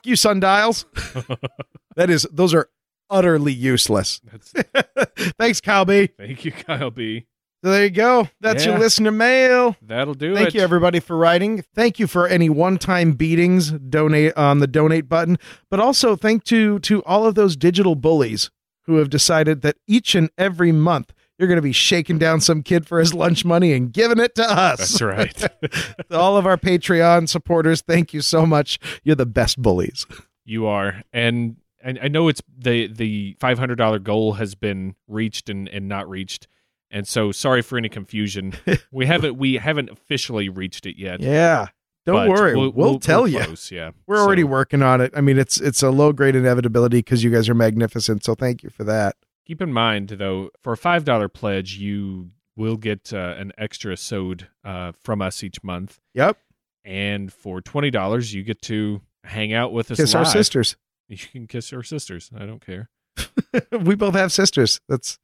you 0.05 0.15
sundials. 0.15 0.87
that 1.97 2.09
is, 2.09 2.25
those 2.31 2.55
are 2.55 2.69
utterly 3.13 3.53
useless. 3.53 4.21
That's, 4.25 4.53
Thanks, 5.39 5.61
Calby. 5.61 6.09
thank 6.17 6.45
you, 6.45 6.51
Kyle 6.51 6.91
B. 6.91 7.27
So 7.63 7.71
there 7.71 7.85
you 7.85 7.91
go. 7.91 8.29
That's 8.41 8.65
your 8.65 8.77
listener 8.77 9.13
mail. 9.13 9.77
That'll 9.83 10.15
do 10.15 10.35
Thank 10.35 10.49
it. 10.49 10.55
you, 10.55 10.63
everybody, 10.63 10.99
for 10.99 11.17
writing. 11.17 11.63
Thank 11.77 12.01
you 12.01 12.09
for 12.09 12.27
any 12.27 12.51
one-time 12.51 13.13
beatings. 13.13 13.71
Donate 13.71 14.37
on 14.37 14.59
the 14.59 14.67
donate 14.67 15.09
button, 15.09 15.39
but 15.71 15.79
also 15.79 16.17
thank 16.17 16.43
to 16.45 16.81
to 16.81 17.05
all 17.05 17.25
of 17.25 17.37
those 17.37 17.55
digital 17.55 17.95
bullies 17.95 18.51
who 18.87 18.97
have 18.97 19.11
decided 19.11 19.63
that 19.63 19.77
each 19.87 20.17
and 20.17 20.29
every 20.37 20.73
month 20.73 21.13
you're 21.39 21.47
going 21.47 21.55
to 21.57 21.63
be 21.63 21.71
shaking 21.71 22.19
down 22.19 22.41
some 22.41 22.65
kid 22.65 22.85
for 22.85 22.99
his 22.99 23.15
lunch 23.15 23.45
money 23.45 23.73
and 23.73 23.93
giving 23.93 24.19
it 24.19 24.35
to 24.35 24.43
us. 24.43 24.79
That's 24.99 25.01
right. 25.01 25.49
All 26.11 26.37
of 26.37 26.47
our 26.47 26.57
Patreon 26.57 27.29
supporters, 27.29 27.81
thank 27.81 28.13
you 28.13 28.23
so 28.23 28.45
much. 28.45 28.81
You're 29.05 29.15
the 29.17 29.25
best 29.25 29.63
bullies. 29.63 30.05
You 30.45 30.67
are, 30.67 31.03
and 31.13 31.57
I, 31.85 31.95
I 32.05 32.09
know 32.09 32.29
it's 32.29 32.43
the 32.57 32.87
the 32.89 33.37
five 33.41 33.59
hundred 33.59 33.77
dollar 33.77 33.99
goal 33.99 34.35
has 34.35 34.55
been 34.55 34.95
reached 35.09 35.49
and, 35.49 35.69
and 35.69 35.89
not 35.89 36.09
reached, 36.09 36.47
and 36.91 37.07
so 37.07 37.33
sorry 37.33 37.63
for 37.63 37.77
any 37.79 37.89
confusion. 37.89 38.55
we 38.93 39.07
haven't 39.07 39.37
we 39.37 39.55
haven't 39.55 39.91
officially 39.91 40.49
reached 40.49 40.87
it 40.87 40.99
yet. 40.99 41.21
Yeah. 41.21 41.69
Don't 42.05 42.17
but 42.17 42.29
worry. 42.31 42.57
We'll, 42.57 42.99
tell 42.99 43.23
we're 43.23 43.29
you. 43.29 43.39
close, 43.45 43.71
yeah, 43.71 43.93
We're 44.09 44.17
So, 44.17 44.23
already 44.25 44.43
working 44.43 44.83
on 44.83 45.01
it. 45.01 45.13
I 45.17 45.21
mean, 45.21 45.39
it's 45.39 45.61
it's 45.61 45.85
a 45.85 45.91
low 45.91 46.13
grade 46.13 46.35
inevitability 46.35 46.99
because 46.99 47.23
you 47.23 47.31
guys 47.31 47.49
are 47.49 47.55
magnificent. 47.55 48.25
So 48.25 48.35
thank 48.35 48.65
you 48.65 48.71
for 48.71 48.83
that. 48.85 49.15
Keep 49.47 49.63
in 49.63 49.73
mind 49.73 50.09
though, 50.09 50.51
for 50.61 50.73
a 50.73 50.77
five 50.77 51.05
dollar 51.05 51.29
pledge, 51.29 51.77
you 51.77 52.31
will 52.57 52.77
get 52.77 53.13
uh, 53.13 53.35
an 53.39 53.53
extra 53.57 53.97
sode 53.97 54.49
uh, 54.65 54.91
from 55.01 55.23
us 55.23 55.45
each 55.45 55.63
month, 55.63 56.01
Yep. 56.15 56.39
and 56.85 57.33
for 57.33 57.61
twenty 57.61 57.91
dollars, 57.91 58.35
you 58.35 58.43
get 58.43 58.61
to 58.63 59.01
hang 59.23 59.53
out 59.53 59.73
with 59.73 59.93
us. 59.93 59.99
Kiss 59.99 60.15
our 60.17 60.25
sisters. 60.25 60.77
You 61.23 61.29
can 61.31 61.47
kiss 61.47 61.73
our 61.73 61.83
sisters. 61.83 62.31
I 62.37 62.47
don't 62.47 62.65
care. 62.65 62.89
we 63.81 63.95
both 63.95 64.15
have 64.15 64.33
sisters. 64.33 64.81
That's 64.89 65.19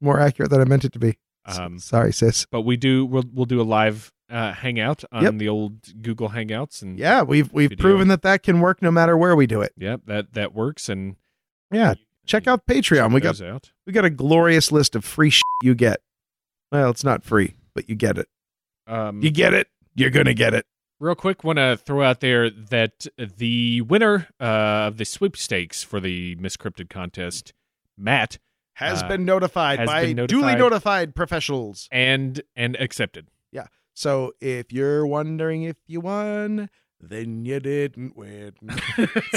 more 0.00 0.18
accurate 0.20 0.50
than 0.50 0.60
I 0.60 0.64
meant 0.64 0.84
it 0.84 0.92
to 0.94 0.98
be. 0.98 1.18
Um, 1.44 1.78
Sorry, 1.78 2.12
sis. 2.12 2.46
but 2.50 2.62
we 2.62 2.76
do 2.76 3.04
we'll 3.06 3.24
we'll 3.32 3.46
do 3.46 3.60
a 3.60 3.62
live 3.62 4.12
uh, 4.28 4.52
hangout 4.52 5.04
on 5.12 5.22
Yep. 5.22 5.34
the 5.38 5.48
old 5.48 6.02
Google 6.02 6.30
Hangouts 6.30 6.82
and 6.82 6.98
Yeah, 6.98 7.22
we've 7.22 7.52
we've 7.52 7.70
Video. 7.70 7.82
proven 7.82 8.08
that 8.08 8.22
that 8.22 8.42
can 8.42 8.60
work 8.60 8.82
no 8.82 8.90
matter 8.90 9.16
where 9.16 9.36
we 9.36 9.46
do 9.46 9.60
it. 9.60 9.72
yep 9.76 10.00
that 10.06 10.32
that 10.32 10.54
works 10.54 10.88
and 10.88 11.14
Yeah, 11.70 11.94
check 12.26 12.48
out 12.48 12.66
Patreon. 12.66 13.12
We 13.14 13.20
got 13.20 13.40
out. 13.40 13.70
we 13.86 13.92
got 13.92 14.04
a 14.04 14.10
glorious 14.10 14.72
list 14.72 14.96
of 14.96 15.04
free 15.04 15.30
shit 15.30 15.42
you 15.62 15.74
get. 15.76 16.00
Well, 16.72 16.90
it's 16.90 17.04
not 17.04 17.22
free, 17.22 17.54
but 17.74 17.88
you 17.88 17.94
get 17.94 18.18
it. 18.18 18.26
Um, 18.88 19.22
You 19.22 19.30
get 19.30 19.54
it. 19.54 19.68
You're 19.94 20.10
gonna 20.10 20.34
get 20.34 20.52
it. 20.54 20.66
Real 21.00 21.14
quick, 21.14 21.44
want 21.44 21.58
to 21.58 21.76
throw 21.76 22.02
out 22.02 22.20
there 22.20 22.48
that 22.50 23.06
the 23.18 23.80
winner 23.82 24.28
uh, 24.40 24.44
of 24.88 24.96
the 24.98 25.04
sweepstakes 25.04 25.82
for 25.82 26.00
the 26.00 26.36
Miscrypted 26.36 26.88
contest, 26.90 27.52
Matt, 27.98 28.38
Has 28.74 29.02
Uh, 29.02 29.08
been 29.08 29.24
notified 29.24 29.78
has 29.78 29.86
by 29.86 30.02
been 30.06 30.16
duly 30.26 30.42
notified. 30.54 30.58
notified 30.58 31.14
professionals. 31.14 31.88
and 31.90 32.40
and 32.54 32.76
accepted. 32.76 33.28
Yeah. 33.52 33.66
So 33.94 34.32
if 34.40 34.72
you're 34.72 35.06
wondering 35.06 35.62
if 35.62 35.76
you 35.86 36.00
won, 36.00 36.68
then 37.00 37.44
you 37.46 37.60
didn't 37.60 38.16
win. 38.16 38.52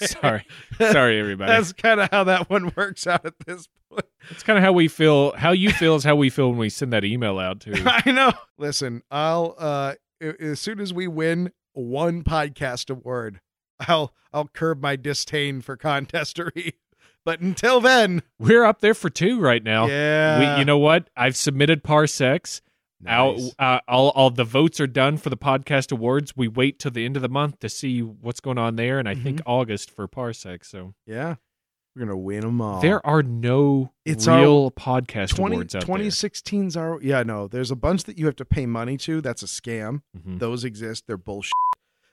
sorry, 0.00 0.44
sorry, 0.78 1.18
everybody. 1.20 1.50
That's 1.52 1.72
kind 1.72 2.00
of 2.00 2.10
how 2.10 2.24
that 2.24 2.50
one 2.50 2.72
works 2.76 3.06
out 3.06 3.24
at 3.24 3.34
this 3.46 3.68
point. 3.90 4.04
That's 4.30 4.42
kind 4.42 4.58
of 4.58 4.64
how 4.64 4.72
we 4.72 4.88
feel. 4.88 5.32
How 5.36 5.52
you 5.52 5.70
feel 5.70 5.94
is 5.96 6.04
how 6.04 6.16
we 6.16 6.30
feel 6.30 6.50
when 6.50 6.58
we 6.58 6.68
send 6.68 6.92
that 6.92 7.04
email 7.04 7.38
out 7.38 7.60
to. 7.60 7.82
I 8.06 8.10
know. 8.10 8.32
Listen, 8.58 9.02
I'll 9.10 9.54
uh 9.58 9.94
as 10.40 10.60
soon 10.60 10.80
as 10.80 10.92
we 10.92 11.06
win 11.08 11.52
one 11.74 12.22
podcast 12.22 12.90
award, 12.90 13.40
I'll 13.80 14.12
I'll 14.32 14.48
curb 14.48 14.80
my 14.80 14.96
disdain 14.96 15.60
for 15.60 15.76
contestery. 15.76 16.74
But 17.24 17.40
until 17.40 17.80
then, 17.80 18.22
We're 18.40 18.64
up 18.64 18.80
there 18.80 18.94
for 18.94 19.08
two 19.08 19.38
right 19.38 19.62
now. 19.62 19.86
yeah, 19.86 20.54
We, 20.56 20.58
you 20.60 20.64
know 20.64 20.78
what? 20.78 21.08
I've 21.16 21.36
submitted 21.36 21.84
parsecs. 21.84 22.62
Nice. 23.00 23.12
Out, 23.12 23.38
uh, 23.58 23.80
all, 23.88 24.10
all 24.10 24.30
the 24.30 24.42
votes 24.44 24.80
are 24.80 24.86
done 24.88 25.16
for 25.18 25.28
the 25.30 25.36
podcast 25.36 25.92
awards. 25.92 26.36
We 26.36 26.48
wait 26.48 26.78
till 26.80 26.90
the 26.90 27.04
end 27.04 27.14
of 27.16 27.22
the 27.22 27.28
month 27.28 27.58
to 27.60 27.68
see 27.68 28.00
what's 28.00 28.40
going 28.40 28.58
on 28.58 28.74
there, 28.76 28.98
and 28.98 29.08
I 29.08 29.14
think 29.14 29.38
Mm-hmm. 29.38 29.50
August 29.50 29.90
for 29.90 30.08
parsec. 30.08 30.64
So 30.64 30.94
yeah, 31.06 31.36
we're 31.94 32.00
gonna 32.06 32.16
win 32.16 32.40
them 32.40 32.60
all. 32.60 32.80
there 32.80 33.04
are 33.06 33.22
no 33.22 33.92
It's 34.04 34.26
our 34.28 34.40
real 34.40 34.70
podcast 34.70 35.34
20, 35.36 35.54
awards 35.56 35.74
out 35.74 35.82
2016's 35.84 36.76
are 36.76 36.98
yeah 37.02 37.22
no. 37.22 37.48
There's 37.48 37.70
a 37.70 37.76
bunch 37.76 38.04
that 38.04 38.18
you 38.18 38.26
have 38.26 38.36
to 38.36 38.44
pay 38.44 38.66
money 38.66 38.96
to. 38.98 39.20
That's 39.20 39.42
a 39.42 39.46
scam. 39.46 40.02
Mhm. 40.16 40.38
Those 40.38 40.64
exist. 40.64 41.04
They're 41.06 41.16
bullshit. 41.18 41.52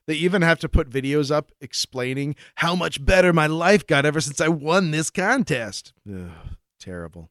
They 0.08 0.16
even 0.16 0.42
have 0.42 0.60
to 0.62 0.70
put 0.70 0.90
videos 0.90 1.30
up 1.30 1.52
explaining 1.62 2.36
how 2.56 2.76
much 2.76 3.04
better 3.06 3.32
my 3.32 3.46
life 3.48 3.86
got 3.86 4.06
ever 4.06 4.20
since 4.20 4.42
I 4.42 4.48
won 4.48 4.90
this 4.92 5.10
contest. 5.12 5.94
Ugh, 6.12 6.32
terrible. 6.80 7.30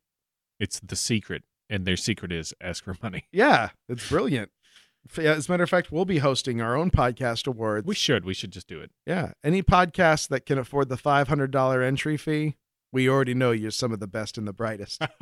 It's 0.61 0.79
the 0.81 0.95
secret, 0.97 1.43
and 1.69 1.85
their 1.85 1.97
secret 1.97 2.31
is 2.33 2.55
ask 2.61 2.85
for 2.85 2.97
money. 3.03 3.25
Yeah, 3.33 3.70
it's 3.89 4.09
brilliant. 4.09 4.51
As 5.16 5.49
a 5.49 5.51
matter 5.51 5.65
of 5.65 5.70
fact, 5.70 5.91
we'll 5.91 6.05
be 6.05 6.19
hosting 6.19 6.61
our 6.61 6.77
own 6.77 6.91
podcast 6.91 7.47
awards. 7.47 7.87
We 7.87 7.95
should. 7.95 8.25
We 8.25 8.35
should 8.35 8.51
just 8.51 8.69
do 8.69 8.81
it. 8.81 8.91
yeah, 9.07 9.33
any 9.43 9.62
podcast 9.62 10.29
that 10.29 10.45
can 10.47 10.59
afford 10.59 10.89
the 10.89 10.97
five 10.97 11.29
hundred 11.29 11.51
dollar 11.51 11.83
entry 11.83 12.16
fee, 12.16 12.57
we 12.93 13.09
already 13.09 13.35
know 13.35 13.51
you're 13.53 13.70
some 13.70 13.93
of 13.93 14.01
the 14.01 14.07
best 14.07 14.37
and 14.39 14.47
the 14.47 14.53
brightest. 14.53 15.03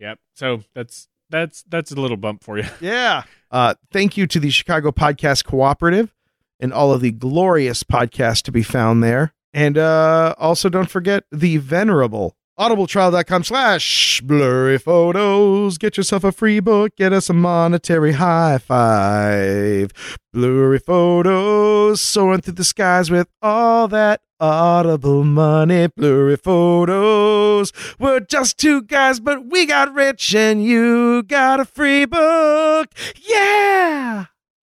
Yep. 0.00 0.18
So 0.34 0.62
that's 0.74 1.08
that's 1.30 1.62
that's 1.68 1.92
a 1.92 1.94
little 1.94 2.16
bump 2.16 2.44
for 2.44 2.58
you. 2.58 2.64
yeah. 2.80 3.22
Uh, 3.50 3.74
thank 3.92 4.16
you 4.16 4.26
to 4.26 4.40
the 4.40 4.50
Chicago 4.50 4.90
Podcast 4.90 5.44
Cooperative 5.44 6.12
and 6.60 6.72
all 6.72 6.92
of 6.92 7.00
the 7.00 7.12
glorious 7.12 7.82
podcasts 7.84 8.42
to 8.42 8.52
be 8.52 8.62
found 8.62 9.02
there. 9.02 9.34
And 9.52 9.78
uh, 9.78 10.34
also, 10.36 10.68
don't 10.68 10.90
forget 10.90 11.24
the 11.30 11.58
venerable 11.58 12.36
audibletrial.com 12.58 13.44
slash 13.44 14.20
blurry 14.20 14.78
photos. 14.78 15.78
Get 15.78 15.96
yourself 15.96 16.24
a 16.24 16.32
free 16.32 16.60
book. 16.60 16.96
Get 16.96 17.12
us 17.12 17.28
a 17.28 17.34
monetary 17.34 18.12
high 18.12 18.58
five. 18.58 19.90
Blurry 20.32 20.78
photos 20.78 22.00
soaring 22.00 22.40
through 22.42 22.54
the 22.54 22.64
skies 22.64 23.10
with 23.10 23.28
all 23.42 23.88
that 23.88 24.20
audible 24.40 25.24
money. 25.24 25.88
Blurry 25.88 26.36
photos. 26.36 27.72
We're 27.98 28.20
just 28.20 28.58
two 28.58 28.82
guys, 28.82 29.20
but 29.20 29.46
we 29.46 29.66
got 29.66 29.92
rich 29.94 30.34
and 30.34 30.62
you 30.64 31.22
got 31.22 31.60
a 31.60 31.64
free 31.64 32.04
book. 32.04 32.88
Yeah. 33.28 34.26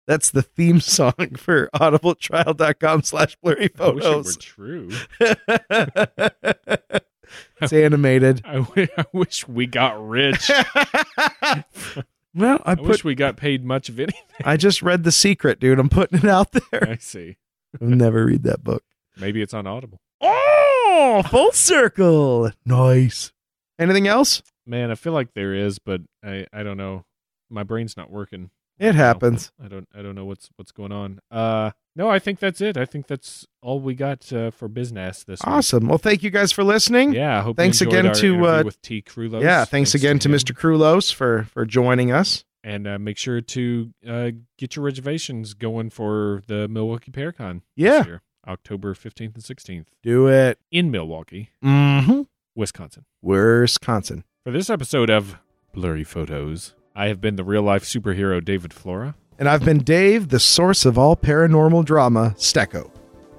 That's 0.07 0.31
the 0.31 0.41
theme 0.43 0.81
song 0.81 1.35
for 1.37 1.69
audibletrial.com 1.75 3.03
slash 3.03 3.37
blurry 3.43 3.69
I 3.79 3.89
wish 3.91 4.05
it 4.05 4.17
were 4.17 4.25
photos. 4.25 4.37
true. 4.39 4.91
it's 7.61 7.73
animated. 7.73 8.43
I, 8.45 8.55
w- 8.57 8.87
I 8.99 9.05
wish 9.13 9.47
we 9.49 9.67
got 9.67 10.07
rich. 10.07 10.51
well, 12.35 12.61
I 12.65 12.73
I 12.73 12.75
put 12.75 12.85
wish 12.85 13.05
we 13.05 13.15
got 13.15 13.37
paid 13.37 13.65
much 13.65 13.89
of 13.89 13.99
anything. 13.99 14.21
I 14.45 14.57
just 14.57 14.83
read 14.83 15.05
The 15.05 15.13
Secret, 15.13 15.61
dude. 15.61 15.79
I'm 15.79 15.89
putting 15.89 16.19
it 16.19 16.25
out 16.25 16.53
there. 16.53 16.89
I 16.91 16.97
see. 16.97 17.37
I'll 17.81 17.89
never 17.89 18.25
read 18.27 18.45
that 18.45 18.65
book. 18.65 18.83
Maybe 19.17 19.43
it's 19.43 19.55
on 19.55 19.67
Audible. 19.67 20.01
Oh, 20.21 21.23
full 21.29 21.53
circle. 21.53 22.51
Nice. 22.65 23.33
Anything 23.79 24.07
else? 24.09 24.43
Man, 24.67 24.91
I 24.91 24.95
feel 24.97 25.13
like 25.13 25.35
there 25.35 25.55
is, 25.55 25.79
but 25.79 26.01
I, 26.25 26.47
I 26.53 26.63
don't 26.63 26.77
know. 26.77 27.05
My 27.51 27.63
brain's 27.63 27.97
not 27.97 28.11
working. 28.11 28.51
It 28.79 28.95
happens. 28.95 29.51
I 29.63 29.67
don't 29.69 29.89
I 29.95 30.03
don't 30.03 30.15
know 30.15 30.25
what's 30.25 30.51
what's 30.57 30.71
going 30.71 30.93
on. 30.93 31.21
Uh 31.31 31.73
no, 31.99 32.09
I 32.09 32.19
think 32.19 32.39
that's 32.39 32.61
it. 32.63 32.77
I 32.79 32.85
think 32.87 33.09
that's 33.09 33.47
all 33.61 33.81
we 33.81 33.95
got 33.95 34.33
uh, 34.33 34.51
for 34.53 34.69
business 34.69 35.25
this 35.25 35.41
Awesome. 35.45 35.89
Well, 35.89 35.99
thank 35.99 36.23
you 36.23 36.31
guys 36.31 36.53
for 36.53 36.63
listening. 36.65 37.13
Yeah, 37.13 37.39
I 37.39 37.43
hope 37.43 37.57
Thanks 37.57 37.81
you 37.83 37.89
again 37.89 38.15
to, 38.15 38.47
uh, 38.47 38.63
with 38.65 38.81
Tea 38.81 39.03
Krulos. 39.03 39.43
Yeah, 39.43 39.65
thanks, 39.67 39.95
again 39.95 40.19
to 40.21 40.29
him. 40.31 40.35
Mr. 40.35 40.57
Krulos 40.57 41.13
for 41.13 41.43
for 41.53 41.67
joining 41.67 42.11
us. 42.13 42.45
And 42.65 42.87
uh, 42.87 42.99
make 42.99 43.19
sure 43.19 43.41
to 43.41 43.91
uh, 44.07 44.31
get 44.59 44.77
your 44.77 44.85
reservations 44.85 45.55
going 45.55 45.91
for 45.91 46.43
the 46.47 46.67
Milwaukee 46.69 47.11
Paracon. 47.13 47.63
Yeah. 47.77 47.99
this 47.99 48.07
year, 48.07 48.23
October 48.47 48.95
fifteenth 48.95 49.35
and 49.35 49.45
sixteenth 49.45 49.89
Do 50.03 50.29
it. 50.29 50.59
in 50.71 50.91
Milwaukee, 50.91 51.51
Mm-hmm. 51.65 52.23
Wisconsin. 52.55 53.05
Wisconsin. 53.23 54.25
For 54.45 54.51
this 54.53 54.71
episode 54.71 55.11
of 55.11 55.37
Blurry 55.73 56.05
Photos, 56.05 56.75
I 56.97 57.07
have 57.09 57.21
been 57.21 57.37
the 57.37 57.45
real 57.45 57.63
life 57.63 57.85
superhero 57.85 58.45
David 58.45 58.73
Flora. 58.73 59.15
And 59.39 59.49
I've 59.49 59.65
been 59.65 59.79
Dave, 59.79 60.29
the 60.31 60.41
source 60.41 60.85
of 60.85 60.99
all 60.99 61.17
paranormal 61.17 61.85
drama, 61.85 62.35
Stecco. 62.37 62.91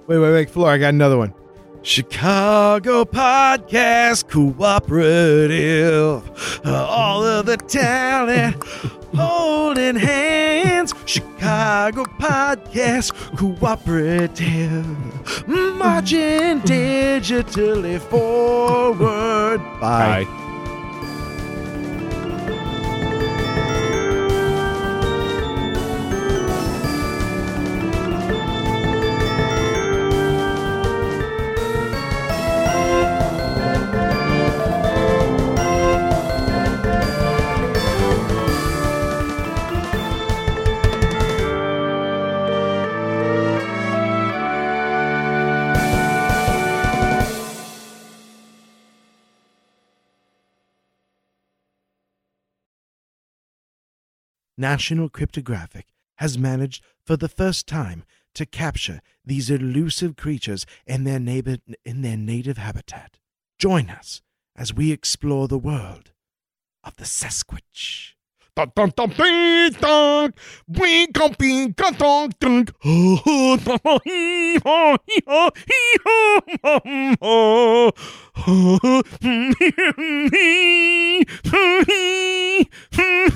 Wait, 0.08 0.18
wait, 0.18 0.32
wait, 0.32 0.50
Flora, 0.50 0.74
I 0.76 0.78
got 0.78 0.94
another 0.94 1.18
one. 1.18 1.34
Chicago 1.82 3.06
Podcast 3.06 4.30
Cooperative. 4.30 6.22
Uh, 6.66 6.86
all 6.90 7.24
of 7.24 7.46
the 7.46 7.58
talent 7.58 8.64
holding 9.16 9.96
hands. 9.96 10.94
Chicago 11.06 12.04
Podcast 12.20 13.14
Cooperative. 13.38 14.86
Marching 15.48 16.62
digitally 16.62 18.00
forward. 18.02 19.60
Bye. 19.80 20.26
Bye. 20.26 20.46
National 54.60 55.08
Cryptographic 55.08 55.88
has 56.18 56.38
managed 56.38 56.84
for 57.06 57.16
the 57.16 57.30
first 57.30 57.66
time 57.66 58.04
to 58.34 58.46
capture 58.46 59.00
these 59.26 59.50
elusive 59.50 60.18
creatures 60.18 60.66
in 60.86 61.06
their, 61.06 61.18
neighbor, 61.20 61.58
in 61.86 62.02
their 62.02 62.18
native 62.18 62.58
habitat. 62.58 63.20
Join 63.58 63.90
us 63.90 64.22
as 64.58 64.74
we 64.74 64.92
explore 64.92 65.48
the 65.48 65.58
world 65.58 66.12
of 66.84 66.98
the 66.98 67.06
Sasquatch. 67.06 68.16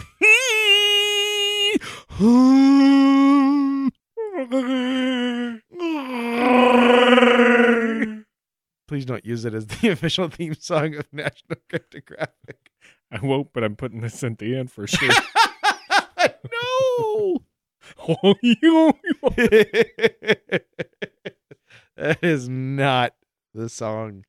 Please 2.19 2.30
don't 9.06 9.26
use 9.26 9.45
it 9.45 9.56
as 9.56 9.65
the 9.65 9.90
official 9.91 10.30
theme 10.30 10.53
song 10.53 10.94
of 10.94 11.11
National 11.11 11.57
Cryptographic. 11.68 12.69
I 13.11 13.18
won't, 13.19 13.52
but 13.52 13.64
I'm 13.64 13.76
putting 13.76 14.02
this 14.02 14.23
at 14.23 14.38
the 14.38 14.56
end 14.56 14.72
for 14.72 14.85
sure. 14.85 15.10
no. 16.52 17.40
that 21.98 22.19
is 22.22 22.48
not 22.48 23.15
the 23.56 23.69
song. 23.69 24.26